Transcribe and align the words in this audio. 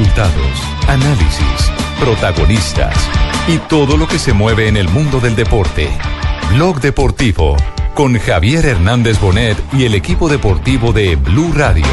Resultados, 0.00 0.62
análisis, 0.88 1.70
protagonistas 2.00 2.96
y 3.46 3.58
todo 3.58 3.98
lo 3.98 4.08
que 4.08 4.18
se 4.18 4.32
mueve 4.32 4.66
en 4.66 4.78
el 4.78 4.88
mundo 4.88 5.20
del 5.20 5.36
deporte. 5.36 5.90
Blog 6.54 6.80
Deportivo 6.80 7.54
con 7.92 8.18
Javier 8.18 8.64
Hernández 8.64 9.20
Bonet 9.20 9.58
y 9.74 9.84
el 9.84 9.94
equipo 9.94 10.30
deportivo 10.30 10.94
de 10.94 11.16
Blue 11.16 11.52
Radio. 11.54 11.84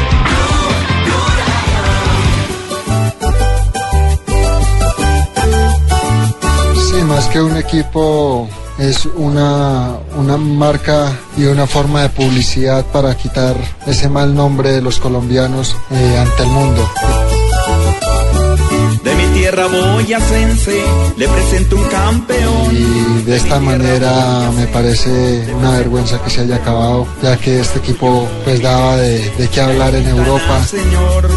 Sí, 6.88 7.02
más 7.02 7.26
que 7.26 7.42
un 7.42 7.58
equipo 7.58 8.48
es 8.78 9.04
una, 9.04 9.98
una 10.16 10.38
marca 10.38 11.12
y 11.36 11.44
una 11.44 11.66
forma 11.66 12.00
de 12.00 12.08
publicidad 12.08 12.86
para 12.86 13.14
quitar 13.14 13.54
ese 13.86 14.08
mal 14.08 14.34
nombre 14.34 14.72
de 14.72 14.80
los 14.80 14.98
colombianos 14.98 15.76
eh, 15.90 16.18
ante 16.18 16.42
el 16.44 16.48
mundo. 16.48 16.90
Tierra 19.48 19.66
boyacense 19.66 20.78
le 21.16 21.26
presento 21.26 21.76
un 21.76 21.84
campeón. 21.84 22.68
Y 22.70 23.22
de 23.22 23.36
esta 23.36 23.58
manera 23.58 24.50
me 24.54 24.66
parece 24.66 25.50
una 25.54 25.70
vergüenza 25.70 26.22
que 26.22 26.28
se 26.28 26.42
haya 26.42 26.56
acabado, 26.56 27.06
ya 27.22 27.34
que 27.38 27.60
este 27.60 27.78
equipo 27.78 28.28
pues 28.44 28.60
daba 28.60 28.96
de, 28.96 29.30
de 29.38 29.48
qué 29.48 29.62
hablar 29.62 29.94
en 29.94 30.06
Europa. 30.06 30.62
Señor, 30.64 31.30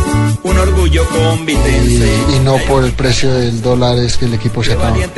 un 0.43 0.57
orgullo. 0.57 1.07
Y, 1.47 2.35
y, 2.35 2.39
no 2.43 2.57
por 2.67 2.83
el 2.83 2.91
precio 2.93 3.33
del 3.33 3.61
dólar 3.61 3.97
es 3.99 4.17
que 4.17 4.25
el 4.25 4.33
equipo 4.33 4.63
se 4.63 4.73
acaba. 4.73 4.97
Eh, 4.97 5.09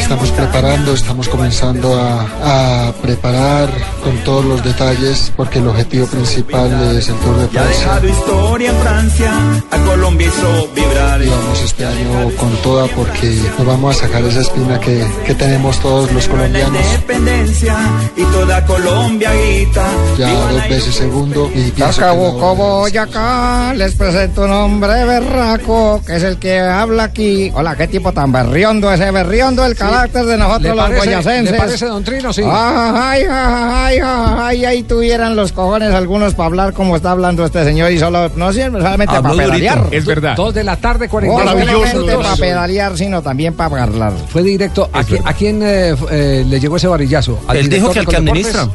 estamos 0.00 0.30
preparando, 0.30 0.94
estamos 0.94 1.28
comenzando 1.28 1.94
a, 1.94 2.88
a, 2.88 2.92
preparar 2.92 3.68
con 4.02 4.16
todos 4.24 4.44
los 4.44 4.64
detalles 4.64 5.32
porque 5.36 5.58
el 5.58 5.68
objetivo 5.68 6.06
principal 6.06 6.96
es 6.96 7.08
el 7.08 7.16
Tour 7.16 7.36
de 7.36 7.48
Francia. 7.48 8.00
Historia 8.08 8.70
en 8.70 8.76
Francia, 8.76 9.32
a 9.70 9.78
Colombia 9.78 10.31
hizo 10.32 10.68
vibrar. 10.74 11.22
Y 11.22 11.28
vamos 11.28 11.62
este 11.62 11.84
año 11.84 12.30
con 12.36 12.50
toda 12.62 12.86
porque 12.88 13.34
nos 13.58 13.66
vamos 13.66 13.96
a 13.96 14.06
sacar 14.06 14.24
esa 14.24 14.40
espina 14.40 14.78
que, 14.80 15.04
que 15.26 15.34
tenemos 15.34 15.78
todos 15.80 16.10
los 16.12 16.26
colombianos. 16.28 16.80
independencia 16.94 17.76
y 18.16 18.22
toda 18.24 18.64
Colombia 18.64 19.30
guita. 19.34 19.86
Ya 20.18 20.32
dos 20.32 20.68
veces 20.68 20.94
segundo 20.94 21.50
y 21.54 21.82
Acabo 21.82 22.54
Boyacá, 22.54 23.74
les 23.74 23.94
presento 23.94 24.44
un 24.44 24.52
hombre 24.52 25.04
berraco 25.04 26.00
que 26.06 26.16
es 26.16 26.22
el 26.22 26.38
que 26.38 26.60
habla 26.60 27.04
aquí. 27.04 27.50
Hola, 27.54 27.76
qué 27.76 27.86
tipo 27.88 28.12
tan 28.12 28.32
berriondo 28.32 28.92
ese 28.92 29.10
berriondo 29.10 29.64
el 29.64 29.74
carácter 29.74 30.24
de 30.24 30.36
nosotros 30.38 30.76
los 30.76 30.96
boyacenses. 30.96 31.52
¿Le 31.52 31.58
parece, 31.58 31.86
don 31.86 32.04
Trino? 32.04 32.32
Sí. 32.32 32.42
Ay, 32.44 33.24
ay, 33.30 33.98
ay, 34.02 34.02
ay, 34.02 34.64
ahí 34.64 34.82
tuvieran 34.82 35.36
los 35.36 35.52
cojones 35.52 35.94
algunos 35.94 36.34
para 36.34 36.46
hablar 36.46 36.72
como 36.72 36.96
está 36.96 37.10
hablando 37.10 37.44
este 37.44 37.64
señor 37.64 37.90
y 37.92 37.98
solo, 37.98 38.30
no 38.36 38.52
solamente 38.52 39.20
para 39.20 39.34
pedalear. 39.34 39.84
Verdad. 40.14 40.36
Dos 40.36 40.52
de 40.52 40.62
la 40.62 40.76
tarde, 40.76 41.08
40 41.08 41.44
No 41.44 41.50
solamente 41.50 42.16
para 42.16 42.36
pedalear, 42.36 42.98
sino 42.98 43.22
también 43.22 43.54
para 43.54 43.82
hablar. 43.82 44.12
Fue 44.28 44.42
directo. 44.42 44.90
¿A, 44.92 45.00
¿A, 45.00 45.32
quién 45.32 45.62
eh, 45.62 45.94
eh, 46.10 46.44
le 46.46 46.60
llegó 46.60 46.76
ese 46.76 46.86
varillazo? 46.86 47.40
Él 47.54 47.70
dijo 47.70 47.90
que 47.90 48.00
al 48.00 48.06
que 48.06 48.16
administra. 48.16 48.68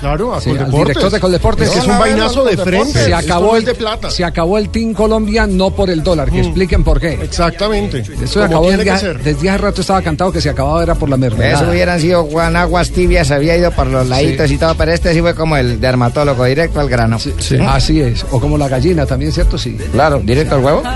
Claro, 0.00 0.34
a 0.34 0.40
Sí, 0.40 0.50
al 0.50 0.70
director 0.70 1.10
de 1.10 1.20
Coldeportes. 1.20 1.68
Es 1.68 1.74
que 1.74 1.78
es 1.80 1.86
un 1.86 1.98
vainazo 1.98 2.44
de 2.44 2.56
frente. 2.56 3.04
Se 3.04 3.14
acabó, 3.14 3.52
no 3.52 3.56
el, 3.56 3.64
de 3.64 3.74
plata. 3.74 4.10
se 4.10 4.24
acabó 4.24 4.58
el 4.58 4.70
Team 4.70 4.94
Colombia 4.94 5.46
no 5.46 5.70
por 5.70 5.90
el 5.90 6.02
dólar. 6.02 6.30
Que 6.30 6.40
expliquen 6.40 6.82
por 6.82 7.00
qué. 7.00 7.18
Exactamente. 7.22 7.98
Eso 7.98 8.26
se 8.26 8.42
acabó 8.42 8.68
tiene 8.68 8.84
desde, 8.84 9.50
hace 9.50 9.58
rato 9.58 9.80
estaba 9.82 10.00
cantado 10.02 10.32
que 10.32 10.40
se 10.40 10.48
acababa 10.48 10.82
era 10.82 10.94
por 10.94 11.08
la 11.08 11.16
mermelada. 11.16 11.62
Eso 11.62 11.70
hubieran 11.70 12.00
sido 12.00 12.24
Juan 12.24 12.56
Aguas 12.56 12.90
Tibias, 12.90 13.30
había 13.30 13.56
ido 13.56 13.70
por 13.72 13.86
los 13.86 14.08
laditos 14.08 14.50
y 14.50 14.56
todo, 14.56 14.74
pero 14.74 14.92
este 14.92 15.12
sí 15.12 15.20
fue 15.20 15.34
como 15.34 15.56
el 15.56 15.80
dermatólogo, 15.80 16.44
directo 16.44 16.80
al 16.80 16.88
grano. 16.88 17.18
Así 17.68 18.00
es. 18.00 18.24
O 18.30 18.40
como 18.40 18.56
la 18.56 18.68
gallina 18.68 19.06
también, 19.06 19.32
¿cierto? 19.32 19.58
Sí. 19.58 19.76
Claro, 19.92 20.20
directo 20.20 20.54
al 20.56 20.64
huevo. 20.64 20.82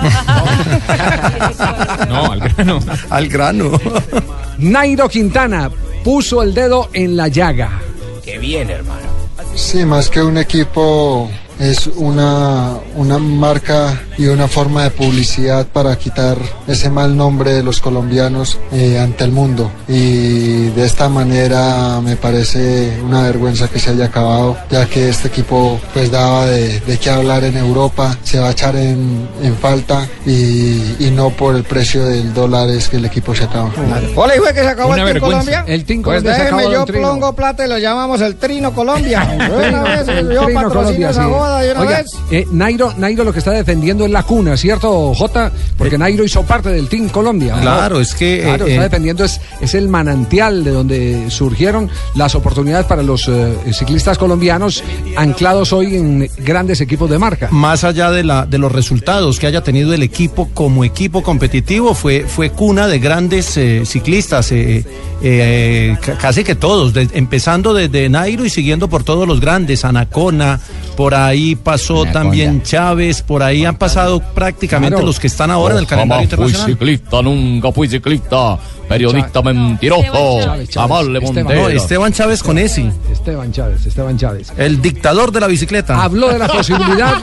No, 2.08 2.32
al 2.32 2.40
grano. 2.40 2.78
Al 3.10 3.28
grano. 3.28 3.70
Nairo 4.58 5.08
Quintana 5.08 5.70
puso 6.02 6.42
el 6.42 6.54
dedo 6.54 6.90
en 6.92 7.16
la 7.16 7.28
llaga. 7.28 7.83
Qué 8.24 8.38
bien, 8.38 8.70
hermano. 8.70 9.06
Sí, 9.54 9.84
más 9.84 10.08
que 10.08 10.22
un 10.22 10.38
equipo 10.38 11.30
es 11.58 11.86
una, 11.86 12.72
una 12.96 13.18
marca 13.18 14.00
y 14.18 14.26
una 14.26 14.48
forma 14.48 14.84
de 14.84 14.90
publicidad 14.90 15.66
para 15.66 15.96
quitar 15.96 16.36
ese 16.66 16.90
mal 16.90 17.16
nombre 17.16 17.52
de 17.52 17.62
los 17.62 17.80
colombianos 17.80 18.58
eh, 18.72 18.98
ante 18.98 19.24
el 19.24 19.32
mundo. 19.32 19.70
Y 19.88 20.68
de 20.70 20.84
esta 20.84 21.08
manera 21.08 22.00
me 22.02 22.16
parece 22.16 22.98
una 23.04 23.22
vergüenza 23.22 23.68
que 23.68 23.78
se 23.78 23.90
haya 23.90 24.06
acabado, 24.06 24.56
ya 24.70 24.86
que 24.86 25.08
este 25.08 25.28
equipo 25.28 25.80
pues 25.92 26.10
daba 26.10 26.46
de, 26.46 26.80
de 26.80 26.98
qué 26.98 27.10
hablar 27.10 27.44
en 27.44 27.56
Europa, 27.56 28.16
se 28.22 28.38
va 28.38 28.48
a 28.48 28.52
echar 28.52 28.76
en, 28.76 29.28
en 29.42 29.56
falta 29.56 30.06
y, 30.26 30.96
y 30.98 31.10
no 31.14 31.30
por 31.30 31.54
el 31.56 31.64
precio 31.64 32.04
del 32.04 32.32
dólar 32.34 32.68
es 32.70 32.88
que 32.88 32.96
el 32.96 33.04
equipo 33.04 33.34
se 33.34 33.44
acaba. 33.44 33.70
Hola, 34.16 34.36
hijo, 34.36 34.44
que 34.46 34.54
se 34.54 34.68
acabó 34.68 34.92
Una 34.92 35.02
el 35.02 35.04
Team 35.04 35.14
vergüenza. 35.14 35.38
Colombia. 35.38 35.64
El 35.74 35.84
Team 35.84 36.02
Pues 36.02 36.22
Colombia 36.22 36.44
déjeme, 36.44 36.62
acabó, 36.64 36.72
yo 36.72 36.86
plongo 36.86 37.32
plata 37.34 37.64
y 37.64 37.68
lo 37.68 37.78
llamamos 37.78 38.20
el 38.20 38.36
Trino 38.36 38.72
Colombia. 38.74 39.22
Una 39.68 39.82
vez, 39.82 40.08
El 40.08 40.30
yo 40.32 40.44
Trino 40.44 40.60
patrocino 40.62 40.68
Colombia, 40.70 41.10
esa 41.10 41.24
sí. 41.24 41.28
Boda 41.44 41.60
de 41.60 41.70
una 41.72 41.80
Oiga, 41.80 41.98
vez. 41.98 42.10
eh, 42.30 42.46
Nairo, 42.50 42.92
Nairo 42.96 43.24
lo 43.24 43.32
que 43.32 43.38
está 43.38 43.50
defendiendo 43.52 44.04
es 44.04 44.10
la 44.10 44.22
cuna, 44.22 44.56
¿cierto, 44.56 45.14
Jota? 45.14 45.50
Porque 45.76 45.98
Nairo 45.98 46.24
hizo 46.24 46.42
parte 46.42 46.70
del 46.70 46.88
Team 46.88 47.08
Colombia. 47.08 47.56
¿no? 47.56 47.62
Claro, 47.62 48.00
es 48.00 48.14
que, 48.14 48.40
Claro, 48.42 48.66
eh, 48.66 48.70
está 48.70 48.80
eh, 48.82 48.84
defendiendo, 48.88 49.24
es, 49.24 49.40
es 49.60 49.74
el 49.74 49.88
manantial 49.88 50.64
de 50.64 50.70
donde 50.70 51.30
surgieron 51.30 51.88
las 52.14 52.34
oportunidades 52.34 52.86
para 52.86 53.02
los 53.02 53.28
eh, 53.28 53.54
ciclistas 53.72 54.18
colombianos 54.18 54.82
anclados 55.16 55.72
hoy 55.72 55.96
en 55.96 56.28
grandes 56.38 56.80
equipos 56.80 57.08
de 57.10 57.18
marca. 57.18 57.48
Más 57.50 57.84
allá 57.84 58.10
de, 58.10 58.24
la, 58.24 58.46
de 58.46 58.58
los 58.58 58.72
resultados 58.72 59.38
que 59.38 59.46
haya 59.46 59.62
tenido 59.62 59.92
el 59.94 60.02
equipo 60.02 60.48
como 60.54 60.84
equipo 60.84 61.22
competitivo, 61.22 61.94
fue, 61.94 62.24
fue 62.26 62.50
cuna 62.50 62.86
de 62.86 62.98
grandes 62.98 63.56
eh, 63.56 63.82
ciclistas, 63.84 64.50
eh, 64.52 64.84
eh, 65.22 65.96
ca- 66.00 66.16
casi 66.18 66.44
que 66.44 66.54
todos, 66.54 66.92
de- 66.92 67.08
empezando 67.14 67.74
desde 67.74 68.08
Nairo 68.08 68.44
y 68.44 68.50
siguiendo 68.50 68.88
por 68.88 69.04
todos 69.04 69.26
los 69.26 69.40
grandes, 69.40 69.84
Anacona, 69.84 70.60
por 70.96 71.14
ahí 71.14 71.33
pasó 71.62 72.02
Anaconda. 72.02 72.12
también 72.12 72.62
Chávez, 72.62 73.22
por 73.22 73.42
ahí 73.42 73.64
han 73.64 73.76
pasado 73.76 74.20
prácticamente 74.20 75.02
los 75.02 75.18
que 75.18 75.26
están 75.26 75.50
ahora 75.50 75.74
en 75.74 75.80
el 75.80 75.86
calendario 75.86 76.28
Jamás 76.28 76.36
fui 76.36 76.46
internacional. 76.46 76.78
ciclista, 76.78 77.22
nunca 77.22 77.72
fui 77.72 77.88
ciclista. 77.88 78.58
Periodista 78.94 79.42
mentiroso. 79.42 80.40
Chávez, 80.40 80.68
Chávez. 80.68 80.76
Amable 80.76 81.18
Esteban. 81.18 81.44
Montero. 81.44 81.62
No, 81.62 81.68
Esteban 81.68 82.12
Chávez 82.12 82.42
con 82.42 82.58
ese, 82.58 82.90
Esteban 83.10 83.52
Chávez, 83.52 83.86
Esteban 83.86 84.16
Chávez. 84.18 84.52
el 84.56 84.80
dictador 84.80 85.32
de 85.32 85.40
la 85.40 85.46
bicicleta. 85.46 86.02
Habló 86.02 86.28
de 86.28 86.38
la 86.38 86.48
posibilidad. 86.52 87.14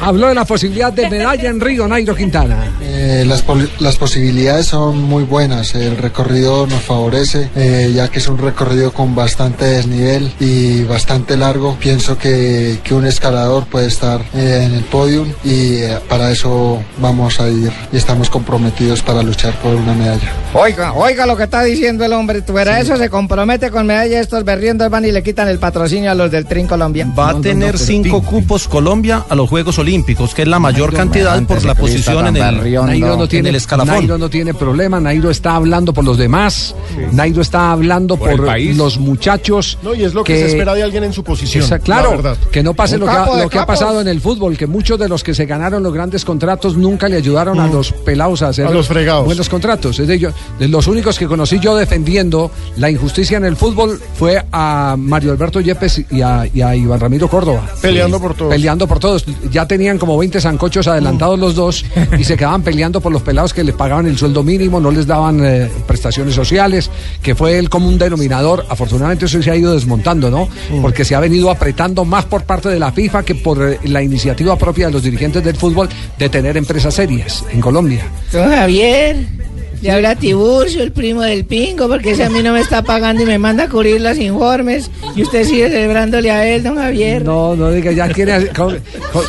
habló 0.00 0.28
de 0.28 0.34
la 0.34 0.44
posibilidad 0.44 0.92
de 0.92 1.08
medalla 1.08 1.48
en 1.48 1.60
Río, 1.60 1.86
Nairo 1.88 2.14
Quintana. 2.14 2.72
Eh, 2.82 3.24
las, 3.26 3.44
las 3.78 3.96
posibilidades 3.96 4.66
son 4.66 5.02
muy 5.02 5.24
buenas, 5.24 5.74
el 5.74 5.96
recorrido 5.96 6.66
nos 6.66 6.82
favorece, 6.82 7.50
eh, 7.56 7.92
ya 7.94 8.08
que 8.08 8.18
es 8.18 8.28
un 8.28 8.38
recorrido 8.38 8.92
con 8.92 9.14
bastante 9.14 9.64
desnivel 9.64 10.32
y 10.40 10.82
bastante 10.84 11.36
largo. 11.36 11.76
Pienso 11.78 12.18
que, 12.18 12.78
que 12.84 12.94
un 12.94 13.06
escalador 13.06 13.66
puede 13.66 13.86
estar 13.86 14.20
eh, 14.34 14.64
en 14.66 14.74
el 14.74 14.84
podium 14.84 15.28
y 15.44 15.76
eh, 15.76 15.98
para 16.08 16.30
eso 16.30 16.82
vamos 16.98 17.40
a 17.40 17.48
ir 17.48 17.72
y 17.92 17.96
estamos 17.96 18.28
comprometidos 18.30 19.02
para 19.02 19.22
luchar 19.22 19.54
por 19.60 19.74
una 19.74 19.94
medalla. 19.94 20.13
Oiga, 20.54 20.92
oiga 20.92 21.26
lo 21.26 21.36
que 21.36 21.44
está 21.44 21.62
diciendo 21.62 22.04
el 22.04 22.12
hombre. 22.12 22.42
Tú 22.42 22.52
verás, 22.52 22.82
eso 22.82 22.96
se 22.96 23.10
compromete 23.10 23.70
con 23.70 23.86
medalla. 23.86 24.20
Estos 24.20 24.44
berriendos 24.44 24.88
van 24.90 25.04
y 25.04 25.12
le 25.12 25.22
quitan 25.22 25.48
el 25.48 25.58
patrocinio 25.58 26.10
a 26.10 26.14
los 26.14 26.30
del 26.30 26.46
Trin 26.46 26.66
Colombia. 26.66 27.06
Va 27.18 27.30
a 27.30 27.40
tener 27.40 27.78
cinco 27.78 28.22
cupos 28.22 28.68
Colombia 28.68 29.24
a 29.28 29.34
los 29.34 29.48
Juegos 29.48 29.78
Olímpicos, 29.78 30.34
que 30.34 30.42
es 30.42 30.48
la 30.48 30.58
mayor 30.58 30.92
Nairo, 30.92 30.96
cantidad 30.96 31.42
por 31.42 31.64
la 31.64 31.74
posición 31.74 32.28
en 32.28 32.36
el. 32.36 32.74
Nairo 32.84 33.16
no, 33.16 33.22
en 33.24 33.28
tiene 33.28 33.48
el 33.48 33.56
escalafón. 33.56 33.94
Nairo 33.94 34.18
no 34.18 34.30
tiene 34.30 34.54
problema, 34.54 35.00
Nairo 35.00 35.30
está 35.30 35.56
hablando 35.56 35.92
por 35.92 36.04
los 36.04 36.18
demás, 36.18 36.74
Nairo 37.12 37.42
está 37.42 37.72
hablando 37.72 38.16
Por 38.16 38.30
por, 38.30 38.40
el 38.40 38.46
país. 38.46 38.76
los 38.76 38.98
muchachos. 38.98 39.78
No, 39.82 39.94
y 39.94 40.04
es 40.04 40.14
lo 40.14 40.22
que, 40.24 40.38
se 40.38 40.46
espera 40.48 40.74
de 40.74 40.82
alguien 40.82 41.04
en 41.04 41.12
su 41.12 41.24
posición. 41.24 41.64
Esa- 41.64 41.78
claro, 41.78 42.22
que 42.52 42.62
no 42.62 42.74
pase 42.74 42.94
Un 42.94 43.00
lo, 43.00 43.06
que 43.06 43.12
ha, 43.12 43.42
lo 43.42 43.48
que 43.48 43.58
pasado 43.64 44.00
en 44.00 44.08
el 44.08 44.20
fútbol, 44.20 44.56
que 44.56 44.66
muchos 44.66 44.98
de 44.98 45.08
los 45.08 45.24
que 45.24 45.34
se 45.34 45.46
ganaron 45.46 45.82
los 45.82 45.92
grandes 45.92 46.24
contratos 46.24 46.76
nunca 46.76 47.08
le 47.08 47.16
ayudaron 47.16 47.58
a 47.58 47.66
los 47.66 47.92
pelados 47.92 48.42
a 48.42 48.48
hacer. 48.48 48.66
A 48.66 48.70
los 48.70 48.88
fregados. 48.88 49.24
buenos 49.24 49.48
contratos. 49.48 49.93
Es 49.98 50.08
de, 50.08 50.14
ellos, 50.14 50.34
de 50.58 50.68
los 50.68 50.86
únicos 50.86 51.18
que 51.18 51.26
conocí 51.26 51.58
yo 51.58 51.76
defendiendo 51.76 52.50
la 52.76 52.90
injusticia 52.90 53.36
en 53.36 53.44
el 53.44 53.56
fútbol 53.56 54.00
fue 54.14 54.42
a 54.52 54.96
Mario 54.98 55.32
Alberto 55.32 55.60
Yepes 55.60 56.02
y 56.10 56.22
a, 56.22 56.46
y 56.52 56.62
a 56.62 56.74
Iván 56.74 57.00
Ramiro 57.00 57.28
Córdoba. 57.28 57.66
Peleando 57.80 58.20
por 58.20 58.34
todos. 58.34 58.50
Peleando 58.52 58.86
por 58.86 58.98
todos. 58.98 59.24
Ya 59.50 59.66
tenían 59.66 59.98
como 59.98 60.16
20 60.18 60.40
zancochos 60.40 60.86
adelantados 60.88 61.38
los 61.38 61.54
dos 61.54 61.84
y 62.18 62.24
se 62.24 62.36
quedaban 62.36 62.62
peleando 62.62 63.00
por 63.00 63.12
los 63.12 63.22
pelados 63.22 63.52
que 63.52 63.64
les 63.64 63.74
pagaban 63.74 64.06
el 64.06 64.16
sueldo 64.16 64.42
mínimo, 64.42 64.80
no 64.80 64.90
les 64.90 65.06
daban 65.06 65.44
eh, 65.44 65.70
prestaciones 65.86 66.34
sociales, 66.34 66.90
que 67.22 67.34
fue 67.34 67.58
el 67.58 67.68
común 67.70 67.98
denominador. 67.98 68.66
Afortunadamente 68.68 69.26
eso 69.26 69.42
se 69.42 69.50
ha 69.50 69.56
ido 69.56 69.74
desmontando, 69.74 70.30
¿no? 70.30 70.48
Porque 70.82 71.04
se 71.04 71.14
ha 71.14 71.20
venido 71.20 71.50
apretando 71.50 72.04
más 72.04 72.24
por 72.24 72.44
parte 72.44 72.68
de 72.68 72.78
la 72.78 72.92
FIFA 72.92 73.22
que 73.22 73.34
por 73.34 73.62
eh, 73.62 73.78
la 73.84 74.02
iniciativa 74.02 74.56
propia 74.56 74.86
de 74.86 74.92
los 74.92 75.02
dirigentes 75.02 75.42
del 75.44 75.56
fútbol 75.56 75.88
de 76.18 76.28
tener 76.28 76.56
empresas 76.56 76.94
serias 76.94 77.44
en 77.52 77.60
Colombia. 77.60 78.04
Javier. 78.32 79.53
Le 79.84 79.90
habla 79.90 80.16
Tiburcio, 80.16 80.82
el 80.82 80.92
primo 80.92 81.20
del 81.20 81.44
pingo, 81.44 81.88
porque 81.88 82.12
ese 82.12 82.24
a 82.24 82.30
mí 82.30 82.42
no 82.42 82.54
me 82.54 82.60
está 82.60 82.80
pagando 82.82 83.22
y 83.22 83.26
me 83.26 83.36
manda 83.38 83.64
a 83.64 83.68
cubrir 83.68 84.00
los 84.00 84.16
informes. 84.16 84.90
Y 85.14 85.22
usted 85.24 85.44
sigue 85.44 85.68
celebrándole 85.68 86.30
a 86.30 86.48
él, 86.48 86.62
don 86.62 86.76
Javier. 86.76 87.22
No, 87.22 87.54
no 87.54 87.70
diga, 87.70 87.92
ya 87.92 88.08
tiene. 88.08 88.48
¿Cómo, 88.56 88.72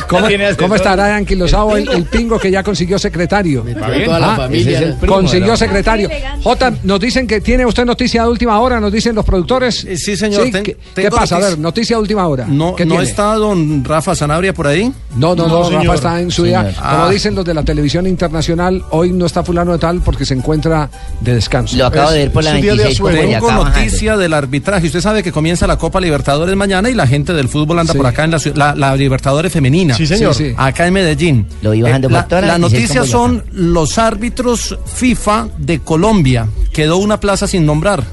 cómo- 0.08 0.26
tiene 0.28 0.46
asesor. 0.46 0.62
cómo 0.62 0.74
estará 0.76 1.14
anquilosado 1.14 1.76
el, 1.76 1.86
el 1.90 2.04
pingo 2.04 2.38
que 2.38 2.50
ya 2.50 2.62
consiguió 2.62 2.98
secretario? 2.98 3.62
bien. 3.64 3.78
Toda 4.06 4.18
la 4.18 4.34
familia, 4.36 4.62
ese 4.62 4.72
es 4.72 4.80
el 4.80 4.90
¿no? 4.94 4.98
primo 5.00 5.14
consiguió 5.16 5.48
la- 5.48 5.56
secretario. 5.58 6.08
Jota, 6.42 6.72
nos 6.84 7.00
dicen 7.00 7.26
que 7.26 7.42
tiene 7.42 7.66
usted 7.66 7.84
noticia 7.84 8.22
de 8.22 8.28
última 8.30 8.58
hora, 8.58 8.80
nos 8.80 8.90
dicen 8.90 9.14
los 9.14 9.26
productores. 9.26 9.84
Eh, 9.84 9.98
Sí, 9.98 10.16
señor. 10.16 10.50
ten- 10.50 10.64
¿Qué, 10.64 11.10
pasa? 11.10 11.36
A 11.36 11.40
ver, 11.40 11.58
noticia 11.58 11.96
de 11.96 12.00
última 12.00 12.26
hora. 12.26 12.46
No, 12.48 12.74
¿Qué 12.74 12.86
¿no 12.86 12.94
tiene? 12.94 13.10
está 13.10 13.34
don 13.34 13.84
Rafa 13.84 14.14
Sanabria 14.14 14.54
por 14.54 14.66
ahí? 14.68 14.90
No, 15.16 15.34
no, 15.34 15.46
no, 15.48 15.64
señor. 15.66 15.82
Rafa 15.82 15.94
está 15.96 16.20
en 16.22 16.30
su 16.30 16.44
día. 16.44 16.62
Como 16.62 17.04
Ah. 17.04 17.10
dicen 17.10 17.34
los 17.34 17.44
de 17.44 17.52
la 17.52 17.62
televisión 17.62 18.06
internacional, 18.06 18.82
hoy 18.90 19.12
no 19.12 19.26
está 19.26 19.44
fulano 19.44 19.72
de 19.72 19.78
tal 19.78 20.00
porque 20.00 20.24
se 20.24 20.32
encuentra 20.32 20.45
de 21.20 21.34
descanso. 21.34 21.76
Lo 21.76 21.86
acabo 21.86 22.10
de 22.10 22.18
ver 22.20 22.32
por 22.32 22.44
la 22.44 22.50
Es 22.50 22.56
un 22.56 22.62
día 22.62 22.70
de 22.72 22.76
26 22.84 23.00
con 23.00 23.08
asueto. 23.10 23.26
Boyacá 23.26 23.46
Tengo 23.46 23.58
bajando. 23.60 23.78
noticia 23.80 24.16
del 24.16 24.32
arbitraje. 24.34 24.86
Usted 24.86 25.00
sabe 25.00 25.22
que 25.22 25.32
comienza 25.32 25.66
la 25.66 25.76
Copa 25.76 26.00
Libertadores 26.00 26.56
mañana 26.56 26.88
y 26.88 26.94
la 26.94 27.06
gente 27.06 27.32
del 27.32 27.48
fútbol 27.48 27.78
anda 27.78 27.94
por 27.94 28.06
acá 28.06 28.24
en 28.24 28.30
la, 28.30 28.40
la, 28.54 28.74
la 28.74 28.96
Libertadores 28.96 29.52
femenina. 29.52 29.94
Sí, 29.94 30.06
señor. 30.06 30.34
Sí, 30.34 30.50
sí. 30.50 30.54
Acá 30.56 30.86
en 30.86 30.94
Medellín. 30.94 31.46
Lo 31.62 31.72
vi 31.72 31.82
bajando 31.82 32.08
Eh, 32.08 32.12
la, 32.12 32.20
por 32.20 32.28
toda 32.28 32.40
la 32.42 32.46
la 32.46 32.58
26 32.58 32.82
noticia 32.94 33.04
son 33.10 33.44
los 33.52 33.98
árbitros 33.98 34.78
FIFA 34.86 35.48
de 35.58 35.80
Colombia. 35.80 36.46
Quedó 36.72 36.98
una 36.98 37.18
plaza 37.20 37.46
sin 37.46 37.66
nombrar. 37.66 38.04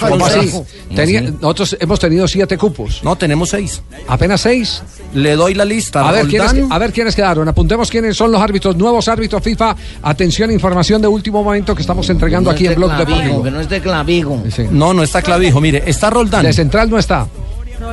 ¿Cómo 0.00 0.26
así? 0.26 0.52
Tenía- 0.94 1.20
nosotros 1.22 1.76
hemos 1.80 1.98
tenido 1.98 2.28
siete 2.28 2.56
cupos. 2.56 3.00
No, 3.02 3.16
tenemos 3.16 3.50
seis. 3.50 3.82
¿Apenas 4.06 4.40
seis? 4.40 4.82
Le 5.14 5.34
doy 5.36 5.54
la 5.54 5.64
lista. 5.64 6.06
A 6.08 6.12
ver, 6.12 6.26
¿quiénes, 6.26 6.52
a 6.70 6.78
ver 6.78 6.92
quiénes 6.92 7.14
quedaron. 7.16 7.48
Apuntemos 7.48 7.90
quiénes 7.90 8.16
son 8.16 8.30
los 8.30 8.40
árbitros, 8.40 8.76
nuevos 8.76 9.08
árbitros 9.08 9.42
FIFA. 9.42 9.74
Atención, 10.02 10.50
información 10.50 11.00
de 11.02 11.08
último 11.08 11.42
momento 11.42 11.74
que 11.74 11.82
estamos 11.82 12.08
entregando 12.10 12.50
aquí 12.50 12.66
en 12.66 12.74
Blog 12.74 12.96
Deportivo. 12.96 13.42
Que 13.42 13.50
no 13.50 13.60
esté 13.60 13.80
clavijo. 13.80 14.42
No, 14.70 14.92
no 14.94 15.02
está 15.02 15.22
Clavijo. 15.22 15.60
Mire, 15.60 15.82
está 15.86 16.10
Roldán. 16.10 16.44
De 16.44 16.52
central 16.52 16.88
no 16.90 16.98
está. 16.98 17.26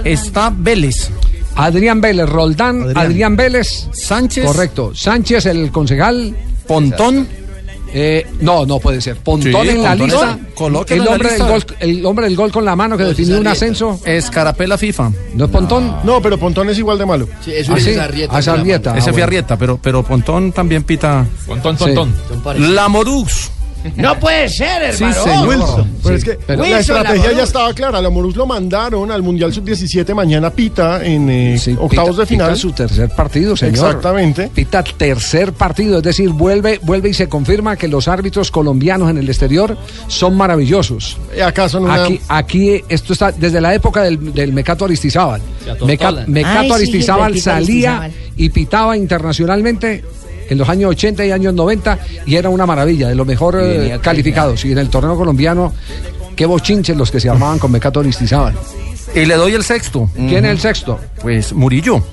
Está 0.03 0.51
Vélez. 0.55 1.09
Adrián 1.55 2.01
Vélez, 2.01 2.27
Roldán, 2.27 2.91
Adrián, 2.95 3.35
Vélez. 3.35 3.87
Sánchez. 3.93 4.45
Correcto. 4.45 4.91
Sánchez, 4.93 5.45
el 5.45 5.71
concejal. 5.71 6.35
Pontón. 6.67 7.27
Eh, 7.97 8.27
no, 8.41 8.65
no 8.65 8.77
puede 8.79 8.99
ser. 8.99 9.15
Pontón 9.15 9.63
Sí, 9.63 9.69
en 9.69 9.81
la 9.81 9.91
Pontón 9.95 10.07
lista. 10.09 10.39
Colóquenlo 10.53 10.95
El 10.95 10.99
en 11.01 11.05
la 11.05 11.11
hombre, 11.15 11.31
del 11.31 11.47
gol, 11.47 11.65
el 11.79 12.05
hombre 12.05 12.25
del 12.25 12.35
gol 12.35 12.51
con 12.51 12.65
la 12.65 12.75
mano 12.75 12.97
que 12.97 13.05
definió 13.05 13.39
un 13.39 13.47
ascenso. 13.47 14.01
Escarapela 14.03 14.77
FIFA. 14.77 15.11
¿No 15.35 15.45
es 15.45 15.51
Pontón? 15.51 15.95
No, 16.03 16.21
pero 16.21 16.37
Pontón 16.37 16.69
es 16.69 16.77
igual 16.77 16.97
de 16.97 17.05
malo. 17.05 17.27
¿Ah, 17.31 17.37
sí? 17.43 17.51
Ah, 18.29 18.39
es 18.39 18.47
Arrieta. 18.49 18.91
Ese 18.97 18.99
Ah, 18.99 19.03
fue 19.03 19.11
bueno. 19.13 19.23
Arrieta, 19.23 19.57
pero, 19.57 19.79
pero 19.81 20.03
Pontón 20.03 20.51
también 20.51 20.83
pita. 20.83 21.25
Pontón, 21.47 21.77
Sí. 21.77 21.85
Pontón. 21.85 22.75
La 22.75 22.89
Morux. 22.89 23.51
No 23.95 24.19
puede 24.19 24.49
ser, 24.49 24.93
Sí, 24.95 25.03
hermano. 25.03 25.23
señor. 25.23 25.47
Wilson. 25.47 25.91
Pero 26.03 26.15
es 26.15 26.23
que 26.23 26.39
pero- 26.45 26.61
la 26.63 26.69
Wilson, 26.77 26.97
estrategia 26.97 27.31
la 27.31 27.37
ya 27.37 27.43
estaba 27.43 27.73
clara. 27.73 28.01
La 28.01 28.09
Morus 28.09 28.35
lo 28.35 28.45
mandaron 28.45 29.11
al 29.11 29.21
Mundial 29.21 29.53
Sub-17. 29.53 30.13
Mañana 30.13 30.49
pita 30.49 31.03
en 31.05 31.29
eh, 31.29 31.57
Sí, 31.59 31.75
octavos 31.79 32.11
pita- 32.11 32.21
de 32.21 32.25
final. 32.25 32.47
pita 32.49 32.59
su 32.59 32.71
tercer 32.71 33.09
partido, 33.09 33.55
señor. 33.55 33.73
Exactamente. 33.75 34.49
Pita 34.53 34.83
tercer 34.83 35.53
partido, 35.53 35.97
es 35.97 36.03
decir, 36.03 36.29
vuelve, 36.29 36.79
vuelve 36.83 37.09
y 37.09 37.13
se 37.13 37.27
confirma 37.29 37.75
que 37.75 37.87
los 37.87 38.07
árbitros 38.07 38.51
colombianos 38.51 39.09
en 39.09 39.17
el 39.17 39.27
exterior 39.29 39.77
son 40.07 40.35
maravillosos. 40.35 41.17
Son 41.69 41.83
una. 41.83 42.03
Aquí, 42.03 42.19
aquí 42.27 42.83
esto 42.89 43.13
está 43.13 43.31
desde 43.31 43.61
la 43.61 43.73
época 43.73 44.01
del, 44.03 44.33
del 44.33 44.53
Mecato 44.53 44.85
Aristizábal. 44.85 45.41
Meca- 45.85 46.25
Mecato 46.27 46.63
sí, 46.65 46.71
Aristizábal 46.73 47.39
salía 47.39 47.97
Aristizábal. 47.97 48.33
y 48.37 48.49
pitaba 48.49 48.97
internacionalmente 48.97 50.03
en 50.49 50.57
los 50.57 50.67
años 50.69 50.91
80 50.91 51.25
y 51.25 51.31
años 51.31 51.53
90 51.53 51.99
y 52.25 52.35
era 52.35 52.49
una 52.49 52.65
maravilla, 52.65 53.07
de 53.09 53.15
lo 53.15 53.25
mejor 53.25 53.57
eh, 53.61 53.99
calificados. 54.01 54.63
Y 54.65 54.71
en 54.71 54.77
el 54.79 54.89
torneo 54.89 55.15
colombiano, 55.15 55.73
qué 56.35 56.45
bochinches 56.45 56.95
los 56.97 57.11
que 57.11 57.19
se 57.19 57.29
armaban 57.29 57.59
con 57.59 57.71
Mecato 57.71 57.99
Aristizábal. 57.99 58.53
Y 59.13 59.25
le 59.25 59.35
doy 59.35 59.53
el 59.53 59.63
sexto. 59.63 60.09
¿Quién 60.15 60.45
es 60.45 60.51
el 60.51 60.59
sexto? 60.59 60.99
Pues 61.21 61.53
Murillo. 61.53 62.03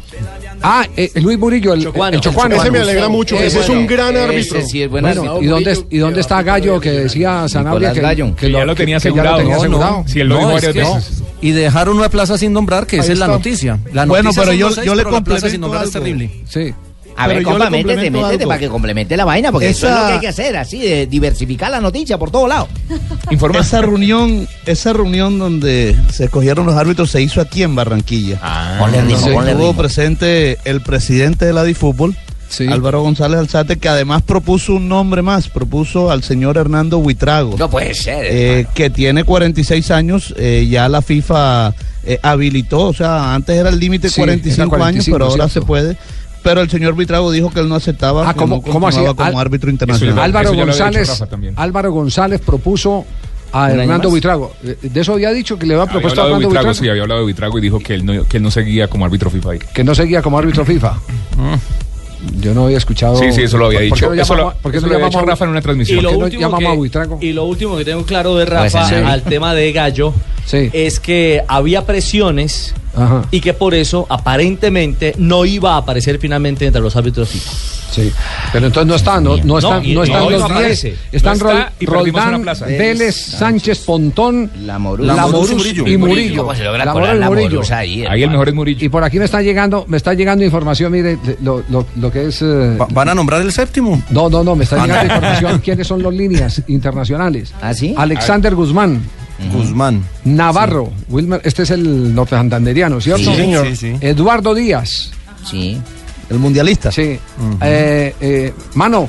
Ah, 0.64 0.86
eh, 0.96 1.10
Luis 1.16 1.36
Murillo, 1.36 1.72
el 1.74 1.82
Chocuano. 1.82 2.14
el 2.14 2.20
chocuano. 2.20 2.54
Ese 2.54 2.70
me 2.70 2.78
alegra 2.78 3.08
mucho. 3.08 3.34
Ese 3.36 3.58
es 3.58 3.66
bueno. 3.66 3.80
un 3.80 3.86
gran 3.88 4.16
árbitro. 4.16 4.60
Sí 4.64 4.80
es 4.82 4.88
buen 4.88 5.02
Bueno, 5.02 5.22
árbitro. 5.22 5.42
¿y 5.42 5.46
dónde, 5.48 5.84
¿y 5.90 5.98
dónde 5.98 6.20
está 6.20 6.40
Gallo 6.44 6.78
que 6.78 6.92
decía 6.92 7.48
Sanabria 7.48 7.92
que, 7.92 8.00
Gallo. 8.00 8.36
Que 8.36 8.48
ya 8.52 8.64
lo 8.64 8.76
tenía 8.76 8.98
que 8.98 9.08
ya 9.10 9.10
asegurado. 9.10 9.38
tenía 9.38 9.56
No, 9.56 9.62
no. 9.62 9.66
asegurado? 9.66 10.04
Sí, 10.06 10.20
él 10.20 10.28
lo 10.28 10.34
No, 10.36 10.40
dijo 10.42 10.50
es 10.58 10.64
varias 10.66 10.72
que- 10.86 10.94
veces. 10.94 11.22
Y 11.40 11.50
dejaron 11.50 11.96
una 11.96 12.08
plaza 12.08 12.38
sin 12.38 12.52
nombrar, 12.52 12.86
que 12.86 12.98
esa 12.98 13.12
es 13.12 13.18
la 13.18 13.26
noticia. 13.26 13.80
La 13.92 14.04
Bueno, 14.06 14.22
noticia 14.28 14.42
pero 14.44 14.54
yo- 14.54 14.66
los 14.66 14.74
seis, 14.76 14.86
yo 14.86 14.94
le 14.94 15.02
pero 15.02 15.16
la 15.16 15.24
plaza 15.24 15.50
sin 15.50 15.60
nombrar 15.60 15.82
es 15.86 15.96
algo. 15.96 16.04
terrible. 16.04 16.30
Sí. 16.48 16.72
A 17.16 17.26
ver, 17.28 17.42
compa, 17.42 17.70
métete, 17.70 18.10
métete 18.10 18.46
para 18.46 18.58
que 18.58 18.68
complemente 18.68 19.16
la 19.16 19.24
vaina, 19.24 19.52
porque 19.52 19.68
eso 19.70 19.88
es 19.88 19.94
lo 19.94 20.06
que 20.06 20.12
hay 20.14 20.20
que 20.20 20.28
hacer, 20.28 20.56
así, 20.56 20.78
de 20.80 21.06
diversificar 21.06 21.70
la 21.70 21.80
noticia 21.80 22.18
por 22.18 22.30
todos 22.30 22.48
lados. 22.48 22.68
Informa. 23.30 23.60
Esa 23.60 23.80
reunión, 23.82 24.48
esa 24.66 24.92
reunión 24.92 25.38
donde 25.38 25.96
se 26.10 26.24
escogieron 26.24 26.66
los 26.66 26.76
árbitros 26.76 27.10
se 27.10 27.20
hizo 27.22 27.40
aquí 27.40 27.62
en 27.62 27.74
Barranquilla. 27.74 28.40
Ponle 28.78 29.00
ritmo, 29.02 29.16
Donde 29.18 29.32
ponle 29.34 29.50
estuvo 29.52 29.74
presente 29.74 30.58
el 30.64 30.80
presidente 30.80 31.44
de 31.44 31.52
la 31.52 31.64
DiFútbol, 31.64 32.16
Sí. 32.48 32.66
Álvaro 32.66 33.00
González 33.00 33.38
Alzate, 33.40 33.78
que 33.78 33.88
además 33.88 34.20
propuso 34.20 34.74
un 34.74 34.86
nombre 34.86 35.22
más, 35.22 35.48
propuso 35.48 36.10
al 36.10 36.22
señor 36.22 36.58
Hernando 36.58 36.98
Huitrago. 36.98 37.56
No 37.58 37.70
puede 37.70 37.94
ser. 37.94 38.26
eh, 38.28 38.66
que 38.74 38.90
tiene 38.90 39.24
46 39.24 39.90
años, 39.90 40.34
eh, 40.36 40.66
ya 40.70 40.86
la 40.90 41.00
FIFA 41.00 41.72
eh, 42.04 42.18
habilitó, 42.22 42.88
o 42.88 42.92
sea, 42.92 43.32
antes 43.34 43.56
era 43.56 43.70
el 43.70 43.78
límite 43.78 44.10
Sí, 44.10 44.16
45, 44.20 44.60
era 44.60 44.68
45, 44.68 44.84
años, 44.86 45.06
pero 45.10 45.24
ahora 45.30 45.48
cierto. 45.48 45.60
se 45.60 45.66
puede. 45.66 45.96
Pero 46.42 46.60
el 46.60 46.68
señor 46.70 46.94
Buitrago 46.94 47.30
dijo 47.30 47.50
que 47.50 47.60
él 47.60 47.68
no 47.68 47.76
aceptaba 47.76 48.28
Ah, 48.28 48.34
¿cómo- 48.34 48.56
no 48.56 48.62
cómo 48.62 48.88
así? 48.88 48.98
como 48.98 49.22
Al- 49.22 49.36
árbitro 49.36 49.70
internacional. 49.70 50.18
Álvaro 50.18 50.48
eso 50.48 50.54
lo 50.56 50.62
había 50.62 50.74
González. 50.84 51.22
Álvaro 51.56 51.92
González 51.92 52.40
propuso 52.40 53.04
a 53.52 53.70
Hernando? 53.70 54.08
Buitrago. 54.10 54.52
Eh, 54.64 54.76
De 54.82 55.00
eso 55.02 55.12
había 55.12 55.30
dicho 55.30 55.58
que 55.58 55.66
le 55.66 55.74
había 55.74 55.82
Había 55.82 55.92
propuesto 55.92 56.20
a 56.20 56.24
hablado 56.24 56.40
de 56.40 56.44
Hernando 56.44 56.48
Buitrago, 56.48 56.66
Buitrago 56.68 56.84
sí, 56.84 56.90
había 56.90 57.02
hablado 57.02 57.20
de 57.20 57.24
Buitrago 57.24 57.58
y 57.58 57.60
dijo 57.60 57.78
que 57.78 57.94
él 57.94 58.04
no, 58.04 58.24
que 58.26 58.36
él 58.38 58.42
no 58.42 58.50
seguía 58.50 58.88
como 58.88 59.04
árbitro 59.04 59.30
FIFA 59.30 59.50
ahí. 59.52 59.58
que 59.72 59.84
no 59.84 59.94
seguía 59.94 60.20
como 60.22 60.38
árbitro 60.38 60.64
FIFA. 60.64 60.94
Yo 62.40 62.54
no 62.54 62.66
había 62.66 62.78
escuchado. 62.78 63.16
Sí, 63.16 63.32
sí, 63.32 63.42
eso 63.42 63.58
lo 63.58 63.66
había 63.66 63.80
¿Por 63.80 63.88
qué 63.88 63.94
dicho. 63.94 64.06
no 64.14 64.14
Eso 64.22 64.34
llamamos- 64.34 64.54
lo, 64.54 64.60
por 64.60 64.70
qué 64.72 64.78
eso 64.78 64.86
no 64.86 64.92
lo 64.92 64.94
había 64.96 65.06
llamamos 65.08 65.22
dicho 65.22 65.30
Rafa 65.30 65.44
en 65.44 65.50
una 65.50 65.58
Y 65.58 65.62
transmisión. 65.62 66.02
lo, 66.02 66.08
¿Por 66.10 66.12
qué 66.12 66.18
no 66.18 66.24
último 66.26 66.40
llamamos 66.42 66.64
a 66.68 66.70
que, 66.70 66.76
Buitrago? 66.76 67.18
y 67.20 67.32
lo 67.32 67.44
último 67.44 67.76
que 67.76 67.84
tengo 67.84 68.04
claro 68.04 68.36
de 68.36 68.46
Pues, 68.46 68.72
Rafa 68.72 68.88
sí. 68.88 68.94
al 68.94 69.22
tema 69.22 69.54
de 69.54 69.72
Gallo 69.72 70.14
Sí. 70.46 70.70
es 70.72 71.00
que 71.00 71.42
había 71.48 71.84
presiones 71.84 72.74
Ajá. 72.96 73.22
y 73.30 73.40
que 73.40 73.54
por 73.54 73.74
eso 73.74 74.06
aparentemente 74.08 75.14
no 75.18 75.44
iba 75.44 75.74
a 75.74 75.78
aparecer 75.78 76.18
finalmente 76.18 76.66
entre 76.66 76.80
los 76.82 76.94
árbitros 76.96 77.28
FIFA. 77.28 77.50
Sí. 77.92 78.10
Pero 78.54 78.66
entonces 78.68 78.88
no 78.88 78.94
están, 78.94 79.22
no, 79.22 79.36
no 79.36 79.58
están, 79.58 79.84
y- 79.84 79.94
no 79.94 80.02
están 80.02 80.20
no, 80.24 80.30
los 80.30 80.40
no 80.40 80.46
10. 80.48 80.56
aparece. 80.58 80.96
Están 81.12 81.38
No 81.38 81.50
está 81.50 81.72
Roldán. 81.82 82.42
Vélez, 82.66 83.14
Sánchez, 83.16 83.80
Pontón, 83.80 84.50
La 84.62 84.78
Morus. 84.78 85.06
La 85.06 85.14
La 85.14 85.22
Morus 85.26 85.50
Morus 85.50 85.52
y 85.52 85.54
Murillo. 85.56 85.86
y 85.88 85.96
Murillo. 85.98 86.42
¿Cómo 86.42 86.54
se 86.54 86.64
logra 86.64 86.84
La 86.86 86.92
colar 86.92 87.08
Morus 87.08 87.16
y 87.16 87.20
la 87.20 87.28
Murillo. 87.28 87.50
Morus 87.56 87.70
ahí? 87.70 88.04
Ahí 88.06 88.22
el 88.22 88.30
mejor 88.30 88.48
es 88.48 88.54
Murillo. 88.54 88.86
Y 88.86 88.88
por 88.88 89.04
aquí 89.04 89.18
me 89.18 89.26
está 89.26 89.42
llegando, 89.42 89.84
me 89.88 89.98
está 89.98 90.14
llegando 90.14 90.42
información, 90.42 90.90
mire, 90.90 91.18
lo, 91.42 91.62
lo, 91.68 91.84
lo 91.96 92.10
que 92.10 92.28
es. 92.28 92.40
eh, 92.40 92.76
Va- 92.80 92.88
¿Van 92.90 93.10
a 93.10 93.14
nombrar 93.14 93.42
el 93.42 93.52
séptimo? 93.52 94.02
no, 94.08 94.30
no, 94.30 94.42
no, 94.42 94.56
me 94.56 94.64
está 94.64 94.82
Ah, 94.82 94.86
llegando 94.86 95.08
no. 95.08 95.14
información. 95.14 95.58
¿Quiénes 95.64 95.86
son 95.86 96.02
los 96.02 96.14
líneas 96.14 96.62
internacionales? 96.68 97.52
¿Ah, 97.60 97.74
sí? 97.74 97.94
Alexander 97.94 98.54
Guzmán, 98.54 99.02
Guzmán. 99.52 100.04
Navarro, 100.24 100.90
Wilmer, 101.08 101.40
este 101.44 101.62
es 101.64 101.70
el 101.70 102.14
norte 102.14 102.36
santanderiano, 102.36 103.00
¿cierto? 103.00 103.30
Sí, 103.30 103.36
señor. 103.36 103.66
Sí, 103.68 103.76
sí. 103.76 103.96
Eduardo 104.00 104.54
Díaz, 104.54 105.10
Sí. 105.44 105.80
El 106.30 106.38
mundialista. 106.38 106.90
sí. 106.92 107.18
Eh, 107.60 108.14
eh, 108.20 108.54
mano, 108.74 109.08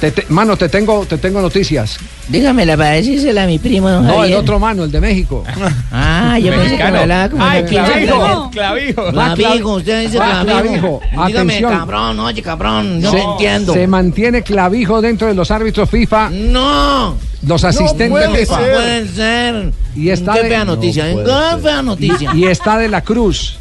te, 0.00 0.10
te- 0.10 0.26
mano, 0.30 0.56
te 0.56 0.68
tengo, 0.68 1.04
te 1.06 1.18
tengo 1.18 1.40
noticias. 1.42 1.98
Dígamela 2.28 2.76
para 2.76 2.90
decírsela 2.92 3.44
a 3.44 3.46
mi 3.46 3.58
primo, 3.58 3.88
don 3.90 4.04
No, 4.06 4.12
el 4.14 4.18
Javier. 4.20 4.38
otro 4.38 4.58
mano, 4.58 4.84
el 4.84 4.90
de 4.90 5.00
México. 5.00 5.44
Ah, 5.92 6.38
yo 6.38 6.50
pensé 6.52 6.76
que 6.76 6.84
me 6.90 6.98
hablaba 6.98 7.28
como 7.28 7.44
Ay, 7.44 7.62
de 7.62 7.68
15 7.68 7.84
clavijo, 7.92 8.50
clavijo. 8.50 9.04
Clavijo, 9.12 9.74
usted 9.74 10.02
dice 10.06 10.18
Va, 10.18 10.42
clavijo. 10.42 11.00
clavijo. 11.00 11.26
Dígame, 11.26 11.52
Atención. 11.54 11.78
cabrón, 11.78 12.20
oye, 12.20 12.42
cabrón, 12.42 13.00
no 13.00 13.10
se, 13.10 13.18
entiendo. 13.20 13.72
se 13.74 13.86
mantiene 13.86 14.42
clavijo 14.42 15.00
dentro 15.02 15.26
de 15.28 15.34
los 15.34 15.50
árbitros 15.50 15.90
FIFA, 15.90 16.30
No, 16.30 17.16
los 17.46 17.62
asistentes 17.64 18.08
puede 18.10 18.28
FIFA. 18.46 18.60
no 18.60 18.66
puede 18.74 19.08
ser. 19.08 19.72
Y 19.96 20.08
está 20.10 20.32
Qué 20.34 20.42
de- 20.44 20.48
fea 20.48 20.64
noticia, 20.64 21.10
¿eh? 21.10 21.12
puede 21.12 21.26
Qué 21.26 21.32
ser. 21.52 21.60
fea 21.60 21.82
noticia. 21.82 22.30
Y 22.34 22.44
está 22.46 22.78
de 22.78 22.88
la 22.88 23.02
Cruz. 23.02 23.58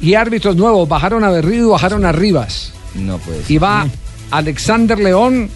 Y 0.00 0.14
árbitros 0.14 0.56
nuevos, 0.56 0.88
bajaron 0.88 1.24
a 1.24 1.30
Berrido, 1.30 1.70
bajaron 1.70 2.04
a 2.04 2.12
Rivas. 2.12 2.72
No 2.94 3.18
puede 3.18 3.42
ser. 3.42 3.50
Y 3.50 3.58
va 3.58 3.86
Alexander 4.30 4.98
León 4.98 5.48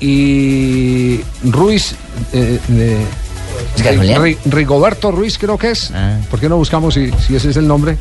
y 0.00 1.20
Ruiz. 1.44 1.94
eh, 2.32 2.58
eh, 2.70 3.06
Rigoberto 4.46 5.10
Ruiz 5.10 5.38
creo 5.38 5.58
que 5.58 5.70
es. 5.70 5.90
Ah. 5.92 6.18
¿Por 6.30 6.40
qué 6.40 6.48
no 6.48 6.56
buscamos 6.56 6.94
si, 6.94 7.10
si 7.26 7.36
ese 7.36 7.50
es 7.50 7.56
el 7.56 7.66
nombre? 7.66 7.96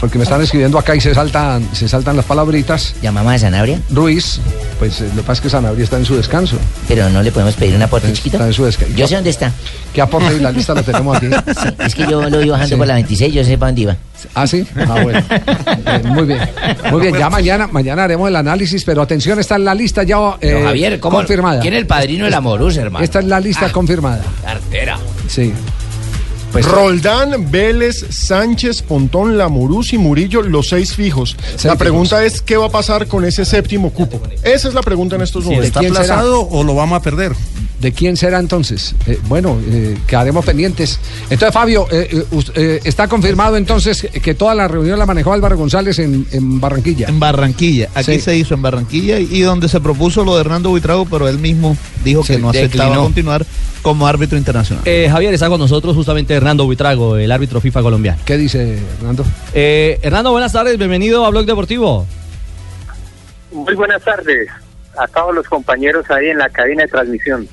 Porque 0.00 0.16
me 0.16 0.24
están 0.24 0.40
escribiendo 0.40 0.78
acá 0.78 0.94
y 0.96 1.00
se 1.00 1.12
saltan, 1.14 1.68
se 1.74 1.86
saltan 1.86 2.16
las 2.16 2.24
palabritas. 2.24 2.94
¿Ya 3.02 3.12
mamá 3.12 3.32
de 3.34 3.38
Sanabria? 3.40 3.80
Ruiz. 3.90 4.40
Pues 4.78 4.98
eh, 5.02 5.08
lo 5.10 5.16
que 5.16 5.20
pasa 5.20 5.32
es 5.34 5.40
que 5.42 5.50
Sanabria 5.50 5.84
está 5.84 5.98
en 5.98 6.06
su 6.06 6.16
descanso. 6.16 6.56
Pero 6.88 7.10
no 7.10 7.22
le 7.22 7.30
podemos 7.30 7.54
pedir 7.54 7.74
un 7.76 7.82
aporte 7.82 8.10
chiquito. 8.14 8.36
Está 8.38 8.46
en 8.46 8.52
su 8.54 8.64
descanso. 8.64 8.94
Yo 8.96 9.06
sé 9.06 9.16
dónde 9.16 9.28
está. 9.28 9.52
¿Qué 9.92 10.00
aporte? 10.00 10.34
Y 10.34 10.40
la 10.40 10.50
lista 10.52 10.72
la 10.72 10.82
tenemos 10.82 11.16
aquí. 11.18 11.26
Es 11.84 11.94
que 11.94 12.06
yo 12.06 12.22
lo 12.30 12.40
iba 12.42 12.52
bajando 12.52 12.74
Sí. 12.76 12.78
por 12.78 12.86
la 12.86 12.94
26, 12.94 13.34
yo 13.34 13.44
sé 13.44 13.58
para 13.58 13.68
dónde 13.72 13.80
iba. 13.82 13.96
¿Ah, 14.34 14.46
sí? 14.46 14.66
Ah, 14.76 15.00
bueno. 15.02 15.18
Eh, 15.30 16.02
muy 16.04 16.24
bien. 16.24 16.40
Muy 16.90 17.00
bien, 17.02 17.16
ya 17.18 17.28
mañana, 17.28 17.66
mañana 17.66 18.04
haremos 18.04 18.28
el 18.28 18.36
análisis, 18.36 18.84
pero 18.84 19.02
atención, 19.02 19.38
está 19.38 19.56
en 19.56 19.64
la 19.66 19.74
lista 19.74 20.02
ya 20.02 20.16
eh, 20.40 20.62
Javier, 20.64 20.98
¿cómo- 20.98 21.18
confirmada. 21.18 21.60
¿quién 21.60 21.74
es 21.74 21.80
el 21.80 21.86
padrino 21.86 22.24
de 22.24 22.30
la 22.30 22.40
Morús, 22.40 22.76
hermano? 22.78 23.04
Esta 23.04 23.18
es 23.18 23.26
la 23.26 23.38
lista 23.40 23.66
Ah. 23.66 23.72
confirmada. 23.72 24.22
Cartera. 24.44 24.98
Sí. 25.28 25.52
Pues- 26.52 26.66
Roldán, 26.66 27.50
Vélez, 27.50 28.06
Sánchez, 28.10 28.82
Pontón, 28.82 29.38
Lamorús 29.38 29.92
y 29.92 29.98
Murillo, 29.98 30.42
los 30.42 30.68
seis 30.68 30.94
fijos. 30.94 31.36
la 31.64 31.76
pregunta 31.76 32.24
es, 32.24 32.42
¿qué 32.42 32.56
va 32.56 32.66
a 32.66 32.70
pasar 32.70 33.06
con 33.06 33.24
ese 33.24 33.44
séptimo 33.44 33.90
cupo? 33.92 34.20
Esa 34.42 34.68
es 34.68 34.74
la 34.74 34.82
pregunta 34.82 35.16
en 35.16 35.22
estos 35.22 35.44
momentos. 35.44 35.72
¿de 35.72 35.80
quién 35.80 35.94
será? 35.94 36.24
o 36.24 36.64
lo 36.64 36.74
vamos 36.74 36.98
a 36.98 37.02
perder? 37.02 37.32
¿De 37.80 37.92
quién 37.92 38.14
será 38.18 38.38
entonces? 38.38 38.94
Eh, 39.06 39.18
bueno, 39.26 39.58
eh, 39.66 39.96
quedaremos 40.06 40.44
pendientes. 40.44 41.00
Entonces, 41.30 41.52
Fabio, 41.54 41.86
eh, 41.90 42.08
eh, 42.12 42.24
eh, 42.54 42.80
está 42.84 43.08
confirmado 43.08 43.56
entonces 43.56 44.06
que 44.22 44.34
toda 44.34 44.54
la 44.54 44.68
reunión 44.68 44.98
la 44.98 45.06
manejó 45.06 45.32
Álvaro 45.32 45.56
González 45.56 45.98
en, 45.98 46.26
en 46.30 46.60
Barranquilla. 46.60 47.08
En 47.08 47.18
Barranquilla, 47.18 47.88
aquí 47.94 48.12
Sí. 48.16 48.20
se 48.20 48.36
hizo 48.36 48.52
en 48.52 48.60
Barranquilla 48.60 49.18
y, 49.18 49.40
donde 49.40 49.66
se 49.70 49.80
propuso 49.80 50.24
lo 50.24 50.34
de 50.34 50.42
Hernando 50.42 50.68
Buitrago, 50.68 51.06
pero 51.06 51.26
él 51.26 51.38
mismo 51.38 51.74
dijo 52.04 52.22
Sí, 52.22 52.34
que 52.34 52.38
no 52.38 52.50
aceptaba 52.50 52.84
declinó. 52.90 53.04
continuar 53.04 53.46
como 53.80 54.06
árbitro 54.06 54.36
internacional. 54.36 54.82
Eh, 54.86 55.08
Javier, 55.10 55.32
está 55.32 55.48
con 55.48 55.58
nosotros 55.58 55.96
justamente 55.96 56.34
Hernando 56.34 56.66
Buitrago, 56.66 57.16
el 57.16 57.32
árbitro 57.32 57.62
FIFA 57.62 57.80
colombiano. 57.80 58.18
¿Qué 58.26 58.36
dice 58.36 58.78
Hernando? 58.98 59.24
Eh, 59.54 59.98
Hernando, 60.02 60.32
buenas 60.32 60.52
tardes, 60.52 60.76
bienvenido 60.76 61.24
a 61.24 61.30
Blog 61.30 61.46
Deportivo. 61.46 62.06
Muy 63.52 63.74
buenas 63.74 64.02
tardes 64.02 64.48
a 64.98 65.06
todos 65.08 65.34
los 65.34 65.46
compañeros 65.48 66.04
ahí 66.10 66.26
en 66.28 66.36
la 66.36 66.50
cabina 66.50 66.82
de 66.82 66.88
transmisión. 66.88 67.48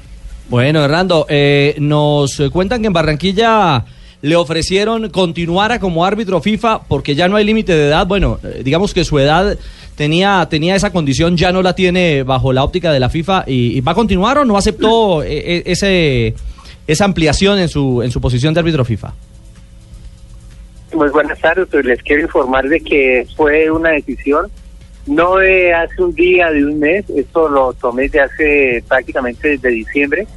Bueno, 0.50 0.84
Hernando, 0.84 1.26
eh, 1.30 1.76
nos 1.80 2.42
cuentan 2.52 2.82
que 2.82 2.88
en 2.88 2.94
Barranquilla 2.94 3.86
le 4.22 4.36
ofrecieron 4.36 5.10
continuara 5.10 5.80
como 5.80 6.04
árbitro 6.04 6.42
FIFA 6.42 6.84
porque 6.88 7.16
ya 7.16 7.28
no 7.28 7.36
hay 7.36 7.46
límite 7.46 7.74
de 7.74 7.88
edad. 7.88 8.08
Bueno, 8.08 8.40
eh, 8.44 8.62
digamos 8.64 8.94
que 8.94 9.04
su 9.04 9.20
edad 9.20 9.58
tenía, 9.96 10.48
tenía 10.50 10.76
esa 10.76 10.92
condición, 10.92 11.38
ya 11.38 11.52
no 11.52 11.62
la 11.62 11.74
tiene 11.74 12.24
bajo 12.24 12.54
la 12.54 12.64
óptica 12.64 12.92
de 12.92 13.00
la 13.00 13.10
FIFA 13.10 13.44
y, 13.48 13.82
va 13.82 13.92
a 13.92 13.96
continuar 13.96 14.38
o 14.40 14.46
no 14.46 14.58
aceptó 14.58 15.24
eh, 15.24 15.58
eh, 15.58 15.64
ese, 15.66 16.36
esa 16.88 17.06
ampliación 17.06 17.60
en 17.60 17.70
su, 17.70 18.02
en 18.02 18.12
su 18.12 18.22
posición 18.22 18.54
de 18.54 18.60
árbitro 18.60 18.86
FIFA. 18.86 19.14
Muy 20.94 21.10
buenas 21.10 21.40
tardes, 21.40 21.68
pues 21.70 21.86
les 21.86 22.02
quiero 22.02 22.24
informar 22.24 22.68
de 22.70 22.80
que 22.80 23.28
fue 23.36 23.70
una 23.70 23.90
decisión 23.90 24.48
no 25.08 25.38
de 25.38 25.74
hace 25.74 26.04
un 26.04 26.14
día, 26.14 26.52
de 26.52 26.66
un 26.66 26.80
mes, 26.80 27.10
esto 27.10 27.50
lo 27.50 27.74
tomé 27.74 28.10
de 28.10 28.20
hace 28.20 28.84
prácticamente 28.88 29.50
desde 29.50 29.70
diciembre, 29.70 30.28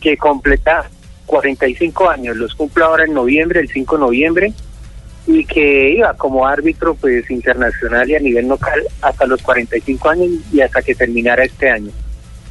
que 0.00 0.16
completa 0.16 0.88
45 1.26 2.08
años, 2.08 2.36
los 2.36 2.54
cumplo 2.54 2.86
ahora 2.86 3.04
en 3.04 3.14
noviembre, 3.14 3.60
el 3.60 3.68
5 3.68 3.96
de 3.96 4.00
noviembre, 4.00 4.52
y 5.26 5.44
que 5.44 5.90
iba 5.90 6.14
como 6.14 6.46
árbitro 6.46 6.94
pues 6.94 7.28
internacional 7.30 8.08
y 8.08 8.14
a 8.14 8.20
nivel 8.20 8.46
local 8.46 8.80
hasta 9.02 9.26
los 9.26 9.42
45 9.42 10.08
años 10.08 10.28
y 10.52 10.60
hasta 10.60 10.82
que 10.82 10.94
terminara 10.94 11.44
este 11.44 11.68
año. 11.68 11.90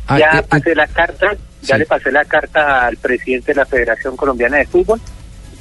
Ah, 0.08 0.20
ya 0.20 0.40
eh, 0.40 0.44
pasé 0.48 0.76
la 0.76 0.88
carta, 0.88 1.36
ya 1.62 1.76
sí. 1.76 1.80
le 1.80 1.86
pasé 1.86 2.12
la 2.12 2.26
carta 2.26 2.86
al 2.86 2.98
presidente 2.98 3.54
de 3.54 3.56
la 3.56 3.66
Federación 3.66 4.16
Colombiana 4.16 4.58
de 4.58 4.66
Fútbol 4.66 5.00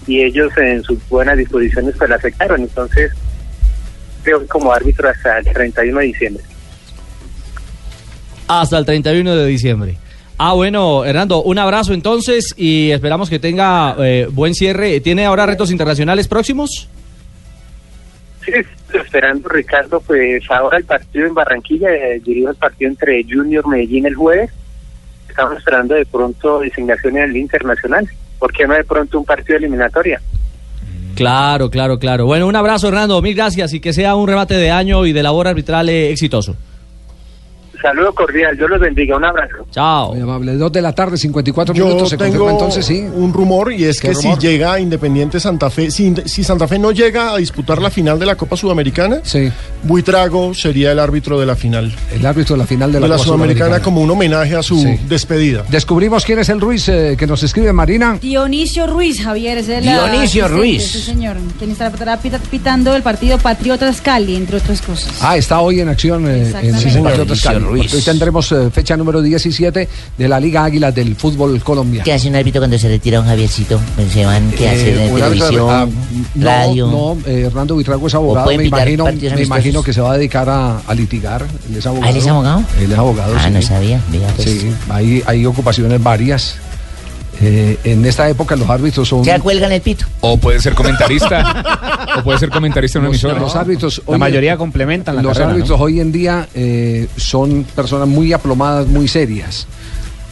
y 0.07 0.23
ellos 0.23 0.53
en 0.59 0.83
sus 0.83 1.09
buenas 1.09 1.39
disposiciones 1.39 1.95
pues 1.97 2.11
la 2.11 2.17
aceptaron. 2.17 2.61
Entonces, 2.61 3.13
creo 4.25 4.41
que 4.41 4.47
como 4.47 4.73
árbitro 4.73 5.09
hasta 5.09 5.39
el 5.39 5.45
31 5.45 6.01
de 6.01 6.07
diciembre. 6.07 6.45
Hasta 8.49 8.79
el 8.79 8.85
31 8.85 9.37
de 9.37 9.47
diciembre. 9.47 9.99
Ah, 10.37 10.53
bueno, 10.55 11.05
Hernando, 11.05 11.43
un 11.43 11.59
abrazo 11.59 11.95
entonces 11.95 12.55
y 12.57 12.91
esperamos 12.91 13.31
que 13.31 13.39
tenga 13.39 13.95
eh, 14.01 14.27
buen 14.31 14.55
cierre. 14.55 15.01
¿Tiene 15.01 15.27
ahora 15.27 15.47
retos 15.47 15.71
internacionales 15.71 16.27
próximos? 16.27 16.89
Sí, 18.45 18.53
estoy 18.53 19.01
esperando, 19.01 19.49
Ricardo, 19.49 20.01
pues 20.01 20.43
ahora 20.51 20.79
el 20.79 20.85
partido 20.85 21.27
en 21.27 21.35
Barranquilla, 21.35 21.91
eh, 21.95 22.21
dirijo 22.23 22.51
el 22.51 22.57
partido 22.57 22.91
entre 22.91 23.23
Junior 23.23 23.67
Medellín 23.69 24.07
el 24.07 24.17
jueves. 24.17 24.51
Estamos 25.29 25.57
esperando 25.57 25.95
de 25.95 26.05
pronto 26.05 26.59
designación 26.59 27.17
en 27.17 27.25
el 27.25 27.37
internacional. 27.37 28.09
¿Por 28.39 28.53
qué 28.53 28.67
no 28.67 28.75
de 28.75 28.85
pronto 28.85 29.19
un 29.19 29.25
partido 29.25 29.57
eliminatoria? 29.57 30.21
Claro, 31.15 31.71
claro, 31.71 31.99
claro. 31.99 32.27
Bueno, 32.27 32.47
un 32.47 32.57
abrazo, 32.57 32.89
Hernando. 32.89 33.21
Mil 33.23 33.35
gracias 33.35 33.73
y 33.73 33.81
que 33.81 33.93
sea 33.93 34.15
un 34.15 34.29
remate 34.29 34.57
de 34.57 34.71
año 34.71 35.07
y 35.07 35.13
de 35.13 35.23
labor 35.23 35.49
arbitral 35.49 35.89
eh, 35.89 36.11
exitoso. 36.11 36.57
Saludo 37.85 38.15
cordial, 38.15 38.57
yo 38.59 38.67
los 38.67 38.81
bendiga, 38.81 39.15
un 39.17 39.25
abrazo. 39.27 39.57
Chao. 39.71 40.13
Muy 40.15 40.23
amable. 40.23 40.55
Dos 40.55 40.73
de 40.73 40.81
la 40.81 40.95
tarde, 40.95 41.19
54 41.19 41.75
Yo 41.75 41.85
minutos. 41.85 42.09
Se 42.09 42.17
tengo 42.17 42.31
confirma 42.31 42.53
entonces, 42.53 42.87
sí. 42.87 43.05
un 43.15 43.31
rumor 43.33 43.73
y 43.75 43.85
es 43.85 44.01
¿Qué 44.01 44.09
que 44.09 44.15
rumor? 44.15 44.41
si 44.41 44.47
llega 44.47 44.73
a 44.73 44.81
Independiente 44.81 45.39
Santa 45.39 45.69
Fe, 45.69 45.91
si, 45.91 46.15
si 46.25 46.43
Santa 46.45 46.67
Fe 46.67 46.79
no 46.79 46.93
llega 46.93 47.35
a 47.35 47.37
disputar 47.37 47.83
la 47.83 47.91
final 47.91 48.19
de 48.19 48.25
la 48.25 48.37
Copa 48.37 48.57
Sudamericana, 48.57 49.19
Buitrago 49.83 50.55
sería 50.55 50.93
el 50.93 50.99
árbitro 50.99 51.39
de 51.39 51.47
la 51.47 51.57
final. 51.57 51.95
El 52.13 52.25
árbitro 52.25 52.55
de 52.57 52.61
la 52.63 52.67
final 52.67 52.91
de 52.93 53.01
la, 53.01 53.07
Copa 53.09 53.19
Sudamericana, 53.19 53.81
como 53.81 54.01
un 54.01 54.11
homenaje 54.11 54.57
a 54.57 54.63
su 54.63 54.79
Sí. 54.79 54.99
despedida. 55.09 55.65
Descubrimos 55.69 56.25
quién 56.25 56.39
es 56.39 56.49
el 56.49 56.61
Ruiz 56.61 56.89
eh, 56.89 57.17
que 57.19 57.27
nos 57.27 57.43
escribe 57.43 57.73
Marina. 57.73 58.19
Dionisio 58.21 58.87
Ruiz, 58.87 59.23
Javier, 59.23 59.59
es 59.59 59.69
el 59.69 59.83
Dionisio 59.83 60.49
Ruiz. 60.49 60.83
Sí, 60.91 61.01
señor, 61.01 61.37
quien 61.59 61.71
estará 61.71 62.19
pita- 62.19 62.39
pitando 62.51 62.95
el 62.97 63.03
partido 63.03 63.37
Patriotas 63.39 64.01
Cali, 64.01 64.37
entre 64.37 64.57
otras 64.57 64.81
cosas. 64.81 65.19
Ah, 65.21 65.37
está 65.37 65.61
hoy 65.61 65.81
en 65.81 65.89
acción 65.91 66.27
eh, 66.29 66.49
en 66.51 66.75
el 66.75 66.81
Sí, 66.81 66.91
señor. 66.91 67.11
Patriotas 67.11 67.41
Dionisio 67.43 67.69
Cali, 67.69 67.74
Ruiz. 67.81 67.91
porque 67.91 67.97
Hoy 67.97 68.03
tendremos 68.03 68.53
eh, 68.53 68.71
fecha 68.71 68.97
número 68.97 69.21
17 69.23 69.89
de 70.19 70.29
la 70.29 70.41
Liga 70.41 70.65
Águila 70.65 70.91
del 70.93 71.17
fútbol 71.17 71.61
colombiano. 71.63 72.05
¿Qué 72.05 72.13
hace 72.13 72.29
un 72.29 72.37
árbitro 72.37 72.61
cuando 72.61 72.79
se 72.79 72.89
retira 72.89 73.21
un 73.21 73.27
Javiercito? 73.27 73.81
Pues 73.97 74.13
se 74.13 74.25
van, 74.25 74.51
¿qué 74.53 74.69
hace? 74.69 74.91
Eh, 74.91 75.07
en 75.09 75.15
árbitro- 75.15 75.31
televisión, 75.31 75.69
ah, 75.71 75.87
no, 76.35 76.45
radio. 76.47 76.87
No, 76.89 77.17
eh, 77.27 77.43
Hernando 77.47 77.75
Buitrago 77.75 78.07
es 78.07 78.15
abogado. 78.15 78.47
Me 78.57 78.65
imagino, 78.65 79.05
me 79.07 79.43
imagino 79.43 79.83
que 79.83 79.93
se 79.93 80.01
va 80.01 80.13
a 80.13 80.17
dedicar 80.17 80.49
a, 80.49 80.79
a 80.79 80.95
litigar. 80.95 81.47
Él 81.71 81.77
es 81.77 81.87
abogado. 81.87 82.07
¿Ah, 82.07 82.11
él 82.11 82.17
es 82.17 82.27
abogado? 82.27 82.65
Él 82.81 82.93
es 82.93 82.99
abogado. 82.99 83.35
Ah, 83.37 83.45
sí. 83.47 83.51
no 83.55 83.63
sabía, 83.63 84.01
pues. 84.37 84.49
Sí, 84.51 84.71
hay, 84.89 85.23
hay 85.27 85.47
ocupaciones 85.47 86.03
varias. 86.03 86.57
Eh, 87.41 87.79
en 87.85 88.05
esta 88.05 88.29
época 88.29 88.57
los 88.57 88.69
árbitros 88.69 89.09
son. 89.09 89.25
Ya 89.25 89.39
cuelgan 89.41 89.73
el 89.73 89.81
pito. 89.81 90.07
O 90.21 90.37
puede 90.37 90.61
ser 90.61 90.75
comentarista. 90.75 92.09
o 92.19 92.23
puede 92.23 92.39
ser 92.39 92.51
comentarista 92.51 92.99
en 92.99 93.03
una 93.05 93.11
emisora. 93.11 93.39
los 93.39 93.57
árbitros. 93.57 94.03
La 94.07 94.19
mayoría 94.19 94.57
complementan 94.57 95.17
la 95.17 95.23
Los 95.23 95.33
carrera, 95.33 95.51
¿no? 95.51 95.57
árbitros 95.57 95.81
hoy 95.81 96.01
en 96.01 96.13
día 96.13 96.49
eh, 96.55 97.09
son 97.17 97.65
personas 97.75 98.09
muy 98.09 98.33
aplomadas, 98.33 98.87
muy 98.87 99.09
serias. 99.09 99.67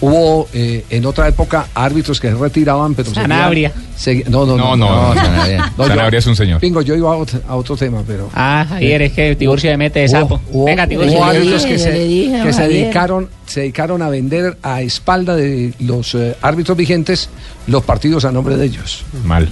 Hubo 0.02 0.48
eh, 0.52 0.84
en 0.90 1.06
otra 1.06 1.28
época 1.28 1.68
árbitros 1.74 2.20
que 2.20 2.28
se 2.28 2.34
retiraban, 2.34 2.92
pero 2.94 3.08
seguían- 3.10 3.22
Sanabria. 3.22 3.72
segui- 3.96 4.26
no, 4.26 4.44
no, 4.44 4.56
no. 4.56 4.76
No, 4.76 4.76
no, 4.76 5.14
no, 5.14 5.14
Sanabria. 5.14 5.72
yo- 5.78 5.86
Sanabria 5.86 6.18
es 6.18 6.26
un 6.26 6.34
señor. 6.36 6.60
Pingo, 6.60 6.82
yo 6.82 6.96
iba 6.96 7.08
a 7.12 7.16
otro, 7.16 7.40
a 7.48 7.54
otro 7.54 7.76
tema, 7.76 8.02
pero. 8.04 8.28
Ah, 8.34 8.66
Javier, 8.68 9.02
es 9.02 9.12
que 9.12 9.36
Tiburcio 9.36 9.70
me 9.70 9.76
mete 9.76 10.00
de 10.00 10.08
sapo. 10.08 10.40
hubo- 10.50 10.64
Venga, 10.64 10.88
Tiburcio. 10.88 11.16
hubo 11.16 11.24
árbitros 11.24 11.64
que, 11.64 11.78
se, 11.78 11.92
dije 11.92 12.42
que 12.42 12.52
se 12.52 12.66
dedicaron, 12.66 13.28
se 13.46 13.60
dedicaron 13.60 14.02
a 14.02 14.08
vender 14.08 14.58
a 14.64 14.82
espalda 14.82 15.36
de 15.36 15.72
los 15.78 16.14
eh, 16.16 16.36
árbitros 16.42 16.76
vigentes 16.76 17.30
los 17.68 17.84
partidos 17.84 18.24
a 18.24 18.32
nombre 18.32 18.56
de 18.56 18.64
ellos. 18.66 19.04
Mal. 19.24 19.48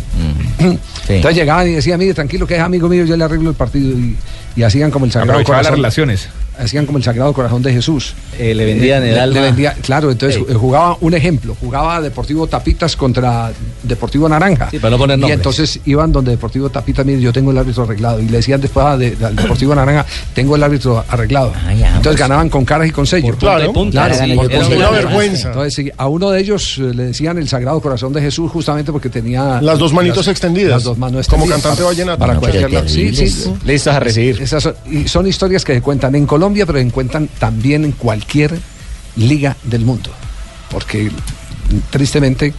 Entonces 1.09 1.37
llegaban 1.37 1.69
y 1.69 1.73
decían, 1.75 1.99
mire, 1.99 2.13
tranquilo, 2.15 2.45
que 2.47 2.57
es 2.57 2.61
amigo 2.61 2.89
mío, 2.89 3.05
yo 3.05 3.17
le 3.17 3.23
arreglo 3.25 3.51
el 3.51 3.57
partido. 3.57 3.91
Y, 3.97 4.17
y 4.57 4.63
hacían 4.65 4.91
como 4.91 5.05
el 5.05 5.13
sagrado 5.13 5.33
Aprovechaba 5.33 5.63
las 5.63 5.73
relaciones. 5.73 6.29
Hacían 6.61 6.87
como 6.87 6.99
el 6.99 7.05
sagrado 7.05 7.33
corazón 7.33 7.63
de 7.63 7.73
Jesús. 7.73 8.15
Eh, 8.39 8.55
le 8.55 8.65
vendían 8.65 9.03
el 9.03 9.15
le- 9.15 9.21
alma. 9.21 9.35
le 9.35 9.41
vendía- 9.41 9.75
claro, 9.83 10.11
entonces 10.11 10.39
Ey. 10.39 10.47
eh, 10.51 10.55
jugaba 10.55 10.97
un 11.01 11.15
ejemplo, 11.15 11.57
jugaba 11.59 12.01
Deportivo 12.01 12.47
Tapitas 12.47 12.97
contra 12.97 13.51
Deportivo 13.83 14.29
Naranja. 14.29 14.69
Sí, 14.71 14.79
para 14.79 14.91
no 14.93 14.99
poner 14.99 15.17
y 15.19 15.21
nombres. 15.21 15.39
entonces 15.39 15.81
iban 15.87 16.13
donde 16.13 16.33
Deportivo 16.33 16.69
Tapitas, 16.71 17.05
mire, 17.07 17.21
yo 17.21 17.33
tengo 17.33 17.51
el 17.51 17.59
árbitro 17.59 17.85
arreglado. 17.85 18.21
Y 18.21 18.27
le 18.29 18.37
decían 18.39 18.61
después 18.61 18.99
de- 18.99 19.17
al 19.25 19.37
Deportivo 19.37 19.75
Naranja, 19.75 20.05
tengo 20.35 20.57
el 20.57 20.63
árbitro 20.63 21.05
arreglado. 21.09 21.53
entonces 21.69 22.01
pues. 22.03 22.17
ganaban 22.17 22.49
con 22.49 22.65
caras 22.65 22.89
y 22.89 22.91
con 22.91 23.07
sello. 23.07 23.27
Por 23.27 23.35
punta 23.37 23.47
y 23.47 23.57
Claro. 23.57 23.73
punta, 23.73 23.93
Claro, 24.07 24.15
sí, 24.15 24.21
por 24.35 24.51
era 24.51 24.61
punta 24.61 24.75
y 24.75 24.79
una 24.79 24.91
vergüenza. 24.91 25.49
Entonces 25.49 25.75
sí, 25.75 25.91
a 25.97 26.09
uno 26.09 26.31
de 26.31 26.41
ellos 26.41 26.77
eh, 26.79 26.93
le 26.95 27.05
decían 27.05 27.39
el 27.39 27.49
Sagrado 27.49 27.81
Corazón 27.81 28.13
de 28.13 28.21
Jesús 28.21 28.51
justamente 28.51 28.93
porque 28.93 29.09
tenía 29.09 29.61
Las 29.63 29.79
dos 29.79 29.93
manitos 29.93 30.19
las- 30.27 30.29
extendidas. 30.29 30.71
Las 30.71 30.85
dos 30.85 30.99
manos 30.99 31.27
Como 31.27 31.45
extendidas 31.45 31.63
cantante 31.63 31.77
para- 31.83 31.89
vallenato. 31.89 32.19
Para 32.19 32.35
cualquier 32.39 32.73
lado. 32.73 32.89
Sí, 32.89 33.15
sí. 33.15 33.51
Listos 33.65 33.95
a 33.95 34.01
recibir. 34.01 34.41
Esas 34.43 34.63
son, 34.63 34.75
y 34.91 35.09
son 35.09 35.27
historias 35.27 35.65
que 35.65 35.75
se 35.75 35.81
cuentan 35.83 36.15
en 36.15 36.27
Colombia, 36.27 36.50
pero 36.67 36.79
se 36.79 36.91
cuentan 36.91 37.29
también 37.39 37.85
en 37.85 37.93
cualquier 37.93 38.59
liga 39.17 39.57
del 39.65 39.85
mundo. 39.85 40.11
Porque 40.71 41.11
tristemente 41.91 42.55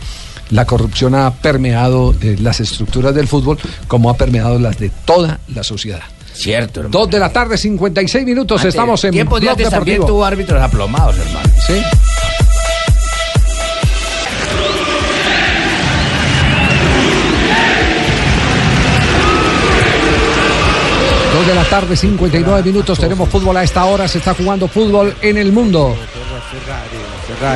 la 0.50 0.66
corrupción 0.66 1.16
ha 1.16 1.32
permeado 1.34 2.14
eh, 2.22 2.38
las 2.40 2.60
estructuras 2.60 3.16
del 3.16 3.28
fútbol 3.28 3.58
como 3.88 4.10
ha 4.10 4.16
permeado 4.16 4.60
las 4.60 4.78
de 4.78 4.90
toda 5.06 5.40
la 5.54 5.64
sociedad. 5.64 6.02
Cierto, 6.34 6.84
Dos 6.84 7.10
de 7.10 7.20
la 7.20 7.32
tarde, 7.32 7.58
56 7.58 8.26
minutos, 8.26 8.62
Antes, 8.62 8.74
estamos 8.74 9.04
en 9.04 9.12
tiempos 9.12 9.42
de 9.42 9.50
antes 9.50 9.70
también 9.70 10.06
tuvo 10.06 10.24
árbitros 10.24 10.62
aplomados, 10.62 11.18
hermano. 11.18 11.50
Sí. 11.68 11.74
De 21.48 21.56
la 21.56 21.64
tarde, 21.64 21.96
59 21.96 22.62
minutos. 22.62 23.00
Tenemos 23.00 23.28
fútbol 23.28 23.58
a 23.58 23.64
esta 23.64 23.84
hora. 23.86 24.08
Se 24.08 24.20
está 24.20 24.36
jugando 24.36 24.68
fútbol 24.68 25.16
en 25.22 25.38
el 25.38 25.52
mundo. 25.52 25.98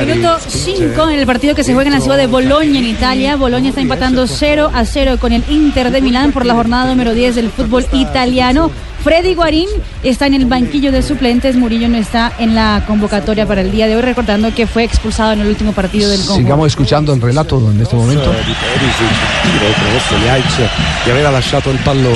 Minuto 0.04 0.38
5 0.44 1.08
en 1.10 1.18
el 1.20 1.26
partido 1.26 1.54
que 1.54 1.62
se 1.62 1.72
juega 1.72 1.88
en 1.88 1.94
la 1.94 2.00
ciudad 2.00 2.16
de 2.16 2.26
Bolonia, 2.26 2.80
en 2.80 2.86
Italia. 2.86 3.36
Bolonia 3.36 3.68
está 3.68 3.80
empatando 3.80 4.26
0 4.26 4.72
a 4.74 4.84
0 4.84 5.18
con 5.20 5.32
el 5.32 5.44
Inter 5.48 5.92
de 5.92 6.02
Milán 6.02 6.32
por 6.32 6.44
la 6.44 6.54
jornada 6.54 6.90
número 6.90 7.14
10 7.14 7.36
del 7.36 7.50
fútbol 7.50 7.86
italiano. 7.92 8.72
Freddy 9.06 9.36
Guarín 9.36 9.68
está 10.02 10.26
en 10.26 10.34
el 10.34 10.46
banquillo 10.46 10.90
de 10.90 11.00
suplentes. 11.00 11.54
Murillo 11.54 11.88
no 11.88 11.96
está 11.96 12.32
en 12.40 12.56
la 12.56 12.82
convocatoria 12.88 13.46
para 13.46 13.60
el 13.60 13.70
día 13.70 13.86
de 13.86 13.94
hoy, 13.94 14.02
recordando 14.02 14.52
que 14.52 14.66
fue 14.66 14.82
expulsado 14.82 15.32
en 15.32 15.42
el 15.42 15.46
último 15.46 15.72
partido 15.72 16.10
del 16.10 16.18
Congo. 16.22 16.38
Sigamos 16.38 16.66
escuchando 16.66 17.14
el 17.14 17.20
relato 17.20 17.56
en 17.70 17.80
este 17.80 17.94
momento. 17.94 18.34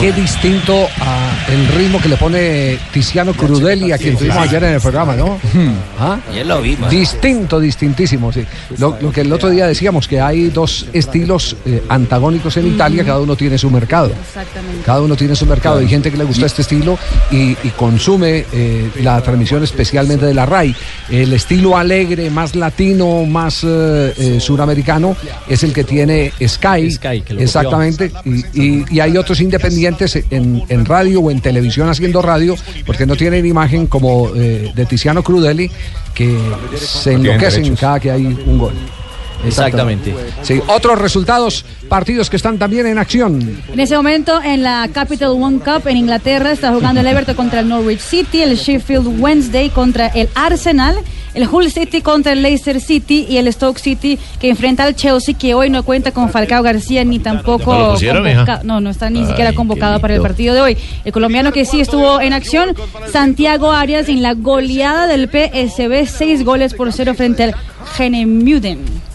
Qué 0.00 0.12
distinto 0.12 0.88
a 1.00 1.52
el 1.52 1.68
ritmo 1.68 2.00
que 2.00 2.09
le 2.09 2.16
pone 2.16 2.76
Tiziano 2.92 3.35
Crudeli 3.35 3.92
a 3.92 3.99
quien 3.99 4.16
tuvimos 4.16 4.38
ayer 4.38 4.64
en 4.64 4.75
el 4.75 4.80
programa, 4.80 5.14
¿no? 5.14 5.38
¿Ah? 6.00 6.18
Ayer 6.28 6.44
lo 6.44 6.61
vimos. 6.61 6.90
Distinto, 6.90 7.61
distintísimo, 7.61 8.32
sí. 8.32 8.44
Lo, 8.78 8.99
lo 9.00 9.12
que 9.12 9.20
el 9.20 9.32
otro 9.32 9.49
día 9.49 9.68
decíamos, 9.68 10.09
que 10.09 10.20
hay 10.20 10.49
dos 10.49 10.87
estilos 10.92 11.56
eh, 11.66 11.85
antagónicos 11.88 12.56
en 12.56 12.66
Italia, 12.66 13.04
cada 13.04 13.20
uno 13.20 13.37
tiene 13.37 13.59
su 13.59 13.70
mercado. 13.70 14.11
Exactamente. 14.20 14.82
Cada 14.85 15.02
uno 15.02 15.14
tiene 15.14 15.37
su 15.37 15.47
mercado. 15.47 15.78
Hay 15.78 15.88
gente 15.88 16.11
que 16.11 16.16
le 16.16 16.25
gusta 16.25 16.47
este 16.47 16.62
estilo 16.62 16.79
y, 17.30 17.50
y 17.62 17.70
consume 17.76 18.44
eh, 18.52 18.90
la 19.02 19.20
transmisión 19.22 19.62
especialmente 19.62 20.26
de 20.26 20.34
la 20.34 20.46
RAI. 20.46 20.75
El 21.10 21.32
estilo 21.32 21.76
alegre, 21.76 22.30
más 22.30 22.54
latino, 22.56 23.25
más 23.26 23.64
eh, 23.64 24.12
eh, 24.16 24.40
suramericano, 24.40 25.16
es 25.49 25.62
el 25.62 25.72
que 25.72 25.84
tiene 25.84 26.32
Sky. 26.46 26.90
Sky, 26.90 27.22
que 27.22 27.34
Exactamente. 27.42 28.10
Y, 28.25 28.60
y- 28.60 28.84
y 28.90 29.00
hay 29.00 29.16
otros 29.16 29.40
independientes 29.40 30.16
en, 30.30 30.62
en 30.68 30.84
radio 30.84 31.20
o 31.20 31.30
en 31.30 31.40
televisión 31.40 31.88
haciendo 31.88 32.22
radio, 32.22 32.56
porque 32.87 33.06
no 33.06 33.16
tienen 33.16 33.44
imagen 33.46 33.87
como 33.87 34.30
eh, 34.34 34.72
de 34.75 34.87
Tiziano 34.87 35.22
Crudeli, 35.22 35.70
que 36.14 36.37
se 36.76 37.12
enloquecen 37.12 37.76
cada 37.76 38.00
que 38.00 38.10
hay 38.10 38.25
un 38.26 38.58
gol. 38.58 38.72
Exactamente. 39.44 40.14
Sí, 40.42 40.61
otros 40.68 40.99
resultados, 40.99 41.64
partidos 41.88 42.30
que 42.30 42.37
están 42.37 42.59
también 42.59 42.87
en 42.87 42.99
acción. 42.99 43.61
En 43.73 43.80
ese 43.80 43.97
momento, 43.97 44.40
en 44.42 44.62
la 44.62 44.88
Capital 44.92 45.30
One 45.30 45.59
Cup 45.59 45.87
en 45.87 45.97
Inglaterra, 45.97 46.52
está 46.52 46.73
jugando 46.73 47.00
el 47.00 47.06
Everton 47.06 47.35
contra 47.35 47.61
el 47.61 47.68
Norwich 47.68 48.00
City, 48.00 48.42
el 48.42 48.56
Sheffield 48.56 49.20
Wednesday 49.20 49.70
contra 49.70 50.09
el 50.09 50.28
Arsenal, 50.35 50.97
el 51.35 51.49
Hull 51.49 51.70
City 51.70 52.00
contra 52.00 52.32
el 52.32 52.42
Leicester 52.42 52.80
City 52.80 53.26
y 53.28 53.37
el 53.37 53.52
Stoke 53.52 53.78
City 53.78 54.18
que 54.40 54.50
enfrenta 54.50 54.85
al 54.85 54.97
Chelsea, 54.97 55.35
que 55.37 55.54
hoy 55.54 55.70
no 55.70 55.85
cuenta 55.85 56.12
con 56.12 56.28
Falcao 56.30 56.62
García 56.62 57.04
ni 57.04 57.18
tampoco. 57.18 57.73
¿No 57.73 57.92
pusieron? 57.92 58.25
No, 58.64 58.80
no 58.80 58.90
está 58.90 59.11
ni 59.11 59.20
Ay, 59.20 59.26
siquiera 59.26 59.52
convocado 59.52 60.00
para 60.00 60.14
el 60.14 60.20
partido 60.20 60.54
de 60.54 60.61
hoy. 60.61 60.76
El 61.04 61.12
colombiano 61.12 61.52
que 61.52 61.64
sí 61.64 61.80
estuvo 61.80 62.20
en 62.20 62.32
acción, 62.32 62.75
Santiago 63.12 63.73
Arias, 63.73 64.09
en 64.09 64.23
la 64.23 64.35
goleada 64.35 65.06
del 65.06 65.28
PSB, 65.28 66.06
seis 66.06 66.44
goles 66.44 66.75
por 66.75 66.92
cero 66.92 67.14
frente 67.14 67.44
al 67.44 67.54
Genemuden 67.97 69.10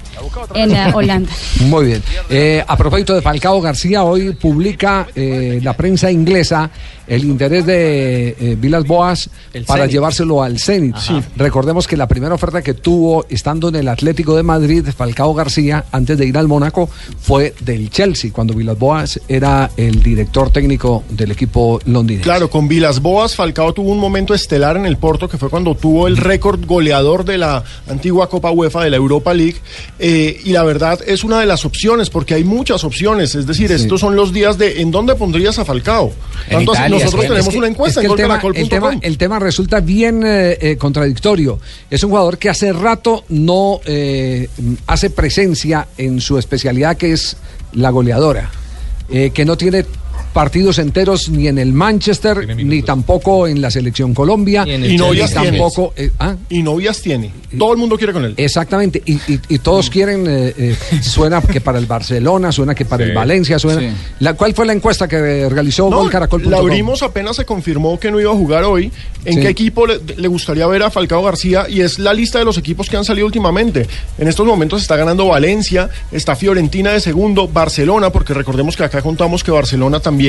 en 0.53 0.71
eh, 0.71 0.91
Holanda. 0.93 1.31
Muy 1.61 1.85
bien. 1.85 2.03
Eh, 2.29 2.63
a 2.65 2.77
propósito 2.77 3.15
de 3.15 3.21
Falcao 3.21 3.61
García, 3.61 4.03
hoy 4.03 4.33
publica 4.33 5.07
eh, 5.15 5.59
la 5.61 5.73
prensa 5.73 6.11
inglesa 6.11 6.69
el 7.07 7.23
interés 7.23 7.65
de 7.65 8.29
eh, 8.39 8.55
Vilas 8.59 8.85
Boas 8.85 9.29
El 9.53 9.65
para 9.65 9.81
Zenit. 9.83 9.93
llevárselo 9.93 10.41
al 10.43 10.59
Zenit. 10.59 10.95
Recordemos 11.35 11.87
que 11.87 11.97
la 11.97 12.07
primera 12.07 12.33
oferta 12.35 12.61
que 12.61 12.73
tuvo 12.73 13.25
estando 13.29 13.69
en 13.69 13.75
el 13.75 13.87
Atlético 13.87 14.35
de 14.35 14.43
Madrid, 14.43 14.85
Falcao 14.95 15.33
García, 15.33 15.85
antes 15.91 16.17
de 16.17 16.25
ir 16.25 16.37
al 16.37 16.47
Mónaco, 16.47 16.89
fue 17.19 17.53
del 17.61 17.89
Chelsea, 17.89 18.31
cuando 18.33 18.53
Vilas 18.53 18.77
Boas 18.77 19.19
era 19.27 19.69
el 19.77 20.01
director 20.01 20.49
técnico 20.51 21.03
del 21.09 21.31
equipo 21.31 21.79
londinense. 21.85 22.23
Claro, 22.23 22.49
con 22.49 22.67
Vilas 22.67 23.01
Boas, 23.01 23.35
Falcao 23.35 23.73
tuvo 23.73 23.91
un 23.91 23.99
momento 23.99 24.33
estelar 24.33 24.77
en 24.77 24.85
el 24.85 24.97
Porto, 24.97 25.27
que 25.29 25.37
fue 25.37 25.49
cuando 25.49 25.75
tuvo 25.75 26.07
el 26.07 26.17
récord 26.17 26.65
goleador 26.65 27.25
de 27.25 27.37
la 27.37 27.63
antigua 27.89 28.29
Copa 28.29 28.51
UEFA 28.51 28.83
de 28.83 28.89
la 28.89 28.97
Europa 28.97 29.33
League. 29.33 29.57
eh, 29.99 30.39
y 30.43 30.51
la 30.51 30.63
verdad 30.63 30.99
es 31.05 31.23
una 31.23 31.39
de 31.39 31.45
las 31.45 31.65
opciones, 31.65 32.09
porque 32.09 32.33
hay 32.33 32.43
muchas 32.43 32.83
opciones. 32.83 33.35
Es 33.35 33.45
decir, 33.47 33.71
estos 33.71 33.99
son 33.99 34.15
los 34.15 34.33
días 34.33 34.57
de 34.57 34.81
¿en 34.81 34.91
dónde 34.91 35.15
pondrías 35.15 35.57
a 35.59 35.65
Falcao? 35.65 36.13
En 36.47 36.57
Tanto 36.57 36.71
así, 36.73 36.81
Italia, 36.81 36.94
nosotros 37.03 37.23
es 37.23 37.27
que- 37.27 37.27
tenemos 37.27 37.47
es 37.47 37.51
que- 37.53 37.57
una 37.57 37.67
encuesta 37.67 37.99
en 38.01 38.05
el 38.11 38.15
tema, 38.15 38.41
el, 38.53 38.69
tema, 38.69 38.97
el 39.01 39.17
tema 39.17 39.39
resulta 39.39 39.79
bien 39.79 40.23
eh, 40.25 40.57
eh, 40.61 40.77
contradictorio. 40.77 41.59
Es 41.89 42.03
un 42.03 42.09
jugador 42.09 42.37
que 42.37 42.49
hace 42.49 42.71
rato 42.73 43.23
no 43.29 43.79
eh, 43.85 44.49
hace 44.87 45.09
presencia 45.09 45.87
en 45.97 46.21
su 46.21 46.37
especialidad 46.37 46.97
que 46.97 47.11
es 47.13 47.37
la 47.73 47.89
goleadora, 47.89 48.49
que 49.09 49.45
no 49.45 49.55
tiene 49.57 49.85
partidos 50.35 50.79
enteros 50.79 51.29
ni 51.29 51.47
en 51.47 51.57
el 51.57 51.71
Manchester 51.71 52.55
ni 52.57 52.81
tampoco 52.81 53.47
en 53.47 53.61
la 53.61 53.71
selección 53.71 54.13
Colombia 54.13 54.65
Y 54.67 54.97
novias 54.97 55.31
ni 55.33 55.41
tiene. 55.41 55.57
tampoco 55.57 55.93
eh, 55.95 56.11
¿ah? 56.19 56.35
Y 56.49 56.61
novias 56.61 57.01
tiene. 57.01 57.31
Todo 57.57 57.71
el 57.71 57.77
mundo 57.79 57.97
quiere 57.97 58.11
con 58.11 58.25
él. 58.25 58.33
Exactamente, 58.35 59.01
y, 59.05 59.13
y- 59.13 59.39
y 59.47 59.59
todos 59.59 59.89
quieren, 59.89 60.25
eh, 60.27 60.53
eh, 60.57 60.75
suena 61.01 61.41
que 61.41 61.61
para 61.61 61.79
el 61.79 61.85
Barcelona, 61.85 62.51
suena 62.51 62.75
que 62.75 62.83
para 62.83 63.05
Sí, 63.05 63.09
el 63.11 63.15
Valencia, 63.15 63.57
suena. 63.59 63.79
sí. 63.79 63.87
La, 64.19 64.33
¿Cuál 64.33 64.53
fue 64.53 64.65
la 64.65 64.73
encuesta 64.73 65.07
que 65.07 65.47
realizó 65.47 65.89
No, 65.89 65.99
Golcaracol.com? 65.99 66.51
la 66.51 66.57
abrimos 66.57 67.01
apenas 67.01 67.37
se 67.37 67.45
confirmó 67.45 67.97
que 67.97 68.11
no 68.11 68.19
iba 68.19 68.31
a 68.31 68.35
jugar 68.35 68.65
hoy. 68.65 68.91
¿En 69.23 69.35
Sí. 69.35 69.39
qué 69.39 69.47
equipo 69.47 69.87
le, 69.87 69.99
le 70.17 70.27
gustaría 70.27 70.67
ver 70.67 70.83
a 70.83 70.91
Falcao 70.91 71.23
García? 71.23 71.65
Y 71.69 71.79
es 71.79 71.97
la 71.97 72.13
lista 72.13 72.39
de 72.39 72.45
los 72.45 72.57
equipos 72.57 72.89
que 72.89 72.97
han 72.97 73.05
salido 73.05 73.25
últimamente. 73.25 73.87
En 74.17 74.27
estos 74.27 74.45
momentos 74.45 74.81
está 74.81 74.97
ganando 74.97 75.25
Valencia, 75.27 75.89
está 76.11 76.35
Fiorentina 76.35 76.91
de 76.91 76.99
segundo, 76.99 77.47
Barcelona, 77.47 78.09
porque 78.11 78.33
recordemos 78.33 78.75
que 78.75 78.83
acá 78.83 79.01
contamos 79.01 79.41
que 79.43 79.51
Barcelona 79.51 80.01
también 80.01 80.24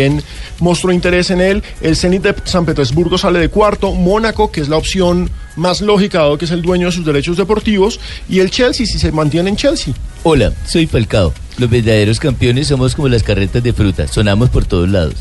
mostró 0.61 0.93
interés 0.93 1.31
en 1.31 1.41
él. 1.41 1.63
El 1.81 1.97
Zenit 1.97 2.23
de 2.23 2.35
San 2.45 2.65
Petersburgo 2.67 3.19
sale 3.19 3.39
de 3.39 3.49
cuarto, 3.49 3.93
Mónaco, 3.93 4.51
que 4.51 4.61
es 4.61 4.69
la 4.69 4.77
opción 4.77 5.31
más 5.57 5.81
lógica, 5.81 6.19
dado 6.19 6.37
que 6.39 6.45
es 6.45 6.51
el 6.51 6.63
dueño 6.63 6.87
de 6.87 6.93
sus 6.93 7.05
derechos 7.05 7.37
deportivos, 7.37 7.99
y 8.29 8.41
el 8.41 8.51
Chelsea, 8.51 8.87
si 8.87 8.99
se 8.99 9.11
mantiene 9.13 9.51
en 9.51 9.57
Chelsea. 9.57 9.95
Hola, 10.23 10.53
soy 10.67 10.87
Falcao. 10.87 11.33
Los 11.59 11.71
verdaderos 11.71 12.21
campeones 12.21 12.67
somos 12.67 12.95
como 12.95 13.09
las 13.09 13.23
carretas 13.23 13.63
de 13.63 13.73
fruta, 13.73 14.07
sonamos 14.09 14.51
por 14.51 14.67
todos 14.67 14.89
lados. 14.89 15.15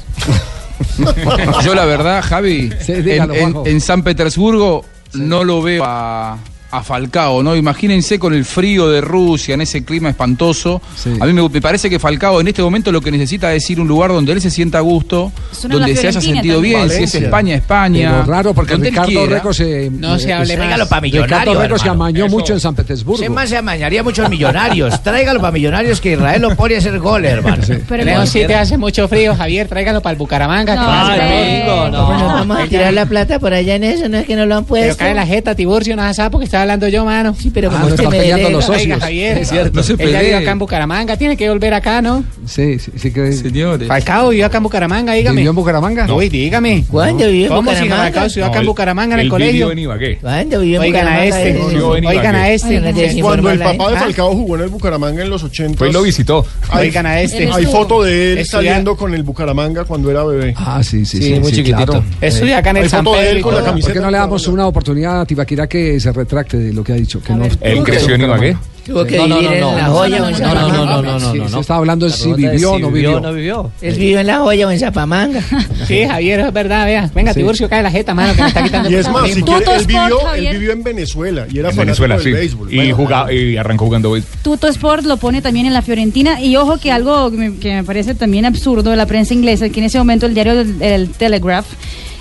Yo 1.64 1.74
la 1.76 1.86
verdad, 1.86 2.22
Javi, 2.24 2.70
en, 2.88 3.06
dígalo, 3.06 3.34
en- 3.34 3.40
Juanjo. 3.42 3.64
en 3.66 3.82
San 3.82 4.04
Petersburgo 4.04 4.84
no 5.14 5.44
lo 5.46 5.62
veo 5.62 5.84
a, 5.86 6.38
a 6.78 6.84
Falcao, 6.84 7.42
¿no? 7.44 7.56
Imagínense 7.56 8.20
con 8.20 8.34
el 8.34 8.46
frío 8.46 8.90
de 8.90 9.02
Rusia, 9.02 9.54
en 9.56 9.62
ese 9.62 9.84
clima 9.84 10.10
espantoso. 10.10 10.82
A 11.20 11.26
mí 11.26 11.34
me, 11.34 11.48
me 11.50 11.62
parece 11.62 11.90
que 11.90 12.00
Falcao 12.00 12.40
en 12.42 12.48
este 12.48 12.62
momento 12.62 12.92
lo 12.92 13.02
que 13.02 13.12
necesita 13.12 13.54
es 13.54 13.70
ir 13.70 13.80
a 13.80 13.82
un 13.82 13.88
lugar 13.88 14.12
donde 14.12 14.32
él 14.34 14.42
se 14.42 14.50
sienta 14.50 14.80
a 14.80 14.82
gusto, 14.82 15.32
Suena 15.52 15.76
donde 15.78 15.96
se 15.96 16.08
haya 16.08 16.22
sentido 16.22 16.56
también. 16.56 16.88
bien, 16.88 16.90
si 16.98 17.04
es. 17.04 17.16
España, 17.16 17.56
España. 17.56 18.12
Pero 18.12 18.24
raro 18.32 18.54
porque 18.54 18.76
Ricardo. 18.76 19.26
Reco 19.26 19.54
se. 19.54 19.90
No 19.90 20.18
se 20.20 20.34
hable 20.34 20.54
eh, 20.54 20.58
más. 20.58 20.66
Tráigalo 20.68 20.88
pa' 20.90 21.00
Ricardo 21.00 21.62
Reco 21.62 21.78
se 21.78 21.90
amañó 21.90 22.26
Eso. 22.26 22.36
mucho 22.36 22.54
en 22.54 22.60
San 22.60 22.76
Petersburgo. 22.76 23.22
Ese 23.22 23.30
más 23.30 23.50
se 23.50 23.58
amañaría 23.58 24.04
muchos 24.04 24.30
millonarios. 24.30 25.02
Tráigalo 25.04 25.40
para 25.40 25.52
millonarios 25.52 26.02
que 26.02 26.14
Israel 26.14 26.42
lo 26.42 26.56
pone 26.56 26.76
a 26.76 26.78
hacer 26.80 27.00
goles, 27.00 27.32
hermano. 27.34 27.64
Pero 27.88 28.06
no- 28.06 28.26
si 28.26 28.46
te 28.46 28.56
hace 28.56 28.78
mucho 28.78 29.08
frío, 29.08 29.36
Javier, 29.36 29.68
tráigalo 29.68 30.02
para 30.02 30.12
el 30.14 30.18
Bucaramanga. 30.18 30.76
No, 30.76 31.16
que. 31.16 31.64
No, 31.66 31.90
nos 31.90 32.10
vamos 32.10 32.60
a 32.60 32.68
tirar 32.68 32.94
la 32.94 33.06
plata 33.06 33.40
por 33.40 33.54
allá 33.54 33.76
en 33.76 33.84
eso, 33.84 34.10
no 34.10 34.18
es 34.18 34.26
que 34.26 34.36
no 34.36 34.46
lo 34.46 34.56
han 34.56 34.66
Pero 34.66 34.82
puesto. 34.82 34.98
cae 34.98 35.14
la 35.14 35.26
jeta, 35.26 35.56
Tiburcio, 35.56 35.96
no 35.96 36.14
sabe 36.14 36.30
porque 36.32 36.46
estaba 36.46 36.65
hablando 36.66 36.88
yo, 36.88 37.06
mano. 37.06 37.36
Sí, 37.40 37.52
pero 37.54 37.70
como 37.70 37.86
Ah, 37.86 37.90
no 37.90 37.96
están 37.96 38.10
peleando 38.12 38.50
los 38.50 38.66
socios. 38.66 38.84
Oiga, 38.86 39.00
Javier, 39.00 39.38
Es 39.38 39.50
cierto. 39.50 39.76
No 39.78 39.84
se 39.84 39.96
vive 39.96 40.36
acá 40.36 40.52
en 40.52 40.60
Bucaramanga, 40.60 41.18
tiene 41.18 41.38
que 41.38 41.50
volver 41.50 41.74
acá, 41.74 42.02
¿no? 42.02 42.24
Sí, 42.46 42.80
sí, 42.80 42.92
sí 42.96 43.12
que. 43.12 43.32
Señores. 43.34 43.88
Falcao 43.88 44.30
vivió 44.30 44.46
acá 44.48 44.58
en 44.58 44.64
Bucaramanga, 44.64 45.14
dígame. 45.14 45.36
¿Vivió 45.38 45.50
en 45.52 45.56
Bucaramanga? 45.56 46.14
Uy, 46.14 46.30
dígame. 46.30 46.84
¿Cuándo 46.90 47.28
vivió 47.28 47.46
en 47.48 47.50
¿Cómo 47.54 47.72
si 47.72 47.76
Bucaramanga? 47.78 48.04
Falcao 48.04 48.26
estudió 48.26 48.46
acá 48.46 48.56
No, 48.56 48.60
en 48.62 48.68
Bucaramanga 48.68 49.14
en 49.16 49.20
el 49.22 49.30
colegio? 49.30 49.72
en 49.72 49.80
Ibagué. 49.80 50.18
¿Cuándo 50.18 50.60
vivió 50.62 50.78
en 50.84 50.88
Oigan 50.88 51.08
a 51.08 51.12
Bucaramanga? 51.12 51.42
este, 51.42 51.60
oigan 52.08 52.36
a 52.36 52.50
este. 52.50 53.22
Cuando 53.22 53.50
el 53.52 53.60
papá 53.60 53.90
de 53.92 53.96
Ah. 53.98 54.00
Falcao 54.00 54.32
jugó 54.36 54.56
en 54.56 54.62
el 54.64 54.70
Bucaramanga 54.70 55.24
en 55.24 55.30
los 55.30 55.44
80. 55.44 55.78
Pues 55.78 55.94
lo 55.94 56.02
visitó. 56.02 56.46
Hay, 56.70 56.88
Oigan 56.88 57.06
a 57.06 57.22
este. 57.22 57.50
hay 57.52 57.66
foto 57.66 58.04
de 58.04 58.34
él 58.34 58.46
saliendo 58.46 58.96
con 58.96 59.14
el 59.14 59.24
Bucaramanga 59.24 59.84
cuando 59.86 60.10
era 60.12 60.24
bebé. 60.24 60.54
Ah, 60.58 60.82
sí, 60.84 61.06
sí, 61.06 61.22
Sí, 61.22 61.40
muy 61.40 61.52
chiquitito. 61.52 62.04
Estudia 62.22 62.58
acá 62.60 62.72
en 62.72 62.78
el 62.78 62.90
San 62.90 63.04
Pedro 63.06 63.20
él 63.22 63.38
y 63.38 63.42
con 63.42 63.54
la 63.54 63.60
todo. 63.60 63.66
¿Por 63.66 63.72
camiseta. 63.72 63.94
qué 63.94 64.00
no 64.00 64.12
le 64.12 64.18
damos 64.18 64.48
una 64.48 64.68
oportunidad 64.68 65.22
a 65.22 65.26
Tibaquira 65.26 65.68
que 65.68 66.00
se 66.00 66.12
retracte 66.12 66.55
de 66.58 66.74
lo 66.74 66.84
que 66.84 66.94
ha 66.94 66.96
dicho? 66.96 67.22
Que 67.22 67.34
no, 67.34 67.46
Él 67.62 67.84
creció 67.84 68.16
en 68.16 68.22
Ibagué. 68.22 68.58
Tuvo 68.86 69.04
que 69.04 69.18
No, 69.18 69.28
no, 69.28 69.40
vivir 69.40 69.50
no, 69.50 69.56
en 69.56 69.62
no. 69.62 69.76
La 69.78 69.86
Joya 69.88 70.24
o 70.24 70.30
en 70.30 70.40
No, 70.40 70.54
no, 70.54 70.86
no, 70.86 71.02
no, 71.02 71.34
no, 71.34 71.50
se 71.50 71.60
está 71.60 71.76
hablando 71.78 72.06
de 72.06 72.12
si 72.12 72.32
vivió 72.34 72.74
o 72.74 72.78
no 72.80 72.92
vivió 72.92 73.14
vivió. 73.16 73.20
no 73.20 73.34
vivió. 73.34 73.72
Él 73.82 73.96
vive 73.96 74.22
en 74.22 74.28
La 74.28 74.38
Joya 74.38 74.68
o 74.68 74.72
en 74.72 74.80
Zapamanga. 74.80 75.42
Sí, 75.88 76.06
Javier, 76.06 76.42
es 76.42 76.54
verdad, 76.54 76.86
vea. 76.86 77.10
Venga, 77.16 77.34
Sí. 77.34 77.40
Tiburcio, 77.40 77.68
cae 77.68 77.82
la 77.82 77.90
jeta, 77.90 78.14
mano, 78.14 78.36
que 78.36 78.42
me 78.44 78.48
está 78.48 78.64
quitando 78.64 78.90
Y 78.92 78.96
es 78.96 79.10
más, 79.10 79.28
si 79.32 79.42
quiere, 79.42 79.66
él 79.76 79.86
vivió, 79.88 80.08
Sport, 80.20 80.38
él 80.38 80.50
vivió 80.60 80.72
en 80.72 80.84
Venezuela 80.84 81.48
y 81.52 81.58
era 81.60 81.70
En 81.70 81.76
fanático 81.76 82.04
Venezuela, 82.04 82.16
del 82.16 82.24
sí. 82.24 82.32
béisbol. 82.32 82.72
Y, 82.74 82.76
Bueno, 82.78 82.96
jugaba, 82.96 83.34
y 83.34 83.58
arrancó 83.58 83.86
jugando 83.86 84.12
béisbol. 84.12 84.32
Tuto 84.44 84.68
Sport 84.68 85.06
lo 85.06 85.18
pone 85.18 85.42
también 85.42 85.66
en 85.66 85.74
la 85.74 85.82
Fiorentina 85.82 86.40
y 86.40 86.56
ojo 86.56 86.78
que 86.78 86.92
algo 86.92 87.32
que 87.32 87.38
me, 87.38 87.56
que 87.58 87.74
me 87.74 87.84
parece 87.84 88.14
también 88.14 88.46
absurdo 88.46 88.92
de 88.92 88.98
la 88.98 89.08
prensa 89.08 89.34
inglesa, 89.34 89.68
que 89.70 89.80
en 89.80 89.88
ese 89.88 89.98
momento 89.98 90.28
el 90.28 90.36
diario 90.36 90.54
del 90.56 90.80
el 90.84 91.10
Telegraph 91.10 91.66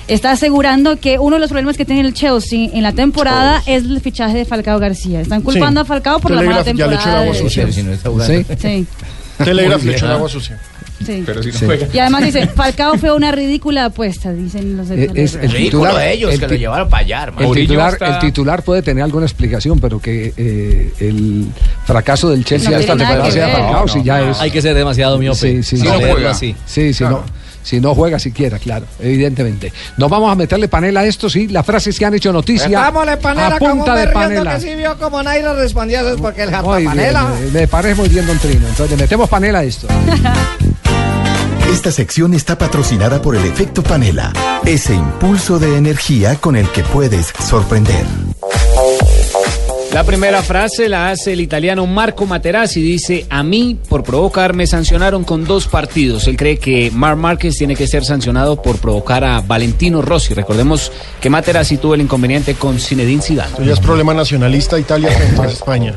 está 0.08 0.32
asegurando 0.32 0.96
que 0.98 1.18
uno 1.18 1.36
de 1.36 1.40
los 1.40 1.50
problemas 1.50 1.76
que 1.76 1.84
tiene 1.84 2.02
el 2.02 2.14
Chelsea 2.14 2.70
en 2.72 2.82
la 2.82 2.92
temporada 2.92 3.62
es 3.66 3.84
el 3.84 4.00
fichaje 4.00 4.36
de 4.36 4.44
Falcao 4.44 4.78
García. 4.78 5.20
Están 5.20 5.42
culpando 5.42 5.80
Sí. 5.80 5.84
a 5.84 5.86
Falcao 5.86 6.20
por 6.20 6.30
la 6.30 6.42
mala 6.42 6.62
Telegraph 6.64 6.76
ya 6.78 6.86
le 6.86 6.94
echó 6.94 6.94
el 6.94 7.04
temporada. 7.04 7.22
agua 7.22 7.34
sucia. 7.34 7.66
No. 8.04 8.24
Sí. 8.24 8.46
Sí. 8.58 8.86
Telegraph 9.44 9.84
le 9.84 9.92
echó 9.92 10.06
agua 10.08 10.28
sucia. 10.28 10.58
Sí. 11.04 11.22
Pero 11.26 11.42
si 11.42 11.50
no 11.50 11.58
Sí. 11.58 11.66
Y 11.92 11.98
además 11.98 12.22
dice, 12.24 12.46
Falcao 12.46 12.96
fue 12.96 13.12
una 13.12 13.32
ridícula 13.32 13.86
apuesta, 13.86 14.32
dicen 14.32 14.76
los 14.76 14.88
de 14.88 15.04
Eh, 15.04 15.10
es 15.16 15.34
el 15.34 15.50
Ridículo 15.50 15.82
titular, 15.88 15.96
de 15.96 16.12
ellos, 16.12 16.32
el 16.32 16.40
que 16.40 16.48
lo 16.48 16.54
llevaron 16.54 16.88
para 16.88 17.02
allá. 17.04 17.32
El 17.40 17.52
titular, 17.52 17.92
está- 17.94 18.06
el 18.14 18.18
titular 18.20 18.62
puede 18.62 18.80
tener 18.82 19.02
alguna 19.02 19.26
explicación, 19.26 19.80
pero 19.80 20.00
que 20.00 20.32
eh, 20.36 20.92
el 21.00 21.46
fracaso 21.84 22.30
del 22.30 22.44
Chelsea 22.44 22.70
No 22.70 22.78
temporada 22.78 23.30
sea 23.30 23.46
ver. 23.46 23.56
Falcao, 23.56 23.82
No, 23.82 23.88
si 23.88 23.98
no, 23.98 24.04
ya 24.04 24.18
no. 24.20 24.30
es. 24.30 24.40
Hay 24.40 24.50
que 24.52 24.62
ser 24.62 24.74
demasiado 24.76 25.18
miope. 25.18 25.36
Sí, 25.36 25.62
sí, 25.78 25.84
no 25.84 25.98
Sí, 25.98 26.04
juega. 26.10 26.30
así. 26.30 26.54
Sí, 26.64 26.94
si 26.94 27.04
no, 27.04 27.22
si 27.64 27.80
no 27.80 27.92
juega 27.96 28.20
siquiera, 28.20 28.60
claro, 28.60 28.86
evidentemente. 29.00 29.72
Nos 29.96 30.08
vamos 30.08 30.30
a 30.30 30.36
meterle 30.36 30.68
panela 30.68 31.00
a 31.00 31.04
esto, 31.06 31.28
sí, 31.28 31.48
las 31.48 31.66
frases 31.66 31.98
que 31.98 32.04
han 32.04 32.14
hecho 32.14 32.32
noticia. 32.32 32.68
Metámosle 32.68 33.16
panela 33.16 33.56
a 33.56 33.58
como 33.58 33.74
punta 33.76 33.94
un 33.94 34.00
de 34.00 34.06
panela. 34.08 34.54
que 34.54 34.60
sí 34.60 34.74
vio 34.76 34.96
como 34.98 35.20
Naira 35.22 35.52
respondía 35.54 36.00
eso 36.02 36.14
es 36.14 36.20
porque 36.20 36.42
el 36.42 36.50
Muy 36.52 36.82
bien, 36.82 36.90
panela. 36.90 37.28
eh, 37.40 37.50
me 37.52 37.66
parece 37.66 37.94
muy 37.96 38.08
bien, 38.08 38.24
don 38.26 38.38
Trino. 38.38 38.68
Entonces 38.68 38.90
le 38.96 39.02
metemos 39.02 39.28
panela 39.28 39.58
a 39.60 39.64
esto. 39.64 39.88
Esta 41.72 41.90
sección 41.90 42.34
está 42.34 42.56
patrocinada 42.56 43.20
por 43.20 43.34
el 43.34 43.44
efecto 43.46 43.82
panela, 43.82 44.32
ese 44.64 44.94
impulso 44.94 45.58
de 45.58 45.76
energía 45.76 46.36
con 46.36 46.54
el 46.54 46.68
que 46.70 46.84
puedes 46.84 47.32
sorprender. 47.48 48.04
La 49.94 50.02
primera 50.02 50.42
frase 50.42 50.88
la 50.88 51.10
hace 51.10 51.34
el 51.34 51.40
italiano 51.40 51.86
Marco 51.86 52.26
Materazzi. 52.26 52.82
Dice, 52.82 53.26
a 53.30 53.44
mí 53.44 53.78
por 53.88 54.02
provocar 54.02 54.52
me 54.52 54.66
sancionaron 54.66 55.22
con 55.22 55.44
dos 55.44 55.68
partidos. 55.68 56.26
Él 56.26 56.36
cree 56.36 56.58
que 56.58 56.90
Mar 56.90 57.14
Márquez 57.14 57.56
tiene 57.56 57.76
que 57.76 57.86
ser 57.86 58.04
sancionado 58.04 58.60
por 58.60 58.78
provocar 58.78 59.22
a 59.22 59.40
Valentino 59.40 60.02
Rossi. 60.02 60.34
Recordemos 60.34 60.90
que 61.20 61.30
Materazzi 61.30 61.76
tuvo 61.76 61.94
el 61.94 62.00
inconveniente 62.00 62.54
con 62.54 62.80
Zinedine 62.80 63.22
Zidane. 63.22 63.50
Esto 63.50 63.62
ya 63.62 63.72
es 63.74 63.78
problema 63.78 64.12
nacionalista 64.12 64.80
Italia 64.80 65.12
frente 65.12 65.40
a 65.40 65.46
España. 65.46 65.94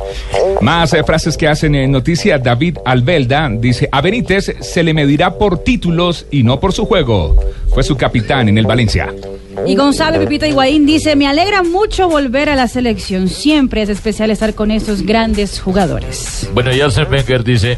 Más 0.62 0.94
eh, 0.94 1.04
frases 1.04 1.36
que 1.36 1.48
hacen 1.48 1.74
en 1.74 1.92
noticia. 1.92 2.38
David 2.38 2.78
Albelda 2.86 3.50
dice: 3.50 3.90
A 3.92 4.02
Benítez 4.02 4.58
se 4.62 4.84
le 4.84 4.94
medirá 4.94 5.40
por 5.40 5.64
títulos 5.64 6.28
y 6.30 6.44
no 6.44 6.60
por 6.60 6.72
su 6.72 6.86
juego. 6.86 7.36
Fue 7.78 7.84
su 7.84 7.96
capitán 7.96 8.50
en 8.50 8.58
el 8.58 8.66
Valencia. 8.66 9.14
Y 9.68 9.76
Gonzalo 9.76 10.20
Pipita 10.20 10.48
Higuaín 10.48 10.88
dice, 10.88 11.16
me 11.16 11.28
alegra 11.28 11.62
mucho 11.62 12.10
volver 12.10 12.50
a 12.50 12.56
la 12.56 12.68
selección. 12.68 13.28
Siempre 13.28 13.84
es 13.84 13.90
especial 13.90 14.32
estar 14.32 14.56
con 14.56 14.72
estos 14.72 15.04
grandes 15.04 15.60
jugadores. 15.60 16.50
Bueno, 16.56 16.74
y 16.74 16.82
Arsene 16.82 17.08
Wenger 17.08 17.44
dice, 17.44 17.78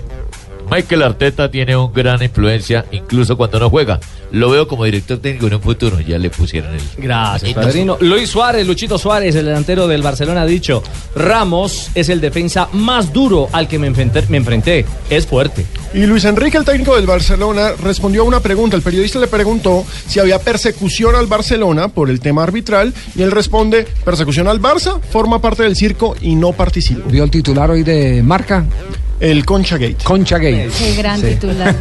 Michael 0.69 1.03
Arteta 1.03 1.49
tiene 1.49 1.75
una 1.75 1.91
gran 1.93 2.21
influencia 2.21 2.85
incluso 2.91 3.35
cuando 3.35 3.59
no 3.59 3.69
juega. 3.69 3.99
Lo 4.31 4.51
veo 4.51 4.67
como 4.67 4.85
director 4.85 5.17
técnico 5.17 5.47
en 5.47 5.55
un 5.55 5.61
futuro. 5.61 5.99
Ya 5.99 6.19
le 6.19 6.29
pusieron 6.29 6.75
el... 6.75 6.81
Gracias, 6.97 7.53
padrino. 7.53 7.97
Luis 7.99 8.29
Suárez, 8.29 8.67
Luchito 8.67 8.97
Suárez, 8.99 9.35
el 9.35 9.45
delantero 9.45 9.87
del 9.87 10.03
Barcelona, 10.03 10.43
ha 10.43 10.45
dicho: 10.45 10.83
Ramos 11.15 11.89
es 11.95 12.09
el 12.09 12.21
defensa 12.21 12.69
más 12.73 13.11
duro 13.11 13.49
al 13.51 13.67
que 13.67 13.79
me 13.79 13.87
enfrenté. 13.87 14.23
Me 14.29 14.37
enfrenté. 14.37 14.85
Es 15.09 15.25
fuerte. 15.25 15.65
Y 15.93 16.05
Luis 16.05 16.25
Enrique, 16.25 16.57
el 16.57 16.65
técnico 16.65 16.95
del 16.95 17.07
Barcelona, 17.07 17.71
respondió 17.81 18.21
a 18.21 18.25
una 18.25 18.39
pregunta. 18.39 18.75
El 18.75 18.83
periodista 18.83 19.17
le 19.17 19.27
preguntó 19.27 19.83
si 20.07 20.19
había 20.19 20.37
persecución 20.37 21.15
al 21.15 21.25
Barcelona 21.25 21.87
por 21.87 22.11
el 22.11 22.19
tema 22.19 22.43
arbitral 22.43 22.93
y 23.15 23.23
él 23.23 23.31
responde, 23.31 23.87
persecución 24.05 24.47
al 24.47 24.61
Barça, 24.61 25.01
forma 25.01 25.41
parte 25.41 25.63
del 25.63 25.75
circo 25.75 26.15
y 26.21 26.35
no 26.35 26.53
participo. 26.53 27.09
¿Vio 27.09 27.23
el 27.23 27.31
titular 27.31 27.71
hoy 27.71 27.81
de 27.81 28.21
Marca? 28.21 28.65
El 29.19 29.45
Concha 29.45 29.77
Gate. 29.77 29.97
Concha 30.03 30.37
Gate. 30.37 30.69
Qué 30.77 30.95
gran 30.95 31.21
titular. 31.21 31.75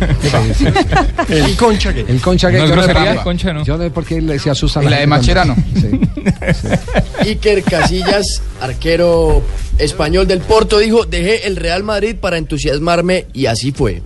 El 1.28 1.56
Concha 1.56 1.92
Gate. 1.92 2.12
El 2.12 2.20
Concha 2.20 2.48
Gate. 2.50 2.58
No 2.58 2.64
es 2.64 2.70
yo 2.70 2.76
grosería, 2.76 3.12
sé- 3.14 3.20
Concha, 3.22 3.52
¿no? 3.52 3.64
Yo 3.64 3.76
no 3.76 3.84
sé 3.84 3.90
por 3.90 4.04
qué 4.04 4.20
le- 4.20 4.38
se 4.38 4.50
asusta 4.50 4.82
Y 4.82 4.88
la 4.88 4.98
de 4.98 5.06
Macherano. 5.06 5.54
Sí. 5.80 6.00
Iker 7.20 7.62
Casillas, 7.62 8.42
arquero 8.60 9.42
español 9.78 10.26
del 10.26 10.40
Porto, 10.40 10.78
dijo, 10.78 11.04
dejé 11.04 11.46
el 11.46 11.56
Real 11.56 11.84
Madrid 11.84 12.16
para 12.20 12.38
entusiasmarme 12.38 13.26
y 13.32 13.46
así 13.46 13.70
fue. 13.72 14.02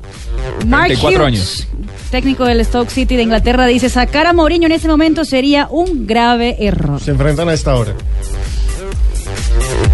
Mark 0.67 0.87
34 0.89 1.25
Hughes, 1.25 1.27
años. 1.27 1.67
técnico 2.11 2.45
del 2.45 2.63
Stoke 2.65 2.91
City 2.91 3.17
de 3.17 3.23
Inglaterra, 3.23 3.65
dice, 3.67 3.89
sacar 3.89 4.27
a 4.27 4.33
Mourinho 4.35 4.67
en 4.67 4.73
ese 4.73 4.89
momento 4.89 5.25
sería 5.25 5.69
un 5.71 6.07
grave 6.07 6.57
error. 6.61 7.01
Se 7.01 7.13
enfrentan 7.13 7.49
a 7.49 7.55
esta 7.55 7.75
hora. 7.75 7.95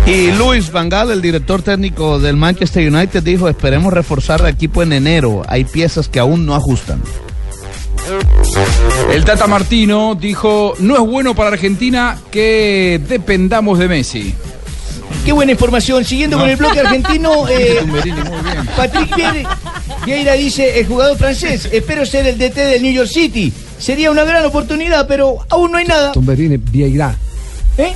Y 0.07 0.31
Luis 0.33 0.73
Van 0.73 0.89
Gaal, 0.89 1.11
el 1.11 1.21
director 1.21 1.63
técnico 1.63 2.19
del 2.19 2.37
Manchester 2.37 2.93
United, 2.93 3.23
dijo, 3.23 3.49
esperemos 3.49 3.93
reforzar 3.93 4.41
el 4.41 4.47
equipo 4.47 4.83
en 4.83 4.93
enero. 4.93 5.43
Hay 5.47 5.65
piezas 5.65 6.09
que 6.09 6.19
aún 6.19 6.47
no 6.47 6.55
ajustan. 6.55 7.03
El 9.13 9.25
Tata 9.25 9.47
Martino 9.47 10.15
dijo, 10.15 10.75
no 10.79 10.95
es 10.95 11.01
bueno 11.01 11.35
para 11.35 11.51
Argentina 11.51 12.19
que 12.31 13.01
dependamos 13.07 13.79
de 13.79 13.89
Messi. 13.89 14.35
Qué 15.25 15.33
buena 15.33 15.53
información. 15.53 16.05
Siguiendo 16.05 16.39
con 16.39 16.49
el 16.49 16.57
bloque 16.57 16.81
argentino, 16.81 17.47
eh. 17.51 17.85
Patrick 18.77 19.15
Vieira 20.07 20.33
dice, 20.35 20.81
el 20.81 20.87
jugador 20.87 21.19
francés, 21.19 21.69
espero 21.71 22.07
ser 22.07 22.27
el 22.27 22.39
DT 22.39 22.55
del 22.55 22.83
New 22.83 22.93
York 22.93 23.11
City. 23.11 23.53
Sería 23.79 24.11
una 24.11 24.25
gran 24.25 24.45
oportunidad, 24.47 25.07
pero 25.07 25.39
aún 25.51 25.73
no 25.73 25.79
hay 25.79 25.85
nada. 25.85 26.13
Tumberini, 26.13 26.57
Vieira. 26.57 27.15
¿Eh? 27.77 27.93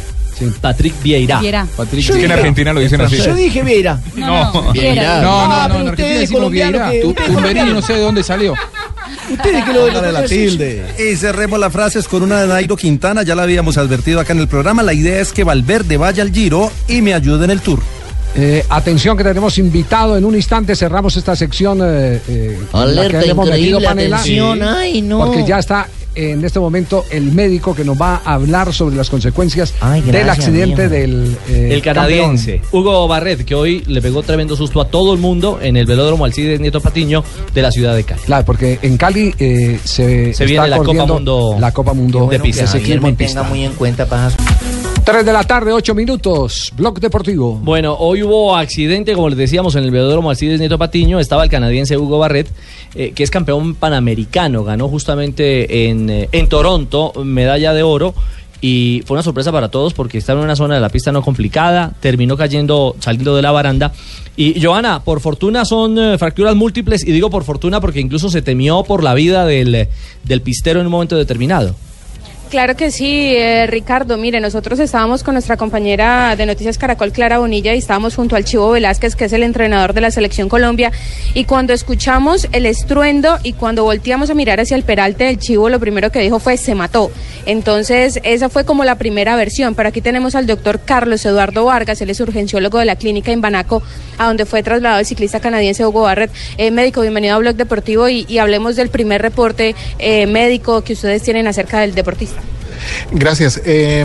Patrick 0.60 0.94
Vieira. 1.02 1.38
Vieira. 1.40 1.66
Patrick, 1.76 2.02
Yo 2.04 2.14
es 2.14 2.18
que 2.18 2.24
en 2.24 2.30
dije- 2.30 2.38
Argentina 2.40 2.72
lo 2.72 2.80
dicen 2.80 3.00
así. 3.00 3.16
Yo 3.18 3.34
dije 3.34 3.62
Vieira. 3.62 4.00
No. 4.16 4.72
Vieira. 4.72 5.20
No, 5.22 5.46
no, 5.48 5.48
no, 5.48 5.62
pero 5.68 5.80
en 5.80 5.88
Argentina 5.88 5.90
ustedes 5.90 6.20
decimos 6.20 6.38
colombianos 6.40 6.90
Vieira. 6.90 6.90
que- 7.14 7.14
Tu- 7.22 7.32
Tumberini 7.32 7.72
no 7.72 7.82
sé 7.82 7.92
de 7.94 8.00
dónde 8.00 8.22
salió. 8.22 8.54
Ustedes 9.30 9.64
que 9.64 9.72
lo 9.72 9.86
Póngale 9.86 10.12
la 10.12 10.24
tilde. 10.24 10.84
Y 10.98 11.16
cerremos 11.16 11.58
las 11.58 11.72
frases 11.72 12.08
con 12.08 12.22
una 12.22 12.40
de 12.40 12.48
Nairo 12.48 12.76
Quintana, 12.76 13.22
ya 13.22 13.34
la 13.34 13.42
habíamos 13.44 13.78
advertido 13.78 14.20
acá 14.20 14.32
en 14.32 14.40
el 14.40 14.48
programa. 14.48 14.82
La 14.82 14.92
idea 14.94 15.20
es 15.20 15.32
que 15.32 15.44
Valverde 15.44 15.96
vaya 15.96 16.22
al 16.22 16.32
Giro 16.32 16.70
y 16.88 17.02
me 17.02 17.14
ayude 17.14 17.44
en 17.44 17.50
el 17.50 17.60
Tour. 17.60 17.80
Eh, 18.34 18.64
atención 18.70 19.16
que 19.16 19.24
tenemos 19.24 19.58
invitado 19.58 20.16
en 20.16 20.24
un 20.24 20.34
instante, 20.34 20.74
cerramos 20.74 21.14
esta 21.18 21.36
sección 21.36 21.80
eh, 21.82 22.18
eh, 22.28 22.58
en 22.72 22.96
la 22.96 23.06
que 23.06 23.18
le 23.18 23.28
hemos 23.30 23.46
metido 23.46 23.78
increíble, 23.78 23.86
panela, 23.86 24.16
atención, 24.16 24.62
ay, 24.62 25.02
no. 25.02 25.18
porque 25.18 25.44
ya 25.46 25.58
está 25.58 25.86
en 26.14 26.44
este 26.44 26.60
momento 26.60 27.04
el 27.10 27.32
médico 27.32 27.74
que 27.74 27.84
nos 27.84 28.00
va 28.00 28.22
a 28.24 28.34
hablar 28.34 28.72
sobre 28.72 28.96
las 28.96 29.10
consecuencias 29.10 29.74
del 29.80 30.02
gracias, 30.04 30.38
accidente 30.38 30.88
del 30.88 31.36
eh, 31.48 31.70
El 31.72 31.82
canadiense 31.82 32.60
Hugo 32.72 33.08
Barret, 33.08 33.44
que 33.44 33.54
hoy 33.54 33.82
le 33.86 34.00
pegó 34.02 34.22
tremendo 34.22 34.56
susto 34.56 34.80
a 34.80 34.88
todo 34.88 35.12
el 35.12 35.20
mundo 35.20 35.58
en 35.62 35.76
el 35.76 35.86
velódromo 35.86 36.24
Alcides 36.24 36.60
Nieto 36.60 36.80
Patiño 36.80 37.24
de 37.54 37.62
la 37.62 37.70
ciudad 37.70 37.94
de 37.94 38.04
Cali. 38.04 38.22
Claro, 38.22 38.44
porque 38.44 38.78
en 38.82 38.96
Cali 38.96 39.34
eh, 39.38 39.78
se, 39.82 39.94
Se 39.94 40.30
está 40.30 40.44
viene 40.44 40.68
la 40.68 40.78
Copa 40.78 41.06
Mundo 41.06 41.56
la 41.58 41.72
Copa 41.72 41.92
Mundo 41.92 42.28
de 42.28 42.40
pista. 42.40 42.64
en 42.74 43.16
pista. 43.16 43.42
muy 43.42 43.64
en 43.64 43.72
cuenta 43.72 44.06
para 44.06 44.30
3 45.04 45.26
de 45.26 45.32
la 45.32 45.42
tarde, 45.42 45.72
8 45.72 45.96
minutos, 45.96 46.72
Blog 46.76 47.00
Deportivo. 47.00 47.54
Bueno, 47.56 47.96
hoy 47.98 48.22
hubo 48.22 48.54
accidente, 48.56 49.14
como 49.14 49.28
les 49.28 49.36
decíamos, 49.36 49.74
en 49.74 49.82
el 49.82 49.90
velódromo 49.90 50.30
Alcides 50.30 50.60
Nieto 50.60 50.78
Patiño. 50.78 51.18
Estaba 51.18 51.42
el 51.42 51.50
canadiense 51.50 51.98
Hugo 51.98 52.20
Barret, 52.20 52.48
eh, 52.94 53.10
que 53.10 53.24
es 53.24 53.30
campeón 53.30 53.74
panamericano. 53.74 54.62
Ganó 54.62 54.88
justamente 54.88 55.88
en, 55.88 56.08
eh, 56.08 56.28
en 56.30 56.48
Toronto 56.48 57.12
medalla 57.24 57.74
de 57.74 57.82
oro. 57.82 58.14
Y 58.60 59.02
fue 59.04 59.16
una 59.16 59.24
sorpresa 59.24 59.50
para 59.50 59.70
todos 59.70 59.92
porque 59.92 60.18
estaba 60.18 60.38
en 60.38 60.44
una 60.44 60.54
zona 60.54 60.76
de 60.76 60.80
la 60.80 60.88
pista 60.88 61.10
no 61.10 61.20
complicada. 61.22 61.94
Terminó 61.98 62.36
cayendo, 62.36 62.94
saliendo 63.00 63.34
de 63.34 63.42
la 63.42 63.50
baranda. 63.50 63.92
Y 64.36 64.62
Joana, 64.62 65.02
por 65.02 65.18
fortuna 65.18 65.64
son 65.64 65.98
eh, 65.98 66.16
fracturas 66.16 66.54
múltiples. 66.54 67.04
Y 67.04 67.10
digo 67.10 67.28
por 67.28 67.42
fortuna 67.42 67.80
porque 67.80 67.98
incluso 67.98 68.30
se 68.30 68.40
temió 68.40 68.84
por 68.84 69.02
la 69.02 69.14
vida 69.14 69.46
del, 69.46 69.88
del 70.22 70.42
pistero 70.42 70.78
en 70.78 70.86
un 70.86 70.92
momento 70.92 71.16
determinado. 71.16 71.74
Claro 72.52 72.76
que 72.76 72.90
sí, 72.90 73.34
eh, 73.34 73.66
Ricardo. 73.66 74.18
Mire, 74.18 74.38
nosotros 74.38 74.78
estábamos 74.78 75.22
con 75.22 75.32
nuestra 75.32 75.56
compañera 75.56 76.36
de 76.36 76.44
Noticias 76.44 76.76
Caracol, 76.76 77.10
Clara 77.10 77.38
Bonilla, 77.38 77.74
y 77.74 77.78
estábamos 77.78 78.14
junto 78.14 78.36
al 78.36 78.44
Chivo 78.44 78.68
Velázquez, 78.72 79.16
que 79.16 79.24
es 79.24 79.32
el 79.32 79.42
entrenador 79.42 79.94
de 79.94 80.02
la 80.02 80.10
Selección 80.10 80.50
Colombia. 80.50 80.92
Y 81.32 81.44
cuando 81.44 81.72
escuchamos 81.72 82.48
el 82.52 82.66
estruendo 82.66 83.38
y 83.42 83.54
cuando 83.54 83.84
volteamos 83.84 84.28
a 84.28 84.34
mirar 84.34 84.60
hacia 84.60 84.76
el 84.76 84.82
peralte 84.82 85.24
del 85.24 85.38
Chivo, 85.38 85.70
lo 85.70 85.80
primero 85.80 86.12
que 86.12 86.18
dijo 86.18 86.40
fue 86.40 86.58
se 86.58 86.74
mató. 86.74 87.10
Entonces, 87.46 88.20
esa 88.22 88.50
fue 88.50 88.66
como 88.66 88.84
la 88.84 88.96
primera 88.96 89.34
versión. 89.34 89.74
Pero 89.74 89.88
aquí 89.88 90.02
tenemos 90.02 90.34
al 90.34 90.46
doctor 90.46 90.80
Carlos 90.84 91.24
Eduardo 91.24 91.64
Vargas, 91.64 92.02
él 92.02 92.10
es 92.10 92.20
urgenciólogo 92.20 92.76
de 92.76 92.84
la 92.84 92.96
clínica 92.96 93.32
en 93.32 93.40
Banaco, 93.40 93.82
a 94.18 94.26
donde 94.26 94.44
fue 94.44 94.62
trasladado 94.62 95.00
el 95.00 95.06
ciclista 95.06 95.40
canadiense 95.40 95.86
Hugo 95.86 96.02
Barrett. 96.02 96.30
Eh, 96.58 96.70
médico, 96.70 97.00
bienvenido 97.00 97.34
a 97.34 97.38
Blog 97.38 97.56
Deportivo 97.56 98.10
y, 98.10 98.26
y 98.28 98.36
hablemos 98.36 98.76
del 98.76 98.90
primer 98.90 99.22
reporte 99.22 99.74
eh, 99.98 100.26
médico 100.26 100.84
que 100.84 100.92
ustedes 100.92 101.22
tienen 101.22 101.46
acerca 101.46 101.80
del 101.80 101.94
deportista. 101.94 102.41
Gracias. 103.12 103.60
Eh, 103.64 104.04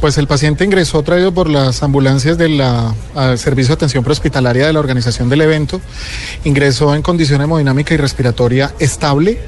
pues 0.00 0.16
el 0.16 0.28
paciente 0.28 0.64
ingresó 0.64 1.02
traído 1.02 1.32
por 1.32 1.50
las 1.50 1.82
ambulancias 1.82 2.38
del 2.38 2.62
Servicio 3.36 3.70
de 3.70 3.74
Atención 3.74 4.04
Prehospitalaria 4.04 4.66
de 4.66 4.72
la 4.72 4.78
organización 4.78 5.28
del 5.28 5.40
evento. 5.40 5.80
Ingresó 6.44 6.94
en 6.94 7.02
condición 7.02 7.40
hemodinámica 7.42 7.94
y 7.94 7.96
respiratoria 7.96 8.72
estable. 8.78 9.38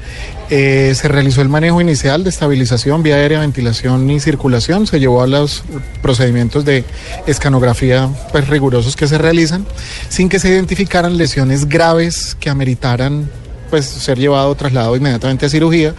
Eh, 0.49 0.91
se 0.93 1.07
realizó 1.07 1.41
el 1.41 1.47
manejo 1.47 1.79
inicial 1.79 2.25
de 2.25 2.29
estabilización, 2.29 3.01
vía 3.01 3.15
aérea, 3.15 3.39
ventilación 3.39 4.09
y 4.09 4.19
circulación. 4.19 4.85
Se 4.87 4.99
llevó 4.99 5.21
a 5.21 5.27
los 5.27 5.63
procedimientos 6.01 6.65
de 6.65 6.83
escanografía 7.27 8.09
pues, 8.33 8.49
rigurosos 8.49 8.97
que 8.97 9.07
se 9.07 9.17
realizan, 9.17 9.65
sin 10.09 10.27
que 10.27 10.39
se 10.39 10.49
identificaran 10.49 11.17
lesiones 11.17 11.69
graves 11.69 12.35
que 12.37 12.49
ameritaran 12.49 13.29
pues 13.71 13.85
ser 13.85 14.19
llevado 14.19 14.53
trasladado 14.53 14.95
inmediatamente 14.95 15.47
a 15.47 15.49
cirugía 15.49 15.95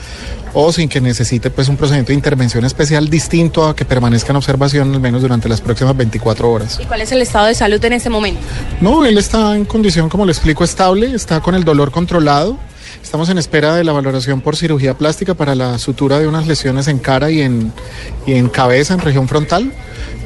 o 0.54 0.70
sin 0.72 0.88
que 0.88 1.00
necesite 1.00 1.50
pues 1.50 1.68
un 1.68 1.76
procedimiento 1.76 2.10
de 2.10 2.14
intervención 2.14 2.64
especial 2.64 3.08
distinto 3.08 3.66
a 3.66 3.74
que 3.74 3.84
permanezca 3.84 4.30
en 4.30 4.36
observación 4.36 4.94
al 4.94 5.00
menos 5.00 5.22
durante 5.22 5.48
las 5.48 5.60
próximas 5.60 5.96
24 5.96 6.50
horas. 6.50 6.78
¿Y 6.80 6.84
cuál 6.84 7.00
es 7.00 7.10
el 7.10 7.22
estado 7.22 7.46
de 7.46 7.54
salud 7.54 7.82
en 7.84 7.94
este 7.94 8.10
momento? 8.10 8.40
No, 8.80 9.04
él 9.04 9.18
está 9.18 9.56
en 9.56 9.64
condición, 9.64 10.08
como 10.08 10.26
le 10.26 10.32
explico, 10.32 10.62
estable, 10.62 11.14
está 11.14 11.40
con 11.40 11.54
el 11.54 11.64
dolor 11.64 11.90
controlado. 11.90 12.58
Estamos 13.02 13.30
en 13.30 13.38
espera 13.38 13.74
de 13.74 13.84
la 13.84 13.92
valoración 13.92 14.42
por 14.42 14.56
cirugía 14.56 14.94
plástica 14.94 15.34
para 15.34 15.54
la 15.54 15.78
sutura 15.78 16.18
de 16.18 16.28
unas 16.28 16.46
lesiones 16.46 16.86
en 16.88 16.98
cara 16.98 17.30
y 17.30 17.40
en, 17.40 17.72
y 18.26 18.34
en 18.34 18.48
cabeza, 18.48 18.94
en 18.94 19.00
región 19.00 19.26
frontal, 19.26 19.72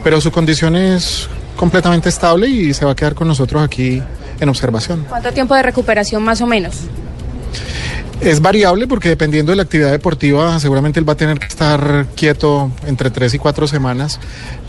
pero 0.02 0.20
su 0.20 0.32
condición 0.32 0.74
es 0.74 1.28
completamente 1.56 2.09
estable 2.09 2.48
y 2.48 2.74
se 2.74 2.85
va 2.85 2.92
a 2.92 2.96
quedar 2.96 3.14
con 3.14 3.28
nosotros 3.28 3.62
aquí 3.62 4.02
en 4.40 4.48
observación. 4.48 5.06
¿Cuánto 5.09 5.32
tiempo 5.32 5.54
de 5.54 5.62
recuperación 5.62 6.22
más 6.22 6.40
o 6.40 6.46
menos? 6.46 6.82
Es 8.20 8.40
variable 8.40 8.87
porque 8.87 9.09
dependiendo 9.09 9.52
de 9.52 9.57
la 9.57 9.64
actividad 9.64 9.90
deportiva, 9.90 10.59
seguramente 10.59 10.98
él 10.98 11.09
va 11.09 11.12
a 11.12 11.16
tener 11.16 11.38
que 11.38 11.46
estar 11.46 12.07
quieto 12.14 12.70
entre 12.87 13.11
tres 13.11 13.35
y 13.35 13.38
cuatro 13.38 13.66
semanas, 13.66 14.18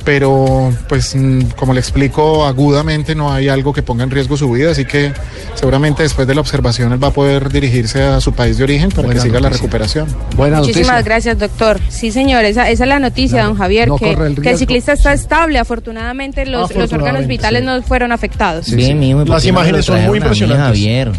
pero 0.03 0.71
pues 0.89 1.15
mm, 1.15 1.51
como 1.55 1.73
le 1.73 1.79
explico 1.79 2.45
agudamente, 2.45 3.15
no 3.15 3.31
hay 3.31 3.47
algo 3.47 3.73
que 3.73 3.83
ponga 3.83 4.03
en 4.03 4.11
riesgo 4.11 4.37
su 4.37 4.51
vida, 4.51 4.71
así 4.71 4.85
que 4.85 5.13
seguramente 5.55 6.03
después 6.03 6.27
de 6.27 6.35
la 6.35 6.41
observación 6.41 6.91
él 6.91 7.03
va 7.03 7.07
a 7.07 7.11
poder 7.11 7.49
dirigirse 7.49 8.03
a 8.03 8.21
su 8.21 8.33
país 8.33 8.57
de 8.57 8.63
origen 8.63 8.89
para 8.89 9.07
Buena 9.07 9.21
que 9.21 9.27
siga 9.27 9.39
la 9.39 9.49
recuperación. 9.49 10.07
Buena 10.35 10.59
Muchísimas 10.59 11.03
gracias, 11.03 11.39
doctor. 11.39 11.79
Sí, 11.89 12.11
señor, 12.11 12.43
esa, 12.45 12.69
esa 12.69 12.83
es 12.83 12.89
la 12.89 12.99
noticia, 12.99 13.43
don 13.43 13.55
Javier, 13.55 13.87
no 13.87 13.97
que, 13.97 14.11
el 14.11 14.17
que 14.17 14.23
el 14.25 14.35
riesgo. 14.35 14.59
ciclista 14.59 14.93
está 14.93 15.13
estable. 15.13 15.57
Afortunadamente, 15.59 16.45
los, 16.45 16.75
los 16.75 16.91
órganos 16.93 17.27
vitales 17.27 17.63
no 17.63 17.81
fueron 17.81 18.11
afectados. 18.11 18.69
Bien, 18.71 18.99
mijo, 18.99 19.21
¿y 19.21 19.25
por 19.25 19.35
Las 19.35 19.45
imágenes 19.45 19.85
son 19.85 20.03
muy 20.05 20.17
impresionantes. 20.17 20.67
Javier. 20.67 21.11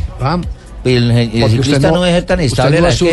El, 0.84 1.30
ciclista 1.50 1.90
no, 1.90 2.02
debe 2.02 2.14
ser 2.16 2.24
tan 2.24 2.38
usted 2.38 2.46
estable, 2.46 2.80
no 2.80 2.88
es 2.88 2.98
que. 2.98 3.04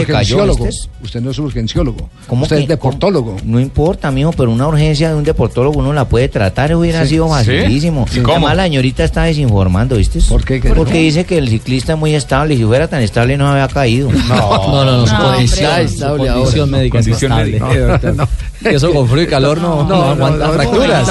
Usted 1.03 1.21
no 1.21 1.31
es 1.31 1.39
urgenciólogo. 1.39 2.09
¿Cómo 2.27 2.43
usted 2.43 2.57
que- 2.57 2.61
es 2.63 2.67
deportólogo. 2.67 3.37
No 3.43 3.59
importa, 3.59 4.11
mijo, 4.11 4.31
pero 4.31 4.51
una 4.51 4.67
urgencia 4.67 5.09
de 5.09 5.15
un 5.15 5.23
deportólogo 5.23 5.79
uno 5.79 5.93
la 5.93 6.05
puede 6.05 6.29
tratar, 6.29 6.73
hubiera 6.75 7.03
Sí. 7.03 7.09
sido 7.09 7.27
facilísimo. 7.29 8.05
Además, 8.29 8.55
la 8.55 8.63
señorita 8.63 9.03
está 9.03 9.23
desinformando, 9.23 9.97
¿viste? 9.97 10.19
¿Por 10.27 10.43
qué? 10.43 10.59
Porque 10.75 10.99
dice 10.99 11.25
que 11.25 11.37
el 11.37 11.49
ciclista 11.49 11.93
es 11.93 11.99
muy 11.99 12.15
estable 12.15 12.53
y 12.55 12.57
si 12.57 12.63
fuera 12.65 12.87
tan 12.87 13.01
estable 13.01 13.37
no 13.37 13.47
había 13.47 13.67
caído. 13.67 14.09
No, 14.11 14.85
no, 14.85 14.85
no, 14.85 15.07
su 15.07 15.15
condición, 15.15 16.71
médica 16.71 16.99
es 16.99 17.05
Condición 17.05 17.31
estable. 17.31 17.59
médica. 17.59 17.73
Eh, 17.73 17.79
doctor. 17.79 18.27
Que 18.63 18.75
eso 18.75 18.91
con 18.91 19.07
frío 19.07 19.23
y 19.23 19.27
calor 19.27 19.59
no, 19.59 19.83
no, 19.87 20.03
aguanta 20.03 20.49
fracturas. 20.49 21.07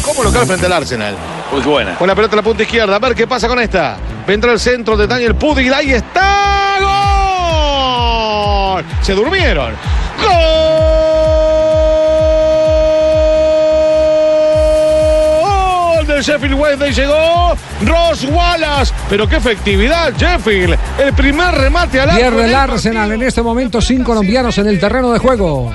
¿Sabe 0.00 0.06
qué? 0.06 0.06
¿Sabe- 0.06 0.06
no, 0.06 0.06
¿sabe 0.06 0.06
qué? 0.06 0.06
Como 0.06 0.24
local 0.24 0.46
frente 0.46 0.66
al 0.66 0.72
Arsenal. 0.72 1.14
Muy 1.52 1.60
buena. 1.62 1.96
La 2.00 2.14
pelota 2.14 2.34
en 2.34 2.36
la 2.36 2.42
punta 2.42 2.62
izquierda. 2.62 2.96
A 2.96 2.98
ver 2.98 3.14
qué 3.14 3.26
pasa 3.26 3.48
con 3.48 3.58
esta. 3.60 3.96
Vendrá 4.26 4.52
el 4.52 4.60
centro 4.60 4.96
de 4.96 5.06
Daniel 5.06 5.34
Pudig. 5.34 5.72
Ahí 5.72 5.92
está. 5.92 6.76
¡Gol! 8.74 8.84
Se 9.02 9.12
durmieron. 9.14 9.74
¡Gol! 10.20 10.99
Sheffield 16.22 16.54
Wednesday 16.54 16.92
llegó 16.92 17.54
Ross 17.86 18.24
Wallace. 18.24 18.92
Pero 19.08 19.28
qué 19.28 19.36
efectividad, 19.36 20.12
Sheffield. 20.16 20.76
El 20.98 21.12
primer 21.14 21.54
remate 21.54 22.00
al 22.00 22.10
arco. 22.10 22.20
Pierde 22.20 22.40
el 22.40 22.46
del 22.46 22.54
Arsenal 22.54 23.12
en 23.12 23.22
este 23.22 23.42
momento 23.42 23.80
sin 23.80 24.04
colombianos 24.04 24.56
en 24.58 24.66
el 24.66 24.78
terreno 24.78 25.12
de 25.12 25.18
juego. 25.18 25.72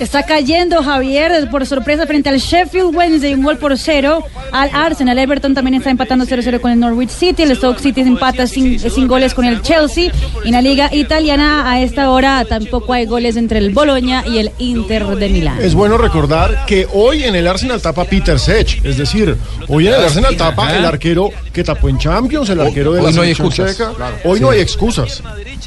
Está 0.00 0.24
cayendo 0.24 0.82
Javier 0.82 1.48
por 1.50 1.64
sorpresa 1.66 2.06
frente 2.06 2.28
al 2.28 2.38
Sheffield 2.38 2.94
Wednesday, 2.94 3.34
un 3.34 3.42
gol 3.42 3.58
por 3.58 3.78
cero. 3.78 4.24
Al 4.50 4.70
Arsenal, 4.72 5.18
Everton 5.18 5.54
también 5.54 5.74
está 5.74 5.90
empatando 5.90 6.24
0-0 6.24 6.60
con 6.60 6.72
el 6.72 6.80
Norwich 6.80 7.10
City. 7.10 7.44
El 7.44 7.56
Stoke 7.56 7.78
City 7.78 8.00
empata 8.00 8.46
sin, 8.46 8.78
sin 8.78 9.06
goles 9.06 9.34
con 9.34 9.44
el 9.44 9.62
Chelsea. 9.62 10.10
Y 10.44 10.48
en 10.48 10.52
la 10.52 10.62
liga 10.62 10.92
italiana 10.92 11.70
a 11.70 11.80
esta 11.80 12.10
hora 12.10 12.44
tampoco 12.44 12.92
hay 12.92 13.06
goles 13.06 13.36
entre 13.36 13.58
el 13.58 13.70
Boloña 13.70 14.24
y 14.26 14.38
el 14.38 14.50
Inter 14.58 15.06
de 15.06 15.28
Milán. 15.28 15.60
Es 15.60 15.74
bueno 15.74 15.96
recordar 15.96 16.66
que 16.66 16.86
hoy 16.92 17.24
en 17.24 17.36
el 17.36 17.46
Arsenal 17.46 17.80
tapa 17.80 18.04
Peter 18.04 18.38
Sech, 18.38 18.84
es 18.84 18.96
decir, 18.96 19.36
hoy 19.68 19.83
en 19.88 19.94
el 19.94 20.04
Arsenal 20.04 20.36
tapa 20.36 20.64
Ajá. 20.66 20.78
el 20.78 20.84
arquero 20.84 21.30
que 21.52 21.62
tapó 21.64 21.88
en 21.88 21.98
Champions, 21.98 22.48
el 22.50 22.60
arquero 22.60 22.92
de 22.92 23.00
Hoy 23.00 23.06
la 23.06 23.12
no 23.12 23.22
hay 23.22 23.30
excusas, 23.30 23.72
checa. 23.76 23.92
claro. 23.94 24.16
Hoy 24.24 24.38
Sí. 24.38 24.42
no 24.44 24.50
hay 24.50 24.60
excusas. 24.60 25.22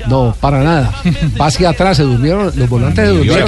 No, 0.08 0.36
para 0.40 0.64
nada. 0.64 0.94
Va 1.40 1.48
hacia 1.48 1.70
atrás, 1.70 1.98
se 1.98 2.04
durmieron, 2.04 2.52
los 2.56 2.70
volantes 2.70 3.06
se 3.06 3.12
durmieron. 3.12 3.44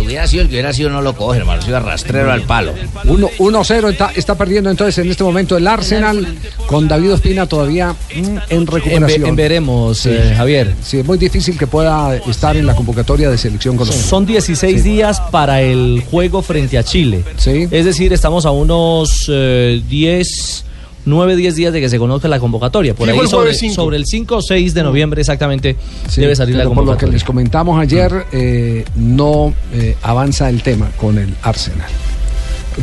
Hubiera 0.00 0.26
sido 0.26 0.42
el 0.42 0.48
que 0.48 0.54
hubiera 0.54 0.72
sido, 0.72 0.90
no 0.90 1.00
lo 1.02 1.14
coge, 1.14 1.38
hermano. 1.38 1.62
Sido 1.62 1.78
rastrero 1.80 2.32
al 2.32 2.42
palo. 2.42 2.72
Uno- 3.04 3.28
1-0 3.38 3.88
está, 3.90 4.10
está 4.14 4.34
perdiendo 4.34 4.70
entonces 4.70 4.98
en 4.98 5.10
este 5.10 5.24
momento 5.24 5.56
el 5.56 5.66
Arsenal 5.66 6.26
con 6.66 6.88
David 6.88 7.12
Ospina 7.14 7.46
todavía 7.46 7.92
mm, 7.92 8.36
en 8.50 8.66
recuperación. 8.66 9.10
En 9.16 9.22
ve- 9.22 9.28
en 9.28 9.36
veremos, 9.36 9.98
Sí. 9.98 10.10
eh, 10.12 10.34
Javier. 10.36 10.74
Sí, 10.82 10.98
es 10.98 11.06
muy 11.06 11.18
difícil 11.18 11.56
que 11.58 11.66
pueda 11.66 12.16
estar 12.16 12.56
en 12.56 12.66
la 12.66 12.74
convocatoria 12.74 13.30
de 13.30 13.38
selección 13.38 13.76
colombiana. 13.76 14.06
Son 14.08 14.26
16 14.26 14.82
días 14.84 15.20
para 15.30 15.60
el 15.62 16.02
juego 16.10 16.42
frente 16.42 16.78
a 16.78 16.82
Chile. 16.84 17.22
Es 17.70 17.84
decir, 17.84 18.12
estamos 18.12 18.46
a 18.46 18.50
unos 18.50 19.26
eh, 19.28 19.55
10, 19.88 20.64
9, 21.04 21.36
10 21.36 21.54
días 21.54 21.72
de 21.72 21.80
que 21.80 21.88
se 21.88 21.98
conozca 21.98 22.26
la 22.28 22.38
convocatoria. 22.40 22.94
Por 22.94 23.06
Fijo 23.08 23.18
ahí 23.20 23.24
el 23.24 23.28
sobre, 23.30 23.42
jueves 23.44 23.58
cinco. 23.60 23.74
sobre 23.74 23.96
el 23.96 24.06
5 24.06 24.36
o 24.36 24.42
6 24.42 24.74
de 24.74 24.82
noviembre 24.82 25.20
exactamente 25.20 25.76
Sí, 26.08 26.20
debe 26.20 26.34
salir 26.34 26.56
la 26.56 26.62
pero 26.64 26.70
por 26.70 26.78
lo 26.78 26.82
que 26.82 26.86
convocatoria. 27.06 27.12
les 27.14 27.24
comentamos 27.24 27.80
ayer, 27.80 28.26
eh, 28.32 28.84
no 28.96 29.54
eh, 29.72 29.96
avanza 30.02 30.48
el 30.48 30.62
tema 30.62 30.90
con 30.96 31.18
el 31.18 31.32
Arsenal. 31.42 31.88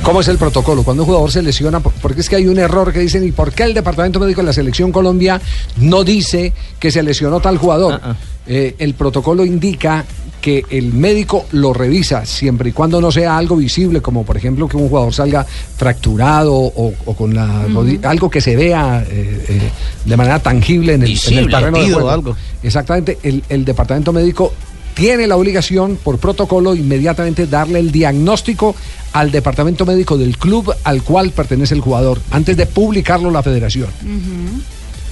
¿Cómo 0.01 0.21
es 0.21 0.27
el 0.27 0.37
protocolo? 0.39 0.81
Cuando 0.83 1.03
un 1.03 1.07
jugador 1.07 1.31
se 1.31 1.43
lesiona, 1.43 1.79
por- 1.79 1.93
porque 1.93 2.21
es 2.21 2.29
que 2.29 2.35
hay 2.37 2.47
un 2.47 2.57
error 2.57 2.91
que 2.91 2.99
dicen, 2.99 3.23
¿y 3.27 3.31
por 3.31 3.51
qué 3.53 3.61
el 3.63 3.75
Departamento 3.75 4.19
Médico 4.19 4.41
de 4.41 4.47
la 4.47 4.53
Selección 4.53 4.91
Colombia 4.91 5.39
no 5.77 6.03
dice 6.03 6.51
que 6.79 6.89
se 6.89 7.03
lesionó 7.03 7.39
tal 7.41 7.57
jugador? 7.59 8.01
Eh, 8.47 8.73
el 8.79 8.95
protocolo 8.95 9.45
indica 9.45 10.03
que 10.43 10.65
el 10.71 10.91
médico 10.93 11.45
lo 11.53 11.71
revisa 11.71 12.25
siempre 12.25 12.67
y 12.69 12.73
cuando 12.73 12.99
no 12.99 13.13
sea 13.13 13.37
algo 13.37 13.55
visible, 13.55 14.01
como 14.01 14.25
por 14.25 14.35
ejemplo 14.35 14.67
que 14.67 14.75
un 14.75 14.89
jugador 14.89 15.13
salga 15.13 15.45
fracturado 15.45 16.53
o, 16.53 16.93
o 17.05 17.13
con 17.15 17.33
la 17.33 17.65
rodilla, 17.67 18.09
algo 18.09 18.29
que 18.29 18.41
se 18.41 18.53
vea 18.57 19.05
eh, 19.09 19.45
eh, 19.47 19.71
de 20.03 20.17
manera 20.17 20.39
tangible 20.39 20.95
en 20.95 21.03
el, 21.03 21.07
en 21.07 21.11
el 21.11 21.13
Visible, 21.13 21.47
terreno 21.47 21.79
de 21.79 21.93
juego. 21.93 22.09
algo. 22.09 22.35
Exactamente, 22.61 23.19
el, 23.23 23.41
el 23.47 23.63
departamento 23.63 24.11
médico 24.11 24.51
tiene 24.95 25.27
la 25.27 25.37
obligación 25.37 25.97
por 26.03 26.17
protocolo 26.17 26.75
inmediatamente 26.75 27.47
darle 27.47 27.79
el 27.79 27.93
diagnóstico 27.93 28.75
al 29.13 29.31
departamento 29.31 29.85
médico 29.85 30.17
del 30.17 30.37
club 30.37 30.75
al 30.83 31.03
cual 31.03 31.31
pertenece 31.31 31.73
el 31.73 31.79
jugador 31.79 32.19
antes 32.31 32.57
de 32.57 32.65
publicarlo 32.65 33.31
la 33.31 33.41
federación. 33.41 33.87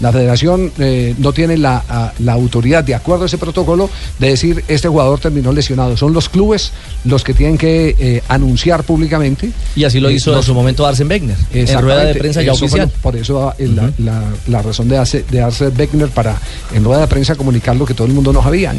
La 0.01 0.11
federación 0.11 0.71
eh, 0.79 1.13
no 1.19 1.31
tiene 1.31 1.57
la, 1.57 1.83
a- 1.87 2.13
la 2.19 2.33
autoridad, 2.33 2.83
de 2.83 2.95
acuerdo 2.95 3.23
a 3.23 3.27
ese 3.27 3.37
protocolo, 3.37 3.89
de 4.19 4.29
decir 4.29 4.63
este 4.67 4.87
jugador 4.87 5.19
terminó 5.19 5.51
lesionado. 5.53 5.95
Son 5.95 6.11
los 6.13 6.27
clubes 6.27 6.71
los 7.05 7.23
que 7.23 7.33
tienen 7.33 7.57
que 7.57 7.95
eh, 7.99 8.23
anunciar 8.27 8.83
públicamente. 8.83 9.51
Y 9.75 9.83
así 9.83 9.99
lo 9.99 10.09
Eh, 10.09 10.13
hizo 10.13 10.31
los- 10.31 10.39
en 10.39 10.43
su 10.47 10.53
momento 10.53 10.85
Arsen 10.85 11.07
Wenger, 11.09 11.35
en 11.53 11.81
rueda 11.81 12.03
de 12.05 12.15
prensa 12.15 12.41
ya 12.41 12.53
fue 12.55 12.67
oficial. 12.67 12.89
por 13.01 13.15
eso 13.15 13.53
eh, 13.57 13.67
la, 13.67 13.91
la- 13.99 14.23
la 14.47 14.61
razón 14.61 14.87
de, 14.89 14.97
hace, 14.97 15.23
de 15.29 15.41
Arsene 15.41 15.71
Beckner 15.71 16.09
para 16.09 16.35
en 16.73 16.83
rueda 16.83 17.01
de 17.01 17.07
prensa 17.07 17.35
comunicar 17.35 17.75
lo 17.75 17.85
que 17.85 17.93
todo 17.93 18.07
el 18.07 18.13
mundo 18.13 18.33
no 18.33 18.41
sabía. 18.43 18.73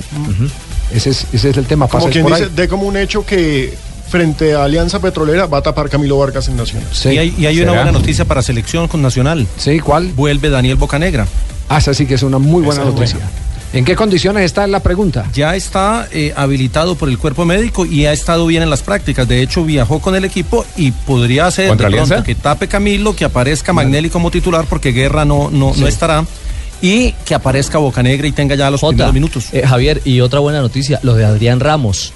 ese, 0.93 1.11
es, 1.11 1.27
ese 1.33 1.51
es 1.51 1.57
el 1.57 1.67
tema. 1.67 1.87
Como 1.87 2.01
pasa 2.05 2.13
quien 2.13 2.25
por 2.25 2.33
dice, 2.35 2.45
ahí. 2.45 2.55
de 2.57 2.69
como 2.69 2.87
un 2.87 2.97
hecho 2.97 3.25
que 3.25 3.73
frente 4.13 4.53
a 4.55 4.65
Alianza 4.65 5.01
Petrolera 5.01 5.47
va 5.47 5.59
a 5.59 5.63
tapar 5.63 5.89
Camilo 5.89 6.19
Vargas 6.19 6.47
en 6.49 6.57
Nacional. 6.57 6.87
y 7.07 7.09
hay, 7.19 7.35
y 7.39 7.47
hay 7.47 7.61
una 7.63 7.73
buena 7.73 7.93
noticia 7.93 8.27
para 8.27 8.43
selección 8.43 8.87
con 8.87 9.01
Nacional. 9.01 9.47
Sí, 9.57 9.81
¿cuál? 9.81 10.09
Vuelve 10.15 10.51
Daniel 10.51 10.77
Bocanegra. 10.77 11.27
Ah, 11.71 11.79
esa 11.79 11.95
sí 11.95 12.05
que 12.05 12.15
es 12.15 12.23
una 12.23 12.37
muy 12.39 12.63
buena 12.63 12.83
Esa 12.83 12.91
noticia. 12.91 13.17
buena. 13.17 13.31
¿En 13.73 13.87
qué 13.87 13.97
condiciones 13.97 14.45
está 14.45 14.67
la 14.67 14.81
pregunta? 14.81 15.25
Ya 15.33 15.57
está 15.57 16.07
eh, 16.13 16.35
habilitado 16.37 16.95
por 16.95 17.09
el 17.09 17.17
cuerpo 17.17 17.47
médico 17.47 17.87
y 17.87 18.05
ha 18.05 18.13
estado 18.13 18.47
bien 18.47 18.63
en 18.63 18.69
las 18.69 18.83
prácticas. 18.83 19.27
De 19.27 19.41
hecho, 19.41 19.65
viajó 19.65 19.99
con 19.99 20.15
el 20.15 20.27
equipo 20.27 20.67
y 20.77 20.91
podría 20.91 21.51
ser 21.51 21.65
de 21.65 21.69
¿Contra 21.71 21.89
pronto 21.89 22.05
Alianza? 22.05 22.23
que 22.27 22.35
tape 22.35 22.69
Camilo, 22.69 23.17
que 23.17 23.25
aparezca 23.25 23.73
Magnelli 23.73 24.11
como 24.11 24.31
titular 24.31 24.67
porque 24.69 24.93
Guerra 24.93 25.25
no, 25.25 25.49
no, 25.51 25.73
Sí. 25.73 25.81
no 25.81 25.87
estará. 25.89 26.23
Y 26.83 27.13
que 27.25 27.35
aparezca 27.35 27.79
Bocanegra 27.79 28.27
y 28.29 28.33
tenga 28.33 28.57
ya 28.57 28.71
los 28.71 28.81
Jota, 28.81 28.93
primeros 29.11 29.15
minutos. 29.15 29.45
eh, 29.53 29.63
Javier, 29.67 30.03
y 30.05 30.21
otra 30.21 30.41
buena 30.41 30.61
noticia, 30.61 31.01
lo 31.03 31.15
de 31.15 31.25
Adrián 31.25 31.59
Ramos. 31.59 32.13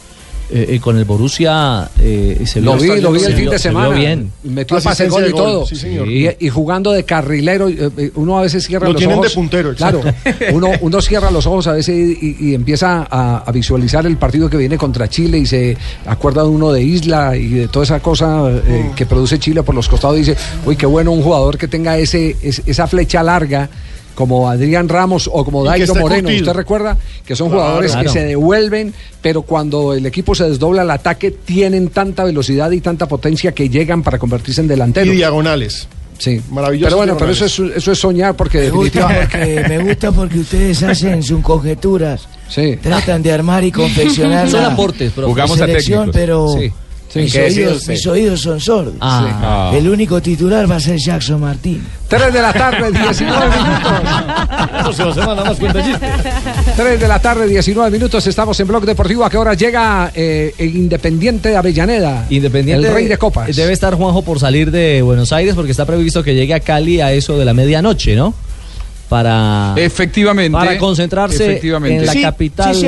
Eh, 0.48 0.74
eh, 0.76 0.80
con 0.80 0.96
el 0.96 1.04
Borussia 1.04 1.90
eh, 2.00 2.40
se 2.46 2.60
Lo 2.60 2.76
vio- 2.76 2.94
vi, 2.94 3.00
lo 3.00 3.10
vi 3.10 3.18
se 3.18 3.26
el 3.26 3.34
fin 3.34 3.50
de 3.50 3.58
se 3.58 3.64
semana. 3.64 3.96
bien. 3.96 4.30
Metió 4.44 4.78
pase 4.80 5.08
gol 5.08 5.22
de 5.24 5.28
y 5.30 5.32
gol, 5.32 5.42
todo. 5.42 5.66
sí, 5.66 5.74
señor. 5.74 6.06
Y, 6.08 6.28
y 6.38 6.48
jugando 6.50 6.92
de 6.92 7.02
carrilero, 7.04 7.68
eh, 7.68 8.12
uno 8.14 8.38
a 8.38 8.42
veces 8.42 8.64
cierra 8.64 8.86
Lo 8.86 8.92
los 8.92 9.00
tienen 9.00 9.16
de 9.16 9.20
ojos. 9.26 9.34
puntero, 9.34 9.74
Claro, 9.74 9.98
exacto. 10.06 10.44
uno, 10.52 10.68
uno 10.82 11.02
cierra 11.02 11.32
los 11.32 11.46
ojos 11.46 11.66
a 11.66 11.72
veces 11.72 11.96
y, 12.22 12.36
y 12.38 12.54
empieza 12.54 13.08
a, 13.10 13.38
a 13.38 13.50
visualizar 13.50 14.06
el 14.06 14.18
partido 14.18 14.48
que 14.48 14.56
viene 14.56 14.78
contra 14.78 15.08
Chile 15.08 15.38
y 15.38 15.46
se 15.46 15.76
acuerda 16.06 16.42
de 16.44 16.48
uno 16.48 16.70
de 16.72 16.80
Isla 16.80 17.36
y 17.36 17.48
de 17.48 17.66
toda 17.68 17.84
esa 17.84 17.98
cosa 17.98 18.48
eh, 18.48 18.92
que 18.94 19.04
produce 19.04 19.40
Chile 19.40 19.64
por 19.64 19.74
los 19.74 19.88
costados. 19.88 20.16
Y 20.16 20.20
dice, 20.20 20.36
uy, 20.64 20.76
qué 20.76 20.86
bueno 20.86 21.10
un 21.10 21.22
jugador 21.22 21.58
que 21.58 21.66
tenga 21.66 21.98
ese, 21.98 22.36
es- 22.40 22.62
esa 22.66 22.86
flecha 22.86 23.20
larga. 23.24 23.68
Como 24.16 24.48
Adrián 24.50 24.88
Ramos 24.88 25.30
o 25.32 25.44
como 25.44 25.62
Dairo 25.62 25.94
Moreno, 25.94 26.22
curtido. 26.24 26.42
¿usted 26.42 26.52
recuerda? 26.56 26.96
Que 27.24 27.36
son 27.36 27.48
Claro. 27.50 27.62
jugadores 27.62 27.92
Claro. 27.92 28.06
que 28.12 28.18
se 28.18 28.24
devuelven, 28.26 28.92
pero 29.22 29.42
cuando 29.42 29.92
el 29.94 30.04
equipo 30.06 30.34
se 30.34 30.48
desdobla 30.48 30.82
al 30.82 30.90
ataque, 30.90 31.30
tienen 31.30 31.90
tanta 31.90 32.24
velocidad 32.24 32.70
y 32.72 32.80
tanta 32.80 33.06
potencia 33.06 33.52
que 33.52 33.68
llegan 33.68 34.02
para 34.02 34.18
convertirse 34.18 34.60
en 34.62 34.66
delanteros. 34.68 35.14
Y 35.14 35.18
diagonales. 35.18 35.86
Sí. 36.18 36.40
Maravilloso. 36.50 36.86
Pero 36.86 36.96
bueno, 36.96 37.16
pero 37.18 37.30
eso 37.32 37.44
es, 37.44 37.58
eso 37.76 37.92
es 37.92 37.98
soñar 37.98 38.34
porque 38.34 38.58
Me 38.58 38.70
gusta 38.70 39.06
definitivamente... 39.06 39.60
porque, 39.62 39.68
me 39.68 39.84
gusta 39.90 40.12
porque 40.12 40.38
ustedes 40.38 40.82
hacen 40.82 41.22
sus 41.22 41.42
conjeturas. 41.42 42.26
Sí. 42.48 42.76
Tratan 42.82 43.22
de 43.22 43.32
armar 43.32 43.64
y 43.64 43.70
confeccionar 43.70 44.48
Son 44.50 44.64
aportes, 44.64 45.14
la 45.14 45.26
Jugamos 45.26 45.60
a 45.60 45.66
selección, 45.66 46.10
técnicos. 46.10 46.14
pero 46.20 46.48
Sí. 46.58 46.72
Mis, 47.14 47.32
¿Qué 47.32 47.40
decía 47.42 47.64
oídos, 47.66 47.76
usted? 47.80 47.92
mis 47.94 48.06
oídos 48.06 48.40
son 48.40 48.60
sordos. 48.60 48.94
Ah. 49.00 49.72
El 49.74 49.88
único 49.88 50.20
titular 50.20 50.70
va 50.70 50.76
a 50.76 50.80
ser 50.80 50.98
Jackson 50.98 51.40
Martín. 51.40 51.82
3 52.08 52.32
de 52.32 52.42
la 52.42 52.52
tarde, 52.52 52.90
19 52.92 53.46
minutos. 53.46 54.96
3 56.76 57.00
de 57.00 57.08
la 57.08 57.18
tarde, 57.18 57.46
19 57.48 57.90
minutos. 57.90 58.26
Estamos 58.26 58.58
en 58.60 58.68
Blog 58.68 58.84
Deportivo. 58.84 59.24
¿A 59.24 59.30
qué 59.30 59.38
hora 59.38 59.54
llega 59.54 60.10
eh, 60.14 60.54
el 60.58 60.76
Independiente 60.76 61.48
de 61.50 61.56
Avellaneda? 61.56 62.26
Independiente. 62.30 62.86
El 62.86 62.94
rey 62.94 63.06
de 63.06 63.16
copas. 63.18 63.54
Debe 63.54 63.72
estar 63.72 63.94
Juanjo 63.94 64.22
por 64.22 64.38
salir 64.38 64.70
de 64.70 65.02
Buenos 65.02 65.32
Aires 65.32 65.54
porque 65.54 65.70
está 65.70 65.84
previsto 65.86 66.22
que 66.22 66.34
llegue 66.34 66.54
a 66.54 66.60
Cali 66.60 67.00
a 67.00 67.12
eso 67.12 67.38
de 67.38 67.44
la 67.44 67.54
medianoche, 67.54 68.14
¿no? 68.14 68.34
Para. 69.08 69.74
Efectivamente. 69.76 70.52
Para 70.52 70.78
concentrarse 70.78 71.44
Efectivamente. 71.44 71.98
en 72.00 72.06
la 72.06 72.12
Sí, 72.12 72.22
capital. 72.22 72.74
Sí, 72.74 72.86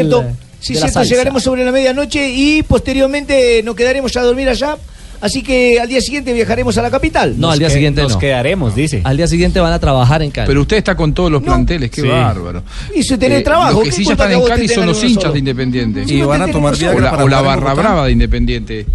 de 0.61 0.65
Sí, 0.67 0.75
cierto. 0.75 0.93
salsa. 0.93 1.09
Llegaremos 1.09 1.43
sobre 1.43 1.65
la 1.65 1.73
medianoche 1.73 2.31
y 2.31 2.63
posteriormente 2.63 3.63
nos 3.63 3.75
quedaremos 3.77 4.17
a 4.17 4.23
dormir 4.23 4.49
allá. 4.49 4.77
Así 5.21 5.43
que 5.43 5.81
al 5.81 5.89
día 5.89 6.01
siguiente 6.01 6.33
viajaremos 6.33 6.79
a 6.79 6.83
la 6.83 6.91
capital. 6.93 7.35
No, 7.39 7.51
al 7.51 7.59
día 7.59 7.67
que- 7.67 7.75
siguiente 7.75 8.01
nos 8.03 8.13
no. 8.13 8.19
quedaremos, 8.21 8.77
dice. 8.77 9.01
Al 9.03 9.17
día 9.17 9.27
siguiente 9.27 9.59
van 9.59 9.73
a 9.73 9.79
trabajar 9.81 10.23
en 10.23 10.31
Cali. 10.31 10.47
Pero 10.47 10.61
usted 10.63 10.77
está 10.77 10.95
con 10.95 11.13
todos 11.13 11.29
los 11.33 11.43
planteles, 11.43 11.91
qué 11.91 12.03
Sí. 12.03 12.07
bárbaro. 12.07 12.63
Y 12.95 13.03
si 13.03 13.17
tenés 13.19 13.41
Eh, 13.41 13.43
trabajo, 13.43 13.73
Los 13.73 13.83
que 13.83 13.91
¿qué 13.91 13.97
sí 13.97 14.05
ya 14.05 14.13
están 14.13 14.31
en 14.31 14.43
Cali 14.45 14.69
son 14.69 14.87
los 14.87 15.03
hinchas 15.03 15.23
solo? 15.23 15.33
de 15.33 15.39
Independiente. 15.41 16.05
Y 16.07 16.23
van 16.23 16.43
a 16.43 16.47
tomar 16.53 16.73
o 16.75 17.01
la, 17.01 17.11
para 17.11 17.25
o 17.25 17.29
la 17.29 17.41
barra 17.41 17.75
brava 17.75 18.07
de 18.07 18.13
Independiente. 18.13 18.87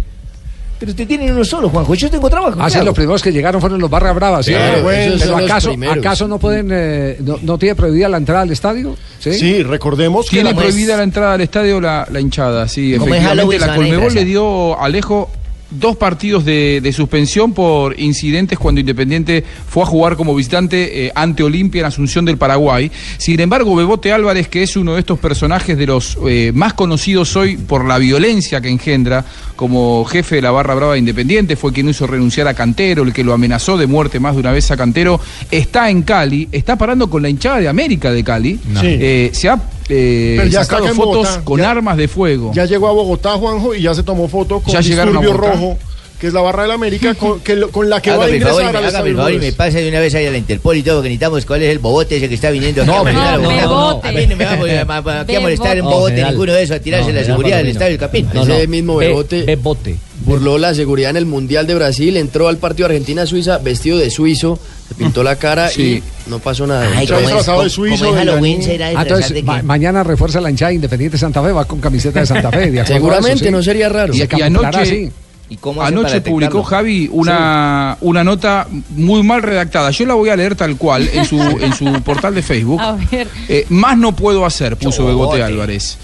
Pero 0.78 0.94
te 0.94 1.06
tienen 1.06 1.32
uno 1.32 1.44
solo, 1.44 1.68
Juanjo. 1.68 1.94
Yo 1.94 2.10
tengo 2.10 2.28
trabajo. 2.28 2.58
Ah, 2.60 2.68
sí, 2.68 2.72
claro. 2.74 2.86
los 2.86 2.94
primeros 2.94 3.22
que 3.22 3.32
llegaron 3.32 3.60
fueron 3.60 3.80
los 3.80 3.88
Barra 3.88 4.12
Bravas, 4.12 4.44
¿sí? 4.46 4.52
Claro, 4.52 4.82
Pero 4.84 5.36
acaso. 5.36 5.72
¿acaso 5.90 6.28
no 6.28 6.38
pueden, 6.38 6.68
eh, 6.72 7.16
no, 7.20 7.38
no 7.42 7.56
tiene 7.58 7.74
prohibida 7.74 8.08
la 8.08 8.16
entrada 8.18 8.42
al 8.42 8.50
estadio? 8.50 8.96
Sí, 9.18 9.32
Sí, 9.34 9.62
recordemos 9.62 10.26
que 10.26 10.36
Tiene 10.36 10.50
la- 10.52 10.56
prohibida 10.56 10.96
la 10.96 11.04
entrada 11.04 11.34
al 11.34 11.40
estadio 11.40 11.80
la, 11.80 12.06
la 12.10 12.20
hinchada, 12.20 12.66
sí. 12.68 12.94
Como 12.98 13.14
Efectivamente, 13.14 13.58
la 13.66 13.76
Colmebol 13.76 14.14
le 14.14 14.24
dio 14.24 14.78
a 14.78 14.84
Alejo 14.84 15.30
dos 15.78 15.96
partidos 15.96 16.44
de, 16.44 16.80
de 16.82 16.92
suspensión 16.92 17.52
por 17.52 17.98
incidentes 17.98 18.58
cuando 18.58 18.80
Independiente 18.80 19.44
fue 19.68 19.82
a 19.82 19.86
jugar 19.86 20.16
como 20.16 20.34
visitante 20.34 21.06
eh, 21.06 21.12
ante 21.14 21.42
Olimpia 21.42 21.80
en 21.80 21.86
Asunción 21.86 22.24
del 22.24 22.38
Paraguay. 22.38 22.90
Sin 23.18 23.40
embargo, 23.40 23.74
Bebote 23.74 24.12
Álvarez, 24.12 24.48
que 24.48 24.62
es 24.62 24.76
uno 24.76 24.94
de 24.94 25.00
estos 25.00 25.18
personajes 25.18 25.76
de 25.76 25.86
los 25.86 26.18
eh, 26.26 26.52
más 26.54 26.74
conocidos 26.74 27.34
hoy 27.36 27.56
por 27.56 27.84
la 27.84 27.98
violencia 27.98 28.60
que 28.60 28.68
engendra 28.68 29.24
como 29.56 30.04
jefe 30.04 30.36
de 30.36 30.42
la 30.42 30.50
barra 30.50 30.74
brava 30.74 30.92
de 30.94 30.98
Independiente, 30.98 31.56
fue 31.56 31.72
quien 31.72 31.88
hizo 31.88 32.06
renunciar 32.06 32.48
a 32.48 32.54
Cantero, 32.54 33.02
el 33.02 33.12
que 33.12 33.24
lo 33.24 33.32
amenazó 33.32 33.76
de 33.76 33.86
muerte 33.86 34.20
más 34.20 34.34
de 34.34 34.40
una 34.40 34.52
vez 34.52 34.70
a 34.70 34.76
Cantero, 34.76 35.20
está 35.50 35.90
en 35.90 36.02
Cali, 36.02 36.48
está 36.50 36.76
parando 36.76 37.08
con 37.08 37.22
la 37.22 37.28
hinchada 37.28 37.60
de 37.60 37.68
América 37.68 38.10
de 38.10 38.24
Cali. 38.24 38.54
Sí. 38.54 38.80
Eh, 38.84 39.30
se 39.32 39.48
ha 39.48 39.60
eh, 39.88 40.34
Pero 40.38 40.48
ya 40.50 40.60
está 40.62 40.76
sacado 40.76 40.88
en 40.88 40.96
fotos 40.96 41.14
Bogotá, 41.28 41.44
con 41.44 41.60
ya- 41.60 41.70
armas 41.70 41.96
de 41.96 42.08
fuego. 42.08 42.52
Ya 42.54 42.64
llegó 42.64 42.88
a 42.88 42.92
Bogotá, 42.92 43.32
Juanjo, 43.32 43.74
y 43.74 43.82
ya 43.82 43.94
se 43.94 44.02
tomó 44.02 44.28
foto 44.28 44.60
con 44.60 44.72
Ya 44.72 44.80
llegaron 44.80 45.16
a 45.16 45.20
Disturbio. 45.20 45.50
Rojo, 45.50 45.78
que 46.18 46.28
es 46.28 46.32
la 46.32 46.40
barra 46.40 46.62
del 46.62 46.70
América, 46.72 47.14
con, 47.14 47.40
que 47.40 47.54
lo- 47.56 47.70
con 47.70 47.90
la 47.90 48.00
que 48.00 48.10
va 48.10 48.16
a 48.16 48.18
Hágame 48.20 48.36
ingresar 48.36 48.52
favor, 48.54 48.62
y 48.62 48.64
me- 48.64 48.68
al 48.70 48.76
hágame 48.76 48.86
el 48.86 48.94
Estadio 48.94 49.16
favor 49.16 49.32
y 49.32 49.38
me 49.38 49.52
pasa 49.52 49.78
de 49.78 49.88
una 49.90 50.00
vez 50.00 50.14
ahí 50.14 50.26
a 50.26 50.30
la 50.30 50.38
Interpol 50.38 50.76
y 50.76 50.82
todo, 50.82 50.96
porque 50.96 51.08
necesitamos 51.10 51.44
cuál 51.44 51.62
es 51.62 51.70
el 51.70 51.78
bobote 51.80 52.16
ese 52.16 52.28
que 52.28 52.34
está 52.34 52.50
viniendo 52.50 52.82
aquí 52.82 52.90
No, 52.90 52.96
a 52.96 53.02
molestar 53.02 53.34
a 53.34 53.36
no, 53.36 53.42
Bogotá. 53.42 53.62
no, 53.66 53.68
no. 53.68 54.00
A 54.04 54.12
mí 54.12 54.26
no 54.26 54.36
me 54.36 54.44
va 54.44 54.50
a, 54.50 54.98
a- 54.98 55.20
a- 55.20 55.20
a 55.36 55.40
molestar 55.40 55.76
un 55.78 55.84
No, 55.84 55.90
bobote 55.90 56.10
general. 56.12 56.30
ninguno 56.32 56.52
de 56.54 56.62
esos, 56.62 56.76
a 56.76 56.80
tirarse 56.80 57.12
No, 57.12 57.18
la 57.20 57.24
seguridad 57.26 57.56
del. 57.58 57.66
Estadio 57.68 57.90
del 57.90 57.98
Capín. 57.98 58.28
No, 58.32 58.42
Ese 58.42 58.66
mismo 58.68 58.96
Be- 58.96 59.08
Bebote 59.08 59.42
Bebote. 59.42 59.96
Burló 60.24 60.58
la 60.58 60.74
seguridad 60.74 61.10
en 61.10 61.16
el 61.16 61.26
Mundial 61.26 61.66
de 61.66 61.74
Brasil, 61.74 62.16
entró 62.16 62.48
al 62.48 62.56
partido 62.58 62.86
Argentina-Suiza 62.86 63.58
vestido 63.58 63.98
de 63.98 64.10
suizo, 64.10 64.58
se 64.88 64.94
pintó 64.94 65.22
la 65.22 65.36
cara 65.36 65.68
Sí. 65.68 66.02
y 66.26 66.30
no 66.30 66.38
pasó 66.38 66.66
nada. 66.66 66.88
Ay, 66.96 67.06
¿cómo 67.06 67.20
es? 67.20 67.26
disfrazado 67.26 67.58
de 67.62 67.68
¿Cómo- 67.68 67.70
suizo. 67.70 68.04
cómo 68.06 68.18
es 68.18 68.66
de 68.66 68.84
Ah, 68.96 69.02
entonces, 69.02 69.34
de 69.34 69.42
ma- 69.42 69.62
mañana 69.62 70.02
refuerza 70.02 70.40
la 70.40 70.50
hinchada 70.50 70.72
Independiente 70.72 71.18
Santa 71.18 71.42
Fe, 71.42 71.52
va 71.52 71.64
con 71.64 71.80
camiseta 71.80 72.20
de 72.20 72.26
Santa 72.26 72.50
Fe. 72.50 72.70
de 72.70 72.80
eso, 72.80 72.92
Seguramente, 72.92 73.44
sí. 73.46 73.50
no 73.50 73.62
sería 73.62 73.88
raro. 73.88 74.14
Y 74.14 74.18
se 74.18 74.24
Y 74.24 74.26
camuflará 74.28 74.68
anoche, 74.68 74.80
así. 74.82 75.10
¿Y 75.50 75.56
cómo 75.58 75.82
hacen 75.82 75.94
para 75.96 76.08
anoche 76.08 76.20
publicó? 76.22 76.62
Javi 76.62 77.08
una, 77.12 77.98
una 78.00 78.24
nota 78.24 78.66
muy 78.96 79.22
mal 79.22 79.42
redactada. 79.42 79.90
Yo 79.90 80.06
la 80.06 80.14
voy 80.14 80.30
a 80.30 80.36
leer 80.36 80.54
tal 80.56 80.76
cual 80.78 81.06
en 81.12 81.26
su, 81.26 81.38
en 81.38 81.74
su 81.74 81.84
portal 82.02 82.34
de 82.34 82.42
Facebook. 82.42 82.80
A 82.80 82.92
ver. 83.10 83.28
Eh, 83.48 83.66
más 83.68 83.98
no 83.98 84.16
puedo 84.16 84.46
hacer, 84.46 84.76
puso 84.78 84.98
Chobote. 84.98 85.12
Begote 85.12 85.42
Álvarez. 85.42 85.98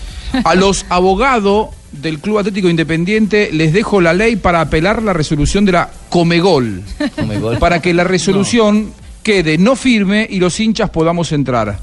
A 0.44 0.54
los 0.54 0.85
abogados 0.90 1.68
del 1.92 2.18
Club 2.20 2.38
Atlético 2.38 2.68
Independiente 2.68 3.50
les 3.53 3.72
dejo 3.72 4.00
la 4.00 4.12
ley 4.12 4.37
para 4.37 4.61
apelar 4.61 5.03
la 5.03 5.12
resolución 5.12 5.64
de 5.64 5.72
la 5.72 5.90
Comegol. 6.09 6.83
Comegol. 7.16 7.59
Para 7.59 7.81
que 7.83 7.92
la 7.94 8.05
resolución 8.05 8.92
quede 9.22 9.59
no 9.59 9.76
firme 9.76 10.26
y 10.29 10.38
los 10.38 10.59
hinchas 10.61 10.90
podamos 10.90 11.33
entrar. 11.33 11.79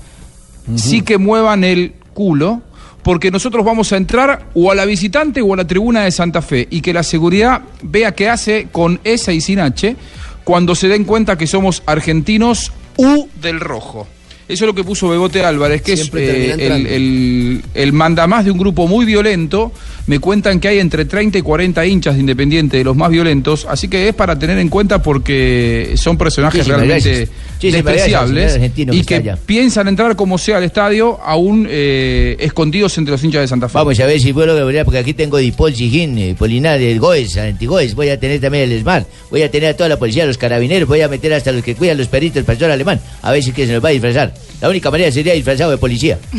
Sí 0.75 1.01
que 1.01 1.17
muevan 1.17 1.63
el 1.63 1.93
culo, 2.13 2.61
porque 3.03 3.31
nosotros 3.31 3.63
vamos 3.63 3.93
a 3.93 3.97
entrar 3.97 4.47
o 4.53 4.69
a 4.69 4.75
la 4.75 4.83
visitante 4.83 5.41
o 5.41 5.53
a 5.53 5.57
la 5.57 5.65
tribuna 5.65 6.03
de 6.03 6.11
Santa 6.11 6.41
Fe 6.41 6.67
y 6.69 6.81
que 6.81 6.91
la 6.91 7.03
seguridad 7.03 7.61
vea 7.81 8.13
qué 8.13 8.27
hace 8.27 8.67
con 8.69 8.99
esa 9.05 9.31
y 9.31 9.39
sin 9.39 9.59
H 9.59 9.95
cuando 10.43 10.75
se 10.75 10.89
den 10.89 11.05
cuenta 11.05 11.37
que 11.37 11.47
somos 11.47 11.83
argentinos 11.85 12.73
U 12.97 13.29
del 13.41 13.61
rojo. 13.61 14.07
Eso 14.47 14.63
es 14.63 14.67
lo 14.67 14.73
que 14.73 14.83
puso 14.83 15.09
Bebote 15.09 15.43
Álvarez, 15.43 15.81
que 15.81 15.97
Siempre 15.97 16.51
es 16.51 16.57
eh, 16.57 16.67
el, 16.67 16.87
el, 16.87 17.63
el 17.73 17.93
mandamás 17.93 18.45
de 18.45 18.51
un 18.51 18.57
grupo 18.57 18.87
muy 18.87 19.05
violento. 19.05 19.73
Me 20.07 20.19
cuentan 20.19 20.61
que 20.61 20.69
hay 20.69 20.79
entre 20.79 21.03
30 21.03 21.37
y 21.37 21.41
40 21.41 21.85
hinchas 21.85 22.13
de 22.15 22.21
Independiente, 22.21 22.77
de 22.77 22.85
los 22.85 22.95
más 22.95 23.09
violentos. 23.09 23.67
Así 23.69 23.89
que 23.89 24.07
es 24.07 24.15
para 24.15 24.39
tener 24.39 24.57
en 24.57 24.69
cuenta 24.69 25.01
porque 25.01 25.93
son 25.97 26.17
personajes 26.17 26.59
Muchísimas 26.59 26.79
realmente 26.79 27.09
gracias. 27.09 27.47
Gracias, 27.59 27.73
despreciables 27.73 28.53
argentino 28.53 28.93
y 28.93 29.03
que 29.03 29.35
piensan 29.45 29.87
entrar 29.87 30.15
como 30.15 30.37
sea 30.37 30.57
al 30.57 30.63
estadio, 30.63 31.19
aún 31.21 31.67
eh, 31.69 32.37
escondidos 32.39 32.97
entre 32.97 33.11
los 33.11 33.23
hinchas 33.23 33.41
de 33.41 33.47
Santa 33.47 33.67
Fe. 33.67 33.77
Vamos 33.77 33.99
a 33.99 34.05
ver 34.05 34.19
si 34.19 34.31
puedo 34.31 34.57
lograr, 34.57 34.85
porque 34.85 34.99
aquí 34.99 35.13
tengo 35.13 35.37
Dipol, 35.37 35.73
Sijín, 35.73 36.17
eh, 36.17 36.35
Polinar, 36.37 36.79
el 36.79 36.99
Goes, 36.99 37.35
Antigoes, 37.37 37.95
voy 37.95 38.09
a 38.09 38.19
tener 38.19 38.39
también 38.39 38.71
el 38.71 38.79
SMART, 38.79 39.07
voy 39.29 39.41
a 39.41 39.51
tener 39.51 39.71
a 39.71 39.73
toda 39.75 39.89
la 39.89 39.97
policía, 39.97 40.25
los 40.25 40.37
carabineros, 40.37 40.87
voy 40.87 41.01
a 41.01 41.07
meter 41.09 41.33
hasta 41.33 41.51
los 41.51 41.63
que 41.63 41.75
cuidan 41.75 41.97
los 41.97 42.07
perritos, 42.07 42.37
el 42.37 42.45
pastor 42.45 42.71
alemán, 42.71 43.01
a 43.21 43.31
ver 43.31 43.43
si 43.43 43.51
que 43.51 43.65
se 43.65 43.73
nos 43.73 43.83
va 43.83 43.89
a 43.89 43.91
disfrazar. 43.91 44.33
La 44.59 44.69
única 44.69 44.89
manera 44.89 45.11
sería 45.11 45.33
disfrazado 45.33 45.69
de 45.71 45.77
policía. 45.77 46.17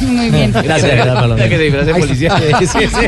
Muy 0.00 0.30
bien. 0.30 0.52
Gracias, 0.52 1.06
Palomino. 1.06 1.48
que 1.48 1.56
se 1.56 1.62
disfrace 1.62 1.92
de 1.92 2.00
policía. 2.00 2.34
está. 2.36 2.58
Sí, 2.60 2.66
sí, 2.66 2.78
sí. 2.88 3.06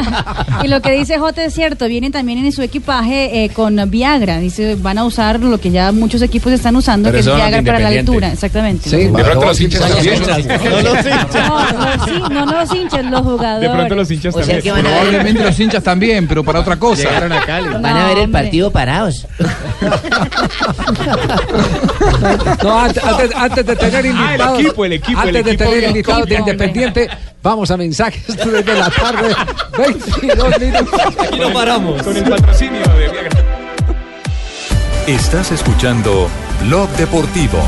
Y 0.65 0.69
lo 0.69 0.81
que 0.81 0.93
dice 0.93 1.19
Jote 1.19 1.45
es 1.47 1.55
cierto, 1.55 1.87
vienen 1.89 2.13
también 2.13 2.39
en 2.45 2.53
su 2.53 2.63
equipaje 2.63 3.45
eh, 3.45 3.51
con 3.51 3.77
Viagra. 3.91 4.39
Dice, 4.39 4.77
van 4.77 4.99
a 4.99 5.05
usar 5.05 5.41
lo 5.41 5.59
que 5.59 5.71
ya 5.73 5.91
muchos 5.93 6.23
equipos 6.23 6.53
están 6.53 6.77
usando, 6.77 7.11
Pero 7.11 7.23
que 7.25 7.29
es 7.31 7.37
Viagra 7.37 7.63
para 7.63 7.79
la 7.81 7.89
altura. 7.89 8.33
Exactamente. 8.33 8.89
Sí, 8.89 8.97
De 9.09 9.09
pronto 9.25 9.47
los 9.47 9.61
hinchas 9.61 9.81
No, 9.81 9.89
también. 9.89 10.21
No 10.23 10.81
los 10.81 10.99
hinchas. 11.07 11.35
No, 11.35 12.29
no, 12.29 12.47
no 12.47 12.53
los 12.61 12.75
hinchas, 12.75 13.05
los 13.07 13.21
jugadores. 13.23 13.69
De 13.71 13.77
pronto 13.77 13.95
los 13.97 14.11
hinchas 14.11 14.35
O 14.35 14.39
sea 14.43 14.47
también. 14.47 14.63
que 14.63 14.71
van 14.73 14.87
a 14.87 14.91
ver, 14.91 14.99
Probablemente 15.01 15.43
los 15.45 15.61
hinchas 15.61 15.83
también, 15.83 16.29
pero 16.29 16.45
para 16.45 16.61
otra 16.61 16.77
cosa. 16.79 17.03
Llegaron 17.03 17.33
a 17.33 17.45
Cali. 17.45 17.69
van 17.69 17.85
a 17.87 18.07
ver 18.09 18.19
el 18.19 18.25
hombre. 18.25 18.43
partido 18.43 18.71
parados. 18.71 19.27
No, 22.63 22.79
antes, 22.81 23.03
antes- 23.05 23.31
antes 23.35 23.67
de 23.67 23.77
tener 23.77 24.07
El 24.59 24.67
equipo, 24.67 24.85
el 24.85 24.93
equipo, 24.93 25.23
el 25.23 25.29
Antes 25.29 25.45
de 25.45 25.51
equipo 25.53 25.71
tener 25.71 25.85
invitados 25.89 26.29
de. 26.29 26.35
Independiente, 26.35 27.09
vamos 27.43 27.71
a 27.71 27.77
mensajes 27.77 28.27
desde 28.37 28.75
la 28.75 28.91
tarde. 28.91 29.35
22 29.79 30.61
minutos. 30.61 31.01
Aquí 31.19 31.39
no 31.39 31.53
paramos. 31.53 32.03
Con 32.03 32.17
el 32.17 32.25
patrocinio 32.25 32.81
de 32.81 33.09
Viagra. 33.11 33.31
Estás 35.07 35.51
escuchando 35.51 36.29
Blog 36.63 36.89
Deportivo. 36.91 37.59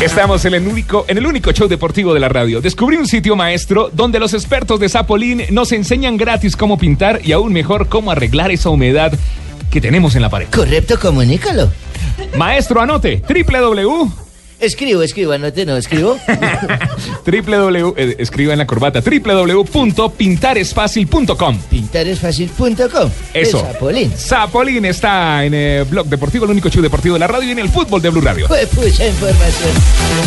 Estamos 0.00 0.42
en 0.46 0.54
el 0.54 0.66
único, 0.66 1.04
en 1.08 1.18
el 1.18 1.26
único 1.26 1.52
show 1.52 1.68
deportivo 1.68 2.14
de 2.14 2.20
la 2.20 2.30
radio. 2.30 2.62
Descubrí 2.62 2.96
un 2.96 3.06
sitio 3.06 3.36
maestro 3.36 3.90
donde 3.92 4.18
los 4.18 4.32
expertos 4.32 4.80
de 4.80 4.88
Zapolín 4.88 5.42
nos 5.50 5.72
enseñan 5.72 6.16
gratis 6.16 6.56
cómo 6.56 6.78
pintar 6.78 7.20
y 7.22 7.32
aún 7.32 7.52
mejor 7.52 7.88
cómo 7.88 8.10
arreglar 8.10 8.50
esa 8.50 8.70
humedad 8.70 9.12
que 9.70 9.80
tenemos 9.80 10.14
en 10.14 10.22
la 10.22 10.30
pared. 10.30 10.46
Correcto, 10.50 10.98
comunícalo. 10.98 11.70
Maestro, 12.36 12.80
anote 12.80 13.22
www. 13.28 14.10
Escribo, 14.60 15.02
escribo, 15.02 15.32
anote, 15.32 15.64
no, 15.64 15.74
escribo. 15.76 16.18
www 17.26 17.94
eh, 17.96 18.16
escriba 18.18 18.52
en 18.52 18.58
la 18.58 18.66
corbata 18.66 19.00
www.pintaresfacil.com. 19.00 21.58
Pintaresfacil.com. 21.70 23.10
Eso. 23.32 23.60
Zapolín. 23.60 24.12
Zapolín 24.12 24.84
está 24.84 25.46
en 25.46 25.54
el 25.54 25.86
blog 25.86 26.08
deportivo, 26.08 26.44
el 26.44 26.50
único 26.50 26.68
show 26.68 26.82
deportivo 26.82 27.14
de 27.14 27.20
la 27.20 27.26
radio 27.26 27.48
y 27.48 27.52
en 27.52 27.60
el 27.60 27.70
fútbol 27.70 28.02
de 28.02 28.10
Blue 28.10 28.20
Radio. 28.20 28.46
Pues 28.48 28.68
pucha 28.68 29.06
información. 29.06 29.70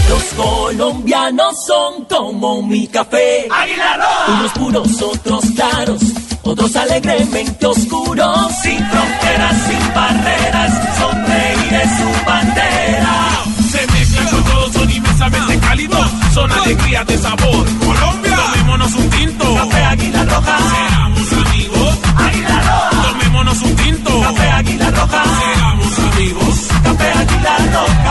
Los 0.10 0.24
colombianos 0.34 1.54
son 1.68 2.06
como 2.06 2.64
mi 2.64 2.88
café. 2.88 3.48
Unos 4.28 4.52
puros, 4.54 5.00
otros 5.00 5.46
claros, 5.56 6.02
otros 6.42 6.76
alegremente 6.76 7.68
oscuros. 7.68 8.48
Sin 8.64 8.80
fronteras, 8.80 9.62
sin 9.68 9.94
barreras, 9.94 10.74
sonreír 10.98 11.53
es 11.82 11.90
su 11.98 12.26
bandera. 12.26 13.16
Se 13.72 13.88
mezclan 13.92 14.28
con 14.28 14.44
todos, 14.44 14.74
son 14.74 14.92
inmensamente 14.92 15.60
cálidos, 15.60 16.08
son 16.34 16.52
alegrías 16.52 17.06
de 17.08 17.18
sabor. 17.18 17.66
Colombia, 17.80 18.36
tomémonos 18.36 18.94
un 18.94 19.10
tinto. 19.10 19.56
Café 19.56 19.84
Águila 19.84 20.24
Roja. 20.24 20.58
Seamos 20.58 21.34
amigos, 21.48 21.98
Águila 22.18 22.62
Roja. 22.62 23.12
tomémonos 23.12 23.62
un 23.62 23.76
tinto. 23.76 24.22
Café 24.22 24.50
Águila 24.52 24.92
Roja. 24.92 25.24
Seamos 25.24 26.00
amigos. 26.00 26.56
Café 26.84 27.12
Águila 27.12 27.58
Roja. 27.74 28.03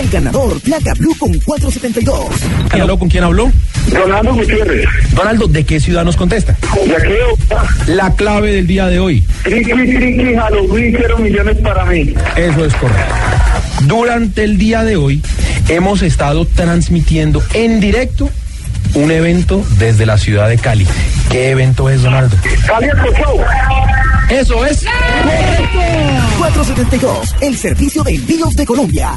El 0.00 0.10
ganador, 0.10 0.60
placa 0.60 0.92
blue 0.94 1.14
con 1.18 1.32
472. 1.38 2.26
¿Quién 2.68 2.82
habló? 2.82 2.98
¿Con 2.98 3.08
quién 3.08 3.22
habló? 3.22 3.52
Ronaldo 3.92 4.34
Gutiérrez. 4.34 4.86
Donaldo, 5.14 5.46
¿de 5.46 5.64
qué 5.64 5.78
ciudad 5.78 6.04
nos 6.04 6.16
contesta? 6.16 6.56
De 6.84 6.96
aquí, 6.96 7.92
La 7.92 8.12
clave 8.14 8.52
del 8.52 8.66
día 8.66 8.88
de 8.88 8.98
hoy. 8.98 9.24
Triqui, 9.44 9.70
triqui, 9.70 10.34
Halloween, 10.34 10.94
quiero 10.94 11.18
millones 11.18 11.58
para 11.58 11.84
mí. 11.84 12.12
Eso 12.36 12.64
es 12.64 12.74
correcto. 12.74 13.14
Durante 13.82 14.42
el 14.42 14.58
día 14.58 14.82
de 14.82 14.96
hoy 14.96 15.22
hemos 15.68 16.02
estado 16.02 16.44
transmitiendo 16.44 17.42
en 17.52 17.78
directo 17.78 18.28
un 18.94 19.10
evento 19.12 19.64
desde 19.78 20.06
la 20.06 20.18
ciudad 20.18 20.48
de 20.48 20.58
Cali. 20.58 20.86
¿Qué 21.30 21.50
evento 21.50 21.88
es, 21.88 22.02
Donaldo? 22.02 22.36
Cali 22.66 22.88
Show. 22.88 23.40
Eso 24.30 24.64
es. 24.64 24.84
472, 26.38 27.36
el 27.40 27.56
servicio 27.56 28.02
de 28.02 28.14
envíos 28.14 28.56
de 28.56 28.66
Colombia. 28.66 29.12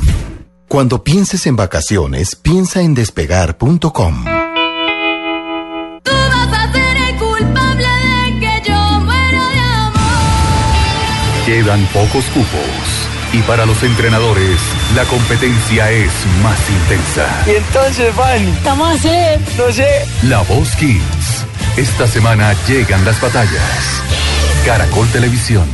Cuando 0.67 1.01
pienses 1.03 1.45
en 1.47 1.55
vacaciones, 1.55 2.35
piensa 2.35 2.81
en 2.81 2.93
despegar.com. 2.93 4.25
Tú 6.03 6.11
vas 6.11 6.53
a 6.53 6.71
ser 6.73 6.97
el 6.97 7.15
culpable 7.15 7.87
de 7.87 8.39
que 8.39 8.61
yo 8.69 8.75
muera 8.99 9.47
de 9.49 9.59
amor. 9.59 11.45
Quedan 11.45 11.85
pocos 11.93 12.25
cupos. 12.33 13.07
Y 13.33 13.41
para 13.43 13.65
los 13.65 13.81
entrenadores, 13.83 14.59
la 14.95 15.03
competencia 15.05 15.89
es 15.91 16.11
más 16.43 16.59
intensa. 16.69 17.43
Y 17.47 17.51
entonces, 17.55 18.13
Van, 18.15 18.53
¿Cómo 18.65 18.85
hacer? 18.87 19.39
no 19.57 19.71
sé. 19.71 20.05
La 20.23 20.41
Voz 20.43 20.75
Kids. 20.75 21.45
Esta 21.77 22.07
semana 22.07 22.53
llegan 22.67 23.05
las 23.05 23.21
batallas. 23.21 24.01
Caracol 24.65 25.07
Televisión. 25.09 25.65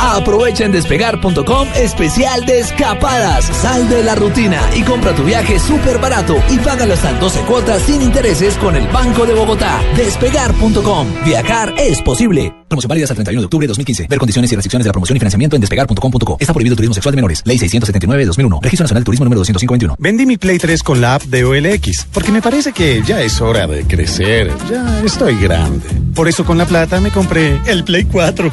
Aprovecha 0.00 0.64
en 0.64 0.72
despegar.com 0.72 1.68
especial 1.76 2.46
de 2.46 2.60
escapadas. 2.60 3.44
Sal 3.44 3.88
de 3.88 4.02
la 4.02 4.14
rutina 4.14 4.60
y 4.74 4.82
compra 4.82 5.14
tu 5.14 5.24
viaje 5.24 5.58
súper 5.58 5.98
barato 5.98 6.36
y 6.50 6.58
págalo 6.58 6.94
hasta 6.94 7.10
en 7.10 7.20
12 7.20 7.40
cuotas 7.42 7.82
sin 7.82 8.00
intereses 8.00 8.54
con 8.56 8.76
el 8.76 8.88
Banco 8.88 9.26
de 9.26 9.34
Bogotá. 9.34 9.80
Despegar.com. 9.96 11.06
Viajar 11.24 11.74
es 11.76 12.00
posible. 12.00 12.54
Promoción 12.66 12.88
válida 12.88 13.04
hasta 13.04 13.14
el 13.14 13.16
31 13.16 13.40
de 13.42 13.44
octubre 13.46 13.64
de 13.64 13.68
2015. 13.68 14.06
Ver 14.08 14.18
condiciones 14.18 14.50
y 14.52 14.54
restricciones 14.54 14.84
de 14.84 14.88
la 14.88 14.92
promoción 14.92 15.16
y 15.16 15.20
financiamiento 15.20 15.56
en 15.56 15.60
despegar.com.co. 15.60 16.36
Está 16.40 16.52
prohibido 16.54 16.74
el 16.74 16.76
turismo 16.76 16.94
sexual 16.94 17.12
de 17.12 17.16
menores. 17.16 17.42
Ley 17.44 17.58
679 17.58 18.22
de 18.22 18.26
2001. 18.26 18.60
Registro 18.62 18.84
Nacional 18.84 19.02
de 19.02 19.06
Turismo 19.06 19.24
número 19.24 19.40
251. 19.40 19.96
Vendí 19.98 20.24
mi 20.24 20.38
Play 20.38 20.58
3 20.58 20.82
con 20.82 21.00
la 21.00 21.16
app 21.16 21.22
de 21.24 21.44
OLX, 21.44 22.06
porque 22.12 22.32
me 22.32 22.40
parece 22.40 22.72
que 22.72 23.02
ya 23.04 23.20
es 23.20 23.40
hora 23.40 23.66
de 23.66 23.84
crecer. 23.84 24.50
Ya 24.70 25.02
estoy 25.04 25.36
grande. 25.36 25.86
Por 26.14 26.28
eso 26.28 26.44
con 26.44 26.58
la 26.58 26.64
plata 26.64 27.00
me 27.00 27.10
compré 27.10 27.60
el 27.66 27.84
Play 27.84 28.04
4. 28.04 28.50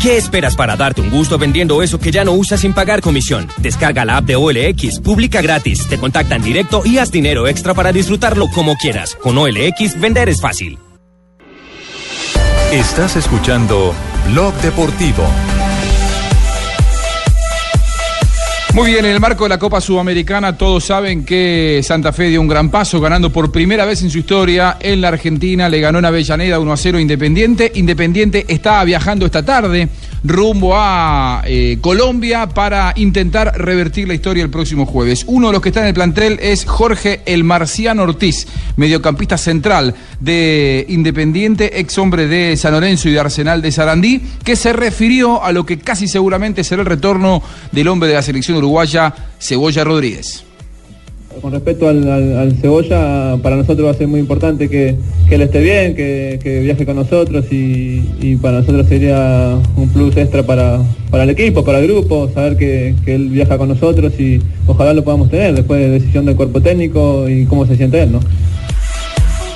¿Qué 0.00 0.16
esperas 0.16 0.54
para 0.54 0.76
darte 0.78 1.02
un 1.02 1.10
gusto 1.10 1.36
vendiendo 1.36 1.82
eso 1.82 1.98
que 1.98 2.10
ya 2.10 2.24
no 2.24 2.32
usas 2.32 2.60
sin 2.60 2.72
pagar 2.72 3.02
comisión? 3.02 3.48
Descarga 3.58 4.06
la 4.06 4.16
app 4.16 4.24
de 4.24 4.36
OLX, 4.36 5.00
publica 5.00 5.42
gratis, 5.42 5.86
te 5.88 5.98
contactan 5.98 6.42
directo 6.42 6.82
y 6.84 6.96
haz 6.96 7.10
dinero 7.10 7.46
extra 7.46 7.74
para 7.74 7.92
disfrutarlo 7.92 8.46
como 8.54 8.76
quieras. 8.76 9.14
Con 9.16 9.36
OLX, 9.36 10.00
vender 10.00 10.30
es 10.30 10.40
fácil. 10.40 10.78
Estás 12.72 13.16
escuchando 13.16 13.94
Blog 14.30 14.54
Deportivo. 14.62 15.24
Muy 18.74 18.92
bien, 18.92 19.04
en 19.04 19.12
el 19.12 19.20
marco 19.20 19.44
de 19.44 19.48
la 19.48 19.58
Copa 19.58 19.80
Sudamericana 19.80 20.56
todos 20.56 20.84
saben 20.84 21.24
que 21.24 21.80
Santa 21.82 22.12
Fe 22.12 22.28
dio 22.28 22.40
un 22.40 22.46
gran 22.46 22.70
paso 22.70 23.00
ganando 23.00 23.32
por 23.32 23.50
primera 23.50 23.86
vez 23.86 24.02
en 24.02 24.10
su 24.10 24.18
historia 24.18 24.76
en 24.78 25.00
la 25.00 25.08
Argentina, 25.08 25.68
le 25.68 25.80
ganó 25.80 25.98
en 25.98 26.04
Avellaneda 26.04 26.60
1 26.60 26.72
a 26.72 26.76
0 26.76 27.00
Independiente. 27.00 27.72
Independiente 27.74 28.44
está 28.46 28.84
viajando 28.84 29.24
esta 29.26 29.42
tarde 29.42 29.88
rumbo 30.24 30.72
a 30.76 31.42
eh, 31.46 31.78
Colombia 31.80 32.48
para 32.48 32.92
intentar 32.96 33.52
revertir 33.56 34.08
la 34.08 34.14
historia 34.14 34.42
el 34.42 34.50
próximo 34.50 34.86
jueves. 34.86 35.24
Uno 35.26 35.48
de 35.48 35.52
los 35.54 35.62
que 35.62 35.68
está 35.70 35.80
en 35.80 35.86
el 35.86 35.94
plantel 35.94 36.38
es 36.42 36.64
Jorge 36.64 37.22
El 37.24 37.44
Marciano 37.44 38.02
Ortiz, 38.02 38.46
mediocampista 38.76 39.38
central 39.38 39.94
de 40.20 40.84
Independiente, 40.88 41.80
ex 41.80 41.96
hombre 41.98 42.26
de 42.26 42.56
San 42.56 42.72
Lorenzo 42.72 43.08
y 43.08 43.12
de 43.12 43.20
Arsenal 43.20 43.62
de 43.62 43.72
Sarandí, 43.72 44.20
que 44.44 44.56
se 44.56 44.72
refirió 44.72 45.42
a 45.42 45.52
lo 45.52 45.64
que 45.64 45.78
casi 45.78 46.08
seguramente 46.08 46.64
será 46.64 46.82
el 46.82 46.86
retorno 46.86 47.42
del 47.72 47.88
hombre 47.88 48.08
de 48.08 48.16
la 48.16 48.22
selección 48.22 48.57
uruguaya, 48.58 49.14
Cebolla 49.38 49.84
Rodríguez. 49.84 50.44
Con 51.42 51.52
respecto 51.52 51.88
al, 51.88 52.10
al- 52.10 52.36
al 52.38 52.52
Cebolla, 52.56 53.36
para 53.42 53.54
nosotros 53.54 53.86
va 53.86 53.92
a 53.92 53.94
ser 53.94 54.08
muy 54.08 54.18
importante 54.18 54.68
que, 54.68 54.96
que 55.28 55.34
él 55.36 55.42
esté 55.42 55.60
bien, 55.60 55.94
que, 55.94 56.40
que 56.42 56.60
viaje 56.60 56.84
con 56.84 56.96
nosotros 56.96 57.44
y, 57.52 58.02
y 58.20 58.36
para 58.36 58.58
nosotros 58.60 58.88
sería 58.88 59.56
un 59.76 59.88
plus 59.90 60.16
extra 60.16 60.42
para, 60.42 60.80
para 61.10 61.22
el 61.22 61.30
equipo, 61.30 61.64
para 61.64 61.78
el 61.78 61.86
grupo, 61.86 62.28
saber 62.34 62.56
que, 62.56 62.96
que 63.04 63.14
él 63.14 63.28
viaja 63.28 63.56
con 63.56 63.68
nosotros 63.68 64.12
y 64.18 64.40
ojalá 64.66 64.92
lo 64.94 65.04
podamos 65.04 65.30
tener 65.30 65.54
después 65.54 65.80
de 65.80 65.90
decisión 65.90 66.24
del 66.26 66.34
cuerpo 66.34 66.60
técnico 66.60 67.28
y 67.28 67.44
cómo 67.44 67.64
se 67.66 67.76
siente 67.76 68.02
él, 68.02 68.10
¿no? 68.10 68.20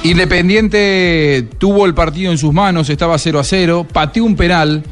Independiente 0.05 1.47
tuvo 1.59 1.87
el 1.87 1.95
partido 1.95 2.31
en 2.33 2.39
sus 2.39 2.53
manos, 2.53 2.91
estaba 2.91 3.19
0 3.19 3.39
a 3.41 3.45
0, 3.45 3.87
pateó 3.93 4.25
un 4.25 4.37
penal. 4.37 4.83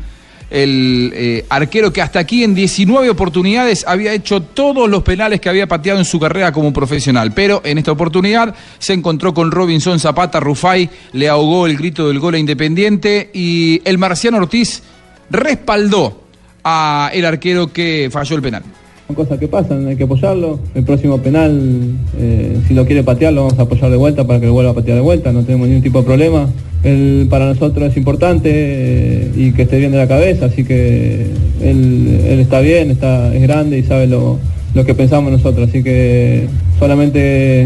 El 0.51 1.12
eh, 1.14 1.46
arquero 1.48 1.92
que 1.92 2.03
hasta 2.03 2.18
aquí 2.18 2.42
en 2.42 2.55
19 2.55 3.09
oportunidades 3.09 3.84
había 3.86 4.12
hecho 4.12 4.42
todos 4.42 4.90
los 4.90 5.03
penales 5.03 5.40
que 5.40 5.48
había 5.48 5.68
pateado 5.68 5.98
en 6.01 6.05
su 6.05 6.18
carrera 6.18 6.53
como 6.53 6.72
profesional. 6.72 7.32
Pero 7.32 7.62
en 7.64 7.78
esta 7.78 7.92
oportunidad 7.92 8.55
se 8.78 8.92
encontró 8.92 9.32
con 9.32 9.51
Robinson 9.51 10.01
Zapata 10.01 10.40
Rufai, 10.40 10.90
le 11.12 11.28
ahogó 11.28 11.66
el 11.66 11.76
grito 11.76 12.09
del 12.09 12.18
gol 12.18 12.34
a 12.34 12.38
Independiente 12.38 13.30
y 13.32 13.80
el 13.84 13.98
Marciano 13.98 14.38
Ortiz 14.38 14.82
respaldó 15.30 16.24
a 16.64 17.11
el 17.14 17.24
arquero 17.24 17.72
que 17.72 18.09
falló 18.12 18.36
el 18.36 18.42
penal. 18.42 18.62
Son 19.11 19.16
cosas 19.16 19.40
que 19.40 19.48
pasan, 19.48 19.88
hay 19.88 19.96
que 19.96 20.04
apoyarlo. 20.04 20.61
El 20.72 20.84
próximo 20.84 21.18
penal, 21.18 21.96
eh, 22.16 22.56
si 22.68 22.74
lo 22.74 22.86
quiere 22.86 23.02
patear, 23.02 23.32
lo 23.32 23.42
vamos 23.42 23.58
a 23.58 23.62
apoyar 23.62 23.90
de 23.90 23.96
vuelta 23.96 24.24
para 24.24 24.38
que 24.38 24.46
lo 24.46 24.52
vuelva 24.52 24.70
a 24.70 24.74
patear 24.74 24.98
de 24.98 25.02
vuelta, 25.02 25.32
no 25.32 25.42
tenemos 25.42 25.66
ningún 25.66 25.82
tipo 25.82 25.98
de 25.98 26.04
problema. 26.04 26.48
Él 26.84 27.26
para 27.28 27.46
nosotros 27.46 27.90
es 27.90 27.96
importante 27.96 28.50
eh, 28.52 29.32
y 29.34 29.50
que 29.50 29.62
esté 29.62 29.80
bien 29.80 29.90
de 29.90 29.98
la 29.98 30.06
cabeza, 30.06 30.44
así 30.44 30.62
que 30.62 31.26
él, 31.61 32.38
está 32.38 32.61
bien, 32.61 32.92
está, 32.92 33.34
es 33.34 33.42
grande 33.42 33.78
y 33.78 33.82
sabe 33.82 34.06
lo, 34.06 34.38
lo 34.74 34.84
que 34.84 34.94
pensamos 34.94 35.32
nosotros, 35.32 35.68
así 35.68 35.82
que 35.82 36.46
solamente 36.78 37.62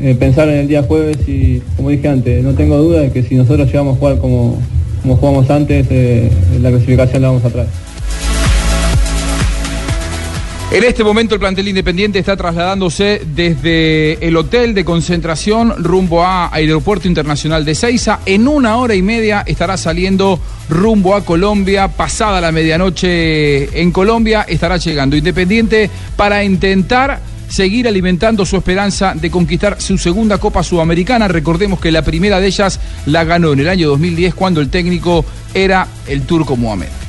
eh, 0.00 0.16
pensar 0.18 0.48
en 0.48 0.60
el 0.60 0.66
día 0.66 0.82
jueves 0.82 1.18
y, 1.28 1.60
como 1.76 1.90
dije 1.90 2.08
antes, 2.08 2.42
no 2.42 2.54
tengo 2.54 2.78
duda 2.78 3.02
de 3.02 3.10
que 3.10 3.22
si 3.22 3.34
nosotros 3.34 3.66
llegamos 3.66 3.96
a 3.96 3.98
jugar 3.98 4.16
como, 4.16 4.56
como 5.02 5.16
jugamos 5.16 5.50
antes, 5.50 5.86
la 6.62 6.70
clasificación 6.70 7.20
la 7.20 7.28
vamos 7.28 7.44
a 7.44 7.50
traer. 7.50 7.68
En 10.68 10.82
este 10.82 11.04
momento 11.04 11.36
el 11.36 11.40
plantel 11.40 11.68
independiente 11.68 12.18
está 12.18 12.36
trasladándose 12.36 13.22
desde 13.24 14.14
el 14.26 14.36
hotel 14.36 14.74
de 14.74 14.84
concentración 14.84 15.72
rumbo 15.78 16.24
a 16.24 16.52
Aeropuerto 16.52 17.06
Internacional 17.06 17.64
de 17.64 17.76
Ceiza. 17.76 18.18
En 18.26 18.48
una 18.48 18.76
hora 18.76 18.96
y 18.96 19.00
media 19.00 19.44
estará 19.46 19.76
saliendo 19.76 20.40
rumbo 20.68 21.14
a 21.14 21.24
Colombia. 21.24 21.86
Pasada 21.86 22.40
la 22.40 22.50
medianoche 22.50 23.80
en 23.80 23.92
Colombia 23.92 24.44
estará 24.48 24.76
llegando 24.76 25.16
Independiente 25.16 25.88
para 26.16 26.42
intentar 26.42 27.20
seguir 27.48 27.86
alimentando 27.86 28.44
su 28.44 28.56
esperanza 28.56 29.14
de 29.14 29.30
conquistar 29.30 29.80
su 29.80 29.96
segunda 29.96 30.38
Copa 30.38 30.64
Sudamericana. 30.64 31.28
Recordemos 31.28 31.78
que 31.78 31.92
la 31.92 32.02
primera 32.02 32.40
de 32.40 32.48
ellas 32.48 32.80
la 33.06 33.22
ganó 33.22 33.52
en 33.52 33.60
el 33.60 33.68
año 33.68 33.88
2010 33.90 34.34
cuando 34.34 34.60
el 34.60 34.68
técnico 34.68 35.24
era 35.54 35.86
el 36.08 36.22
turco 36.22 36.56
Mohamed. 36.56 37.05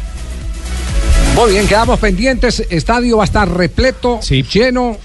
Muy 1.38 1.52
bien, 1.52 1.68
quedamos 1.68 2.00
pendientes. 2.00 2.66
Estadio 2.70 3.18
va 3.18 3.24
a 3.24 3.26
estar 3.26 3.48
repleto, 3.50 4.20
lleno. 4.44 4.98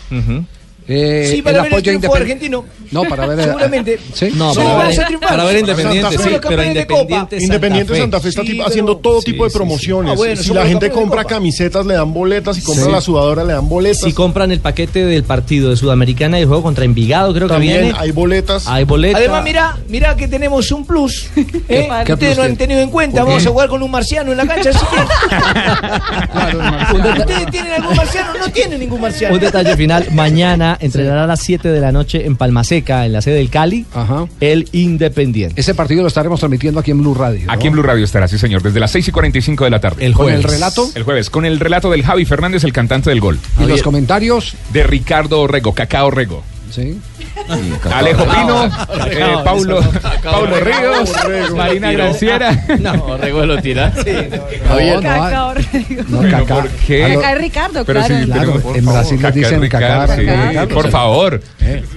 Eh, 0.89 1.29
Sí, 1.31 1.43
para 1.43 1.59
el 1.59 1.63
ver 1.63 1.67
el 1.67 1.73
apoyo 1.75 1.83
triunfo 1.83 2.09
independ- 2.09 2.21
argentino. 2.21 2.65
No, 2.93 3.05
para 3.05 3.27
ver. 3.27 3.45
Seguramente. 3.45 3.99
¿Sí? 4.13 4.29
No, 4.35 4.53
para 4.55 4.69
vamos 4.75 4.97
ver- 4.97 5.19
para 5.21 5.45
ver 5.45 5.59
Independiente, 5.59 6.03
Santa 6.03 6.23
Fe. 6.23 6.31
sí, 6.31 6.37
pero 6.47 6.63
de 6.63 6.87
Copa. 6.87 7.01
Independiente 7.03 7.37
Independiente 7.43 7.97
Santa 7.99 8.21
Fe 8.21 8.29
está 8.29 8.43
Sí, 8.43 8.47
tipo- 8.49 8.59
pero- 8.59 8.69
haciendo 8.69 8.97
todo 8.99 9.21
sí, 9.21 9.33
tipo 9.33 9.45
de 9.45 9.51
sí, 9.51 9.55
sí. 9.55 9.59
promociones. 9.59 10.13
Ah, 10.13 10.17
bueno, 10.17 10.43
si 10.43 10.53
la 10.55 10.67
gente 10.67 10.91
compra 10.91 11.25
camisetas, 11.25 11.87
le 11.87 11.95
dan 11.95 12.13
boletas. 12.13 12.57
Si 12.57 12.63
compra 12.63 12.85
Sí. 12.85 12.91
la 12.93 13.01
sudadora, 13.01 13.45
le 13.45 13.53
dan 13.55 13.69
boletas. 13.69 14.03
Si 14.03 14.13
compran 14.13 14.53
el 14.53 14.61
paquete 14.61 15.05
del 15.05 15.25
partido 15.25 15.71
de 15.71 15.77
Sudamericana 15.77 16.39
y 16.39 16.43
el 16.43 16.49
juego 16.49 16.63
contra 16.63 16.85
Envigado, 16.85 17.33
creo 17.35 17.49
También 17.49 17.75
que 17.77 17.83
viene. 17.85 17.99
hay 17.99 18.11
boletas. 18.11 18.67
Hay 18.69 18.85
boletas. 18.85 19.21
Además, 19.21 19.45
mira, 19.45 19.77
mira 19.89 20.15
que 20.17 20.29
tenemos 20.29 20.71
un 20.71 20.85
plus. 20.87 21.29
¿eh? 21.37 21.47
¿Qué 21.67 21.67
que 21.67 22.05
plus 22.05 22.11
ustedes 22.15 22.37
no 22.37 22.43
han 22.45 22.57
tenido 22.57 22.81
en 22.81 22.91
cuenta. 22.91 23.25
Vamos 23.25 23.45
a 23.47 23.51
jugar 23.51 23.69
con 23.69 23.83
un 23.83 23.91
marciano 23.91 24.31
en 24.33 24.37
la 24.37 24.47
cancha. 24.47 24.71
así 24.71 24.85
que- 24.87 25.03
¿Ustedes 27.21 27.51
tienen 27.51 27.73
algún 27.73 27.97
marciano? 27.97 28.33
No 28.39 28.49
tienen 28.51 28.81
ningún 28.81 29.01
marciano. 29.01 29.35
Un 29.35 29.41
detalle 29.41 29.77
final, 29.77 30.07
mañana 30.13 30.77
entrenará 30.81 31.25
a 31.25 31.27
las 31.27 31.41
7 31.41 31.69
de 31.69 31.81
la 31.81 31.93
noche 31.93 32.25
en 32.27 32.37
Palmaseca, 32.37 32.82
en 32.89 33.13
la 33.13 33.23
sede 33.23 33.37
del 33.37 33.51
Cali, 33.51 33.87
el 34.41 34.69
Independiente. 34.73 35.61
Ese 35.61 35.75
partido 35.75 36.03
lo 36.03 36.09
estaremos 36.09 36.41
transmitiendo 36.41 36.81
aquí 36.81 36.91
en 36.91 36.99
Blue 36.99 37.15
Radio. 37.15 37.47
¿no? 37.47 37.53
Aquí 37.53 37.67
en 37.67 37.73
Blue 37.73 37.83
Radio 37.83 38.05
estará, 38.05 38.29
sí 38.29 38.39
señor, 38.39 38.63
desde 38.63 38.81
las 38.81 38.91
6 38.91 39.09
y 39.09 39.13
45 39.13 39.65
de 39.65 39.71
la 39.71 39.81
tarde. 39.81 40.05
El 40.05 40.13
¿Con 40.13 40.25
jueves. 40.27 40.45
el 40.45 40.51
relato? 40.51 40.91
El 40.95 41.03
jueves, 41.03 41.31
con 41.31 41.45
el 41.45 41.61
relato 41.61 41.91
del 41.91 42.03
Javi 42.03 42.25
Fernández, 42.25 42.65
el 42.65 42.73
cantante 42.73 43.11
del 43.11 43.21
gol. 43.21 43.39
Y 43.61 43.67
los 43.67 43.83
comentarios 43.83 44.55
De 44.73 44.83
Ricardo 44.85 45.41
Orrego, 45.41 45.73
Cacao 45.75 46.07
Orrego. 46.09 46.43
Sí. 46.71 46.99
Alejo 47.93 48.25
Pino, 48.25 48.65
eh, 49.07 49.37
Paulo, 49.45 49.81
Ríos, 50.61 51.13
Marina 51.55 51.93
Granciera. 51.93 52.65
No, 52.83 53.17
Rego 53.17 53.45
lo 53.47 53.61
tira. 53.61 53.93
Javier, 54.69 54.97
no, 54.97 55.03
Caca 55.03 55.47
Orrego. 55.47 56.03
No. 56.09 56.19
¿Por 56.47 56.69
qué? 56.87 57.05
A 57.05 57.09
lo- 57.09 57.15
Caca 57.21 57.33
es 57.33 57.39
Ricardo, 57.39 57.85
Pero 57.85 58.01
claro. 58.01 58.19
sí, 58.19 58.27
Claro, 58.27 58.41
pero 58.53 58.61
por 58.63 58.77
en 58.77 58.85
favor, 58.85 59.01
Brasil 59.01 59.33
dicen 59.35 59.55
sí, 59.55 59.61
Ricardo. 59.61 60.69
Por 60.75 60.91
favor. 60.91 61.41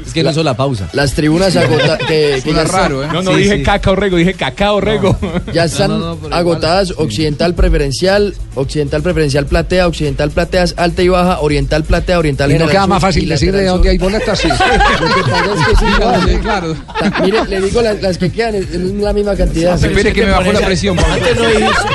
Es 0.06 0.14
que 0.14 0.24
no 0.24 0.32
hizo 0.32 0.44
la 0.44 0.54
pausa. 0.56 0.88
Las 0.94 1.14
tribunas 1.14 1.56
agota- 1.56 1.98
que, 1.98 2.42
ya 2.46 2.64
raro, 2.66 3.04
¿eh? 3.04 3.08
No, 3.12 3.22
no 3.22 3.32
Sí, 3.32 3.38
dije 3.38 3.58
sí. 3.58 3.64
caca 3.64 3.92
Orrego, 3.92 4.18
dije 4.18 4.34
cacao 4.34 4.76
Orrego. 4.78 5.18
Ya 5.54 5.66
están 5.66 5.90
No, 5.92 5.98
no, 5.98 6.06
no, 6.08 6.16
pero 6.18 6.36
agotadas 6.36 6.94
occidental 6.98 7.54
preferencial, 7.56 8.36
occidental 8.56 9.02
preferencial 9.02 9.46
platea, 9.46 9.88
occidental 9.88 10.32
plateas 10.32 10.76
alta 10.78 11.02
y 11.02 11.08
baja, 11.10 11.40
oriental 11.42 11.84
platea, 11.84 12.20
oriental 12.20 12.52
¿Y 12.52 12.58
no 12.60 12.68
queda 12.68 12.88
más 12.88 13.02
fácil 13.02 13.28
decirle 13.28 13.66
dónde 13.66 13.90
hay 13.90 13.98
boletas? 13.98 14.40
Sí. 14.40 14.50
Que 15.26 15.76
sí, 15.76 15.86
Sí, 16.30 16.38
claro. 16.40 16.76
Ta- 17.00 17.20
Mire, 17.22 17.46
le 17.46 17.62
digo 17.62 17.82
las, 17.82 18.02
las 18.02 18.18
que 18.18 18.32
quedan, 18.32 18.56
es, 18.56 18.70
es 18.70 18.80
la 18.82 19.14
misma 19.14 19.36
cantidad. 19.36 19.74
Espere 19.84 20.14
que 20.14 20.26
me 20.26 20.32
bajó 20.32 20.52
la 20.54 20.60
presión, 20.62 20.96
Pablo. 20.96 21.14
Antes 21.14 21.36
no 21.38 21.48
dijiste, 21.48 21.88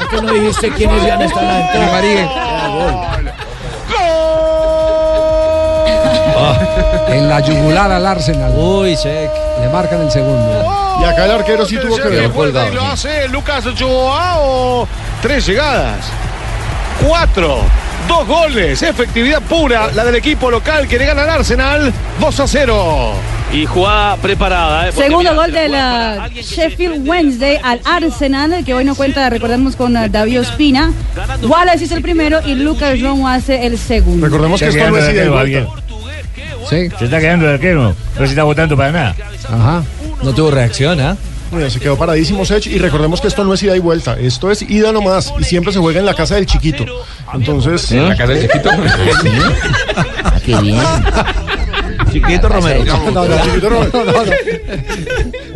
antes 0.00 0.22
no 0.22 0.32
dijiste 0.32 0.70
quiénes 0.70 1.02
iban 1.04 1.20
a 1.22 1.24
estar 1.24 1.42
en 1.42 1.48
la 1.48 1.60
entrada. 1.66 1.92
María. 1.92 2.30
En 7.08 7.28
la 7.28 7.40
yugular 7.40 7.90
al 7.90 8.06
Arsenal. 8.06 8.52
Uy, 8.56 8.96
check. 8.96 9.30
Le 9.60 9.68
marcan 9.70 10.02
el 10.02 10.10
segundo. 10.10 10.64
Y 11.00 11.04
acá 11.04 11.24
el 11.24 11.30
arquero 11.30 11.64
sí 11.66 11.76
tuvo 11.78 11.96
que 11.96 12.08
ver. 12.08 12.24
Y 12.24 12.74
lo 12.74 12.80
sí. 12.80 12.86
hace 12.90 13.28
Lucas 13.28 13.64
Joao. 13.78 14.86
Tres 15.22 15.46
llegadas. 15.46 16.06
Cuatro. 17.06 17.60
Dos 18.08 18.26
goles. 18.26 18.82
Efectividad 18.82 19.42
pura. 19.42 19.90
La 19.92 20.04
del 20.04 20.14
equipo 20.14 20.50
local 20.50 20.86
que 20.86 20.98
le 20.98 21.06
gana 21.06 21.24
al 21.24 21.30
Arsenal. 21.30 21.92
2 22.20 22.40
a 22.40 22.46
0. 22.46 23.12
Y 23.52 23.66
jugada 23.66 24.16
preparada. 24.16 24.88
¿eh? 24.88 24.92
Segundo 24.92 25.18
mira, 25.18 25.34
gol 25.34 25.52
de 25.52 25.68
la 25.68 26.28
Sheffield 26.34 27.08
Wednesday 27.08 27.58
al 27.62 27.80
Arsenal, 27.84 28.64
que 28.64 28.74
hoy 28.74 28.84
no 28.84 28.94
cuenta, 28.94 29.30
recordemos, 29.30 29.76
con 29.76 29.96
eh, 29.96 30.08
David 30.08 30.40
Ospina. 30.40 30.92
Wallace 31.42 31.84
hizo 31.84 31.96
el 31.96 32.02
primero 32.02 32.40
y 32.44 32.54
Lucas 32.54 33.00
Romo 33.00 33.28
hace 33.28 33.66
el 33.66 33.78
segundo. 33.78 34.26
Recordemos 34.26 34.60
que 34.60 34.68
esto 34.68 34.90
no 34.90 34.98
es 34.98 35.14
ida. 35.14 35.66
Sí. 36.68 36.88
Se 36.98 37.04
está 37.04 37.20
quedando 37.20 37.46
el 37.46 37.54
arquero. 37.54 37.94
No 38.18 38.18
se 38.18 38.24
está 38.24 38.42
votando 38.42 38.76
para 38.76 38.92
nada. 38.92 39.16
Ajá. 39.48 39.84
No 40.22 40.32
tuvo 40.34 40.50
reacción, 40.50 41.00
¿ah? 41.00 41.16
Bueno, 41.50 41.70
se 41.70 41.78
quedó 41.78 41.96
paradísimo 41.96 42.44
Sech 42.44 42.66
y 42.66 42.78
recordemos 42.78 43.20
que 43.20 43.28
esto 43.28 43.44
no 43.44 43.54
es 43.54 43.62
ida 43.62 43.76
y 43.76 43.78
vuelta, 43.78 44.16
esto 44.18 44.50
es 44.50 44.62
ida 44.62 44.90
nomás 44.92 45.32
y 45.38 45.44
siempre 45.44 45.72
se 45.72 45.78
juega 45.78 46.00
en 46.00 46.06
la 46.06 46.14
casa 46.14 46.34
del 46.34 46.46
chiquito. 46.46 46.84
Entonces, 47.32 47.90
En 47.92 48.08
la 48.08 48.16
casa 48.16 48.32
del 48.32 48.42
chiquito. 48.42 48.70
Qué 50.44 50.56
bien. 50.60 50.82
Chiquito 52.20 52.48
Romero. 52.48 52.84
No, 52.84 53.10
no, 53.10 53.42
chiquito 53.44 53.70
no. 53.70 53.84
no, 53.84 54.04
no, 54.04 54.12
no. 54.24 54.32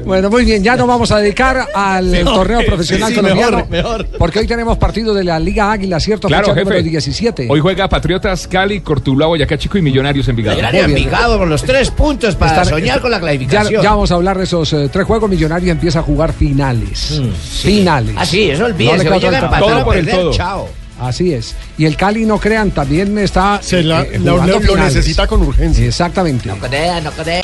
Bueno, 0.05 0.31
muy 0.31 0.45
bien, 0.45 0.63
ya 0.65 0.77
nos 0.77 0.89
vamos 0.89 1.11
a 1.13 1.19
dedicar 1.19 1.69
al 1.75 2.25
torneo 2.25 2.65
profesional 2.67 3.11
sí, 3.11 3.15
colombiano. 3.17 3.67
mejor, 3.69 3.71
mejor. 3.71 4.07
Porque 4.19 4.39
hoy 4.41 4.47
tenemos 4.47 4.77
partido 4.79 5.15
de 5.15 5.23
la 5.25 5.39
Liga 5.39 5.71
Águila, 5.71 6.01
¿cierto? 6.01 6.27
Claro, 6.27 6.47
Fecha 6.47 6.55
jefe. 6.55 6.65
número 6.65 6.83
17. 6.83 7.47
Hoy 7.49 7.61
juega 7.61 7.89
Patriotas, 7.89 8.49
Cali, 8.49 8.81
Cortuluá, 8.81 9.29
Boyacá 9.29 9.57
Chico 9.59 9.79
y 9.79 9.83
Millonarios 9.83 10.27
Envigado. 10.29 10.57
Millonario 10.57 10.83
Muy 10.83 10.95
bien. 10.95 10.99
Envigado 11.09 11.39
con 11.39 11.49
los 11.49 11.63
tres 11.63 11.91
puntos 11.91 12.35
para 12.35 12.63
Estar- 12.63 12.69
soñar 12.71 13.01
con 13.01 13.11
la 13.11 13.21
clasificación. 13.21 13.83
ya 13.83 13.91
vamos 13.91 14.11
a 14.11 14.15
hablar 14.17 14.39
de 14.39 14.45
esos 14.45 14.73
eh, 14.73 14.89
tres 14.93 15.07
juegos. 15.07 15.31
Millonarios 15.31 15.71
empieza 15.71 16.01
a 16.01 16.03
jugar 16.03 16.33
finales. 16.33 17.21
Finales. 17.63 18.15
Ah, 18.19 18.27
sí, 18.27 18.51
eso 18.51 18.65
olvídese. 18.65 19.05
No 19.05 19.21
Todo 19.21 19.85
por 19.85 19.97
el 19.97 20.09
todo. 20.09 20.33
chao. 20.33 20.69
Así 21.01 21.33
es. 21.33 21.55
Y 21.79 21.87
el 21.87 21.97
Cali, 21.97 22.27
no 22.27 22.39
crean, 22.39 22.71
también 22.73 23.17
está 23.19 23.59
se 23.63 23.83
la- 23.83 24.03
eh, 24.03 24.19
la- 24.23 24.47
lo, 24.47 24.77
necesita 24.77 25.27
con 25.27 25.41
urgencia. 25.43 25.87
Exactamente. 25.87 26.49
Codea, 26.51 27.01
no 27.01 27.11
codea. 27.13 27.41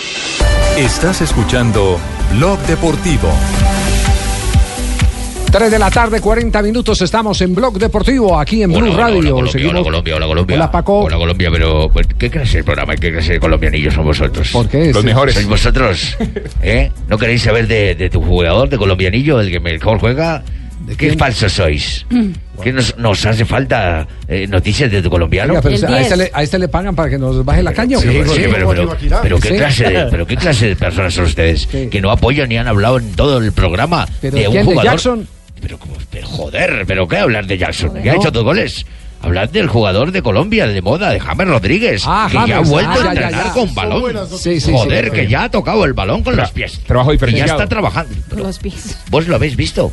Estás 0.76 1.22
escuchando 1.22 1.98
Blog 2.34 2.59
Deportivo. 2.66 3.30
3 5.50 5.70
de 5.70 5.78
la 5.78 5.90
tarde, 5.90 6.20
40 6.20 6.61
minutos. 6.61 7.00
Estamos 7.00 7.40
en 7.40 7.54
Blog 7.54 7.78
Deportivo, 7.78 8.38
aquí 8.38 8.62
en 8.62 8.72
Blue 8.72 8.94
Radio. 8.94 9.22
Colombia, 9.22 9.52
Seguimos- 9.52 9.72
hola 9.74 9.82
Colombia, 9.84 10.16
hola 10.16 10.26
Colombia. 10.26 10.57
Hola, 10.57 10.70
Paco. 10.70 10.98
Hola 11.04 11.16
Colombia, 11.16 11.48
pero 11.50 11.88
pues, 11.90 12.07
¿qué 12.18 12.28
clase 12.28 12.59
de 12.59 12.64
programa 12.64 12.92
y 12.94 12.98
qué 12.98 13.11
clase 13.12 13.34
de 13.34 13.40
colombianillos 13.40 13.94
son 13.94 14.04
vosotros? 14.04 14.50
¿Por 14.52 14.68
qué? 14.68 14.92
Los 14.92 15.02
mejores. 15.04 15.34
¿Sois 15.34 15.46
vosotros? 15.48 16.18
¿Eh? 16.62 16.90
¿No 17.09 17.16
queréis 17.16 17.40
saber 17.42 17.66
de, 17.68 17.94
de 17.94 18.11
tu 18.11 18.20
jugador 18.20 18.68
de 18.68 18.76
colombianillo, 18.76 19.40
el 19.40 19.50
que 19.50 19.61
mejor 19.61 19.98
juega? 19.98 20.42
¿Qué 20.97 21.16
falsos 21.16 21.53
sois? 21.53 22.07
¿Qué 22.62 22.72
nos, 22.72 22.97
nos 22.97 23.26
hace 23.26 23.45
falta 23.45 24.07
eh, 24.28 24.47
noticias 24.49 24.91
de 24.91 25.03
tu 25.03 25.11
colombiano? 25.11 25.53
Oiga, 25.55 25.62
pero 25.62 25.74
a, 25.74 26.01
este 26.01 26.16
10. 26.16 26.16
le, 26.18 26.30
a 26.32 26.43
este 26.43 26.59
le 26.59 26.68
pagan 26.68 26.95
para 26.95 27.11
que 27.11 27.18
nos 27.18 27.45
baje 27.45 27.62
la 27.62 27.72
caña. 27.72 27.99
pero, 28.01 28.24
pero, 28.53 28.97
pero 29.22 29.39
qué 29.41 29.49
Sí. 29.49 29.55
clase 29.57 29.84
de, 29.91 30.07
pero 30.11 30.26
qué 30.26 30.37
clase 30.37 30.68
de 30.68 30.76
personas 30.76 31.12
son 31.14 31.24
ustedes 31.26 31.66
que 31.66 32.01
no 32.01 32.11
apoyan 32.11 32.49
ni 32.49 32.57
han 32.57 32.68
hablado 32.68 32.99
en 32.99 33.12
todo 33.12 33.39
el 33.39 33.53
programa 33.53 34.07
Pero 34.20 34.37
de 34.37 34.47
un 34.49 34.53
¿quién? 34.53 34.66
¿De 34.66 34.72
jugador. 34.72 34.93
Jackson? 34.93 35.28
Pero, 35.61 35.78
pero 36.11 36.26
joder, 36.28 36.84
pero 36.87 37.09
qué 37.09 37.16
hablar 37.18 37.47
de 37.47 37.59
Jackson, 37.59 37.93
que 37.95 38.05
No. 38.09 38.12
ha 38.12 38.16
hecho 38.16 38.30
dos 38.30 38.45
goles. 38.45 38.87
Hablar 39.22 39.51
del 39.51 39.66
jugador 39.66 40.12
de 40.12 40.22
Colombia, 40.22 40.66
de 40.66 40.82
moda, 40.82 41.11
de 41.11 41.18
James 41.18 41.49
Rodríguez, 41.49 42.03
Ah, 42.07 42.28
que 42.30 42.39
ya 42.49 42.59
ha 42.59 42.61
vuelto 42.61 42.91
ah, 42.91 42.95
a 42.95 43.03
ya, 43.03 43.09
entrenar 43.09 43.30
ya, 43.32 43.45
ya. 43.45 43.53
con 43.53 43.66
Son 43.66 43.74
balón. 43.74 44.28
Sí, 44.39 44.61
sí, 44.61 44.72
Joder, 44.72 45.07
sí. 45.07 45.11
que 45.11 45.26
ya 45.26 45.45
ha 45.45 45.51
tocado 45.51 45.84
el 45.84 45.95
balón 45.95 46.22
con 46.22 46.34
Tra- 46.34 46.43
los 46.43 46.51
pies. 46.53 46.80
trabajo 46.87 47.11
Que 47.16 47.32
ya 47.32 47.47
está 47.47 47.66
trabajando. 47.66 48.14
Pero 48.28 48.45
Los 48.45 48.59
pies. 48.59 48.99
¿Vos 49.11 49.26
lo 49.26 49.34
habéis 49.37 49.57
visto? 49.57 49.91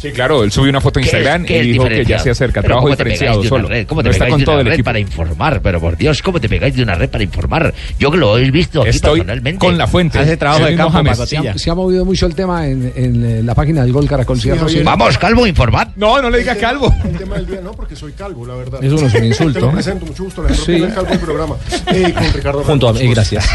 Sí, 0.00 0.12
claro, 0.12 0.42
él 0.44 0.50
subió 0.50 0.70
una 0.70 0.80
foto 0.80 0.98
en 0.98 1.04
¿Qué 1.04 1.08
es- 1.10 1.14
Instagram 1.14 1.44
qué 1.44 1.62
y 1.62 1.72
dijo 1.72 1.84
que 1.84 2.04
ya 2.06 2.18
se 2.18 2.30
acerca. 2.30 2.62
Trabajo 2.62 2.86
¿cómo 2.86 2.96
te 2.96 3.04
pegáis 3.04 3.20
diferenciado 3.20 3.48
solo. 3.48 3.68
red? 3.68 3.86
¿Cómo 3.86 4.02
te 4.02 4.08
no 4.08 4.12
está 4.12 4.24
pegáis 4.24 4.32
con 4.32 4.40
de 4.40 4.44
todo 4.46 4.54
una 4.54 4.60
el 4.62 4.66
red 4.66 4.72
equipo. 4.74 4.84
para 4.86 4.98
informar? 4.98 5.60
Pero 5.62 5.80
por 5.80 5.96
Dios, 5.98 6.22
¿cómo 6.22 6.40
te 6.40 6.48
pegáis 6.48 6.74
de 6.74 6.82
una 6.82 6.94
red 6.94 7.10
para 7.10 7.22
informar? 7.24 7.74
Yo 7.98 8.10
que 8.10 8.16
lo 8.16 8.38
he 8.38 8.50
visto 8.50 8.80
aquí 8.80 8.90
Estoy 8.90 9.20
personalmente. 9.20 9.58
con 9.58 9.76
la 9.76 9.86
fuente. 9.86 10.18
Hace 10.18 10.36
trabajo 10.38 10.64
de 10.64 10.74
campo, 10.76 10.92
James. 10.92 11.18
Se 11.28 11.36
ha, 11.36 11.58
se 11.58 11.70
ha 11.70 11.74
movido 11.74 12.04
mucho 12.06 12.24
el 12.26 12.34
tema 12.34 12.66
en, 12.66 12.92
en, 12.96 13.24
eh, 13.26 13.42
la 13.42 13.54
página 13.54 13.82
del 13.82 13.92
Gol 13.92 14.08
Caracol. 14.08 14.40
¿cierto? 14.40 14.68
Sí. 14.70 14.80
Vamos, 14.82 15.18
Calvo, 15.18 15.46
informad. 15.46 15.88
No, 15.96 16.20
no 16.22 16.30
le 16.30 16.38
diga 16.38 16.56
calvo. 16.56 16.94
El 17.04 17.18
tema 17.18 17.36
del 17.36 17.46
día 17.46 17.60
no, 17.62 17.72
porque 17.72 17.94
soy 17.94 18.12
calvo, 18.12 18.46
la 18.46 18.54
verdad. 18.54 18.82
Eso 18.82 18.96
no 18.96 19.06
es 19.06 19.14
un 19.14 19.24
insulto. 19.26 19.66
Te 19.66 19.72
presento, 19.74 20.06
mucho 20.06 20.24
gusto. 20.24 20.40
Alejandro 20.46 20.64
Sí. 20.88 20.94
Calvo 20.94 21.10
del 21.10 21.18
programa. 21.20 21.56
Eh, 21.92 22.14
con 22.14 22.32
Ricardo 22.32 22.62
Junto 22.64 22.88
a 22.88 22.92
mí, 22.94 23.00
por 23.04 23.14
gracias. 23.16 23.46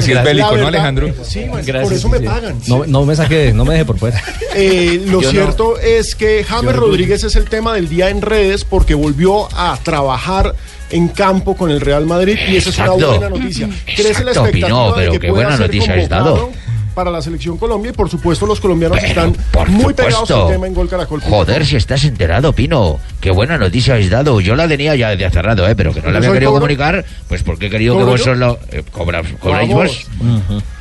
Sí 0.00 0.12
es 0.12 0.24
bélico, 0.24 0.56
¿no, 0.56 0.66
Alejandro? 0.68 1.08
Sí, 1.22 1.44
por 1.50 1.92
eso 1.92 2.08
me 2.08 2.20
pagan. 2.20 2.56
No, 2.68 2.86
no 2.86 3.04
me 3.04 3.14
saque, 3.14 3.52
no 3.52 3.64
me 3.66 3.72
deje 3.74 3.84
por 3.84 3.98
fuera. 3.98 4.22
Eh, 4.54 5.02
lo 5.06 5.20
no. 5.20 5.73
Cierto 5.76 5.98
es 5.98 6.14
que 6.14 6.44
James 6.44 6.76
Rodríguez 6.76 7.24
es 7.24 7.36
el 7.36 7.44
tema 7.48 7.72
del 7.74 7.88
día 7.88 8.10
en 8.10 8.22
redes 8.22 8.64
porque 8.64 8.94
volvió 8.94 9.48
a 9.56 9.78
trabajar 9.82 10.54
en 10.90 11.08
campo 11.08 11.56
con 11.56 11.70
el 11.70 11.80
Real 11.80 12.06
Madrid 12.06 12.36
y 12.48 12.56
esa 12.56 12.70
es 12.70 12.78
una 12.78 12.90
buena 12.92 13.28
noticia. 13.30 13.68
Crece 13.84 14.24
la 14.24 14.30
expectativa 14.32 14.66
Pino, 14.68 14.86
de 14.88 14.94
pero 14.96 15.12
que 15.12 15.18
qué 15.20 15.28
pueda 15.28 15.44
buena 15.46 15.56
ser 15.56 15.66
noticia 15.66 15.94
has 15.94 16.08
dado. 16.08 16.50
para 16.94 17.10
la 17.10 17.20
selección 17.20 17.56
Colombia 17.58 17.90
y 17.90 17.92
por 17.92 18.08
supuesto 18.08 18.46
los 18.46 18.60
colombianos 18.60 18.98
Pero, 19.00 19.08
están 19.08 19.32
por 19.50 19.68
muy 19.68 19.92
pegados 19.94 20.28
supuesto. 20.28 20.46
al 20.46 20.52
tema 20.52 20.66
en 20.68 20.74
Gol 20.74 20.88
Caracol. 20.88 21.20
Joder, 21.22 21.66
si 21.66 21.74
estás 21.74 22.04
enterado, 22.04 22.52
Pino. 22.52 23.00
Qué 23.20 23.32
buena 23.32 23.58
noticia 23.58 23.94
habéis 23.94 24.10
dado. 24.10 24.40
Yo 24.40 24.54
la 24.54 24.68
tenía 24.68 24.94
ya 24.94 25.08
desde 25.10 25.24
hace 25.24 25.42
rato, 25.42 25.66
¿eh? 25.66 25.74
Pero 25.74 25.92
que 25.92 26.00
no 26.02 26.10
la 26.12 26.18
había 26.18 26.30
querido 26.32 26.50
cobro? 26.52 26.60
comunicar, 26.60 27.04
pues 27.26 27.42
porque 27.42 27.66
he 27.66 27.70
querido 27.70 27.94
que 27.94 28.00
¿Cobro 28.00 28.12
vos 28.12 28.20
yo? 28.20 28.24
solo... 28.26 28.58
Eh, 28.70 28.84
cobra- 28.92 29.22
¿Cobráis 29.40 29.72
vos? 29.72 30.06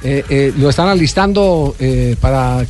Eh, 0.04 0.24
eh, 0.30 0.54
lo 0.58 0.70
están 0.70 0.90
alistando 0.90 1.76
eh, 1.80 2.16
para 2.22 2.64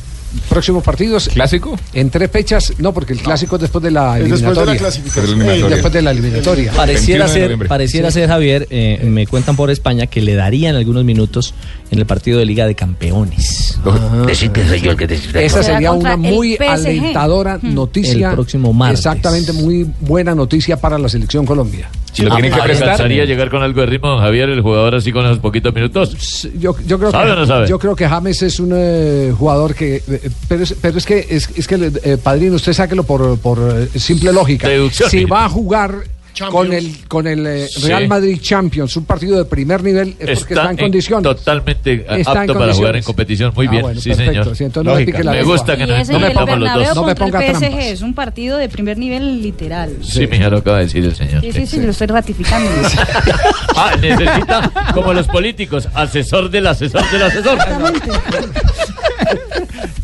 próximos 0.48 0.82
partidos. 0.82 1.28
¿Clásico? 1.32 1.78
En 1.92 2.10
tres 2.10 2.30
fechas, 2.30 2.72
no, 2.78 2.92
porque 2.92 3.12
el 3.12 3.20
clásico 3.20 3.56
es 3.56 3.62
después 3.62 3.82
de 3.82 3.90
la 3.90 4.18
Es 4.18 4.28
después 4.30 4.54
de 4.56 4.64
la 4.64 4.72
eliminatoria. 4.72 5.22
eliminatoria. 5.24 5.66
Eh, 5.66 5.70
después 5.70 5.92
de 5.92 6.02
la 6.02 6.10
eliminatoria. 6.10 6.72
Pareciera 6.72 7.24
21 7.26 7.48
de 7.48 7.56
ser, 7.58 7.68
pareciera 7.68 8.10
ser 8.10 8.28
Javier, 8.28 8.66
eh, 8.70 9.00
me 9.04 9.26
cuentan 9.26 9.56
por 9.56 9.70
España 9.70 10.06
que 10.06 10.20
le 10.20 10.34
darían 10.34 10.76
algunos 10.76 11.04
minutos 11.04 11.54
en 11.90 11.98
el 11.98 12.06
partido 12.06 12.38
de 12.38 12.46
Liga 12.46 12.66
de 12.66 12.74
Campeones. 12.74 13.78
Decid 14.26 14.50
que 14.50 14.66
soy 14.66 14.80
yo 14.80 14.90
el 14.92 14.96
que 14.96 15.06
te... 15.06 15.44
Esa 15.44 15.62
sería 15.62 15.92
una 15.92 16.16
muy 16.16 16.56
alentadora 16.56 17.58
Hmm. 17.60 17.74
noticia. 17.74 18.28
El 18.28 18.34
próximo 18.34 18.72
martes. 18.72 19.00
Exactamente, 19.00 19.52
muy 19.52 19.86
buena 20.00 20.34
noticia 20.34 20.76
para 20.76 20.98
la 20.98 21.08
selección 21.08 21.46
Colombia. 21.46 21.88
Si 22.14 22.22
lo 22.22 22.30
tienen 22.30 22.52
que 22.52 22.62
prestar. 22.62 22.90
¿Alcanzaría 22.90 23.22
a 23.24 23.26
llegar 23.26 23.50
con 23.50 23.62
algo 23.62 23.80
de 23.80 23.86
ritmo, 23.86 24.08
don 24.08 24.20
Javier, 24.20 24.48
el 24.48 24.60
jugador 24.60 24.94
así 24.94 25.12
con 25.12 25.24
unos 25.24 25.38
poquitos 25.38 25.74
minutos? 25.74 26.48
Yo, 26.58 26.74
yo 26.86 26.98
creo 26.98 27.10
¿Sabe 27.10 27.26
que, 27.26 27.32
o 27.32 27.36
no 27.36 27.46
sabe? 27.46 27.68
Yo 27.68 27.78
creo 27.78 27.96
que 27.96 28.08
James 28.08 28.42
es 28.42 28.60
un 28.60 28.72
eh, 28.74 29.34
jugador 29.36 29.74
que. 29.74 29.96
eh, 29.96 30.30
pero, 30.48 30.62
es, 30.62 30.74
pero 30.80 30.96
es 30.96 31.04
que, 31.04 31.26
es, 31.28 31.50
es 31.56 31.66
que 31.66 31.92
eh, 32.04 32.16
padrino, 32.16 32.54
usted 32.56 32.72
sáquelo 32.72 33.02
por, 33.02 33.38
por 33.38 33.58
eh, 33.58 33.98
simple 33.98 34.32
lógica. 34.32 34.68
Deducción. 34.68 35.10
Si 35.10 35.24
va 35.24 35.46
a 35.46 35.48
jugar. 35.48 36.13
Con 36.50 36.72
el, 36.72 36.96
con 37.06 37.26
el 37.26 37.46
eh, 37.46 37.68
Sí. 37.68 37.86
Real 37.86 38.08
Madrid 38.08 38.38
Champions, 38.40 38.96
un 38.96 39.04
partido 39.04 39.38
de 39.38 39.44
primer 39.44 39.82
nivel, 39.84 40.16
es 40.18 40.40
porque 40.40 40.54
está, 40.54 40.70
en 40.70 40.76
condiciones. 40.76 41.22
Totalmente 41.22 42.06
Está 42.08 42.32
en 42.32 42.38
apto 42.50 42.54
para 42.58 42.74
jugar 42.74 42.96
en 42.96 43.02
competición. 43.04 43.52
Muy 43.54 43.66
Ah, 43.66 43.70
bien, 43.70 43.82
bueno, 43.82 44.00
sí, 44.00 44.08
perfecto. 44.10 44.32
señor. 44.42 44.56
Sí, 44.56 44.64
entonces 44.64 44.84
no 44.84 45.18
me 45.18 45.24
la 45.24 45.32
Me 45.32 45.42
gusta 45.44 45.76
que 45.76 45.86
no 45.86 45.94
me 45.94 46.00
el 46.00 46.32
ponga 46.34 46.56
los 46.56 46.86
dos. 46.88 46.96
No 46.96 47.04
me 47.04 47.14
ponga 47.14 47.44
el 47.46 47.54
PSG 47.54 47.60
trampas. 47.60 47.84
es 47.86 48.02
un 48.02 48.14
partido 48.14 48.58
de 48.58 48.68
primer 48.68 48.98
nivel 48.98 49.42
literal. 49.42 49.96
Sí, 50.02 50.26
mija, 50.26 50.48
lo 50.50 50.58
acaba 50.58 50.78
de 50.78 50.84
decir 50.84 51.04
el 51.04 51.14
señor. 51.14 51.40
Sí, 51.42 51.52
sí, 51.52 51.66
sí, 51.66 51.80
lo 51.80 51.90
estoy 51.90 52.06
ratificando. 52.08 52.70
Ah, 53.76 53.96
necesita, 54.00 54.70
como 54.94 55.12
los 55.12 55.26
políticos, 55.26 55.88
asesor 55.94 56.48
del 56.48 56.66
asesor 56.68 57.02
del 57.10 57.22
asesor. 57.24 57.54
Exactamente. 57.58 58.10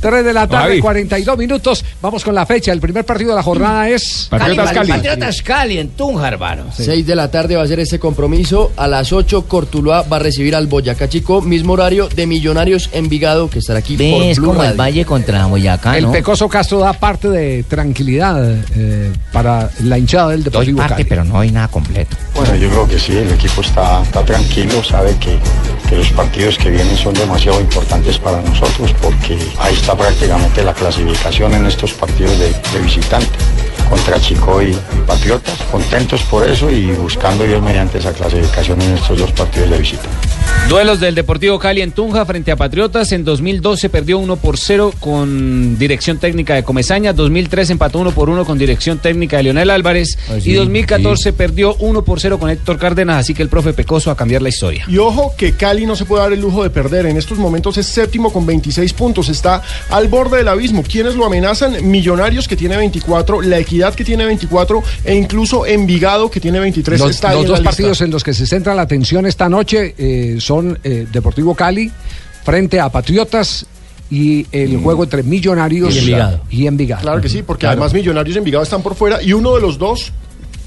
3 0.01 0.25
de 0.25 0.33
la 0.33 0.47
tarde, 0.49 0.69
Javi. 0.69 0.81
42 0.81 1.39
minutos. 1.39 1.85
Vamos 2.01 2.25
con 2.25 2.35
la 2.35 2.47
fecha. 2.47 2.73
El 2.73 2.81
primer 2.81 3.05
partido 3.05 3.31
de 3.31 3.37
la 3.37 3.43
jornada 3.43 3.89
es. 3.89 4.27
Patriotas 4.31 5.43
Cali 5.43 5.79
en 5.79 5.91
Tunja, 5.91 6.29
hermano. 6.29 6.65
6 6.75 7.07
de 7.07 7.15
la 7.15 7.31
tarde 7.31 7.57
va 7.57 7.63
a 7.63 7.67
ser 7.67 7.81
ese 7.81 7.99
compromiso. 7.99 8.73
A 8.77 8.87
las 8.87 9.13
8, 9.13 9.47
Cortuluá 9.47 10.03
va 10.03 10.17
a 10.17 10.21
recibir 10.21 10.55
al 10.55 10.67
Boyacá 10.67 11.09
Chico. 11.09 11.43
Mismo 11.43 11.75
horario 11.75 12.09
de 12.09 12.27
Millonarios 12.27 12.91
Envigado, 12.93 13.51
que 13.51 13.59
estará 13.59 13.81
aquí 13.81 13.97
por 13.97 14.23
Es 14.23 14.39
Blue 14.39 14.49
como 14.49 14.65
el. 14.65 14.77
Valle 14.79 15.05
contra 15.05 15.47
Boyacá, 15.47 15.97
El 15.99 16.05
¿no? 16.05 16.13
Pecoso 16.13 16.49
Castro 16.49 16.79
da 16.79 16.93
parte 16.93 17.29
de 17.29 17.63
tranquilidad 17.65 18.55
eh, 18.77 19.13
para 19.33 19.71
la 19.85 19.99
hinchada 19.99 20.31
del 20.31 20.45
Deportivo 20.45 20.79
parte, 20.79 20.95
Cali. 20.95 21.05
pero 21.09 21.25
no 21.25 21.39
hay 21.41 21.51
nada 21.51 21.69
completo. 21.69 22.17
Bueno, 22.35 22.55
yo 22.55 22.69
creo 22.71 22.89
que 22.89 22.99
sí, 22.99 23.17
el 23.17 23.31
equipo 23.33 23.61
está, 23.61 24.03
está 24.03 24.25
tranquilo, 24.25 24.83
sabe 24.83 25.15
que, 25.19 25.39
que 25.89 25.97
los 25.97 26.09
partidos 26.11 26.57
que 26.57 26.71
vienen 26.71 26.97
son 26.97 27.15
demasiado 27.15 27.61
importantes 27.61 28.19
para 28.19 28.41
nosotros 28.41 28.95
porque 29.03 29.37
ahí 29.59 29.75
está 29.75 29.90
prácticamente 29.97 30.63
la 30.63 30.75
clasificación 30.75 31.55
en 31.55 31.67
estos 31.67 31.93
partidos 31.93 32.39
de, 32.39 32.49
de 32.49 32.79
visitante 32.81 33.29
contra 33.89 34.21
Chico 34.21 34.63
y, 34.63 34.77
Patriotas. 35.07 35.59
Contentos 35.71 36.23
por 36.23 36.49
eso 36.49 36.71
y 36.71 36.93
buscando 36.93 37.45
Dios 37.45 37.63
mediante 37.63 37.99
esa 37.99 38.13
clasificación 38.13 38.81
en 38.83 38.95
estos 38.95 39.19
dos 39.19 39.33
partidos 39.33 39.71
de 39.71 39.79
visita. 39.79 40.09
Duelos 40.69 41.01
del 41.01 41.17
Deportivo 41.17 41.59
Cali 41.59 41.81
en 41.81 41.91
Tunja 41.91 42.25
frente 42.25 42.53
a 42.53 42.57
Patriotas. 42.57 43.11
En 43.11 43.25
2012 43.25 43.89
perdió 43.89 44.19
1 44.19 44.37
por 44.37 44.57
0 44.57 44.93
con 45.01 45.77
dirección 45.79 46.19
técnica 46.19 46.55
de 46.55 46.63
Comesaña. 46.63 47.13
2003 47.13 47.71
empató 47.71 47.99
1 47.99 48.13
por 48.13 48.31
1 48.31 48.45
con 48.45 48.57
dirección 48.57 48.99
técnica 48.99 49.39
de 49.39 49.45
Leonel 49.45 49.71
Álvarez. 49.71 50.17
sí, 50.41 50.51
y 50.51 50.55
2014 50.55 51.33
perdió 51.33 51.75
1 51.81 52.05
por 52.05 52.21
0 52.21 52.39
con 52.39 52.51
Héctor 52.51 52.79
Cárdenas. 52.79 53.17
Así 53.17 53.35
que 53.35 53.43
el 53.43 53.49
profe 53.49 53.73
Pecoso 53.73 54.13
a 54.13 54.17
cambiar 54.17 54.43
la 54.43 54.49
historia. 54.49 54.85
Y 54.87 54.99
ojo 54.99 55.35
que 55.37 55.55
Cali 55.55 55.87
no 55.87 55.97
se 55.97 56.05
puede 56.05 56.23
dar 56.23 56.33
el 56.33 56.41
lujo 56.41 56.63
de 56.63 56.71
perder. 56.71 57.07
En 57.07 57.17
estos 57.17 57.39
momentos 57.39 57.77
es 57.77 57.87
séptimo 57.87 58.33
con 58.33 58.47
26 58.47 58.93
puntos. 58.93 59.29
Está 59.29 59.63
al 59.89 60.07
borde 60.07 60.39
del 60.39 60.49
abismo. 60.49 60.85
¿Quiénes 60.85 61.17
lo 61.17 61.27
amenazan? 61.27 61.91
Millonarios 61.91 62.47
que 62.47 62.55
tiene 62.55 62.77
24, 62.77 63.43
La 63.43 63.59
Equidad 63.71 63.95
que 63.95 64.05
tiene 64.05 64.25
24 64.27 64.83
e 65.05 65.15
incluso 65.15 65.65
Envigado 65.65 66.29
que 66.29 66.41
tiene 66.41 66.59
23. 66.59 66.99
Los, 66.99 67.11
Está 67.11 67.33
los 67.35 67.43
en 67.43 67.47
dos 67.47 67.59
lista. 67.61 67.71
partidos 67.71 68.01
en 68.01 68.11
los 68.11 68.25
que 68.25 68.35
se 68.35 68.45
centra 68.45 68.75
la 68.75 68.83
atención 68.83 69.27
esta 69.27 69.49
noche 69.49 69.95
eh, 69.97 70.37
son 70.41 70.77
eh, 70.83 71.07
Deportivo 71.13 71.55
Cali 71.55 71.89
frente 72.43 72.81
a 72.81 72.89
Patriotas 72.89 73.65
y 74.11 74.45
el 74.51 74.77
juego 74.79 75.05
entre 75.05 75.23
Millonarios 75.23 75.95
Y 75.95 75.99
Envigado. 76.01 76.41
y 76.51 76.67
Envigado. 76.67 77.03
Claro 77.03 77.21
que 77.21 77.29
sí, 77.29 77.45
porque 77.45 77.69
además 77.69 77.95
Millonarios 77.95 78.35
y 78.35 78.39
Envigado 78.41 78.65
están 78.65 78.83
por 78.83 78.97
fuera 78.97 79.23
y 79.23 79.35
uno 79.35 79.55
de 79.55 79.61
los 79.61 79.79
dos 79.79 80.13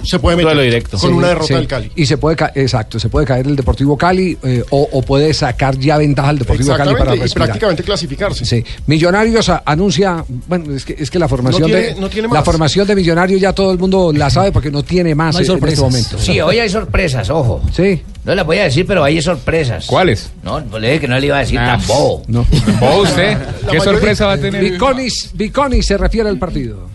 se 0.03 0.19
puede 0.19 0.37
meter 0.37 0.83
con 0.89 0.99
Sí, 0.99 1.07
una 1.07 1.27
derrota 1.29 1.47
sí. 1.47 1.53
del 1.55 1.67
Cali. 1.67 1.91
Y 1.95 2.05
se 2.05 2.17
puede, 2.17 2.35
ca- 2.35 2.51
exacto, 2.55 2.99
se 2.99 3.09
puede 3.09 3.25
caer 3.25 3.47
el 3.47 3.55
Deportivo 3.55 3.97
Cali 3.97 4.37
eh, 4.43 4.63
o, 4.69 4.89
o 4.91 5.01
puede 5.01 5.33
sacar 5.33 5.77
ya 5.77 5.97
ventaja 5.97 6.29
al 6.29 6.39
Deportivo 6.39 6.69
Cali 6.75 6.77
para 6.77 6.91
Exactamente, 6.91 7.17
y 7.17 7.21
respirar. 7.23 7.47
prácticamente 7.47 7.83
clasificarse. 7.83 8.45
Sí. 8.45 8.63
Millonarios 8.87 9.49
a- 9.49 9.63
anuncia, 9.65 10.23
bueno, 10.47 10.73
es 10.73 10.85
que, 10.85 10.95
es 10.97 11.09
que 11.09 11.19
la 11.19 11.27
formación 11.27 11.61
No 11.61 11.67
tiene- 11.67 11.81
de 11.81 11.95
no 11.95 12.09
tiene 12.09 12.27
la 12.31 12.43
formación 12.43 12.87
de 12.87 12.95
Millonarios 12.95 13.39
ya 13.41 13.53
todo 13.53 13.71
el 13.71 13.79
mundo 13.79 14.11
la 14.13 14.29
sabe 14.29 14.51
porque 14.51 14.69
no 14.71 14.83
tiene 14.83 15.15
más 15.15 15.35
No 15.35 15.39
hay 15.39 15.45
en- 15.45 15.51
en 15.51 15.57
este 15.57 15.75
sorpresas. 15.75 15.83
momento. 15.83 16.19
Sí, 16.19 16.39
hoy 16.41 16.59
hay 16.59 16.69
sorpresas, 16.69 17.29
ojo. 17.29 17.61
Sí. 17.75 18.01
No 18.25 18.33
las 18.35 18.45
voy 18.45 18.57
a 18.57 18.63
decir, 18.63 18.85
pero 18.85 19.03
hay 19.03 19.21
sorpresas. 19.21 19.85
¿Cuáles? 19.85 20.31
No, 20.43 20.59
le 20.79 20.87
dije 20.87 21.01
que 21.01 21.07
no 21.09 21.19
le 21.19 21.25
iba 21.25 21.37
a 21.37 21.39
decir 21.41 21.59
Ah. 21.59 21.77
tan 21.77 21.87
bobo. 21.87 22.23
No. 22.27 22.45
¿Qué 23.69 23.79
sorpresa 23.79 24.27
va 24.27 24.33
a 24.33 24.37
tener? 24.37 24.63
Viconis, 24.63 25.31
Viconis 25.33 25.85
se 25.85 25.97
refiere 25.97 26.29
al 26.29 26.37
partido. 26.37 26.87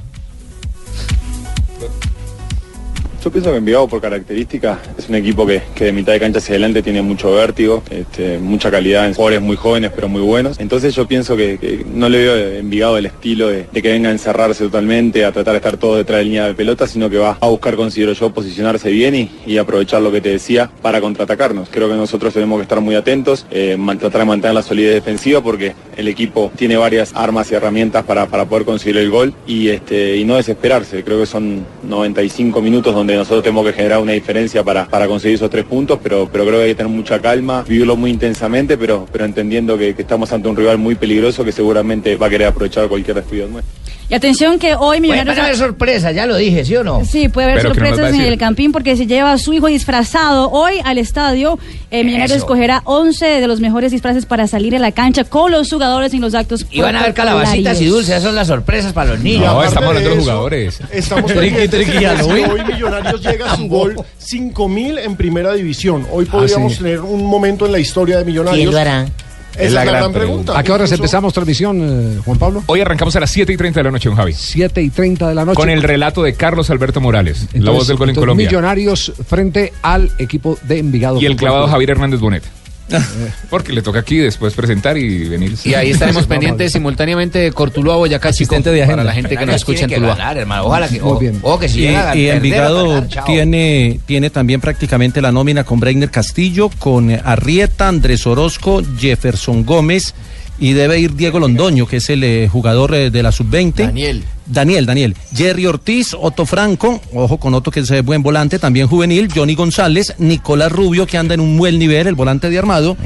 Yo 3.23 3.33
pienso 3.33 3.51
que 3.51 3.59
Envigado 3.59 3.89
por 3.89 4.01
características 4.01 4.79
es 4.97 5.09
un 5.09 5.17
equipo 5.17 5.45
que, 5.45 5.61
que 5.75 5.87
de 5.87 5.93
mitad 5.93 6.13
de 6.13 6.21
cancha 6.21 6.39
hacia 6.39 6.53
adelante 6.53 6.83
tiene 6.83 7.03
mucho 7.03 7.33
vértigo, 7.33 7.83
este, 7.91 8.39
mucha 8.39 8.71
calidad 8.71 9.07
en 9.07 9.15
jugadores 9.15 9.43
muy 9.43 9.57
jóvenes 9.57 9.91
pero 9.93 10.09
muy 10.09 10.23
buenos. 10.23 10.61
Entonces 10.61 10.95
yo 10.95 11.09
pienso 11.09 11.37
que, 11.37 11.85
no 11.93 12.09
le 12.09 12.19
veo 12.19 12.59
Envigado 12.59 12.97
el 12.97 13.07
estilo 13.07 13.49
de, 13.49 13.67
que 13.67 13.93
venga 13.93 14.09
a 14.11 14.13
encerrarse 14.13 14.65
totalmente, 14.65 15.25
a 15.25 15.33
tratar 15.33 15.55
de 15.55 15.59
estar 15.59 15.77
todo 15.77 15.97
detrás 15.97 16.19
de 16.19 16.25
la 16.25 16.29
línea 16.29 16.47
de 16.47 16.55
pelota, 16.55 16.87
sino 16.87 17.11
que 17.11 17.19
va 17.19 17.37
a 17.41 17.49
buscar, 17.49 17.75
considero 17.75 18.13
yo, 18.13 18.31
posicionarse 18.31 18.91
bien 18.91 19.15
y, 19.17 19.31
y 19.47 19.59
aprovechar 19.59 20.01
lo 20.01 20.13
que 20.13 20.21
te 20.21 20.29
decía 20.29 20.71
para 20.81 21.01
contraatacarnos. 21.01 21.69
Creo 21.71 21.89
que 21.89 21.95
nosotros 21.97 22.33
tenemos 22.33 22.59
que 22.59 22.63
estar 22.63 22.81
muy 22.81 22.95
atentos, 22.95 23.47
eh, 23.51 23.77
tratar 23.99 24.21
de 24.21 24.27
mantener 24.27 24.55
la 24.55 24.63
solidez 24.63 24.95
defensiva 24.95 25.43
porque 25.43 25.75
el 25.97 26.07
equipo 26.07 26.53
tiene 26.55 26.77
varias 26.77 27.13
armas 27.15 27.51
y 27.51 27.57
herramientas 27.57 28.05
para, 28.05 28.27
para 28.27 28.45
poder 28.45 28.65
conseguir 28.65 28.99
el 28.99 29.11
gol 29.11 29.35
y, 29.47 29.69
este, 29.69 30.17
y 30.17 30.25
no 30.25 30.37
desesperarse. 30.37 31.03
Creo 31.03 31.19
que 31.19 31.27
son 31.27 31.67
95 31.83 32.63
minutos 32.63 32.95
donde 32.95 33.08
nosotros 33.17 33.43
tenemos 33.43 33.67
que 33.67 33.73
generar 33.73 34.01
una 34.01 34.13
diferencia 34.13 34.63
para, 34.63 34.87
para 34.87 35.07
conseguir 35.07 35.37
esos 35.37 35.51
tres 35.51 35.65
puntos, 35.65 35.99
pero, 36.03 36.29
pero 36.31 36.45
creo 36.45 36.59
que 36.59 36.65
hay 36.65 36.71
que 36.71 36.77
tener 36.77 36.93
mucha 36.93 37.21
calma, 37.21 37.65
vivirlo 37.67 37.97
muy 37.97 38.11
intensamente, 38.11 38.77
pero, 38.77 39.07
pero 39.11 39.25
entendiendo 39.25 39.77
que, 39.79 39.95
que 39.95 40.03
estamos 40.03 40.33
ante 40.33 40.49
un 40.49 40.57
rival 40.57 40.79
muy 40.79 40.95
peligroso 40.95 41.45
que 41.45 41.53
seguramente 41.53 42.17
va 42.17 42.27
a 42.27 42.31
querer 42.31 42.49
aprovechar 42.49 42.89
cualquier 42.89 43.17
descuido 43.17 43.49
nuestro. 43.49 43.88
Y 44.11 44.15
atención 44.15 44.59
que 44.59 44.75
hoy 44.75 44.99
Puede 44.99 45.01
Millonarios... 45.01 45.39
haber 45.39 45.57
sorpresa, 45.57 46.13
ya 46.13 46.25
lo 46.25 46.37
dije, 46.37 46.65
¿sí 46.65 46.75
o 46.77 46.83
no? 46.83 47.05
Sí, 47.05 47.29
puede 47.29 47.49
haber 47.49 47.59
Pero 47.59 47.69
no 47.69 47.75
sorpresas 47.75 48.15
en 48.15 48.23
el 48.23 48.39
Campín 48.39 48.73
porque 48.73 48.97
se 48.97 49.07
lleva 49.07 49.33
a 49.33 49.39
su 49.39 49.53
hijo 49.53 49.67
disfrazado 49.67 50.51
hoy 50.51 50.81
al 50.83 50.97
estadio. 50.97 51.59
Eh, 51.91 52.05
Millonarios 52.05 52.37
Eso. 52.37 52.47
escogerá 52.47 52.81
11 52.85 53.27
de 53.27 53.47
los 53.47 53.61
mejores 53.61 53.93
disfraces 53.93 54.25
para 54.25 54.47
salir 54.47 54.75
a 54.75 54.79
la 54.79 54.93
cancha 54.93 55.25
con 55.25 55.53
los 55.53 55.71
jugadores 55.71 56.15
en 56.15 56.23
los 56.23 56.35
actos 56.35 56.65
Y 56.71 56.81
van 56.81 56.97
a 56.97 57.01
haber 57.01 57.13
calabacitas 57.13 57.81
y 57.83 57.87
dulces, 57.87 58.11
esas 58.11 58.23
son 58.23 58.35
las 58.35 58.47
sorpresas 58.47 58.95
para 58.95 59.11
los 59.11 59.21
niños. 59.21 59.53
No, 59.53 59.63
estamos 59.63 59.89
hablando 59.89 60.09
de 60.09 60.17
los 60.17 60.25
jugadores. 60.25 60.81
Estamos 60.91 61.31
Triqui, 61.31 61.69
triqui, 61.69 62.07
hoy 62.07 62.65
Millonarios 62.67 63.21
llega 63.21 63.53
a 63.53 63.57
su 63.57 63.69
gol 63.69 63.95
5000 64.17 64.99
en 64.99 65.17
primera 65.17 65.53
división. 65.53 66.07
Hoy 66.11 66.25
podríamos 66.25 66.73
sí. 66.73 66.79
tener 66.79 67.01
un 67.01 67.27
momento 67.27 67.67
en 67.67 67.73
la 67.73 67.79
historia 67.79 68.17
de 68.17 68.25
Millonarios. 68.25 68.57
¿Quién 68.57 68.73
lo 68.73 68.79
hará? 68.79 69.07
Esa 69.55 69.65
es 69.65 69.73
la, 69.73 69.85
gran, 69.85 70.13
pregunta. 70.13 70.59
¿A 70.59 70.63
qué 70.63 70.71
horas 70.73 70.93
empezamos 70.93 71.33
transmisión, 71.33 71.81
eh, 72.19 72.21
Juan 72.25 72.39
Pablo? 72.39 72.63
Hoy 72.67 72.81
arrancamos 72.81 73.17
a 73.17 73.21
las 73.21 73.31
7 73.31 73.53
y 73.53 73.57
30 73.57 73.81
de 73.81 73.85
la 73.85 73.91
noche, 73.91 74.09
don 74.09 74.17
Javi. 74.17 74.33
7 74.33 74.83
y 74.83 74.91
30 74.91 75.29
de 75.29 75.35
la 75.35 75.45
noche. 75.45 75.57
Con 75.57 75.71
el 75.71 75.83
relato 75.83 76.23
de 76.23 76.35
Carlos 76.35 76.71
Alberto 76.71 77.01
Morales, 77.01 77.41
la 77.53 77.59
Entonces- 77.59 77.75
voz 77.75 77.89
del 77.89 77.97
gol 77.97 78.09
en 78.11 78.15
Colombia. 78.15 78.47
Millonarios 78.47 79.13
frente 79.27 79.73
al 79.83 80.11
equipo 80.19 80.59
de 80.63 80.79
Envigado. 80.79 81.21
Y 81.21 81.27
el 81.27 81.37
clavado. 81.37 81.67
Javier 81.69 81.91
Hernández 81.91 82.21
Bonet. 82.21 82.45
Porque 83.51 83.73
le 83.73 83.83
toca 83.83 84.01
aquí 84.01 84.17
después 84.17 84.55
presentar 84.55 84.97
y 84.97 85.29
venir. 85.29 85.55
Y 85.65 85.75
ahí 85.75 85.91
estaremos 85.91 86.27
pendientes 86.29 86.73
simultáneamente 86.73 87.39
de 87.39 87.53
Cortuluá, 87.53 87.97
Boyacá, 87.97 88.33
Chico, 88.33 88.57
para 88.63 89.05
la 89.05 89.13
gente 89.13 89.37
que 89.37 89.47
nos 89.47 89.57
escucha 89.57 89.85
en 89.85 89.95
Tuluá. 89.95 90.17
Ojalá 90.63 90.89
que, 90.89 91.01
ojo 91.01 91.59
que 91.59 91.69
si 91.69 91.81
y, 91.81 91.83
llega 91.83 92.17
y 92.17 92.29
Envigado 92.29 92.89
ganar, 92.89 93.25
tiene, 93.25 94.01
tiene 94.07 94.31
también 94.31 94.61
prácticamente 94.61 95.21
la 95.21 95.33
nómina 95.33 95.65
con 95.65 95.81
Breiner 95.81 96.11
Castillo, 96.11 96.71
con 96.79 97.11
Arrieta, 97.11 97.89
Andrés 97.89 98.27
Orozco, 98.27 98.83
Jefferson 98.99 99.65
Gómez 99.65 100.15
y 100.61 100.73
debe 100.73 100.99
ir 100.99 101.15
Diego 101.15 101.39
Londoño, 101.39 101.87
que 101.87 101.97
es 101.97 102.11
el 102.11 102.25
eh, 102.25 102.49
jugador 102.49 102.95
eh, 102.95 103.11
de 103.11 103.23
la 103.23 103.33
sub-20. 103.33 103.75
Daniel. 103.75 104.25
Daniel, 104.47 104.87
Daniel. 104.87 105.17
Jerry 105.35 105.67
Ortiz, 105.67 106.15
Otto 106.19 106.47
Franco, 106.47 107.01
ojo 107.13 107.39
con 107.39 107.55
Otto 107.55 107.71
que 107.71 107.81
es 107.81 107.91
eh, 107.91 108.01
buen 108.01 108.23
volante, 108.23 108.59
también 108.59 108.87
juvenil, 108.87 109.29
Johnny 109.33 109.55
González, 109.55 110.15
Nicolás 110.19 110.73
Rubio 110.73 111.07
que 111.07 111.19
anda 111.19 111.35
en 111.35 111.41
un 111.41 111.57
buen 111.59 111.79
nivel, 111.79 112.07
el 112.07 112.15
volante 112.15 112.51
de 112.51 112.59
armado. 112.59 112.97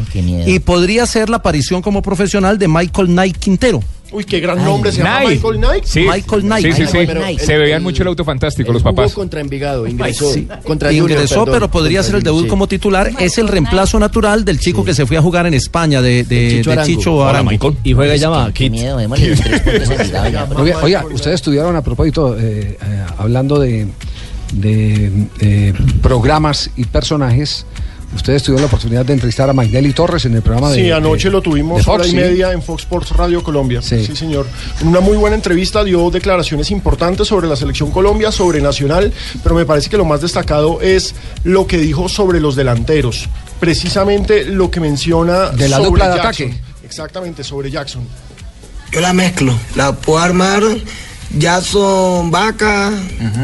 Y 0.47 0.61
podría 0.61 1.07
ser 1.07 1.29
la 1.29 1.39
aparición 1.39 1.83
como 1.83 2.03
profesional 2.03 2.59
de 2.59 2.69
Michael 2.69 3.09
Knight 3.09 3.37
Quintero. 3.37 3.83
Uy, 4.13 4.25
qué 4.25 4.41
gran 4.41 4.63
nombre 4.65 4.93
se 4.93 4.99
llama 4.99 5.21
Knight. 5.21 5.43
Michael 5.43 5.57
Knight. 5.59 5.85
Sí, 5.85 6.01
Michael 6.01 6.43
Knight. 6.43 6.67
Sí, 6.67 6.73
sí, 6.73 6.87
sí. 6.87 6.99
Pero 7.07 7.25
el- 7.25 7.39
Se 7.41 7.57
veían 7.59 7.83
mucho 7.83 8.03
el 8.03 8.09
auto 8.09 8.25
fantástico, 8.25 8.73
los 8.73 8.83
Jugó 8.83 8.95
papás. 8.95 9.15
contra 9.15 9.41
Envigado, 9.41 9.87
ingresó. 9.87 10.33
Sí. 10.33 10.47
Contra 10.65 10.89
Junior, 10.91 11.11
Ingresó, 11.13 11.45
perdón, 11.45 11.53
pero 11.55 11.71
podría 11.71 11.99
contra 12.01 12.11
ser 12.11 12.17
el 12.19 12.23
debut 12.23 12.43
sí. 12.45 12.49
como 12.49 12.67
titular. 12.69 13.11
Es 13.19 13.39
el 13.39 13.49
reemplazo 13.49 13.99
natural 13.99 14.45
del 14.45 14.59
chico 14.59 14.85
que 14.85 14.95
se 14.95 15.07
fue 15.07 15.17
a 15.17 15.23
jugar 15.23 15.47
en 15.47 15.55
España, 15.55 16.03
de, 16.03 16.25
de- 16.25 16.49
Chicho 16.59 16.71
de 16.71 16.73
Arango. 16.75 16.87
Chicho 16.87 17.15
Hola, 17.17 17.31
Arango. 17.31 17.51
Michael. 17.51 17.77
Y 17.85 17.93
juega 17.95 18.17
llama. 18.17 18.53
Oiga, 20.57 20.79
oiga, 20.83 21.05
ustedes 21.13 21.35
estudiaron 21.37 21.75
a 21.77 21.83
propósito, 21.83 22.37
eh, 22.39 22.77
eh, 22.81 23.05
hablando 23.19 23.59
de, 23.59 23.87
de, 24.55 25.11
eh, 25.41 25.73
programas 26.03 26.71
y 26.77 26.85
personajes, 26.85 27.67
ustedes 28.15 28.43
tuvieron 28.43 28.63
la 28.63 28.67
oportunidad 28.67 29.05
de 29.05 29.13
entrevistar 29.15 29.49
a 29.49 29.53
Magnelli 29.53 29.93
Torres 29.93 30.25
en 30.27 30.35
el 30.35 30.43
programa 30.43 30.71
de 30.71 30.77
Sí, 30.83 30.91
anoche 30.91 31.29
de- 31.29 31.33
lo 31.33 31.43
tuvimos 31.43 31.85
Fox, 31.85 31.89
hora 31.95 32.07
y 32.07 32.11
sí. 32.11 32.17
media 32.17 32.53
en 32.53 32.63
Fox 32.63 32.83
Sports 32.83 33.11
Radio 33.11 33.43
Colombia. 33.43 33.81
Sí. 33.83 34.05
Sí. 34.07 34.15
señor. 34.17 34.47
En 34.81 34.89
una 34.89 35.01
muy 35.01 35.17
buena 35.17 35.37
entrevista 35.37 35.83
dio 35.85 36.11
declaraciones 36.11 36.71
importantes 36.71 37.29
sobre 37.29 37.49
la 37.49 37.57
selección 37.57 37.91
Colombia, 37.91 38.31
sobre 38.33 38.61
Nacional, 38.61 39.13
pero 39.43 39.55
me 39.55 39.65
parece 39.65 39.89
que 39.91 39.97
lo 39.97 40.05
más 40.05 40.21
destacado 40.21 40.81
es 40.81 41.15
lo 41.45 41.67
que 41.67 41.79
dijo 41.79 42.09
sobre 42.09 42.41
los 42.41 42.57
delanteros. 42.57 43.29
Precisamente 43.61 44.45
lo 44.45 44.71
que 44.71 44.81
menciona 44.81 45.51
De 45.51 45.69
la 45.69 45.77
sobre 45.77 45.89
dupla 45.91 46.09
de 46.11 46.17
Jackson. 46.17 46.47
ataque. 46.49 46.61
Exactamente, 46.85 47.45
sobre 47.45 47.71
Jackson. 47.71 48.03
Yo 48.93 49.01
la 49.01 49.13
mezclo, 49.13 49.57
la 49.77 49.93
puedo 49.95 50.19
armar 50.19 50.63
Jason 51.41 52.31
Vaca, 52.31 52.91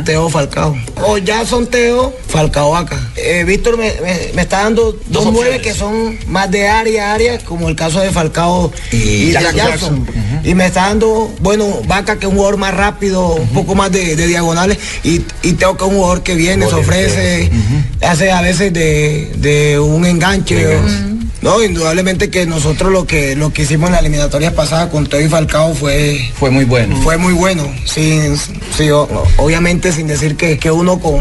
Teo 0.05 0.29
Falcao. 0.29 0.77
O 1.07 1.17
Jason 1.25 1.67
Teo, 1.67 2.15
Falcao 2.27 2.71
Vaca. 2.73 2.99
Eh, 3.17 3.45
Víctor 3.45 3.77
me, 3.79 3.93
me- 4.03 4.33
me 4.35 4.43
está 4.43 4.63
dando 4.65 4.93
dos, 5.07 5.25
nueve 5.33 5.61
que 5.61 5.73
son 5.75 6.19
más 6.27 6.51
de 6.51 6.69
área 6.69 7.11
a 7.11 7.15
área, 7.15 7.39
como 7.39 7.69
el 7.69 7.77
caso 7.77 8.01
de 8.01 8.11
Falcao 8.11 8.73
y, 8.93 9.27
de 9.27 9.33
Jackson. 9.71 10.07
Y 10.45 10.55
me 10.55 10.67
está 10.67 10.83
dando, 10.89 11.33
bueno, 11.41 11.67
Vaca 11.87 12.19
que 12.19 12.27
es 12.27 12.31
un 12.31 12.37
jugador 12.37 12.59
más 12.59 12.75
rápido, 12.75 13.27
un 13.35 13.49
poco 13.49 13.75
más 13.75 13.91
de, 13.91 14.17
de 14.17 14.27
diagonales, 14.27 14.79
y, 15.03 15.23
y 15.43 15.53
Teo 15.55 15.77
que 15.77 15.85
es 15.85 15.91
un 15.91 15.97
jugador 15.97 16.23
que 16.23 16.35
viene, 16.35 16.67
se 16.67 16.75
ofrece, 16.77 17.51
hace 18.03 18.31
a 18.31 18.41
veces 18.43 18.73
de, 18.73 19.33
de 19.37 19.79
un 19.79 20.05
enganche. 20.07 20.79
No, 21.41 21.63
indudablemente 21.63 22.31
que 22.31 22.47
nosotros 22.47 22.91
lo 22.93 23.07
que 23.07 23.37
lo 23.37 23.53
que 23.53 23.63
hicimos 23.63 23.89
en 23.89 23.93
la 23.95 24.01
eliminatoria 24.01 24.55
pasada 24.55 24.91
con 24.91 25.07
Teo 25.07 25.21
y 25.21 25.29
Falcao 25.29 25.73
fue 25.75 26.31
Fue 26.35 26.51
muy 26.51 26.65
bueno. 26.65 26.97
fue 27.03 27.17
muy 27.17 27.33
bueno. 27.33 27.63
Sin, 27.85 28.37
sí, 28.77 28.91
o- 28.91 29.09
obviamente 29.37 29.93
sin 29.93 30.09
decir 30.09 30.37
que, 30.37 30.59
que 30.59 30.71
uno 30.73 30.99
con 30.99 31.21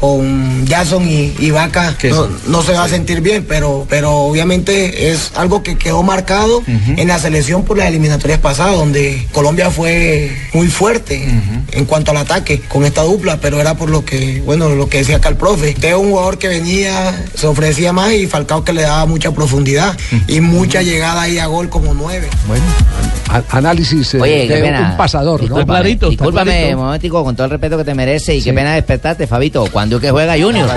con 0.00 0.66
Jason 0.66 1.08
y, 1.08 1.34
y 1.38 1.50
Vaca 1.50 1.96
no, 2.04 2.28
no 2.46 2.62
se 2.62 2.72
va 2.72 2.84
a 2.84 2.88
sentir 2.88 3.20
bien, 3.20 3.44
pero, 3.48 3.86
pero 3.88 4.12
obviamente 4.12 5.10
es 5.10 5.32
algo 5.34 5.62
que 5.62 5.76
quedó 5.76 6.02
marcado 6.02 6.62
en 6.66 7.08
la 7.08 7.18
selección 7.18 7.64
por 7.64 7.78
las 7.78 7.88
eliminatorias 7.88 8.38
pasadas, 8.40 8.76
donde 8.76 9.26
Colombia 9.32 9.70
fue 9.70 10.36
muy 10.52 10.68
fuerte 10.68 11.26
en 11.72 11.84
cuanto 11.84 12.10
al 12.10 12.18
ataque 12.18 12.60
con 12.60 12.84
esta 12.84 13.02
dupla, 13.02 13.38
pero 13.40 13.60
era 13.60 13.74
por 13.76 13.90
lo 13.90 14.04
que, 14.04 14.42
bueno, 14.44 14.68
lo 14.70 14.88
que 14.88 14.98
decía 14.98 15.16
acá 15.16 15.28
el 15.28 15.36
profe. 15.36 15.74
Teo 15.74 16.00
un 16.00 16.10
jugador 16.10 16.38
que 16.38 16.48
venía, 16.48 17.26
se 17.34 17.46
ofrecía 17.46 17.92
más 17.92 18.12
y 18.12 18.26
Falcao 18.26 18.64
que 18.64 18.72
le 18.72 18.82
daba 18.82 19.06
mucha 19.06 19.32
profundidad 19.32 19.96
y 20.26 20.40
mucha 20.40 20.82
llegada 20.82 21.22
ahí 21.22 21.38
a 21.38 21.46
gol 21.46 21.68
como 21.68 21.94
nueve. 21.94 22.28
Bueno, 22.46 22.64
análisis 23.50 24.14
eh, 24.14 24.20
Oye, 24.20 24.48
de 24.48 24.60
pena. 24.60 24.90
un 24.90 24.96
pasador, 24.96 25.40
¿no? 25.42 25.56
Discúlpame, 25.56 25.96
discúlpame, 25.96 26.76
momentico, 26.76 27.24
con 27.24 27.36
todo 27.36 27.44
el 27.44 27.50
respeto 27.50 27.76
que 27.76 27.84
te 27.84 27.94
merece 27.94 28.36
y 28.36 28.42
qué 28.42 28.52
pena 28.52 28.74
despertarte, 28.74 29.26
Fabito. 29.26 29.66
¿Cuándo 29.70 29.96
es 29.96 30.02
que 30.02 30.10
juega 30.10 30.34
Junior? 30.38 30.68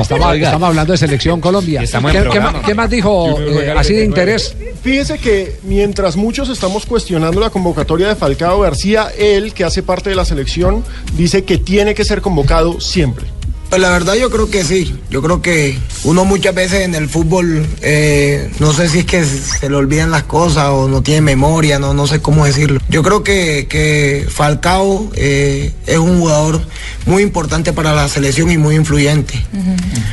Estamos, 0.00 0.68
hablando 0.68 0.92
de 0.92 0.98
selección 0.98 1.40
Colombia. 1.40 1.82
¿Qué, 1.84 2.40
más, 2.40 2.54
qué 2.64 2.74
más 2.74 2.90
dijo 2.90 3.38
eh, 3.40 3.74
así 3.76 3.94
de 3.94 4.04
interés? 4.04 4.56
Fíjese 4.82 5.18
que 5.18 5.58
mientras 5.62 6.16
muchos 6.16 6.48
estamos 6.48 6.86
cuestionando 6.86 7.40
la 7.40 7.50
convocatoria 7.50 8.08
de 8.08 8.16
Falcao 8.16 8.60
García, 8.60 9.08
él, 9.16 9.54
que 9.54 9.64
hace 9.64 9.82
parte 9.82 10.10
de 10.10 10.16
la 10.16 10.24
selección, 10.24 10.84
dice 11.14 11.44
que 11.44 11.58
tiene 11.58 11.94
que 11.94 12.04
ser 12.04 12.20
convocado 12.20 12.80
siempre. 12.80 13.33
Pues 13.74 13.82
la 13.82 13.90
verdad 13.90 14.14
yo 14.14 14.30
creo 14.30 14.48
que 14.48 14.62
sí. 14.62 14.94
Yo 15.10 15.20
creo 15.20 15.42
que 15.42 15.76
uno 16.04 16.24
muchas 16.24 16.54
veces 16.54 16.82
en 16.82 16.94
el 16.94 17.08
fútbol, 17.08 17.66
eh, 17.82 18.48
no 18.60 18.72
sé 18.72 18.88
si 18.88 19.00
es 19.00 19.04
que 19.04 19.24
se 19.24 19.68
le 19.68 19.74
olvidan 19.74 20.12
las 20.12 20.22
cosas 20.22 20.66
o 20.68 20.86
no 20.86 21.02
tiene 21.02 21.22
memoria, 21.22 21.80
no, 21.80 21.92
no 21.92 22.06
sé 22.06 22.20
cómo 22.20 22.44
decirlo. 22.44 22.80
Yo 22.88 23.02
creo 23.02 23.24
que, 23.24 23.66
que 23.68 24.28
Falcao 24.30 25.10
eh, 25.16 25.72
es 25.88 25.98
un 25.98 26.20
jugador 26.20 26.62
muy 27.06 27.24
importante 27.24 27.72
para 27.72 27.92
la 27.94 28.06
selección 28.06 28.48
y 28.52 28.58
muy 28.58 28.76
influyente. 28.76 29.44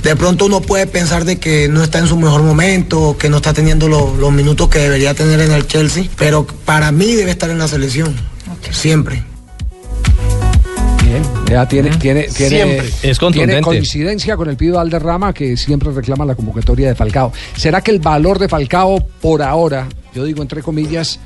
De 0.01 0.16
pronto 0.16 0.45
uno 0.47 0.62
puede 0.64 0.88
pensar 0.88 1.24
de 1.24 1.38
que 1.38 1.68
no 1.68 1.84
está 1.84 1.99
en 1.99 2.07
su 2.07 2.18
mejor 2.18 2.41
momento, 2.41 3.16
que 3.20 3.30
no 3.30 3.38
está 3.38 3.53
teniendo 3.53 3.88
lo- 3.88 4.16
los 4.18 4.32
minutos 4.34 4.70
que 4.70 4.80
debería 4.80 5.14
tener 5.14 5.39
en 5.39 5.51
el 5.51 5.68
Chelsea, 5.68 6.05
pero 6.18 6.47
para 6.66 6.91
mí 6.91 7.14
debe 7.14 7.30
estar 7.30 7.51
en 7.51 7.59
la 7.59 7.68
selección. 7.68 8.16
Siempre. 8.72 9.24
Bien, 11.12 11.24
ya 11.49 11.68
tiene, 11.68 11.89
tiene, 11.97 12.24
tiene, 12.24 12.49
Siempre. 12.55 12.89
Es 13.03 13.20
contundente. 13.20 13.53
tiene 13.53 13.62
coincidencia 13.66 14.38
con 14.38 14.49
el 14.49 14.55
pido 14.55 14.80
Alderrama 14.80 15.34
que 15.34 15.57
siempre 15.57 15.91
reclama 15.91 16.24
la 16.26 16.36
convocatoria 16.36 16.88
de 16.88 16.95
Falcao. 16.95 17.34
¿Será 17.55 17.82
que 17.82 17.91
el 17.91 17.99
valor 17.99 18.39
de 18.39 18.47
Falcao 18.47 19.05
por 19.22 19.41
ahora, 19.41 19.88
yo 20.14 20.24
digo 20.24 20.41
entre 20.41 20.62
comillas, 20.64 21.20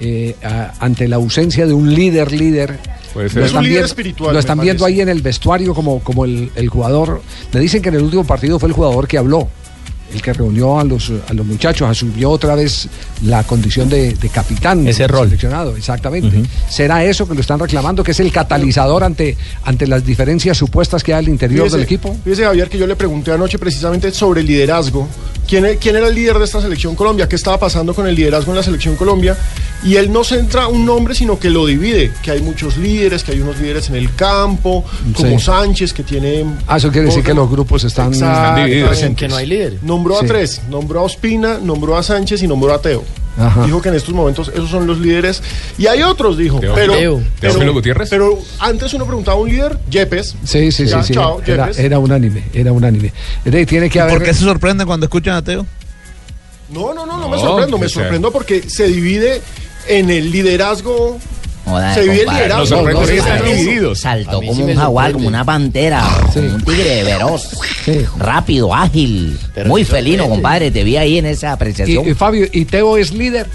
eh, 0.00 0.34
a- 0.42 0.72
ante 0.80 1.08
la 1.08 1.16
ausencia 1.16 1.66
de 1.66 1.72
un 1.74 1.94
líder 1.94 2.32
líder, 2.32 2.78
Puede 3.14 3.30
lo 3.34 3.44
Es 3.46 3.52
un 3.52 3.62
líder 3.62 3.70
viendo- 3.70 3.86
espiritual, 3.86 4.28
lo 4.30 4.34
me 4.34 4.40
están 4.40 4.60
viendo 4.60 4.82
parece. 4.84 4.96
ahí 4.96 5.00
en 5.02 5.08
el 5.08 5.22
vestuario 5.22 5.74
como, 5.74 6.00
como 6.00 6.24
el, 6.26 6.50
el 6.54 6.68
jugador. 6.68 7.22
Le 7.52 7.60
dicen 7.60 7.80
que 7.80 7.88
en 7.88 7.94
el 7.96 8.02
último 8.02 8.24
partido 8.24 8.58
fue 8.58 8.68
el 8.68 8.74
jugador 8.74 9.06
que 9.08 9.16
habló. 9.16 9.48
El 10.14 10.22
que 10.22 10.32
reunió 10.32 10.78
a 10.78 10.84
los, 10.84 11.12
a 11.28 11.34
los 11.34 11.44
muchachos, 11.44 11.88
asumió 11.88 12.30
otra 12.30 12.54
vez 12.54 12.88
la 13.24 13.42
condición 13.42 13.88
de, 13.88 14.14
de 14.14 14.28
capitán. 14.28 14.86
Ese 14.86 15.06
rol. 15.08 15.26
Seleccionado, 15.26 15.76
exactamente. 15.76 16.42
¿Será 16.70 17.04
eso 17.04 17.26
que 17.28 17.34
lo 17.34 17.40
están 17.40 17.58
reclamando, 17.58 18.02
que 18.04 18.12
es 18.12 18.20
el 18.20 18.30
catalizador 18.32 19.02
ante, 19.04 19.36
ante 19.64 19.86
las 19.86 20.04
diferencias 20.06 20.56
supuestas 20.56 21.02
que 21.02 21.12
hay 21.12 21.24
al 21.24 21.28
interior 21.28 21.64
Fíjese, 21.64 21.76
del 21.76 21.84
equipo? 21.84 22.16
Fíjese, 22.24 22.44
Javier, 22.44 22.68
que 22.68 22.78
yo 22.78 22.86
le 22.86 22.96
pregunté 22.96 23.32
anoche 23.32 23.58
precisamente 23.58 24.10
sobre 24.12 24.40
el 24.42 24.46
liderazgo. 24.46 25.08
¿Quién, 25.46 25.64
¿Quién 25.80 25.96
era 25.96 26.08
el 26.08 26.14
líder 26.14 26.38
de 26.38 26.44
esta 26.44 26.60
selección 26.60 26.94
Colombia? 26.96 27.28
¿Qué 27.28 27.36
estaba 27.36 27.58
pasando 27.58 27.94
con 27.94 28.06
el 28.06 28.14
liderazgo 28.14 28.50
en 28.52 28.56
la 28.56 28.62
selección 28.62 28.96
Colombia? 28.96 29.36
Y 29.84 29.94
él 29.96 30.12
no 30.12 30.24
centra 30.24 30.66
un 30.66 30.84
nombre, 30.84 31.14
sino 31.14 31.38
que 31.38 31.50
lo 31.50 31.66
divide. 31.66 32.10
Que 32.22 32.32
hay 32.32 32.40
muchos 32.42 32.76
líderes, 32.76 33.22
que 33.22 33.32
hay 33.32 33.40
unos 33.40 33.58
líderes 33.60 33.88
en 33.88 33.96
el 33.96 34.12
campo, 34.14 34.84
como 35.14 35.38
Sí. 35.38 35.44
Sánchez, 35.44 35.92
que 35.92 36.02
tiene... 36.02 36.44
Ah, 36.66 36.78
eso 36.78 36.90
quiere 36.90 37.06
decir 37.06 37.22
que 37.22 37.34
los 37.34 37.48
grupos 37.48 37.84
están, 37.84 38.08
Exactamente. 38.12 39.14
Que 39.14 39.28
no 39.28 39.36
hay 39.36 39.46
líderes. 39.46 39.82
Nombró 39.96 40.18
Sí. 40.20 40.24
a 40.24 40.28
tres. 40.28 40.60
Nombró 40.68 41.00
a 41.00 41.02
Ospina, 41.04 41.58
nombró 41.58 41.96
a 41.96 42.02
Sánchez 42.02 42.42
y 42.42 42.46
nombró 42.46 42.74
a 42.74 42.80
Teo. 42.82 43.02
Ajá. 43.38 43.64
Dijo 43.64 43.80
que 43.82 43.88
en 43.90 43.94
estos 43.94 44.14
momentos 44.14 44.48
esos 44.54 44.70
son 44.70 44.86
los 44.86 44.98
líderes. 44.98 45.42
Y 45.78 45.86
hay 45.86 46.02
otros, 46.02 46.36
dijo. 46.38 46.58
Teo- 46.60 46.74
pero, 46.74 46.92
Teo. 46.94 47.22
pero, 47.40 47.72
Gutiérrez. 47.72 48.08
pero 48.10 48.38
antes 48.60 48.92
uno 48.94 49.04
preguntaba 49.06 49.36
a 49.36 49.40
un 49.40 49.48
líder, 49.48 49.78
Yepes. 49.90 50.36
Sí, 50.44 50.70
sí, 50.72 50.86
Ya, 50.86 51.02
sí. 51.02 51.08
sí. 51.08 51.14
chao, 51.14 51.40
Era, 51.44 51.98
unánime, 51.98 52.44
era 52.54 52.72
unánime. 52.72 53.12
Tiene 53.66 53.88
que 53.90 53.98
¿Y 53.98 54.00
haber. 54.00 54.14
¿Por 54.18 54.22
qué 54.24 54.34
se 54.34 54.40
sorprenden 54.44 54.86
cuando 54.86 55.06
escuchan 55.06 55.34
a 55.36 55.42
Teo? 55.42 55.66
No, 56.70 56.92
no, 56.94 57.06
no, 57.06 57.18
no 57.18 57.28
me 57.28 57.36
No, 57.36 57.42
sorprendo. 57.42 57.78
Me 57.78 57.86
o 57.86 57.88
sea- 57.88 58.02
sorprendo 58.02 58.30
porque 58.32 58.68
se 58.68 58.86
divide 58.88 59.40
en 59.88 60.10
el 60.10 60.30
liderazgo. 60.30 61.18
Joda, 61.66 61.94
se 61.94 62.00
divide 62.02 62.22
el 62.22 62.28
liderazgo. 62.28 62.58
Nos 62.60 62.68
sorprende 62.68 62.92
No, 62.94 63.00
no, 63.00 63.06
que 63.06 63.16
están 63.18 63.44
divididos. 63.44 63.98
Saltó 64.00 64.30
como 64.40 64.54
sí 64.54 64.62
un 64.62 64.74
jaguar, 64.76 65.06
sorprende. 65.06 65.12
como 65.14 65.28
una 65.28 65.44
pantera, 65.44 66.04
como 66.32 66.46
un 66.54 66.62
tigre 66.64 67.04
veloz, 67.04 67.50
rápido, 68.18 68.74
ágil, 68.74 69.38
Pero 69.54 69.68
muy 69.68 69.84
felino, 69.84 70.28
compadre. 70.28 70.70
Te 70.70 70.84
vi 70.84 70.96
ahí 70.96 71.18
en 71.18 71.26
esa 71.26 71.52
apreciación. 71.52 72.06
Y, 72.06 72.10
y 72.10 72.14
Fabio, 72.14 72.46
¿y 72.52 72.64
Teo 72.64 72.96
es 72.96 73.12
líder? 73.12 73.46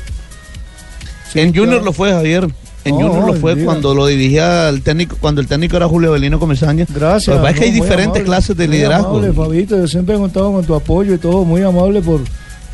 en 1.33 1.55
Junior 1.55 1.81
lo 1.81 1.93
fue, 1.93 2.11
Javier. 2.11 2.47
En 2.83 2.95
Oh, 2.95 2.97
Junior 2.97 3.27
lo 3.27 3.33
fue 3.35 3.53
mira. 3.55 3.65
cuando 3.67 3.93
lo 3.93 4.07
dirigía 4.07 4.67
el 4.67 4.81
técnico, 4.81 5.15
cuando 5.21 5.39
el 5.39 5.47
técnico 5.47 5.77
era 5.77 5.87
Julio 5.87 6.11
Belino 6.11 6.39
Comesaña. 6.39 6.85
Gracias. 6.89 7.27
Lo 7.27 7.35
que 7.35 7.39
pasa 7.41 7.53
es 7.53 7.59
que 7.59 7.65
hay 7.65 7.71
diferentes 7.71 8.05
amable, 8.07 8.23
clases 8.23 8.57
de 8.57 8.67
muy 8.67 8.75
liderazgo. 8.77 9.07
amable, 9.17 9.33
Fabito, 9.33 9.77
yo 9.77 9.87
siempre 9.87 10.15
he 10.15 10.17
contado 10.17 10.51
con 10.51 10.65
tu 10.65 10.73
apoyo 10.75 11.13
y 11.13 11.17
todo, 11.19 11.45
muy 11.45 11.61
amable 11.61 12.01
por 12.01 12.21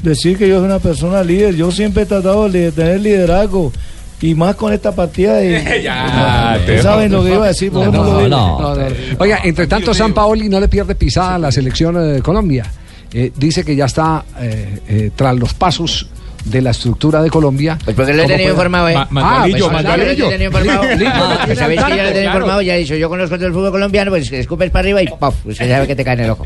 decir 0.02 0.38
que 0.38 0.48
yo 0.48 0.58
soy 0.60 0.66
una 0.66 0.80
persona 0.80 1.22
líder. 1.24 1.56
Yo 1.56 1.72
siempre 1.72 2.04
he 2.04 2.06
tratado 2.06 2.50
de 2.50 2.72
tener 2.72 3.02
liderazgo 3.02 3.74
y 4.22 4.34
más 4.36 4.56
con 4.56 4.74
esta 4.74 4.94
partida 4.94 5.36
de... 5.36 5.82
Ya, 5.84 6.56
¿Ustedes 6.60 6.84
saben 6.84 7.12
lo 7.12 7.24
que 7.24 7.34
iba 7.34 7.46
a 7.46 7.50
decir? 7.50 7.72
¿Por 7.72 7.86
qué 7.86 7.98
no, 7.98 8.28
no, 8.28 8.76
no. 8.76 8.76
Oiga, 9.20 9.40
entre 9.44 9.68
tanto, 9.68 9.94
San 9.94 10.14
Paoli 10.14 10.50
no 10.50 10.60
le 10.60 10.68
pierde 10.68 10.96
pisada 10.96 11.36
a 11.36 11.40
la 11.40 11.52
selección 11.52 11.96
eh, 11.98 12.14
de 12.14 12.22
Colombia. 12.22 12.66
Eh, 13.14 13.32
dice 13.36 13.64
que 13.64 13.76
ya 13.76 13.86
está 13.86 14.26
eh, 14.40 14.80
eh, 14.88 15.12
tras 15.16 15.36
los 15.38 15.54
pasos 15.54 16.08
de 16.50 16.62
la 16.62 16.72
estructura 16.72 17.22
de 17.22 17.30
Colombia. 17.30 17.78
Pues 17.84 17.96
porque 17.96 18.14
lo 18.14 18.20
he 18.20 18.26
¿Cómo 18.26 18.36
tenido 18.36 18.52
informado, 18.54 18.90
¿eh? 18.90 18.96
Ah, 18.98 19.08
pues, 19.12 19.24
¿Sabéis 19.24 19.56
que 19.56 20.16
yo 20.16 20.26
lo 20.26 20.30
tenía 20.32 20.48
informado? 20.48 20.84
Lindo, 20.84 21.06
Ah, 21.14 21.48
¿Sabéis 21.56 21.84
que 21.84 21.90
yo 21.90 21.96
lo 21.96 21.96
tenía 21.96 22.12
claro. 22.12 22.28
informado? 22.38 22.62
Ya 22.62 22.76
he 22.76 22.80
dicho, 22.80 22.96
yo 22.96 23.10
conozco 23.10 23.36
el 23.36 23.54
fútbol 23.54 23.72
colombiano, 23.72 24.12
pues 24.12 24.32
escupes 24.32 24.70
para 24.72 24.82
arriba 24.82 25.02
y. 25.04 25.08
Pues 25.44 25.58
ya 25.58 25.68
sabe 25.68 25.88
que 25.88 25.96
te 25.96 26.04
cae 26.04 26.14
en 26.16 26.20
el 26.22 26.30
ojo. 26.32 26.46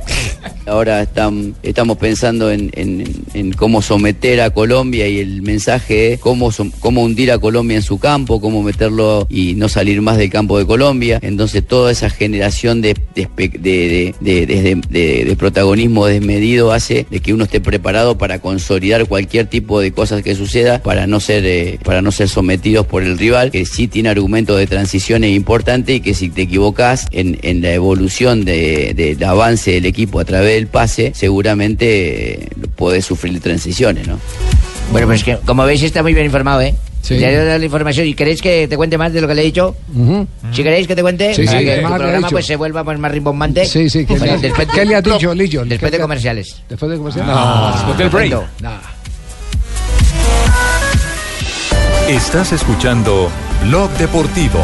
Ahora 0.65 1.01
están, 1.01 1.55
estamos 1.63 1.97
pensando 1.97 2.51
en, 2.51 2.69
en- 2.73 3.03
en 3.33 3.51
cómo 3.53 3.81
someter 3.81 4.41
a 4.41 4.49
Colombia 4.51 5.07
y 5.07 5.19
el 5.19 5.41
mensaje 5.41 6.13
es 6.13 6.19
cómo, 6.19 6.51
cómo 6.79 7.01
hundir 7.03 7.31
a 7.31 7.39
Colombia 7.39 7.77
en 7.77 7.83
su 7.83 7.97
campo, 7.99 8.39
cómo 8.39 8.61
meterlo 8.63 9.25
y 9.29 9.53
no 9.55 9.69
salir 9.69 10.01
más 10.01 10.17
del 10.17 10.29
campo 10.29 10.57
de 10.59 10.65
Colombia. 10.65 11.19
Entonces 11.21 11.65
toda 11.65 11.91
esa 11.91 12.09
generación 12.09 12.81
de, 12.81 12.95
de, 13.15 13.27
espe- 13.27 13.51
de- 13.59 14.13
de- 14.21 14.45
de- 14.45 14.45
de- 14.45 14.81
de- 14.89 15.25
de 15.25 15.35
protagonismo 15.35 16.05
desmedido 16.05 16.71
hace 16.71 17.05
de 17.09 17.19
que 17.19 17.33
uno 17.33 17.45
esté 17.45 17.59
preparado 17.59 18.17
para 18.17 18.39
consolidar 18.39 19.05
cualquier 19.07 19.47
tipo 19.47 19.79
de 19.79 19.90
cosas 19.91 20.21
que 20.23 20.35
suceda 20.35 20.81
para 20.81 21.07
no 21.07 21.19
ser, 21.19 21.45
eh, 21.45 21.79
para 21.83 22.01
no 22.01 22.11
ser 22.11 22.29
sometidos 22.29 22.85
por 22.85 23.03
el 23.03 23.17
rival, 23.17 23.51
que 23.51 23.65
sí 23.65 23.87
tiene 23.87 24.09
argumentos 24.09 24.57
de 24.57 24.67
transición 24.67 25.23
importante 25.23 25.93
y 25.95 25.99
que 26.01 26.13
si 26.13 26.29
te 26.29 26.43
equivocas 26.43 27.07
en, 27.11 27.37
en 27.41 27.61
la 27.61 27.71
evolución 27.73 28.45
de- 28.45 28.93
del 28.95 29.23
avance 29.23 29.71
del 29.71 29.85
equipo 29.85 30.19
a 30.19 30.25
través 30.25 30.55
del 30.55 30.67
pase, 30.67 31.11
seguramente 31.15 32.43
eh, 32.43 32.47
podés 32.75 33.05
sufrir 33.05 33.39
transiciones, 33.39 34.07
¿no? 34.07 34.19
Bueno, 34.91 35.07
pues 35.07 35.23
que, 35.23 35.37
como 35.45 35.63
veis, 35.63 35.81
está 35.83 36.01
muy 36.03 36.13
bien 36.13 36.25
informado, 36.25 36.61
¿eh? 36.61 36.75
Sí. 37.01 37.17
Ya 37.17 37.29
le 37.29 37.33
he 37.33 37.45
dado 37.45 37.57
la 37.57 37.65
información. 37.65 38.05
¿Y 38.05 38.13
queréis 38.13 38.41
que 38.43 38.67
te 38.67 38.77
cuente 38.77 38.95
más 38.97 39.11
de 39.11 39.21
lo 39.21 39.27
que 39.27 39.33
le 39.33 39.41
he 39.41 39.45
dicho? 39.45 39.75
¿Si 40.53 40.61
queréis 40.63 40.85
que 40.87 40.95
te 40.95 41.01
cuente? 41.01 41.33
Sí, 41.33 41.45
Para 41.45 41.57
sí, 41.59 41.65
que 41.65 41.71
¿qué 41.71 41.77
tu 41.77 41.83
más 41.83 41.91
ha 41.93 41.97
programa 41.97 42.29
pues, 42.29 42.45
se 42.45 42.55
vuelva 42.55 42.83
pues, 42.83 42.99
más 42.99 43.11
rimbombante. 43.11 43.65
Sí, 43.65 43.89
sí, 43.89 44.05
¿qué, 44.05 44.19
le, 44.19 44.37
después- 44.37 44.67
¿qué 44.71 44.85
le 44.85 44.95
has 44.95 45.03
dicho, 45.03 45.33
Lillo? 45.33 45.65
Después 45.65 45.91
de 45.91 45.97
comerciales. 45.99 46.57
Después 46.69 46.91
de 46.91 46.97
comerciales. 46.97 47.31
Ah, 47.35 47.71
después 47.75 47.97
del 47.97 48.09
break. 48.09 48.61
Nah. 48.61 48.77
Estás 52.07 52.51
escuchando 52.51 53.31
Blog 53.63 53.89
Deportivo. 53.91 54.59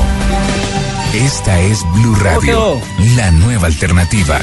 Esta 1.13 1.59
es 1.61 1.83
Blue 1.93 2.15
Radio, 2.15 2.81
la 3.15 3.31
nueva 3.31 3.67
alternativa. 3.67 4.39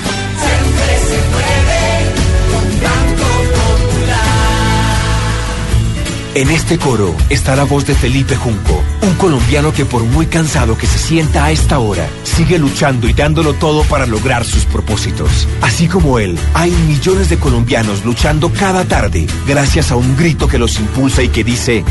En 6.34 6.50
este 6.50 6.78
coro 6.78 7.14
está 7.30 7.54
la 7.54 7.62
voz 7.62 7.86
de 7.86 7.94
Felipe 7.94 8.34
Junco, 8.34 8.82
un 9.02 9.14
colombiano 9.14 9.72
que 9.72 9.84
por 9.84 10.02
muy 10.02 10.26
cansado 10.26 10.76
que 10.76 10.88
se 10.88 10.98
sienta 10.98 11.44
a 11.44 11.52
esta 11.52 11.78
hora, 11.78 12.08
sigue 12.24 12.58
luchando 12.58 13.08
y 13.08 13.12
dándolo 13.12 13.52
todo 13.52 13.84
para 13.84 14.04
lograr 14.04 14.44
sus 14.44 14.64
propósitos. 14.64 15.46
Así 15.60 15.86
como 15.86 16.18
él, 16.18 16.36
hay 16.54 16.72
millones 16.88 17.30
de 17.30 17.38
colombianos 17.38 18.04
luchando 18.04 18.50
cada 18.50 18.84
tarde 18.84 19.28
gracias 19.46 19.92
a 19.92 19.96
un 19.96 20.16
grito 20.16 20.48
que 20.48 20.58
los 20.58 20.80
impulsa 20.80 21.22
y 21.22 21.28
que 21.28 21.44
dice, 21.44 21.84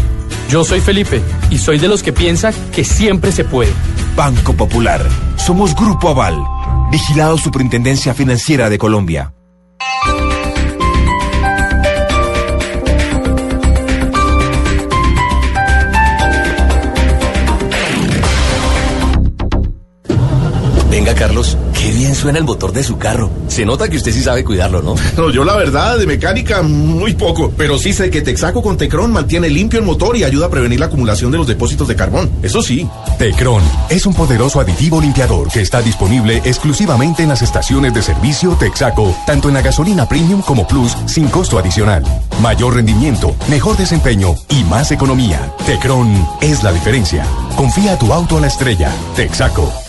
Yo 0.50 0.66
soy 0.66 0.82
Felipe 0.82 1.22
y 1.50 1.58
soy 1.58 1.80
de 1.80 1.88
los 1.88 2.04
que 2.04 2.12
piensa 2.12 2.52
que 2.74 2.84
siempre 2.84 3.32
se 3.32 3.46
puede. 3.46 3.72
Banco 4.18 4.52
Popular, 4.52 5.08
somos 5.38 5.74
Grupo 5.74 6.10
Aval, 6.10 6.38
vigilado 6.92 7.38
Superintendencia 7.38 8.14
Financiera 8.14 8.70
de 8.70 8.78
Colombia. 8.78 9.32
Venga, 21.04 21.20
Carlos, 21.20 21.58
qué 21.78 21.92
bien 21.92 22.16
suena 22.16 22.38
el 22.40 22.46
motor 22.46 22.72
de 22.72 22.82
su 22.82 22.98
carro. 22.98 23.30
Se 23.50 23.66
nota 23.66 23.90
que 23.90 23.98
usted 23.98 24.14
sí 24.14 24.24
sabe 24.24 24.46
cuidarlo, 24.46 24.82
¿no? 24.82 24.96
No, 25.18 25.30
yo 25.32 25.44
la 25.44 25.58
verdad, 25.58 25.98
de 25.98 26.08
mecánica, 26.08 26.62
muy 26.62 27.14
poco. 27.14 27.52
Pero 27.58 27.78
sí 27.78 27.92
sé 27.92 28.10
que 28.10 28.22
Texaco 28.22 28.62
con 28.62 28.78
Tecron 28.78 29.12
mantiene 29.12 29.50
limpio 29.50 29.80
el 29.80 29.86
motor 29.86 30.16
y 30.16 30.24
ayuda 30.24 30.46
a 30.46 30.50
prevenir 30.50 30.80
la 30.80 30.86
acumulación 30.86 31.30
de 31.30 31.40
los 31.40 31.46
depósitos 31.46 31.90
de 31.90 31.98
carbón. 31.98 32.32
Eso 32.42 32.62
sí. 32.62 32.88
Tecron 33.20 33.62
es 33.90 34.06
un 34.06 34.14
poderoso 34.14 34.62
aditivo 34.62 35.02
limpiador 35.02 35.50
que 35.52 35.60
está 35.60 35.82
disponible 35.82 36.42
exclusivamente 36.46 37.24
en 37.24 37.28
las 37.28 37.42
estaciones 37.42 37.94
de 37.94 38.02
servicio 38.02 38.56
Texaco, 38.58 39.14
tanto 39.28 39.50
en 39.50 39.56
la 39.56 39.62
gasolina 39.62 40.08
premium 40.08 40.42
como 40.42 40.66
plus, 40.66 40.96
sin 41.06 41.28
costo 41.28 41.60
adicional. 41.60 42.06
Mayor 42.42 42.76
rendimiento, 42.76 43.36
mejor 43.50 43.76
desempeño 43.76 44.36
y 44.48 44.64
más 44.64 44.94
economía. 44.94 45.54
Tecron 45.66 46.26
es 46.40 46.64
la 46.64 46.72
diferencia. 46.72 47.26
Confía 47.58 48.00
tu 48.00 48.14
auto 48.14 48.38
a 48.38 48.40
la 48.40 48.48
estrella. 48.48 48.90
Texaco. 49.18 49.83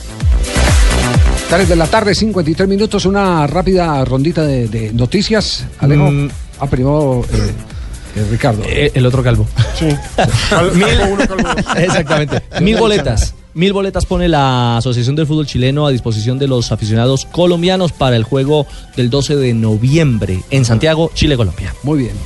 3 1.48 1.68
de 1.68 1.76
la 1.76 1.86
tarde, 1.86 2.14
53 2.14 2.68
minutos, 2.68 3.04
una 3.06 3.46
rápida 3.46 4.04
rondita 4.04 4.44
de, 4.44 4.68
de 4.68 4.92
noticias. 4.92 5.66
Alejo. 5.78 6.10
Mm. 6.10 6.30
Ah, 6.58 6.66
primero 6.66 7.24
eh, 7.32 7.52
eh, 8.16 8.26
Ricardo. 8.30 8.62
Eh, 8.64 8.90
el 8.94 9.06
otro 9.06 9.22
calvo. 9.22 9.46
Sí. 9.78 9.86
Exactamente. 11.76 12.42
Mil 12.60 12.76
boletas. 12.76 13.34
Mil 13.54 13.72
boletas 13.72 14.04
pone 14.04 14.28
la 14.28 14.78
Asociación 14.78 15.14
del 15.14 15.26
Fútbol 15.26 15.46
Chileno 15.46 15.86
a 15.86 15.90
disposición 15.90 16.38
de 16.38 16.48
los 16.48 16.72
aficionados 16.72 17.24
colombianos 17.26 17.92
para 17.92 18.16
el 18.16 18.24
juego 18.24 18.66
del 18.96 19.10
12 19.10 19.36
de 19.36 19.54
noviembre 19.54 20.42
en 20.50 20.64
Santiago, 20.64 21.10
Chile-Colombia. 21.14 21.72
Muy 21.84 21.98
bien. 21.98 22.16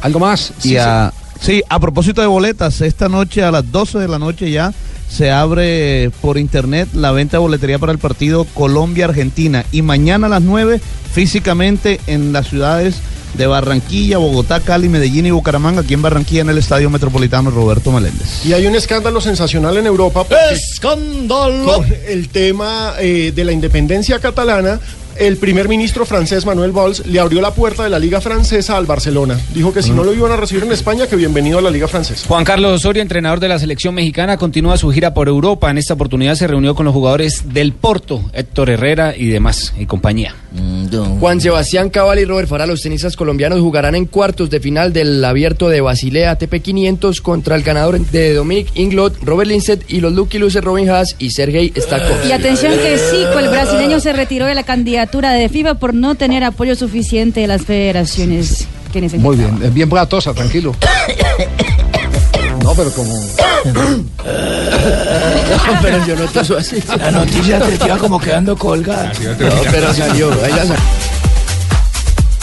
¿Algo 0.00 0.20
más? 0.20 0.52
Y 0.62 0.76
a, 0.76 1.12
sí, 1.40 1.62
a 1.68 1.78
propósito 1.80 2.22
de 2.22 2.26
boletas, 2.28 2.80
esta 2.80 3.10
noche 3.10 3.42
a 3.42 3.50
las 3.50 3.70
12 3.70 3.98
de 3.98 4.08
la 4.08 4.18
noche 4.18 4.50
ya 4.50 4.72
se 5.14 5.30
abre 5.30 6.10
por 6.20 6.38
internet 6.38 6.88
la 6.92 7.12
venta 7.12 7.36
de 7.36 7.42
boletería 7.42 7.78
para 7.78 7.92
el 7.92 7.98
partido 7.98 8.44
Colombia-Argentina 8.52 9.64
y 9.70 9.82
mañana 9.82 10.26
a 10.26 10.30
las 10.30 10.42
9 10.42 10.80
físicamente 11.12 12.00
en 12.08 12.32
las 12.32 12.48
ciudades 12.48 12.96
de 13.34 13.46
Barranquilla, 13.46 14.18
Bogotá, 14.18 14.60
Cali, 14.60 14.88
Medellín 14.88 15.26
y 15.26 15.30
Bucaramanga, 15.30 15.82
aquí 15.82 15.94
en 15.94 16.02
Barranquilla 16.02 16.42
en 16.42 16.50
el 16.50 16.58
Estadio 16.58 16.90
Metropolitano 16.90 17.50
Roberto 17.50 17.92
Meléndez. 17.92 18.44
Y 18.44 18.52
hay 18.52 18.66
un 18.66 18.74
escándalo 18.74 19.20
sensacional 19.20 19.76
en 19.76 19.86
Europa. 19.86 20.24
¡Escándalo! 20.50 21.64
Con 21.64 21.94
el 22.06 22.28
tema 22.28 22.94
eh, 22.98 23.32
de 23.34 23.44
la 23.44 23.52
independencia 23.52 24.18
catalana. 24.18 24.80
El 25.16 25.36
primer 25.36 25.68
ministro 25.68 26.04
francés 26.04 26.44
Manuel 26.44 26.72
Valls 26.72 27.06
le 27.06 27.20
abrió 27.20 27.40
la 27.40 27.54
puerta 27.54 27.84
de 27.84 27.90
la 27.90 27.98
Liga 27.98 28.20
Francesa 28.20 28.76
al 28.76 28.86
Barcelona. 28.86 29.38
Dijo 29.54 29.72
que 29.72 29.82
si 29.82 29.90
no 29.90 30.02
lo 30.02 30.12
iban 30.12 30.32
a 30.32 30.36
recibir 30.36 30.64
en 30.64 30.72
España, 30.72 31.06
que 31.06 31.16
bienvenido 31.16 31.58
a 31.58 31.62
la 31.62 31.70
Liga 31.70 31.86
Francesa. 31.86 32.26
Juan 32.26 32.44
Carlos 32.44 32.72
Osorio, 32.72 33.00
entrenador 33.00 33.38
de 33.38 33.48
la 33.48 33.58
selección 33.58 33.94
mexicana, 33.94 34.36
continúa 34.36 34.76
su 34.76 34.90
gira 34.90 35.14
por 35.14 35.28
Europa. 35.28 35.70
En 35.70 35.78
esta 35.78 35.94
oportunidad 35.94 36.34
se 36.34 36.46
reunió 36.46 36.74
con 36.74 36.84
los 36.84 36.94
jugadores 36.94 37.54
del 37.54 37.72
Porto, 37.72 38.22
Héctor 38.32 38.70
Herrera 38.70 39.14
y 39.16 39.26
demás, 39.28 39.72
y 39.78 39.86
compañía. 39.86 40.34
Juan 41.20 41.40
Sebastián 41.40 41.90
Cabal 41.90 42.18
y 42.18 42.24
Robert 42.24 42.48
Farah, 42.48 42.66
los 42.66 42.80
tenistas 42.80 43.16
colombianos, 43.16 43.60
jugarán 43.60 43.94
en 43.94 44.06
cuartos 44.06 44.50
de 44.50 44.60
final 44.60 44.92
del 44.92 45.24
abierto 45.24 45.68
de 45.68 45.80
Basilea 45.80 46.32
ATP 46.32 46.62
500 46.62 47.20
contra 47.20 47.56
el 47.56 47.62
ganador 47.62 47.98
de 47.98 48.34
Dominic 48.34 48.68
Inglot, 48.74 49.16
Robert 49.22 49.48
Lindstedt 49.48 49.90
y 49.90 50.00
los 50.00 50.12
Lucky 50.12 50.38
Luces 50.38 50.62
Robin 50.62 50.88
Haas 50.90 51.16
y 51.18 51.30
Sergei 51.30 51.72
Stakov. 51.76 52.26
Y 52.28 52.32
atención 52.32 52.72
que 52.72 52.98
Zico, 52.98 53.38
el 53.38 53.48
brasileño, 53.48 54.00
se 54.00 54.12
retiró 54.12 54.46
de 54.46 54.54
la 54.54 54.62
candidatura 54.62 55.32
de 55.32 55.48
FIFA 55.48 55.74
por 55.74 55.94
no 55.94 56.14
tener 56.14 56.44
apoyo 56.44 56.76
suficiente 56.76 57.40
de 57.40 57.46
las 57.46 57.62
federaciones 57.62 58.66
que 58.92 59.00
necesitan. 59.00 59.22
Muy 59.22 59.36
bien, 59.36 59.60
eh, 59.62 59.70
bien 59.72 59.88
platosa, 59.88 60.32
tranquilo. 60.32 60.74
No, 62.64 62.74
pero 62.74 62.90
como. 62.92 63.12
pero 65.82 66.06
yo 66.06 66.16
no 66.16 66.24
toso 66.28 66.56
así. 66.56 66.82
La 66.98 67.10
noticia 67.10 67.60
te 67.60 67.74
iba 67.84 67.98
como 67.98 68.18
quedando 68.18 68.56
colgada. 68.56 69.12
No, 69.38 69.50
pero 69.70 69.92
salió, 69.92 70.32
ella 70.46 70.64
salió. 70.64 71.13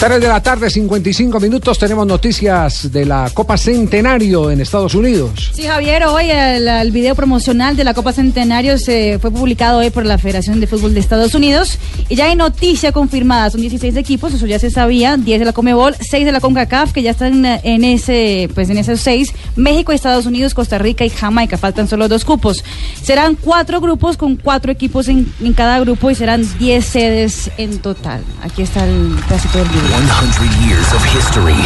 3 0.01 0.19
de 0.19 0.27
la 0.27 0.41
tarde, 0.41 0.67
55 0.67 1.39
minutos, 1.39 1.77
tenemos 1.77 2.07
noticias 2.07 2.91
de 2.91 3.05
la 3.05 3.29
Copa 3.31 3.55
Centenario 3.55 4.49
en 4.49 4.59
Estados 4.59 4.95
Unidos. 4.95 5.51
Sí, 5.53 5.67
Javier, 5.67 6.05
hoy 6.05 6.25
el, 6.31 6.89
video 6.91 7.13
promocional 7.13 7.77
de 7.77 7.83
la 7.83 7.93
Copa 7.93 8.11
Centenario 8.11 8.79
se 8.79 9.19
fue 9.19 9.29
publicado 9.29 9.77
hoy 9.77 9.91
por 9.91 10.03
la 10.03 10.17
Federación 10.17 10.59
de 10.59 10.65
Fútbol 10.65 10.95
de 10.95 11.01
Estados 11.01 11.35
Unidos 11.35 11.77
y 12.09 12.15
ya 12.15 12.25
hay 12.25 12.35
noticia 12.35 12.91
confirmada, 12.91 13.51
son 13.51 13.61
16 13.61 13.95
equipos, 13.95 14.33
eso 14.33 14.47
ya 14.47 14.57
se 14.57 14.71
sabía, 14.71 15.17
10 15.17 15.37
de 15.37 15.45
la 15.45 15.53
Comebol, 15.53 15.95
6 15.99 16.25
de 16.25 16.31
la 16.31 16.39
CONCACAF, 16.39 16.93
que 16.93 17.03
ya 17.03 17.11
están 17.11 17.45
en 17.45 17.83
ese, 17.83 18.49
pues 18.55 18.71
en 18.71 18.79
esos 18.79 19.01
6, 19.01 19.31
México, 19.55 19.91
Estados 19.91 20.25
Unidos, 20.25 20.55
Costa 20.55 20.79
Rica 20.79 21.05
y 21.05 21.11
Jamaica, 21.11 21.59
faltan 21.59 21.87
solo 21.87 22.07
dos 22.07 22.25
cupos. 22.25 22.63
Serán 23.03 23.35
cuatro 23.35 23.79
grupos 23.79 24.17
con 24.17 24.35
cuatro 24.35 24.71
equipos 24.71 25.07
en, 25.09 25.31
en 25.39 25.53
cada 25.53 25.79
grupo 25.79 26.09
y 26.09 26.15
serán 26.15 26.43
10 26.57 26.83
sedes 26.83 27.51
en 27.59 27.77
total. 27.77 28.23
Aquí 28.41 28.63
está 28.63 28.83
el 28.83 29.15
pedacito 29.29 29.59
del 29.59 29.67
video. 29.67 29.90
100 29.91 30.67
years 30.67 30.93
of 30.93 31.03
history. 31.13 31.59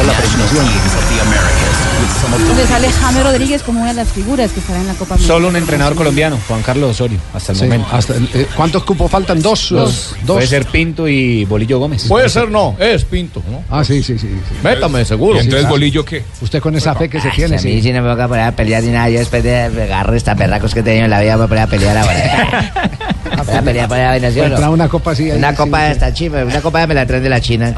National 0.00 0.46
Games 0.48 0.94
of 0.96 1.04
the 1.10 1.20
Americas 1.20 1.76
with 2.00 2.10
some 2.22 2.32
of 2.32 2.40
the 2.40 2.46
Donde 2.48 2.66
sale 2.66 2.90
Jaime 2.90 3.22
Rodríguez 3.22 3.62
como 3.62 3.80
una 3.80 3.90
de 3.90 3.96
las 3.96 4.08
figuras 4.08 4.50
que 4.50 4.60
estará 4.60 4.80
en 4.80 4.86
la 4.86 4.94
Copa 4.94 5.14
América. 5.14 5.34
Solo 5.34 5.48
un 5.48 5.56
entrenador 5.56 5.94
colombiano, 5.94 6.38
Juan 6.48 6.62
Carlos 6.62 6.92
Osorio, 6.92 7.18
hasta 7.34 7.52
el 7.52 7.58
Sí, 7.58 7.64
momento. 7.64 7.86
hasta 7.92 8.14
eh, 8.16 8.46
¿Cuántos 8.56 8.82
cupos 8.84 9.10
faltan? 9.10 9.42
Dos. 9.42 9.68
Dos. 9.68 10.14
dos. 10.24 10.36
Puede 10.36 10.46
ser 10.46 10.64
Pinto 10.64 11.06
y 11.06 11.44
Bolillo 11.44 11.78
Gómez. 11.78 12.06
Puede 12.08 12.30
ser, 12.30 12.50
no, 12.50 12.76
es 12.78 13.04
Pinto, 13.04 13.42
¿no? 13.50 13.62
Ah, 13.68 13.84
sí, 13.84 14.02
sí, 14.02 14.18
sí. 14.18 14.26
sí. 14.28 14.54
Métame, 14.64 15.04
seguro. 15.04 15.36
¿Y 15.36 15.40
entonces 15.44 15.68
Bolillo 15.68 16.02
qué? 16.02 16.24
Usted 16.40 16.60
con 16.62 16.74
esa 16.76 16.94
fe 16.94 17.10
que 17.10 17.20
se 17.20 17.28
tiene, 17.30 17.56
a 17.56 17.60
mí 17.60 17.74
sí. 17.74 17.82
si 17.82 17.92
no 17.92 18.00
me 18.00 18.14
voy 18.14 18.22
a 18.22 18.28
poner 18.28 18.44
a 18.44 18.52
pelear 18.52 18.82
ni 18.82 18.88
nada, 18.92 19.10
yo 19.10 19.18
después 19.18 19.42
de 19.44 19.64
agarrar 19.64 20.14
estas 20.14 20.38
perracos 20.38 20.72
que 20.72 20.80
he 20.80 20.82
tenido 20.82 21.04
en 21.04 21.10
la 21.10 21.20
vida 21.20 21.32
me 21.36 21.44
voy 21.44 21.44
a 21.44 21.48
poner 21.48 21.64
a 21.64 21.66
pelear 21.66 21.96
ahora. 21.98 22.72
Voy 23.46 23.54
a 23.56 23.62
pelear 23.62 23.88
por 23.88 23.96
la 23.98 24.08
vaina, 24.08 24.30
¿sí 24.30 24.40
o 24.40 24.48
no? 24.48 24.54
Entra 24.54 24.70
una 24.70 24.88
copa 24.88 25.10
así. 25.12 25.30
ahí, 25.30 25.38
Una 25.38 25.54
copa 25.54 25.82
de 25.84 25.92
esta 25.92 26.12
chiva, 26.12 26.44
una 26.44 26.60
copa 26.60 26.86
me 26.86 26.94
la 26.94 27.06
traen 27.06 27.22
de 27.22 27.28
la 27.28 27.40
China 27.40 27.68
en 27.68 27.74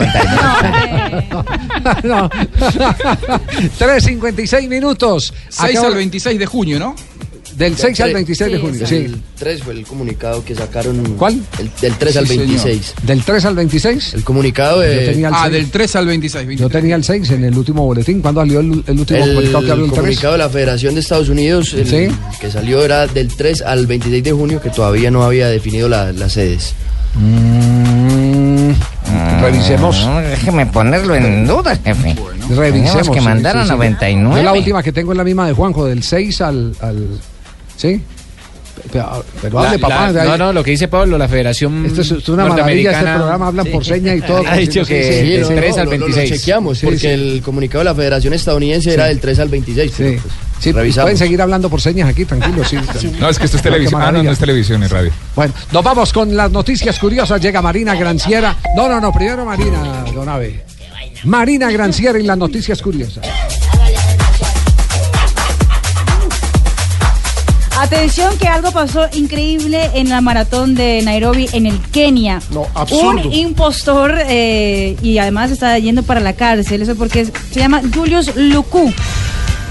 no. 2.05 2.29
3.56 3.79 4.69
minutos. 4.69 5.33
6 5.49 5.71
Acabo- 5.79 5.87
al 5.89 5.95
26 5.95 6.39
de 6.39 6.47
junio, 6.47 6.79
¿no? 6.79 6.95
Del 7.57 7.77
6 7.77 8.01
al 8.01 8.15
26 8.15 8.53
de 8.53 8.59
junio, 8.59 8.87
sí. 8.87 8.95
El 8.97 9.21
3 9.39 9.63
fue 9.63 9.75
el 9.75 9.87
comunicado 9.87 10.45
que 10.45 10.55
sacaron. 10.55 11.03
¿Cuál? 11.19 11.41
El, 11.59 11.71
del 11.81 11.95
3 11.97 12.17
al 12.17 12.25
Sí, 12.27 12.31
señor. 12.35 12.47
26. 12.49 12.95
¿Del 13.03 13.23
3 13.25 13.45
al 13.45 13.55
26? 13.57 14.15
El 14.15 14.25
comunicado 14.25 14.81
de. 14.81 14.95
Yo 15.07 15.13
tenía 15.13 15.29
el 15.29 15.35
Ah, 15.35 15.41
seis. 15.45 15.53
del 15.53 15.71
3 15.71 15.97
al 15.97 16.07
26. 16.07 16.59
Yo 16.61 16.69
tenía 16.71 16.97
el 16.97 17.05
6 17.05 17.31
en 17.31 17.45
el 17.45 17.57
último 17.57 17.85
boletín. 17.85 18.21
¿Cuándo 18.23 18.41
salió 18.41 18.61
el, 18.61 18.83
el 18.87 18.99
último 19.01 19.19
El 19.25 19.35
comunicado 19.35 19.65
que 19.65 19.71
abrió 19.71 19.85
el 19.85 19.91
3? 19.91 20.01
comunicado 20.01 20.33
de 20.33 20.39
la 20.39 20.49
Federación 20.49 20.95
de 20.95 21.01
Estados 21.01 21.29
Unidos, 21.29 21.75
el 21.75 21.87
Sí. 21.87 22.09
que 22.41 22.51
salió 22.51 22.83
era 22.83 23.07
del 23.07 23.29
3 23.29 23.63
al 23.63 23.87
26 23.87 24.25
de 24.25 24.33
junio, 24.33 24.61
que 24.61 24.71
todavía 24.71 25.11
no 25.11 25.23
había 25.23 25.49
definido 25.49 25.89
la- 25.89 26.13
las 26.13 26.33
sedes. 26.33 26.75
Mm, 27.15 28.71
revisemos. 29.43 30.09
Déjeme 30.31 30.67
ponerlo 30.67 31.15
en 31.15 31.47
duda, 31.47 31.77
jefe. 31.77 32.15
Revisemos. 32.51 32.93
Tenemos 32.93 33.11
que 33.11 33.21
sí, 33.21 33.25
mandar 33.25 33.53
sí, 33.55 33.59
a 33.61 33.65
sí. 33.65 33.71
99. 33.71 34.37
Yo 34.37 34.43
la 34.43 34.53
última 34.53 34.83
que 34.83 34.93
tengo 34.93 35.13
es 35.13 35.19
la 35.19 35.25
misma 35.25 35.47
de 35.47 35.53
Juanjo, 35.53 35.87
del 35.87 36.03
6 36.03 36.41
al. 36.41 36.75
al 36.81 37.07
¿Sí? 37.77 38.01
Pero, 38.91 39.23
pero 39.41 39.59
hable, 39.61 39.79
La- 39.79 39.89
papá. 39.89 40.11
la- 40.13 40.25
no, 40.25 40.39
no, 40.39 40.53
lo 40.53 40.65
que 40.65 40.71
dice 40.73 40.89
Pablo, 40.89 41.19
la 41.19 41.29
Federación. 41.29 41.85
Esto 41.87 42.01
es, 42.01 42.11
es 42.11 42.29
una 42.31 42.47
maravilla, 42.47 42.91
este 42.93 43.05
programa 43.15 43.47
hablan 43.49 43.67
por 43.67 43.85
seña 43.85 44.15
y 44.15 44.23
todo. 44.23 44.43
Ha 44.49 44.57
dicho 44.57 44.85
que 44.85 45.03
Sí, 45.03 45.21
sí, 45.27 45.33
del 45.33 45.45
sí, 45.47 45.55
3 45.55 45.79
al 45.79 45.85
lo- 45.85 45.91
lo- 45.93 45.99
lo 45.99 46.07
26. 46.07 46.41
chequeamos, 46.41 46.79
Sí, 46.79 46.87
porque 46.87 46.99
sí. 46.99 47.07
el 47.09 47.43
comunicado 47.45 47.81
de 47.81 47.85
la 47.85 47.95
Federación 47.95 48.33
Estadounidense 48.35 48.91
Sí. 48.91 48.95
era 48.95 49.05
del 49.07 49.21
3 49.21 49.39
al 49.39 49.49
26. 49.49 49.93
pero, 49.97 50.11
Sí. 50.13 50.19
pues, 50.23 50.35
Sí, 50.59 50.73
revisamos. 50.73 51.05
pueden 51.05 51.19
seguir 51.19 51.43
hablando 51.43 51.69
por 51.69 51.81
señas 51.81 52.09
aquí, 52.09 52.25
tranquilos. 52.25 52.67
Sí, 52.69 52.77
No, 53.21 53.29
es 53.29 53.39
que 53.39 53.45
esto 53.45 53.57
es 53.59 53.63
Qué 53.63 53.69
televisión. 53.69 54.01
Ah, 54.03 54.11
no, 54.11 54.23
no 54.23 54.31
es 54.33 54.39
televisión, 54.39 54.83
es 54.83 54.91
radio. 54.91 55.11
Bueno, 55.37 55.53
nos 55.71 55.85
vamos 55.85 56.13
con 56.13 56.35
las 56.35 56.51
noticias 56.51 56.99
curiosas. 56.99 57.41
Llega 57.43 57.61
Marina 57.63 57.95
Granciera. 57.95 58.57
No, 58.75 58.89
no, 58.89 59.01
no, 59.01 59.13
primero 59.13 59.45
Marina, 59.45 60.05
don 60.15 60.29
Abe. 60.29 60.65
Marina 61.25 61.71
Granciera 61.71 62.19
y 62.19 62.23
las 62.23 62.39
noticias 62.39 62.81
curiosas. 62.83 63.25
Atención 67.83 68.39
que 68.39 68.47
algo 68.47 68.71
pasó 68.71 69.09
increíble 69.13 69.91
en 69.95 70.09
la 70.09 70.21
maratón 70.21 70.77
de 70.77 71.03
Nairobi 71.03 71.49
en 71.53 71.67
el 71.67 71.81
Kenia. 71.81 72.41
No, 72.53 72.69
absurdo. 72.75 73.27
Un 73.27 73.33
impostor 73.33 74.15
eh, 74.29 74.97
y 75.03 75.19
además 75.19 75.51
está 75.51 75.77
yendo 75.81 76.05
para 76.05 76.21
la 76.21 76.35
cárcel. 76.35 76.83
Eso 76.83 76.95
porque 76.95 77.25
se 77.25 77.59
llama 77.59 77.83
Julius 77.93 78.37
Luku. 78.37 78.93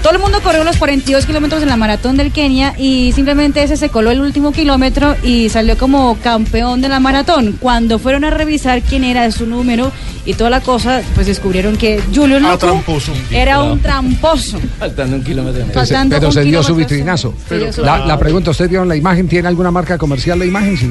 Todo 0.02 0.14
el 0.14 0.18
mundo 0.18 0.40
corrió 0.42 0.64
los 0.64 0.76
42 0.78 1.26
kilómetros 1.26 1.62
en 1.62 1.68
la 1.68 1.76
maratón 1.76 2.16
del 2.16 2.32
Kenia 2.32 2.74
y 2.76 3.12
simplemente 3.12 3.62
ese 3.62 3.76
se 3.76 3.88
coló 3.88 4.10
el 4.10 4.20
último 4.20 4.50
kilómetro 4.50 5.14
y 5.22 5.48
salió 5.48 5.78
como 5.78 6.16
campeón 6.18 6.80
de 6.80 6.88
la 6.88 6.98
maratón. 6.98 7.56
Cuando 7.60 8.00
fueron 8.00 8.24
a 8.24 8.30
revisar 8.30 8.82
quién 8.82 9.04
era 9.04 9.30
su 9.30 9.46
número 9.46 9.92
y 10.26 10.34
toda 10.34 10.50
la 10.50 10.60
cosa, 10.60 11.02
pues 11.14 11.28
descubrieron 11.28 11.76
que 11.76 12.00
Julius 12.12 12.42
Ah, 12.44 12.58
tramposo. 12.58 13.12
era 13.30 13.62
un 13.62 13.78
tramposo. 13.78 14.58
Faltando 14.80 15.16
un 15.16 15.22
kilómetro. 15.22 15.62
Pero 15.68 15.86
se, 15.86 15.94
Faltando 15.94 16.16
pero 16.16 16.26
un 16.28 16.34
se 16.34 16.42
dio 16.42 16.62
su 16.64 16.74
vitrinazo. 16.74 17.34
La, 17.78 18.04
la 18.04 18.18
pregunta, 18.18 18.50
¿usted 18.50 18.68
vio 18.68 18.84
la 18.84 18.96
imagen? 18.96 19.28
¿Tiene 19.28 19.46
alguna 19.46 19.70
marca 19.70 19.98
comercial 19.98 20.36
la 20.40 20.46
imagen? 20.46 20.76
Sí. 20.76 20.90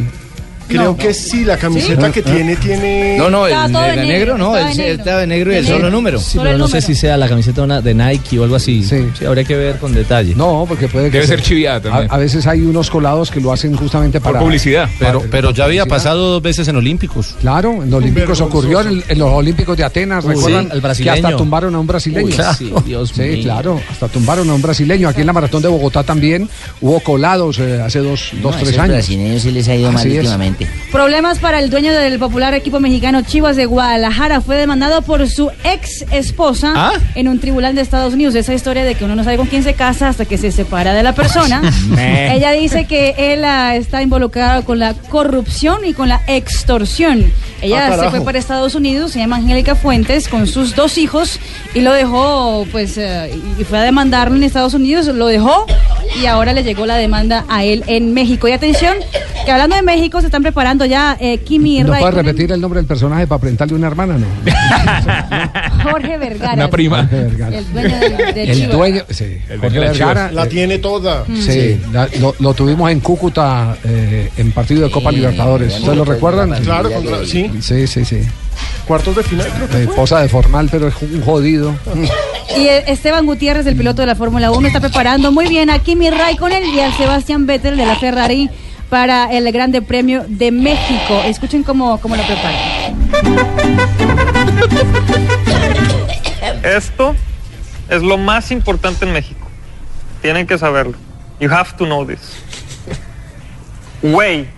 Creo 0.72 0.98
que 0.98 1.14
sí, 1.14 1.44
la 1.46 1.58
camiseta 1.58 2.08
¿Sí? 2.08 2.12
que 2.14 2.22
tiene, 2.22 2.56
tiene... 2.56 3.18
No, 3.18 3.30
no, 3.30 3.48
el, 3.48 3.54
todo 3.72 3.82
de 3.84 3.96
negro, 3.96 4.08
negro, 4.08 4.38
no, 4.38 4.58
el, 4.58 4.64
de 4.66 4.72
el 4.72 4.78
negro. 4.78 4.94
estaba 5.04 5.20
de 5.22 5.28
negro 5.28 5.52
y 5.52 5.56
el 5.56 5.62
De 5.64 5.68
solo 5.68 5.78
negro. 5.84 5.92
número. 5.98 6.20
Sí, 6.20 6.40
pero 6.42 6.58
no 6.58 6.68
sé 6.68 6.82
si 6.82 6.96
sea 6.96 7.18
la 7.18 7.28
camiseta 7.28 7.62
una- 7.64 7.82
de 7.82 7.94
Nike 7.94 8.40
o 8.40 8.44
algo 8.44 8.56
así. 8.56 8.84
Sí. 8.84 9.08
habría 9.26 9.44
que 9.44 9.56
ver 9.56 9.78
con 9.78 9.94
detalle. 9.94 10.34
No, 10.36 10.66
porque 10.68 10.88
puede 10.88 11.06
que 11.12 11.18
Debe 11.18 11.28
sea- 11.28 11.38
ser 11.38 11.46
chiviada 11.46 11.82
también. 11.82 12.12
A, 12.12 12.16
a 12.16 12.18
veces 12.18 12.46
hay 12.48 12.62
unos 12.62 12.90
colados 12.90 13.32
que 13.32 13.40
lo 13.42 13.52
hacen 13.52 13.76
justamente 13.76 14.20
para 14.22 14.40
Pero, 14.40 15.24
pero 15.30 15.52
ya 15.52 15.66
había 15.66 15.84
publicidad. 15.84 15.88
pasado 15.88 16.32
dos 16.34 16.42
veces 16.42 16.68
en 16.68 16.76
Olímpicos. 16.76 17.36
Claro, 17.42 17.84
en 17.84 17.90
los 17.90 17.98
Olímpicos 18.02 18.40
ocurrió, 18.42 18.82
en, 18.82 19.04
en 19.08 19.20
los 19.20 19.30
Olímpicos 19.32 19.78
de 19.78 19.84
Atenas, 19.84 20.24
Uy, 20.26 20.36
recuerdan 20.36 20.64
sí, 20.66 20.70
el 20.74 20.78
que 20.78 20.80
brasileño. 20.82 21.14
hasta 21.28 21.38
tumbaron 21.38 21.76
a 21.76 21.80
un 21.80 21.88
brasileño. 21.88 22.26
Uy, 22.28 22.32
Claro. 22.34 22.58
sí, 22.58 22.72
Dios 22.86 23.12
Sí, 23.16 23.22
mío. 23.22 23.44
claro, 23.44 23.82
hasta 23.90 24.08
tumbaron 24.08 24.50
a 24.50 24.54
un 24.54 24.62
brasileño. 24.62 25.10
Aquí 25.10 25.22
en 25.22 25.28
la 25.28 25.34
Maratón 25.34 25.62
de 25.62 25.68
Bogotá 25.68 26.04
también 26.04 26.50
hubo 26.82 27.00
colados 27.02 27.60
eh, 27.60 27.82
hace 27.82 28.00
dos, 28.00 28.32
dos 28.42 28.56
tres 28.58 28.78
años. 28.78 28.96
brasileños 28.96 29.42
sí 29.42 29.52
les 29.52 29.68
ha 29.68 29.76
ido 29.76 29.92
mal 29.92 30.00
Así 30.02 30.12
es. 30.12 30.18
últimamente. 30.20 30.61
Problemas 30.91 31.39
para 31.39 31.59
el 31.59 31.70
dueño 31.70 31.93
del 31.93 32.20
popular 32.20 32.53
equipo 32.53 32.80
mexicano 32.80 33.22
Chivas 33.22 33.55
de 33.55 33.66
Guadalajara. 33.66 34.41
Fue 34.41 34.57
demandado 34.57 35.01
por 35.01 35.28
su 35.30 35.49
ex 35.64 36.05
esposa 36.12 36.74
¿Ah? 36.76 36.93
en 37.16 37.28
un 37.28 37.39
tribunal 37.39 37.76
de 37.76 37.82
Estados 37.82 38.14
Unidos. 38.14 38.36
Esa 38.36 38.53
historia 38.53 38.84
de 38.84 38.95
que 38.95 39.05
uno 39.05 39.16
no 39.16 39.24
sabe 39.24 39.38
con 39.38 39.47
quién 39.47 39.64
se 39.64 39.74
casa 39.74 40.09
hasta 40.09 40.26
que 40.26 40.38
se 40.38 40.51
separa 40.51 40.93
de 40.93 41.03
la 41.03 41.14
persona. 41.14 41.62
Ella 41.97 42.51
dice 42.51 42.86
que 42.86 43.16
él 43.18 43.45
ah, 43.45 43.76
está 43.76 44.01
involucrado 44.01 44.64
con 44.66 44.80
la 44.80 44.93
corrupción 44.93 45.86
y 45.86 45.93
con 45.93 46.09
la 46.09 46.22
extorsión. 46.28 47.32
Ella 47.62 47.88
Ah, 47.91 47.97
se 47.97 48.09
fue 48.09 48.22
para 48.22 48.38
Estados 48.39 48.76
Unidos, 48.76 49.12
se 49.12 49.20
llama 49.20 49.36
Angélica 49.38 49.76
Fuentes, 49.76 50.28
con 50.28 50.47
sus 50.47 50.76
dos 50.76 50.97
hijos 50.97 51.39
y 51.74 51.82
lo 51.82 51.93
dejó, 51.93 52.66
pues, 52.72 52.97
eh, 52.97 53.32
y 53.59 53.64
fue 53.64 53.78
a 53.80 53.82
demandarlo 53.84 54.36
en 54.36 54.43
Estados 54.43 54.74
Unidos, 54.74 55.05
lo 55.07 55.28
dejó 55.28 55.66
y 56.22 56.26
ahora 56.26 56.53
le 56.53 56.64
llegó 56.64 56.86
la 56.86 56.95
demanda 56.95 57.45
a 57.49 57.64
él 57.64 57.84
en 57.88 58.14
México. 58.14 58.47
Y 58.47 58.51
atención, 58.51 58.97
que 59.45 59.51
hablando 59.51 59.76
de 59.76 59.82
México, 59.84 60.20
se 60.22 60.28
están 60.28 60.41
preparando 60.41 60.51
ya 60.88 61.18
eh, 61.20 61.39
Kimi 61.39 61.80
¿No 61.84 61.93
puedes 61.93 62.14
repetir 62.14 62.52
el 62.52 62.62
nombre 62.62 62.80
del 62.80 62.88
personaje 62.88 63.28
para 63.28 63.39
presentarle 63.39 63.76
una 63.76 63.88
hermana? 63.88 64.18
No. 64.18 64.26
Jorge 65.91 66.18
Vergara. 66.18 66.54
Una 66.54 66.70
prima. 66.70 66.97
Jorge 66.99 67.24
Vergara. 67.24 67.58
El 67.58 67.72
dueño 67.72 67.99
de, 67.99 68.34
de 68.34 68.52
El 68.52 68.70
dueño, 68.70 69.02
sí, 69.10 69.38
El 69.49 69.60
Jorge 69.60 69.78
dueño 69.78 69.93
de. 69.93 70.32
La 70.34 70.43
eh, 70.43 70.47
tiene 70.47 70.78
toda. 70.80 71.26
Sí, 71.39 71.80
la- 71.91 72.08
lo, 72.20 72.36
lo 72.39 72.54
tuvimos 72.54 72.91
en 72.91 72.99
Cúcuta 72.99 73.78
eh, 73.84 74.30
en 74.38 74.52
partido 74.52 74.84
de 74.84 74.91
Copa 74.91 75.12
Libertadores. 75.12 75.76
¿Ustedes 75.76 75.97
lo 75.97 76.06
recuerdan? 76.06 76.52
Claro, 76.64 76.91
contra- 76.91 77.26
sí. 77.26 77.49
Sí, 77.62 77.88
sí, 77.88 78.06
sí. 78.06 78.20
Cuartos 78.88 79.16
de 79.16 79.24
final, 79.24 79.47
creo 79.47 79.68
que 79.68 79.74
fue. 79.74 79.84
Esposa 79.84 80.20
de 80.22 80.30
formal, 80.30 80.68
pero 80.72 80.88
es 80.88 80.95
un 81.02 81.22
jodido. 81.22 81.74
Y 82.58 82.68
eh, 82.68 82.84
Esteban 82.88 83.26
Gutiérrez, 83.26 83.66
el 83.66 83.76
piloto 83.76 84.02
de 84.02 84.08
la 84.08 84.16
Fórmula 84.16 84.52
1, 84.52 84.68
está 84.68 84.80
preparando 84.80 85.32
muy 85.32 85.47
bien 85.47 85.70
a 85.70 85.80
Kimi 85.80 86.10
Raikkonen 86.10 86.64
y 86.66 86.80
al 86.80 86.93
Sebastián 86.93 87.45
Vettel 87.45 87.78
de 87.78 87.86
la 87.86 87.95
Ferrari 87.95 88.49
para 88.92 89.32
el 89.32 89.50
Grande 89.54 89.82
Premio 89.82 90.26
de 90.28 90.52
México. 90.52 91.22
Escuchen 91.26 91.64
cómo, 91.64 91.98
cómo 92.02 92.18
lo 92.18 92.24
preparan. 92.24 92.94
Esto 96.62 97.16
es 97.88 98.04
lo 98.04 98.18
más 98.18 98.52
importante 98.52 99.06
en 99.06 99.14
México. 99.14 99.48
Tienen 100.22 100.46
que 100.46 100.58
saberlo. 100.58 100.98
You 101.39 101.50
have 101.50 101.72
to 101.78 101.86
know 101.86 102.06
this. 102.06 102.20
Way. 104.04 104.50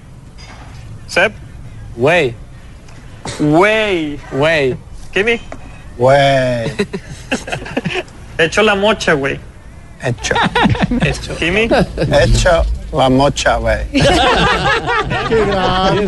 Sep. 1.05 1.31
Way. 1.95 2.33
Way. 3.39 4.19
Way. 4.31 4.77
Kimi. 5.13 5.39
Güey. 5.95 6.71
Hecho 8.39 8.63
la 8.63 8.73
mocha, 8.73 9.13
güey. 9.13 9.39
Hecho. 10.01 10.33
Hecho. 11.01 11.35
Kimi. 11.35 11.69
Hecho 12.11 12.65
la 12.93 13.09
mocha, 13.09 13.57
güey. 13.57 13.77
Qué 13.91 15.45
grande. 15.45 16.05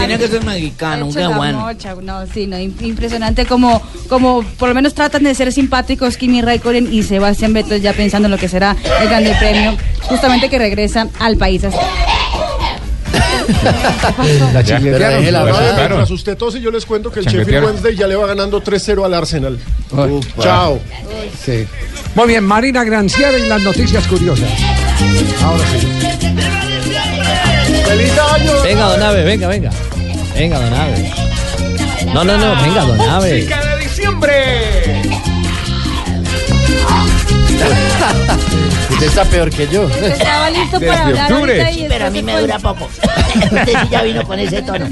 Tenía 0.00 0.18
que 0.18 0.28
ser 0.28 0.44
mexicano, 0.44 1.06
un 1.06 1.14
la 1.14 1.28
mocha, 1.30 1.94
no, 2.00 2.26
sí, 2.26 2.46
no, 2.46 2.56
im- 2.58 2.74
impresionante 2.82 3.46
como, 3.46 3.80
como 4.08 4.42
por 4.58 4.68
lo 4.68 4.74
menos 4.74 4.94
tratan 4.94 5.22
de 5.24 5.34
ser 5.34 5.52
simpáticos 5.52 6.16
Kimi 6.16 6.42
Raikkonen 6.42 6.92
y 6.92 7.02
Sebastián 7.02 7.52
Vettel 7.52 7.80
ya 7.82 7.92
pensando 7.92 8.26
en 8.26 8.32
lo 8.32 8.38
que 8.38 8.48
será 8.48 8.76
el 9.00 9.08
Grande 9.08 9.34
Premio, 9.38 9.76
justamente 10.02 10.48
que 10.48 10.58
regresa 10.58 11.08
al 11.20 11.36
país. 11.36 11.62
La 14.52 14.60
Ya, 14.62 14.76
chingletearon. 14.76 16.02
usted 16.12 16.36
tose, 16.36 16.60
yo 16.60 16.70
les 16.70 16.84
cuento 16.86 17.10
que 17.10 17.20
el 17.20 17.26
Sheffield. 17.26 17.64
Wednesday 17.64 17.96
ya 17.96 18.06
le 18.06 18.16
va 18.16 18.26
ganando 18.26 18.62
3-0 18.62 19.04
al 19.04 19.14
Arsenal. 19.14 19.58
Ay, 19.96 20.20
Chao. 20.40 20.80
Sí. 21.44 21.66
Muy 22.14 22.28
bien, 22.28 22.44
Marina 22.44 22.84
Granciera 22.84 23.36
y 23.38 23.48
las 23.48 23.62
noticias 23.62 24.06
curiosas. 24.06 24.48
Ahora 25.42 25.64
sí. 25.72 25.86
¡Feliz 27.86 28.12
año! 28.34 28.52
Venga, 28.62 28.88
don 28.88 29.02
Ave, 29.02 29.24
venga, 29.24 29.48
venga. 29.48 29.70
Venga, 30.34 30.58
don 30.60 30.74
Ave. 30.74 31.12
No, 32.14 32.24
no, 32.24 32.36
no, 32.36 32.62
venga, 32.62 32.82
don 32.84 33.00
Ave. 33.00 33.34
¡Música 33.42 33.66
de 33.66 33.76
diciembre! 33.82 35.02
Usted 38.92 39.06
está 39.06 39.24
peor 39.24 39.50
que 39.50 39.66
yo. 39.68 39.88
Estaba 39.88 40.50
listo 40.50 40.78
para 40.80 41.06
hablar 41.06 41.32
ahorita 41.32 41.70
y 41.72 41.86
Pero 41.88 42.06
a 42.06 42.10
mí 42.10 42.22
me 42.22 42.40
dura 42.40 42.58
poco. 42.58 42.88
Usted 43.34 43.66
sí 43.66 43.88
ya 43.90 44.02
vino 44.02 44.22
con 44.24 44.38
ese 44.38 44.62
tono. 44.62 44.86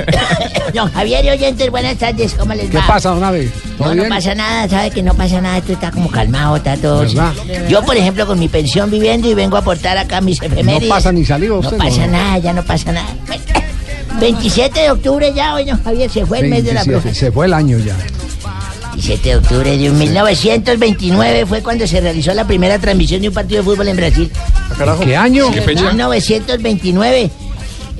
Don 0.74 0.90
Javier 0.92 1.24
y 1.24 1.30
oyentes, 1.30 1.70
buenas 1.70 1.96
tardes, 1.96 2.34
¿cómo 2.34 2.54
les 2.54 2.70
¿Qué 2.70 2.76
va? 2.76 2.86
pasa, 2.86 3.10
don 3.10 3.24
Ave? 3.24 3.50
¿Todo 3.76 3.94
No, 3.94 4.04
no 4.04 4.08
pasa 4.08 4.34
nada, 4.34 4.68
sabe 4.68 4.90
que 4.90 5.02
no 5.02 5.14
pasa 5.14 5.40
nada, 5.40 5.58
esto 5.58 5.72
está 5.72 5.90
como 5.90 6.10
calmado, 6.10 6.56
está 6.56 6.76
todo. 6.76 7.00
¿Verdad? 7.00 7.32
Yo, 7.68 7.82
por 7.82 7.96
ejemplo, 7.96 8.26
con 8.26 8.38
mi 8.38 8.48
pensión 8.48 8.90
viviendo 8.90 9.28
y 9.28 9.34
vengo 9.34 9.56
a 9.56 9.60
aportar 9.60 9.98
acá 9.98 10.20
mis 10.20 10.40
efemérides. 10.40 10.88
No 10.88 10.94
pasa 10.94 11.10
ni 11.10 11.24
saliva 11.24 11.58
usted. 11.58 11.76
No 11.76 11.84
pasa 11.84 12.06
nada, 12.06 12.38
ya 12.38 12.52
no 12.52 12.62
pasa 12.62 12.92
nada. 12.92 13.08
27 14.20 14.80
de 14.80 14.90
octubre 14.90 15.32
ya, 15.34 15.54
oye, 15.54 15.70
don 15.70 15.82
Javier, 15.82 16.10
se 16.10 16.26
fue 16.26 16.40
el 16.40 16.50
mes 16.50 16.64
de 16.64 16.74
la 16.74 16.84
27, 16.84 17.00
bruja. 17.00 17.14
Se 17.14 17.32
fue 17.32 17.46
el 17.46 17.54
año 17.54 17.78
ya. 17.78 17.96
17 18.94 19.28
de 19.28 19.36
octubre 19.36 19.76
de 19.76 19.90
1929 19.90 21.46
fue 21.46 21.62
cuando 21.62 21.86
se 21.86 22.00
realizó 22.00 22.34
la 22.34 22.46
primera 22.46 22.78
transmisión 22.78 23.22
de 23.22 23.28
un 23.28 23.34
partido 23.34 23.62
de 23.62 23.64
fútbol 23.64 23.88
en 23.88 23.96
Brasil. 23.96 24.30
¿Qué 25.04 25.16
año? 25.16 25.50
¿Qué 25.52 25.62
fecha? 25.62 25.82
1929. 25.90 27.30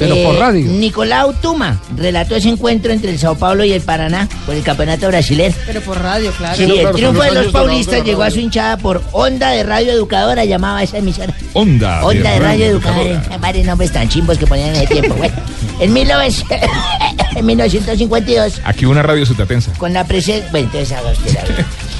Pero 0.00 0.16
por 0.24 0.36
radio. 0.36 0.66
Nicolau 0.66 1.32
Tuma 1.34 1.78
relató 1.96 2.34
ese 2.36 2.48
encuentro 2.48 2.90
entre 2.92 3.10
el 3.10 3.18
Sao 3.18 3.36
Paulo 3.36 3.64
y 3.64 3.72
el 3.72 3.82
Paraná 3.82 4.28
por 4.46 4.54
el 4.54 4.62
campeonato 4.62 5.06
brasileño. 5.08 5.54
Pero 5.66 5.80
por 5.82 6.00
radio, 6.02 6.32
claro. 6.32 6.56
Sí, 6.56 6.64
el 6.64 6.90
triunfo 6.92 7.22
de 7.22 7.32
los 7.32 7.46
paulistas 7.52 8.02
llegó 8.04 8.22
a 8.22 8.30
su 8.30 8.40
hinchada 8.40 8.76
por 8.78 9.02
Onda 9.12 9.50
de 9.50 9.62
Radio 9.62 9.92
Educadora, 9.92 10.44
llamaba 10.44 10.82
esa 10.82 10.98
emisora. 10.98 11.34
Onda. 11.52 12.04
Onda 12.04 12.32
de 12.32 12.38
Radio 12.40 12.66
Educadora. 12.66 13.22
Varios 13.40 13.66
nombres 13.66 13.92
tan 13.92 14.08
chimbos 14.08 14.38
que 14.38 14.46
ponían 14.46 14.70
en 14.70 14.76
ese 14.76 14.86
tiempo. 14.86 15.14
Bueno, 15.14 15.34
en, 15.80 15.92
1900 15.92 16.68
en 17.36 17.46
1952, 17.46 18.60
Aquí 18.64 18.86
una 18.86 19.02
radio 19.02 19.24
sutatensa. 19.26 19.72
con 19.74 19.92
la 19.92 20.04
presencia... 20.04 20.48
Bueno, 20.50 20.66
entonces 20.72 20.96
haga 20.96 21.10
usted 21.10 21.34
la 21.34 21.44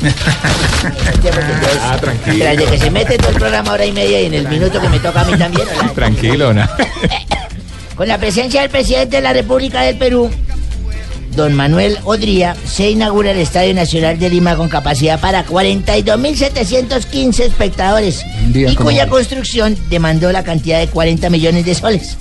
Ah, 1.83 1.99
tranquilo. 2.01 2.39
Tras 2.39 2.57
de 2.57 2.65
que 2.65 2.79
se 2.79 2.91
mete 2.91 3.19
todo 3.19 3.31
el 3.31 3.37
programa 3.37 3.73
hora 3.73 3.85
y 3.85 3.93
media 3.93 4.23
y 4.23 4.27
en 4.27 4.35
el 4.35 4.49
minuto 4.49 4.81
que 4.81 4.89
me 4.89 4.99
toca 4.99 5.21
a 5.21 5.25
mí 5.25 5.37
también. 5.37 5.69
Tranquilo, 5.95 6.55
¿no? 6.55 6.67
Con 8.01 8.09
la 8.09 8.17
presencia 8.17 8.63
del 8.63 8.71
presidente 8.71 9.17
de 9.17 9.23
la 9.23 9.35
República 9.35 9.83
del 9.83 9.99
Perú, 9.99 10.31
don 11.37 11.53
Manuel 11.53 11.99
Odría, 12.05 12.57
se 12.65 12.89
inaugura 12.89 13.33
el 13.33 13.37
Estadio 13.37 13.75
Nacional 13.75 14.19
de 14.19 14.31
Lima 14.31 14.57
con 14.57 14.71
capacidad 14.71 15.21
para 15.21 15.45
42.715 15.45 17.41
espectadores 17.41 18.25
y 18.55 18.75
cuya 18.75 19.05
hoy. 19.05 19.11
construcción 19.11 19.77
demandó 19.91 20.33
la 20.33 20.43
cantidad 20.43 20.79
de 20.79 20.87
40 20.87 21.29
millones 21.29 21.67
de 21.67 21.75
soles. 21.75 22.17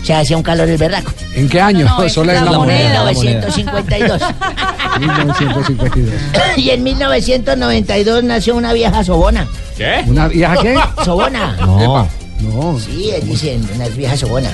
O 0.00 0.04
sea, 0.04 0.20
hacía 0.20 0.36
un 0.36 0.44
calor 0.44 0.68
el 0.68 0.76
berraco. 0.76 1.10
¿En 1.34 1.48
qué 1.48 1.60
año? 1.60 1.88
Solo 2.08 2.30
es 2.30 2.40
la 2.40 2.52
moneda. 2.52 3.04
1952. 3.04 4.22
1952. 5.00 6.14
y 6.58 6.70
en 6.70 6.80
1992 6.84 8.22
nació 8.22 8.54
una 8.54 8.72
vieja 8.72 9.02
sobona. 9.02 9.48
¿Qué? 9.76 10.04
¿Una 10.06 10.28
vieja 10.28 10.54
qué? 10.62 10.78
Sobona. 11.04 11.56
No. 11.56 12.08
No. 12.44 12.78
Sí, 12.78 13.10
dicen 13.22 13.68
una 13.74 13.88
vieja 13.88 14.16
sobona. 14.16 14.50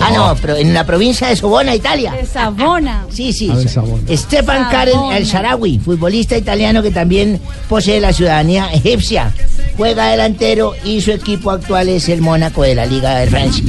Ah, 0.00 0.10
no, 0.14 0.36
pero 0.40 0.56
en 0.56 0.72
la 0.72 0.84
provincia 0.84 1.28
de 1.28 1.36
Sobona, 1.36 1.74
Italia. 1.74 2.12
De 2.12 2.26
Savona. 2.26 3.04
Sí, 3.10 3.32
sí. 3.32 3.50
A 3.50 3.56
ver, 3.56 3.68
Sabona. 3.68 4.02
Stefan 4.16 4.46
Sabona. 4.46 4.70
Karen 4.70 5.12
El 5.12 5.24
Sharawi, 5.24 5.78
futbolista 5.78 6.36
italiano 6.36 6.82
que 6.82 6.90
también 6.90 7.40
posee 7.68 8.00
la 8.00 8.12
ciudadanía 8.12 8.72
egipcia. 8.72 9.32
Juega 9.76 10.08
delantero 10.08 10.74
y 10.84 11.00
su 11.00 11.12
equipo 11.12 11.50
actual 11.50 11.88
es 11.88 12.08
el 12.08 12.20
Mónaco 12.22 12.62
de 12.62 12.74
la 12.74 12.86
Liga 12.86 13.16
de 13.16 13.26
Francia. 13.26 13.64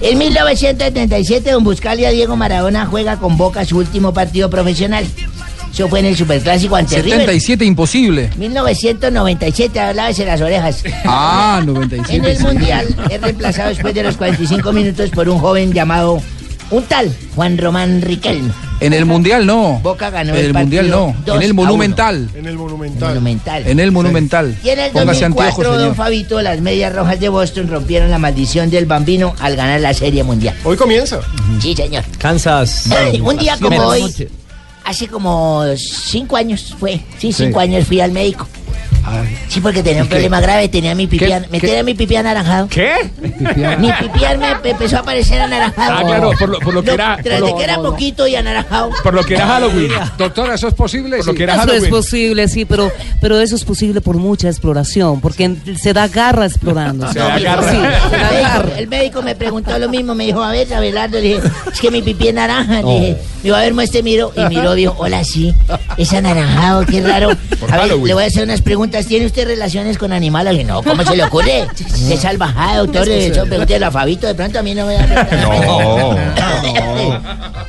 En 0.00 0.16
1977, 0.16 1.50
don 1.50 1.64
Buscalia 1.64 2.10
Diego 2.10 2.36
Maradona 2.36 2.86
juega 2.86 3.18
con 3.18 3.36
Boca 3.36 3.64
su 3.64 3.78
último 3.78 4.14
partido 4.14 4.48
profesional. 4.48 5.04
Eso 5.72 5.88
fue 5.88 6.00
en 6.00 6.06
el 6.06 6.16
Superclásico 6.16 6.76
ante 6.76 6.96
River. 7.02 7.20
77 7.20 7.64
imposible. 7.64 8.30
1997, 8.36 9.78
hablabas 9.80 10.18
en 10.18 10.26
las 10.26 10.40
orejas. 10.40 10.82
Ah, 11.04 11.58
En 11.62 11.66
97. 11.66 12.30
el 12.30 12.36
sí. 12.36 12.42
Mundial 12.42 12.86
es 13.10 13.20
reemplazado 13.20 13.68
después 13.68 13.94
de 13.94 14.02
los 14.02 14.16
45 14.16 14.72
minutos 14.72 15.10
por 15.10 15.28
un 15.28 15.38
joven 15.38 15.72
llamado 15.72 16.20
un 16.70 16.82
tal 16.84 17.10
Juan 17.34 17.56
Román 17.56 18.02
Riquelme. 18.02 18.52
En 18.80 18.92
el 18.92 19.06
Mundial 19.06 19.46
no. 19.46 19.80
Boca 19.82 20.10
ganó 20.10 20.34
En 20.34 20.38
el 20.38 20.46
el 20.46 20.54
Mundial 20.54 20.90
no. 20.90 21.16
En 21.26 21.42
el 21.42 21.50
a 21.50 21.52
uno. 21.52 21.54
Monumental. 21.54 22.28
En 22.34 22.46
el 22.46 22.56
Monumental. 22.56 23.08
Monumental. 23.08 23.66
En 23.66 23.80
el 23.80 23.90
Monumental. 23.92 24.56
Y 24.62 24.68
en 24.68 24.78
el 24.78 24.90
Póngase 24.92 25.22
2004, 25.22 25.48
anteojos, 25.48 25.80
don. 25.80 25.94
Fabito, 25.96 26.40
las 26.42 26.60
medias 26.60 26.94
rojas 26.94 27.18
de 27.18 27.28
Boston 27.28 27.68
rompieron 27.68 28.10
la 28.10 28.18
maldición 28.18 28.70
del 28.70 28.86
bambino 28.86 29.34
al 29.40 29.56
ganar 29.56 29.80
la 29.80 29.94
Serie 29.94 30.22
Mundial. 30.22 30.54
Hoy 30.64 30.76
comienza. 30.76 31.20
Sí, 31.60 31.74
señor. 31.74 32.04
Kansas. 32.18 32.88
Un 33.22 33.36
día 33.38 33.56
como 33.60 33.82
hoy, 33.82 34.02
noche. 34.02 34.28
Hace 34.88 35.06
como 35.06 35.64
cinco 35.76 36.36
años 36.36 36.74
fue. 36.78 37.00
Sí, 37.18 37.32
Sí. 37.32 37.44
cinco 37.44 37.60
años 37.60 37.86
fui 37.86 38.00
al 38.00 38.10
médico. 38.12 38.46
Sí, 39.48 39.60
porque 39.60 39.82
tenía 39.82 40.02
un 40.02 40.08
problema 40.08 40.40
grave, 40.40 40.68
tenía 40.68 40.94
mi 40.94 41.06
pipí, 41.06 41.24
¿Qué? 41.26 41.40
me 41.50 41.60
¿Qué? 41.60 41.66
tenía 41.66 41.82
mi 41.82 41.94
pipí 41.94 42.16
anaranjado. 42.16 42.68
¿Qué? 42.68 42.94
Mi 43.20 43.92
pipí 43.92 44.20
me 44.38 44.70
empezó 44.70 44.98
a 44.98 45.02
parecer 45.02 45.40
anaranjado. 45.40 45.92
Ah, 45.98 46.02
claro, 46.04 46.30
por 46.38 46.48
lo, 46.48 46.58
por 46.60 46.74
lo 46.74 46.82
que 46.82 46.92
era. 46.92 47.18
Tras 47.22 47.40
de 47.42 47.54
que 47.54 47.64
era 47.64 47.76
poquito 47.76 48.26
y 48.26 48.36
anaranjado. 48.36 48.90
Por 49.02 49.14
lo 49.14 49.24
que 49.24 49.34
era 49.34 49.46
Halloween. 49.46 49.90
Doctora, 50.18 50.54
¿eso 50.54 50.68
es 50.68 50.74
posible? 50.74 51.18
Por 51.18 51.26
lo 51.28 51.34
que 51.34 51.42
era 51.44 51.54
Eso 51.56 51.72
es 51.72 51.88
posible, 51.88 52.48
sí, 52.48 52.64
pero, 52.64 52.90
pero 53.20 53.40
eso 53.40 53.56
es 53.56 53.64
posible 53.64 54.00
por 54.00 54.16
mucha 54.16 54.48
exploración, 54.48 55.20
porque 55.20 55.54
se 55.80 55.92
da 55.92 56.08
garra 56.08 56.46
explorando. 56.46 57.10
Se 57.12 57.18
da 57.18 57.38
garra. 57.38 57.70
Sí, 57.70 57.76
se 58.10 58.16
da 58.16 58.28
El 58.28 58.34
médico, 58.34 58.48
garra. 58.52 58.78
el 58.78 58.88
médico 58.88 59.22
me 59.22 59.34
preguntó 59.34 59.78
lo 59.78 59.88
mismo, 59.88 60.14
me 60.14 60.24
dijo, 60.26 60.42
a 60.42 60.52
ver, 60.52 60.72
Abelardo, 60.72 61.16
le 61.18 61.22
dije, 61.34 61.40
es 61.72 61.80
que 61.80 61.90
mi 61.90 62.02
pipí 62.02 62.28
es 62.28 62.34
naranja, 62.34 62.82
le 62.82 62.92
dije, 63.00 63.12
me 63.38 63.42
dijo, 63.44 63.56
a 63.56 63.60
ver, 63.60 63.74
muestre, 63.74 64.02
miro, 64.02 64.32
y 64.36 64.40
miró, 64.44 64.74
dijo, 64.74 64.94
hola, 64.98 65.24
sí, 65.24 65.54
es 65.96 66.12
anaranjado, 66.12 66.84
qué 66.86 67.00
raro. 67.00 67.30
Por 67.60 67.70
A 67.72 67.76
ver, 67.76 67.80
Halloween. 67.88 68.06
le 68.08 68.14
voy 68.14 68.24
a 68.24 68.26
hacer 68.26 68.44
unas 68.44 68.60
preguntas, 68.62 68.87
¿tiene 69.06 69.26
usted 69.26 69.46
relaciones 69.46 69.98
con 69.98 70.12
animales? 70.12 70.66
No, 70.66 70.82
¿cómo 70.82 71.04
se 71.04 71.16
le 71.16 71.24
ocurre? 71.24 71.66
Qué 71.76 72.16
salvajada, 72.16 72.78
doctor, 72.78 73.08
eso 73.08 73.44
pregúntele 73.46 73.84
a 73.84 73.90
Fabito, 73.90 74.26
de 74.26 74.34
pronto 74.34 74.58
a 74.58 74.62
mí 74.62 74.74
no 74.74 74.86
me 74.86 74.96
va 74.96 75.02
a... 75.02 76.18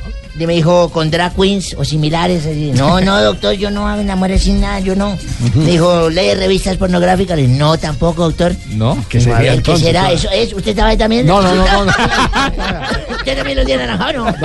Y 0.40 0.46
me 0.46 0.54
dijo, 0.54 0.88
con 0.90 1.10
drag 1.10 1.34
queens 1.36 1.74
o 1.78 1.84
similares. 1.84 2.46
así. 2.46 2.72
No, 2.74 2.98
no, 3.02 3.20
doctor, 3.22 3.52
yo 3.52 3.70
no 3.70 3.84
me 3.94 4.00
enamoré 4.00 4.38
sin 4.38 4.58
nada, 4.62 4.80
yo 4.80 4.96
no. 4.96 5.18
Me 5.54 5.72
dijo, 5.72 6.08
¿lee 6.08 6.32
revistas 6.34 6.78
pornográficas? 6.78 7.36
Le 7.36 7.42
dije, 7.46 7.58
no, 7.58 7.76
tampoco, 7.76 8.22
doctor. 8.22 8.54
¿No? 8.68 8.96
¿Qué 9.10 9.18
A 9.18 9.20
sería 9.20 9.36
ver, 9.38 9.46
¿Qué 9.50 9.56
entonces? 9.56 9.86
será? 9.86 10.00
Claro. 10.00 10.14
¿Eso 10.14 10.30
es? 10.30 10.52
¿Usted 10.54 10.70
estaba 10.70 10.88
ahí 10.88 10.96
también? 10.96 11.26
No, 11.26 11.42
no, 11.42 11.54
no, 11.54 11.66
no, 11.66 11.84
no. 11.84 11.92
¿Usted 13.16 13.36
también 13.36 13.58
lo 13.58 13.64
tiene 13.66 13.86
naranjado, 13.86 14.24
no? 14.24 14.34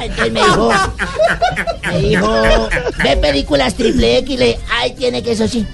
Entonces 0.00 0.32
me 0.32 0.40
dijo, 0.40 0.70
me 1.92 1.98
dijo, 2.00 2.68
ve 3.04 3.16
películas 3.16 3.74
triple 3.74 4.18
X, 4.18 4.38
le 4.38 4.44
dije, 4.46 4.58
ay, 4.80 4.92
tiene 4.98 5.22
que 5.22 5.32
eso 5.32 5.46
sí. 5.46 5.64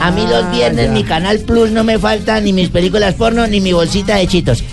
A 0.00 0.10
mí 0.12 0.24
los 0.28 0.48
viernes 0.52 0.86
ya. 0.86 0.92
mi 0.92 1.02
canal 1.02 1.40
Plus 1.40 1.70
no 1.70 1.82
me 1.82 1.98
faltan 1.98 2.44
ni 2.44 2.52
mis 2.52 2.68
películas 2.68 3.14
porno 3.14 3.44
ni 3.48 3.60
mi 3.60 3.72
bolsita 3.72 4.14
de 4.16 4.28
chitos. 4.28 4.62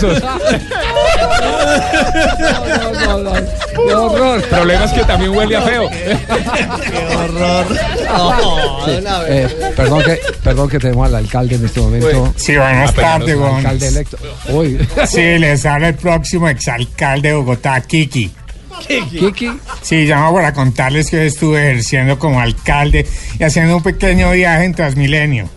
Poliquesos. 0.00 0.22
No, 3.06 3.18
no, 3.18 3.18
no. 3.18 3.32
Qué 3.86 3.94
horror. 3.94 4.36
El 4.36 4.48
problema 4.48 4.84
es 4.84 4.92
que 4.92 5.04
también 5.04 5.36
huele 5.36 5.56
a 5.56 5.62
feo. 5.62 5.90
Eh, 9.28 9.72
perdón, 9.76 10.02
que, 10.02 10.20
perdón 10.42 10.68
que 10.68 10.78
tenemos 10.78 11.06
al 11.06 11.14
alcalde 11.16 11.56
en 11.56 11.64
este 11.64 11.80
momento. 11.80 12.32
Sí, 12.36 12.56
buenas 12.56 12.94
tardes, 12.94 13.36
alcalde 13.38 13.88
electo. 13.88 14.18
Uy. 14.48 14.86
Sí, 15.06 15.38
les 15.38 15.64
habla 15.66 15.88
el 15.88 15.94
próximo 15.94 16.48
exalcalde 16.48 17.28
de 17.28 17.34
Bogotá, 17.34 17.80
Kiki. 17.80 18.30
Kiki. 18.86 19.50
Sí, 19.82 20.04
llamo 20.04 20.34
para 20.34 20.52
contarles 20.52 21.10
que 21.10 21.18
hoy 21.20 21.26
estuve 21.26 21.70
ejerciendo 21.70 22.18
como 22.18 22.40
alcalde 22.40 23.06
y 23.38 23.44
haciendo 23.44 23.76
un 23.76 23.82
pequeño 23.82 24.30
viaje 24.32 24.64
en 24.64 24.74
Transmilenio. 24.74 25.48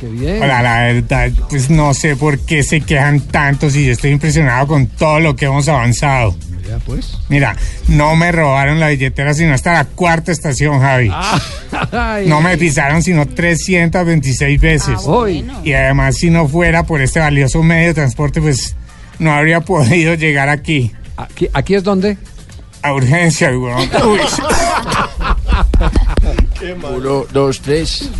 Qué 0.00 0.06
bien. 0.06 0.42
Hola, 0.42 0.62
la 0.62 0.82
verdad, 0.84 1.30
pues 1.50 1.68
no 1.68 1.92
sé 1.92 2.16
por 2.16 2.38
qué 2.38 2.62
se 2.62 2.80
quejan 2.80 3.20
tanto 3.20 3.68
si 3.68 3.84
yo 3.84 3.92
estoy 3.92 4.12
impresionado 4.12 4.66
con 4.66 4.86
todo 4.86 5.20
lo 5.20 5.36
que 5.36 5.44
hemos 5.44 5.68
avanzado. 5.68 6.34
Ya, 6.66 6.78
pues. 6.78 7.18
Mira, 7.28 7.54
no 7.86 8.16
me 8.16 8.32
robaron 8.32 8.80
la 8.80 8.88
billetera 8.88 9.34
sino 9.34 9.52
hasta 9.52 9.74
la 9.74 9.84
cuarta 9.84 10.32
estación, 10.32 10.80
Javi. 10.80 11.12
Ay. 11.92 12.26
No 12.28 12.40
me 12.40 12.56
pisaron 12.56 13.02
sino 13.02 13.26
326 13.26 14.58
veces. 14.58 15.00
Uy. 15.04 15.44
Y 15.64 15.74
además, 15.74 16.16
si 16.16 16.30
no 16.30 16.48
fuera 16.48 16.84
por 16.84 17.02
este 17.02 17.20
valioso 17.20 17.62
medio 17.62 17.88
de 17.88 17.94
transporte, 17.94 18.40
pues 18.40 18.74
no 19.18 19.32
habría 19.32 19.60
podido 19.66 20.14
llegar 20.14 20.48
aquí. 20.48 20.92
Aquí, 21.18 21.46
aquí 21.52 21.74
es 21.74 21.84
donde. 21.84 22.16
A 22.80 22.94
urgencia, 22.94 23.50
weón. 23.50 23.86
Uy. 24.06 24.20
Uno, 26.96 27.24
dos, 27.32 27.60
tres. 27.60 28.10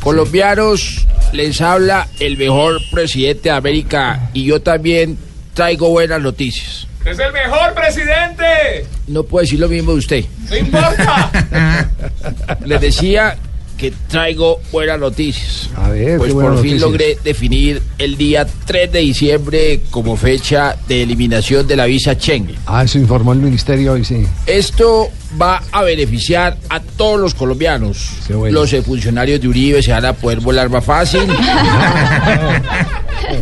Colombianos, 0.00 1.06
les 1.32 1.60
habla 1.60 2.08
el 2.18 2.36
mejor 2.36 2.80
presidente 2.90 3.44
de 3.44 3.50
América 3.50 4.30
y 4.32 4.44
yo 4.44 4.60
también 4.60 5.18
traigo 5.54 5.90
buenas 5.90 6.20
noticias. 6.20 6.86
¡Es 7.04 7.18
el 7.18 7.32
mejor 7.32 7.74
presidente! 7.74 8.86
No 9.06 9.22
puedo 9.24 9.42
decir 9.42 9.58
lo 9.58 9.68
mismo 9.68 9.92
de 9.92 9.98
usted. 9.98 10.24
¡No 10.50 10.56
importa! 10.56 11.88
Les 12.66 12.80
decía 12.80 13.36
que 13.78 13.90
traigo 14.08 14.60
buenas 14.70 15.00
noticias. 15.00 15.70
A 15.76 15.88
ver, 15.88 16.18
Pues 16.18 16.32
por 16.34 16.44
fin 16.44 16.56
noticias. 16.56 16.80
logré 16.82 17.18
definir 17.24 17.82
el 17.96 18.18
día 18.18 18.46
3 18.66 18.92
de 18.92 18.98
diciembre 18.98 19.80
como 19.90 20.16
fecha 20.16 20.76
de 20.88 21.02
eliminación 21.02 21.66
de 21.66 21.76
la 21.76 21.86
visa 21.86 22.12
Schengen. 22.14 22.56
Ah, 22.66 22.84
eso 22.84 22.98
informó 22.98 23.32
el 23.32 23.38
ministerio 23.38 23.94
hoy, 23.94 24.04
sí. 24.04 24.26
Esto 24.46 25.08
va 25.40 25.62
a 25.72 25.82
beneficiar 25.82 26.56
a 26.68 26.80
todos 26.80 27.20
los 27.20 27.34
colombianos. 27.34 28.10
Bueno. 28.28 28.60
Los 28.60 28.74
funcionarios 28.84 29.40
de 29.40 29.48
Uribe 29.48 29.82
se 29.82 29.92
van 29.92 30.04
a 30.04 30.12
poder 30.12 30.40
volar 30.40 30.68
más 30.68 30.84
fácil. 30.84 31.22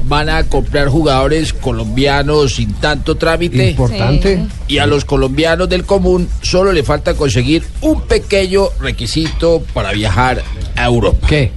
van 0.04 0.28
a 0.28 0.44
comprar 0.44 0.88
jugadores 0.88 1.52
colombianos 1.52 2.56
sin 2.56 2.74
tanto 2.74 3.16
trámite. 3.16 3.70
Importante. 3.70 4.46
Y 4.66 4.78
a 4.78 4.86
los 4.86 5.04
colombianos 5.04 5.68
del 5.68 5.84
común 5.84 6.28
solo 6.42 6.72
le 6.72 6.82
falta 6.82 7.14
conseguir 7.14 7.64
un 7.80 8.02
pequeño 8.02 8.68
requisito 8.80 9.62
para 9.72 9.92
viajar 9.92 10.42
a 10.76 10.84
Europa. 10.86 11.26
¿Qué? 11.26 11.52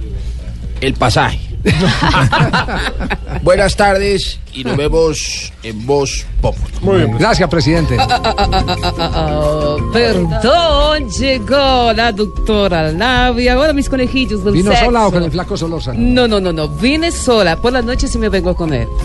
El 0.80 0.94
pasaje. 0.94 1.51
Buenas 3.42 3.76
tardes 3.76 4.40
y 4.52 4.64
nos 4.64 4.76
vemos 4.76 5.52
en 5.62 5.86
Voz 5.86 6.26
Popular. 6.40 6.82
Muy 6.82 6.96
bien. 6.98 7.16
Gracias, 7.18 7.48
presidente. 7.48 7.96
Ah, 7.98 9.76
perdón, 9.92 11.08
llegó 11.10 11.92
la 11.92 12.10
doctora 12.12 12.90
Labia. 12.92 13.58
Hola, 13.58 13.72
mis 13.72 13.88
conejillos 13.88 14.44
del 14.44 14.54
¿Vino 14.54 14.70
sexo. 14.70 14.86
sola 14.86 15.06
o 15.06 15.12
con 15.12 15.22
el 15.22 15.30
flaco 15.30 15.56
Solórzano? 15.56 15.98
No, 16.00 16.26
no, 16.26 16.40
no, 16.40 16.52
no. 16.52 16.68
Vine 16.68 17.12
sola. 17.12 17.56
Por 17.56 17.72
la 17.72 17.82
noche 17.82 18.08
sí 18.08 18.18
me 18.18 18.28
vengo 18.28 18.54
con 18.56 18.72
él. 18.74 18.88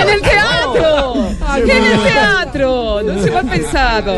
¡En 0.00 0.08
el 0.08 0.20
teatro! 0.22 1.31
¡En 1.58 1.70
el 1.70 2.02
teatro! 2.02 3.00
No 3.02 3.22
se 3.22 3.30
me 3.30 3.38
ha 3.38 3.42
pensado. 3.42 4.14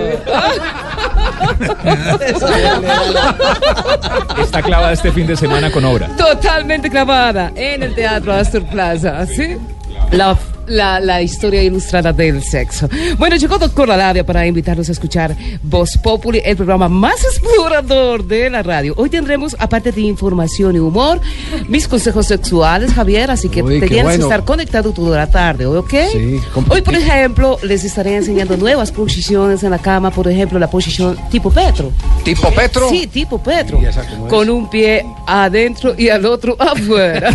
Está 4.39 4.63
clavada 4.63 4.93
este 4.93 5.13
fin 5.13 5.27
de 5.27 5.37
semana 5.37 5.71
con 5.71 5.85
obra. 5.85 6.09
Totalmente 6.17 6.91
clavada 6.91 7.53
en 7.55 7.83
el 7.83 7.95
Teatro 7.95 8.33
Astor 8.33 8.65
Plaza, 8.65 9.27
¿sí? 9.27 9.57
La, 10.11 10.37
la, 10.67 11.01
la 11.01 11.23
historia 11.23 11.63
ilustrada 11.63 12.13
del 12.13 12.43
sexo. 12.43 12.89
Bueno, 13.19 13.37
llegó 13.37 13.59
Doctor 13.59 13.89
Labia 13.89 14.25
para 14.25 14.47
invitarnos 14.47 14.89
a 14.89 14.93
escuchar 14.93 15.37
Voz 15.63 15.97
Populi, 15.99 16.41
el 16.45 16.57
programa 16.57 16.89
más 16.89 17.23
explorador 17.25 18.25
de 18.27 18.51
la 18.51 18.63
radio. 18.63 18.95
Hoy 18.97 19.11
tendremos, 19.11 19.57
aparte 19.59 19.93
de 19.93 20.01
información 20.03 20.77
y 20.77 20.79
humor, 20.79 21.21
mis 21.69 21.89
consejos 21.89 22.27
sexuales, 22.27 22.93
Javier, 22.93 23.31
así 23.31 23.49
que 23.49 23.63
Uy, 23.63 23.81
qué 23.81 23.87
tenías 23.87 24.05
bueno. 24.05 24.19
que 24.19 24.23
estar 24.25 24.45
conectado 24.45 24.93
toda 24.93 25.17
la 25.17 25.31
tarde, 25.31 25.67
¿ok? 25.67 25.95
Sí, 26.13 26.41
Hoy, 26.69 26.83
por 26.83 26.95
ejemplo, 26.95 27.59
les 27.63 27.85
estaré 27.85 28.17
enseñando 28.17 28.57
nuevas 28.57 28.93
posiciones 28.93 29.63
en 29.63 29.71
la 29.71 29.79
cama, 29.79 30.11
por 30.11 30.29
ejemplo, 30.29 30.59
la 30.59 30.71
posición 30.71 31.17
tipo 31.31 31.51
Petro. 31.51 31.93
¿Tipo 32.25 32.51
Petro? 32.51 32.89
Sí, 32.89 33.07
tipo 33.07 33.43
Petro. 33.43 33.81
Con 34.29 34.49
un 34.51 34.69
pie 34.71 35.05
adentro 35.27 35.95
y 35.97 36.09
al 36.09 36.25
otro 36.27 36.57
afuera. 36.59 37.31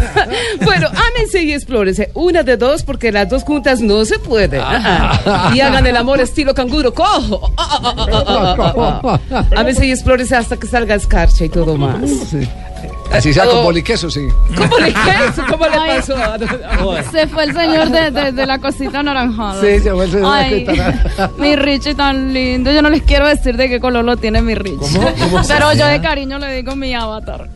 bueno, 0.64 0.88
ámense 0.88 1.44
y 1.44 1.54
explórense. 1.54 2.12
Una 2.14 2.44
de 2.44 2.58
dos, 2.58 2.84
porque 2.84 3.12
las 3.20 3.30
dos 3.30 3.44
juntas 3.44 3.82
no 3.82 4.06
se 4.06 4.18
puede. 4.20 4.60
Ah. 4.62 5.52
Y 5.54 5.60
hagan 5.60 5.86
el 5.86 5.98
amor 5.98 6.20
estilo 6.22 6.54
canguro. 6.54 6.94
¡Cojo! 6.94 7.52
Ah. 9.32 9.44
Ámense 9.56 9.86
y 9.86 9.92
explórense 9.92 10.36
hasta 10.36 10.58
que 10.58 10.68
salga 10.68 10.96
escarcha 10.96 11.46
y 11.46 11.50
todo 11.50 11.78
más. 11.78 11.96
Así 13.12 13.34
sea 13.34 13.46
con 13.46 13.58
Oh. 13.58 13.64
boliqueso, 13.64 14.10
sí. 14.10 14.28
¿Cómo 14.56 14.78
le, 14.78 14.94
¿Cómo 15.50 15.66
le 15.66 15.78
pasó? 15.96 16.16
Se 17.12 17.28
fue 17.28 17.44
el 17.46 17.54
señor 17.54 17.90
de, 17.90 18.12
de- 18.12 18.32
de 18.32 18.46
la 18.46 18.60
cosita 18.60 19.00
anaranjada. 19.00 19.60
Sí, 19.62 19.80
se 19.80 19.92
fue 19.92 20.06
el 20.06 20.12
señor 20.12 20.32
de 20.34 20.42
la 20.44 20.50
cosita 20.50 20.72
anaranjada. 20.72 21.32
Mi 21.38 21.56
Richie 21.56 21.96
tan 21.96 22.34
lindo. 22.34 22.72
Yo 22.72 22.82
no 22.82 22.90
les 22.90 23.02
quiero 23.04 23.28
decir 23.28 23.58
de 23.58 23.68
qué 23.70 23.80
color 23.80 24.06
lo 24.06 24.16
tiene 24.18 24.42
mi 24.42 24.54
Richie. 24.56 24.78
¿Cómo? 24.78 25.02
¿Cómo 25.20 25.44
se 25.44 25.54
Pero 25.54 25.74
yo 25.74 25.88
de 25.88 26.02
cariño 26.02 26.38
le 26.40 26.54
digo 26.56 26.76
mi 26.76 26.94
avatar. 26.94 27.48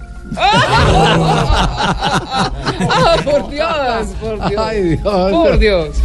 Ah, 2.89 3.18
por 3.23 3.49
Dios, 3.49 4.07
por 4.22 4.49
Dios. 4.49 4.61
Ay, 4.65 4.81
Dios. 4.84 5.01
Por 5.03 5.60
Dios. 5.60 5.95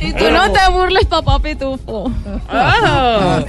Y 0.00 0.12
tú 0.12 0.30
no 0.30 0.50
te 0.52 0.60
burles, 0.72 1.04
papá 1.06 1.38
Pitufo. 1.38 2.10
Ah. 2.48 3.42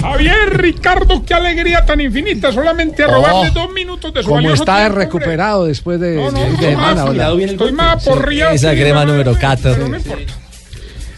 Javier 0.00 0.56
Ricardo, 0.56 1.22
qué 1.24 1.34
alegría 1.34 1.84
tan 1.84 2.00
infinita. 2.00 2.52
Solamente 2.52 3.06
robarle 3.06 3.50
dos 3.50 3.70
minutos 3.72 4.12
de 4.14 4.22
su 4.22 4.28
Como 4.28 4.50
está 4.50 4.64
tiempo, 4.76 4.86
hombre. 4.88 5.04
recuperado 5.04 5.64
después 5.66 6.00
de, 6.00 6.16
No, 6.16 6.30
no, 6.30 6.40
de- 6.40 6.76
más-. 6.76 7.40
Estoy 7.50 7.72
más 7.72 8.06
aporreado. 8.06 8.54
Esa 8.54 8.72
que- 8.72 8.80
crema 8.80 9.04
número 9.04 9.34
14. 9.38 9.80
No 9.80 9.88
me 9.88 9.98
importa. 9.98 10.32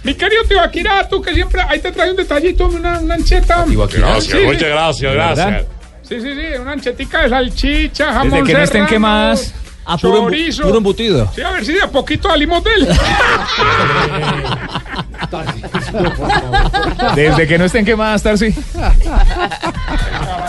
Mi 0.02 0.12
querido 0.14 0.42
Tibaquirá, 0.46 1.08
tú 1.08 1.22
que 1.22 1.32
siempre 1.32 1.62
ahí 1.66 1.80
te 1.80 1.90
trae 1.90 2.10
un 2.10 2.16
detallito, 2.16 2.66
una, 2.66 2.98
una 2.98 3.14
ancheta. 3.14 3.64
Gracias, 3.66 4.24
Sí, 4.38 4.44
muchas 4.44 4.60
sí. 4.62 4.66
gracias, 4.68 5.12
¿Verdad? 5.12 5.34
gracias. 5.36 5.66
Sí, 6.08 6.20
sí, 6.20 6.28
sí, 6.34 6.58
una 6.60 6.72
anchetica 6.72 7.22
de 7.22 7.28
salchicha, 7.30 8.12
jamón 8.12 8.30
Desde 8.30 8.44
que 8.46 8.52
no 8.52 8.58
estén 8.58 8.66
serrano, 8.68 8.88
quemadas. 8.90 9.54
Ah, 9.86 9.98
puro, 9.98 10.18
embu- 10.22 10.30
chorizo. 10.30 10.62
puro 10.62 10.78
embutido. 10.78 11.30
Sí, 11.34 11.42
a 11.42 11.50
ver 11.50 11.64
si 11.64 11.72
de 11.72 11.82
a 11.82 11.90
poquito 11.90 12.28
salimos 12.28 12.62
de 12.64 12.70
él. 12.74 12.88
Desde 17.16 17.46
que 17.46 17.58
no 17.58 17.64
estén 17.64 17.84
quemadas, 17.84 18.22
Tarsi. 18.22 18.54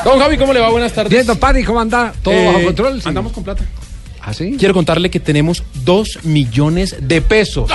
Don 0.04 0.20
Javi, 0.20 0.38
¿cómo 0.38 0.54
le 0.54 0.60
va? 0.60 0.70
Buenas 0.70 0.94
tardes. 0.94 1.12
Bien, 1.12 1.26
don 1.26 1.38
Pani, 1.38 1.64
¿cómo 1.64 1.80
anda? 1.80 2.14
¿Todo 2.24 2.34
Eh, 2.34 2.46
bajo 2.48 2.64
control? 2.66 3.02
Sí. 3.02 3.08
Andamos 3.08 3.32
con 3.32 3.44
plata. 3.44 3.64
¿Ah, 4.22 4.34
sí? 4.34 4.56
Quiero 4.58 4.74
contarle 4.74 5.10
que 5.12 5.20
tenemos 5.20 5.64
dos 5.84 6.20
millones 6.24 6.96
de 7.00 7.22
pesos 7.22 7.70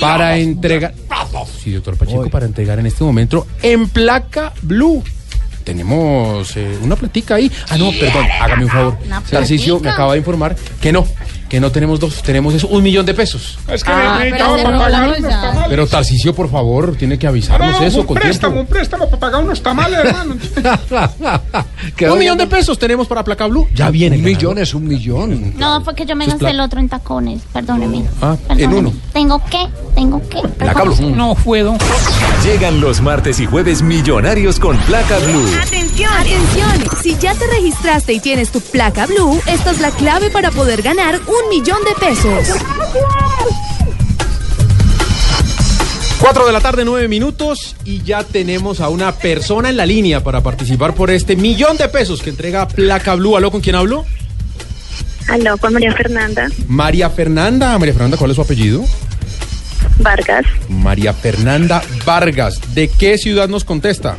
para 0.00 0.36
entregar. 0.36 0.94
Sí, 1.62 1.72
doctor 1.72 1.96
Pacheco, 1.96 2.28
para 2.30 2.46
entregar 2.46 2.78
en 2.78 2.86
este 2.86 3.02
momento 3.04 3.46
en 3.62 3.88
placa 3.88 4.52
blue. 4.62 5.02
Tenemos 5.64 6.56
eh, 6.56 6.78
una 6.82 6.94
platica 6.94 7.36
ahí. 7.36 7.50
Ah, 7.70 7.78
no, 7.78 7.90
perdón, 7.98 8.26
hágame 8.40 8.64
un 8.64 8.70
favor. 8.70 8.98
¿Una 9.06 9.20
Tarcicio 9.22 9.80
me 9.80 9.90
acaba 9.90 10.12
de 10.12 10.18
informar 10.18 10.54
que 10.80 10.92
no, 10.92 11.06
que 11.48 11.58
no 11.60 11.72
tenemos 11.72 11.98
dos, 12.00 12.22
tenemos 12.22 12.52
es 12.54 12.64
un 12.64 12.82
millón 12.82 13.06
de 13.06 13.14
pesos. 13.14 13.58
Es 13.68 13.82
que 13.82 13.90
Ah, 13.90 14.18
necesitaba 14.18 14.56
pero 14.56 14.58
se 14.58 14.64
para 14.64 14.78
pagar 14.78 15.08
unos 15.08 15.20
ya. 15.20 15.40
tamales. 15.40 15.66
Pero 15.70 15.86
Tarcicio, 15.86 16.34
por 16.34 16.50
favor, 16.50 16.96
tiene 16.96 17.18
que 17.18 17.26
avisarnos 17.26 17.80
no, 17.80 17.86
eso 17.86 18.00
un 18.00 18.06
con 18.06 18.16
préstamo, 18.18 18.54
tiempo. 18.54 18.60
un 18.70 18.76
préstamo 18.76 19.04
para 19.08 19.20
pagar 19.20 19.42
unos 19.44 19.62
tamales, 19.62 19.98
hermano. 20.04 20.36
Un 22.12 22.18
millón 22.18 22.38
de 22.38 22.46
pesos 22.46 22.78
tenemos 22.78 23.06
para 23.06 23.22
placa 23.24 23.46
blue. 23.46 23.68
Ya 23.74 23.90
viene. 23.90 24.16
Un 24.16 24.22
millón 24.24 24.58
es 24.58 24.74
un 24.74 24.86
millón. 24.86 25.54
No, 25.58 25.82
fue 25.82 25.94
que 25.94 26.04
yo 26.06 26.16
me 26.16 26.24
Sus 26.24 26.34
gasté 26.34 26.44
pla- 26.46 26.50
el 26.50 26.60
otro 26.60 26.80
en 26.80 26.88
tacones. 26.88 27.40
Perdóneme. 27.52 28.04
Ah, 28.20 28.36
en 28.48 28.56
Perdóneme. 28.56 28.76
uno. 28.78 28.92
Tengo 29.12 29.42
que, 29.46 29.66
tengo 29.94 30.20
que. 30.28 30.46
Placa 30.48 30.82
blue. 30.82 31.10
No 31.10 31.34
puedo. 31.34 31.76
Llegan 32.44 32.80
los 32.80 33.00
martes 33.00 33.38
y 33.40 33.46
jueves 33.46 33.82
millonarios 33.82 34.58
con 34.58 34.76
placa 34.78 35.18
blue. 35.18 35.46
Atención, 35.62 36.12
atención. 36.12 36.84
Si 37.02 37.16
ya 37.18 37.34
te 37.34 37.46
registraste 37.46 38.12
y 38.12 38.20
tienes 38.20 38.50
tu 38.50 38.60
placa 38.60 39.06
blue, 39.06 39.40
esta 39.46 39.70
es 39.70 39.80
la 39.80 39.90
clave 39.90 40.30
para 40.30 40.50
poder 40.50 40.82
ganar 40.82 41.20
un 41.26 41.48
millón 41.50 41.78
de 41.84 42.06
pesos. 42.06 42.48
4 46.20 46.46
de 46.46 46.52
la 46.52 46.60
tarde, 46.60 46.84
9 46.86 47.06
minutos 47.06 47.76
y 47.84 48.02
ya 48.02 48.24
tenemos 48.24 48.80
a 48.80 48.88
una 48.88 49.12
persona 49.12 49.68
en 49.68 49.76
la 49.76 49.84
línea 49.84 50.24
para 50.24 50.42
participar 50.42 50.94
por 50.94 51.10
este 51.10 51.36
millón 51.36 51.76
de 51.76 51.88
pesos 51.88 52.22
que 52.22 52.30
entrega 52.30 52.66
Placa 52.66 53.14
Blue. 53.14 53.36
¿Aló? 53.36 53.50
¿Con 53.50 53.60
quién 53.60 53.76
hablo? 53.76 54.06
Aló, 55.28 55.56
con 55.58 55.72
María 55.74 55.92
Fernanda 55.94 56.48
María 56.66 57.10
Fernanda. 57.10 57.78
María 57.78 57.92
Fernanda, 57.92 58.16
¿cuál 58.16 58.30
es 58.30 58.36
su 58.36 58.42
apellido? 58.42 58.84
Vargas, 59.98 60.44
María 60.68 61.12
Fernanda 61.12 61.82
Vargas. 62.04 62.74
¿De 62.74 62.88
qué 62.88 63.18
ciudad 63.18 63.48
nos 63.48 63.64
contesta? 63.64 64.16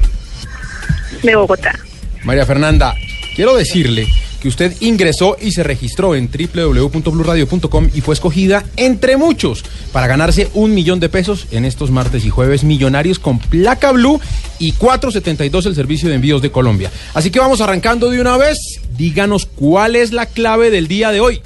De 1.25 1.35
Bogotá. 1.35 1.77
María 2.23 2.45
Fernanda, 2.45 2.95
quiero 3.35 3.55
decirle 3.55 4.07
que 4.41 4.49
usted 4.49 4.73
ingresó 4.79 5.37
y 5.41 5.51
se 5.51 5.63
registró 5.63 6.13
en 6.13 6.29
www.bluradio.com 6.29 7.89
y 7.93 8.01
fue 8.01 8.13
escogida 8.13 8.63
entre 8.77 9.17
muchos 9.17 9.65
para 9.91 10.05
ganarse 10.05 10.49
un 10.53 10.73
millón 10.75 10.99
de 10.99 11.09
pesos 11.09 11.47
en 11.51 11.65
estos 11.65 11.89
martes 11.89 12.25
y 12.25 12.29
jueves 12.29 12.63
millonarios 12.63 13.17
con 13.17 13.39
placa 13.39 13.91
blue 13.91 14.21
y 14.59 14.73
472 14.73 15.65
el 15.65 15.73
servicio 15.73 16.09
de 16.09 16.15
envíos 16.15 16.43
de 16.43 16.51
Colombia. 16.51 16.91
Así 17.15 17.31
que 17.31 17.39
vamos 17.39 17.59
arrancando 17.61 18.11
de 18.11 18.21
una 18.21 18.37
vez. 18.37 18.57
Díganos 18.95 19.47
cuál 19.47 19.95
es 19.95 20.11
la 20.11 20.27
clave 20.27 20.69
del 20.69 20.87
día 20.87 21.11
de 21.11 21.21
hoy. 21.21 21.41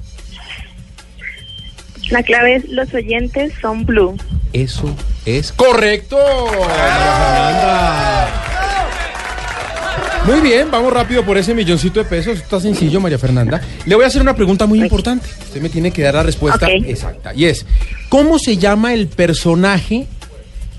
La 2.10 2.24
clave 2.24 2.56
es 2.56 2.70
los 2.70 2.94
oyentes 2.94 3.54
son 3.62 3.86
blue. 3.86 4.18
Eso 4.52 4.94
es 5.26 5.52
correcto. 5.52 6.18
María 6.18 7.16
Fernanda. 7.18 8.59
Muy 10.30 10.42
bien, 10.42 10.70
vamos 10.70 10.94
rápido 10.94 11.26
por 11.26 11.40
ese 11.40 11.56
milloncito 11.56 12.00
de 12.00 12.06
pesos. 12.06 12.38
Está 12.38 12.60
sencillo, 12.60 13.00
María 13.02 13.18
Fernanda. 13.18 13.60
Le 13.88 13.96
voy 13.96 14.04
a 14.04 14.08
hacer 14.08 14.22
una 14.22 14.36
pregunta 14.36 14.68
muy 14.68 14.80
importante. 14.80 15.28
Usted 15.42 15.60
me 15.60 15.70
tiene 15.70 15.90
que 15.92 16.04
dar 16.04 16.14
la 16.14 16.22
respuesta 16.22 16.68
exacta. 16.68 17.34
Y 17.34 17.46
es, 17.46 17.66
¿cómo 18.10 18.38
se 18.38 18.58
llama 18.58 18.94
el 18.94 19.08
personaje 19.08 20.06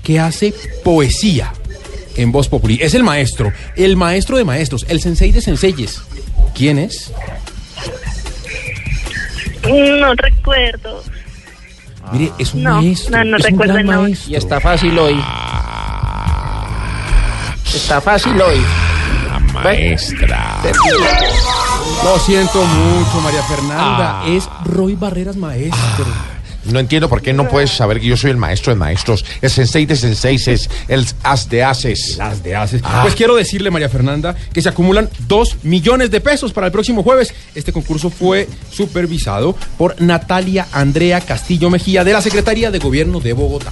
que 0.03 0.19
hace 0.21 0.53
poesía 0.85 1.51
en 2.15 2.31
Voz 2.31 2.47
Populi? 2.47 2.79
Es 2.81 2.93
el 2.93 3.03
maestro, 3.03 3.51
el 3.75 3.97
maestro 3.97 4.37
de 4.37 4.45
maestros, 4.45 4.85
el 4.87 5.01
sensei 5.01 5.33
de 5.33 5.41
senseyes. 5.41 6.01
¿Quién 6.55 6.79
es? 6.79 7.11
No 9.67 10.13
recuerdo. 10.15 11.03
Mire, 12.13 12.31
es 12.39 12.53
un 12.53 12.63
No, 12.63 12.75
maestro. 12.81 13.17
no, 13.17 13.23
no 13.25 13.37
es 13.37 13.43
un 13.43 13.51
recuerdo 13.51 13.73
gran 13.73 13.85
maestro. 13.85 14.31
Y 14.31 14.35
está 14.35 14.61
fácil 14.61 14.97
hoy. 14.97 15.21
Está 17.75 17.99
fácil 17.99 18.41
hoy. 18.41 18.61
Maestra. 19.63 20.61
Lo 22.03 22.19
siento 22.19 22.63
mucho, 22.63 23.21
María 23.21 23.43
Fernanda. 23.43 24.21
Ah. 24.21 24.25
Es 24.27 24.49
Roy 24.65 24.95
Barreras 24.95 25.35
Maestro. 25.35 26.05
No 26.65 26.79
entiendo 26.79 27.09
por 27.09 27.21
qué 27.21 27.33
no 27.33 27.47
puedes 27.47 27.71
saber 27.71 27.99
que 27.99 28.07
yo 28.07 28.17
soy 28.17 28.31
el 28.31 28.37
maestro 28.37 28.71
de 28.71 28.79
maestros, 28.79 29.25
el 29.41 29.49
sensei 29.49 29.85
de 29.85 29.95
senseis, 29.95 30.69
el 30.87 31.05
as 31.23 31.49
de 31.49 31.63
haces. 31.63 32.17
Las 32.17 32.43
de 32.43 32.55
haces. 32.55 32.81
Pues 33.01 33.15
quiero 33.15 33.35
decirle, 33.35 33.71
María 33.71 33.89
Fernanda, 33.89 34.35
que 34.53 34.61
se 34.61 34.69
acumulan 34.69 35.09
dos 35.27 35.57
millones 35.63 36.11
de 36.11 36.21
pesos 36.21 36.53
para 36.53 36.67
el 36.67 36.71
próximo 36.71 37.01
jueves. 37.03 37.33
Este 37.55 37.73
concurso 37.73 38.09
fue 38.09 38.47
supervisado 38.71 39.55
por 39.77 39.99
Natalia 40.01 40.67
Andrea 40.71 41.21
Castillo 41.21 41.69
Mejía 41.69 42.03
de 42.03 42.13
la 42.13 42.21
Secretaría 42.21 42.69
de 42.69 42.79
Gobierno 42.79 43.19
de 43.19 43.33
Bogotá. 43.33 43.71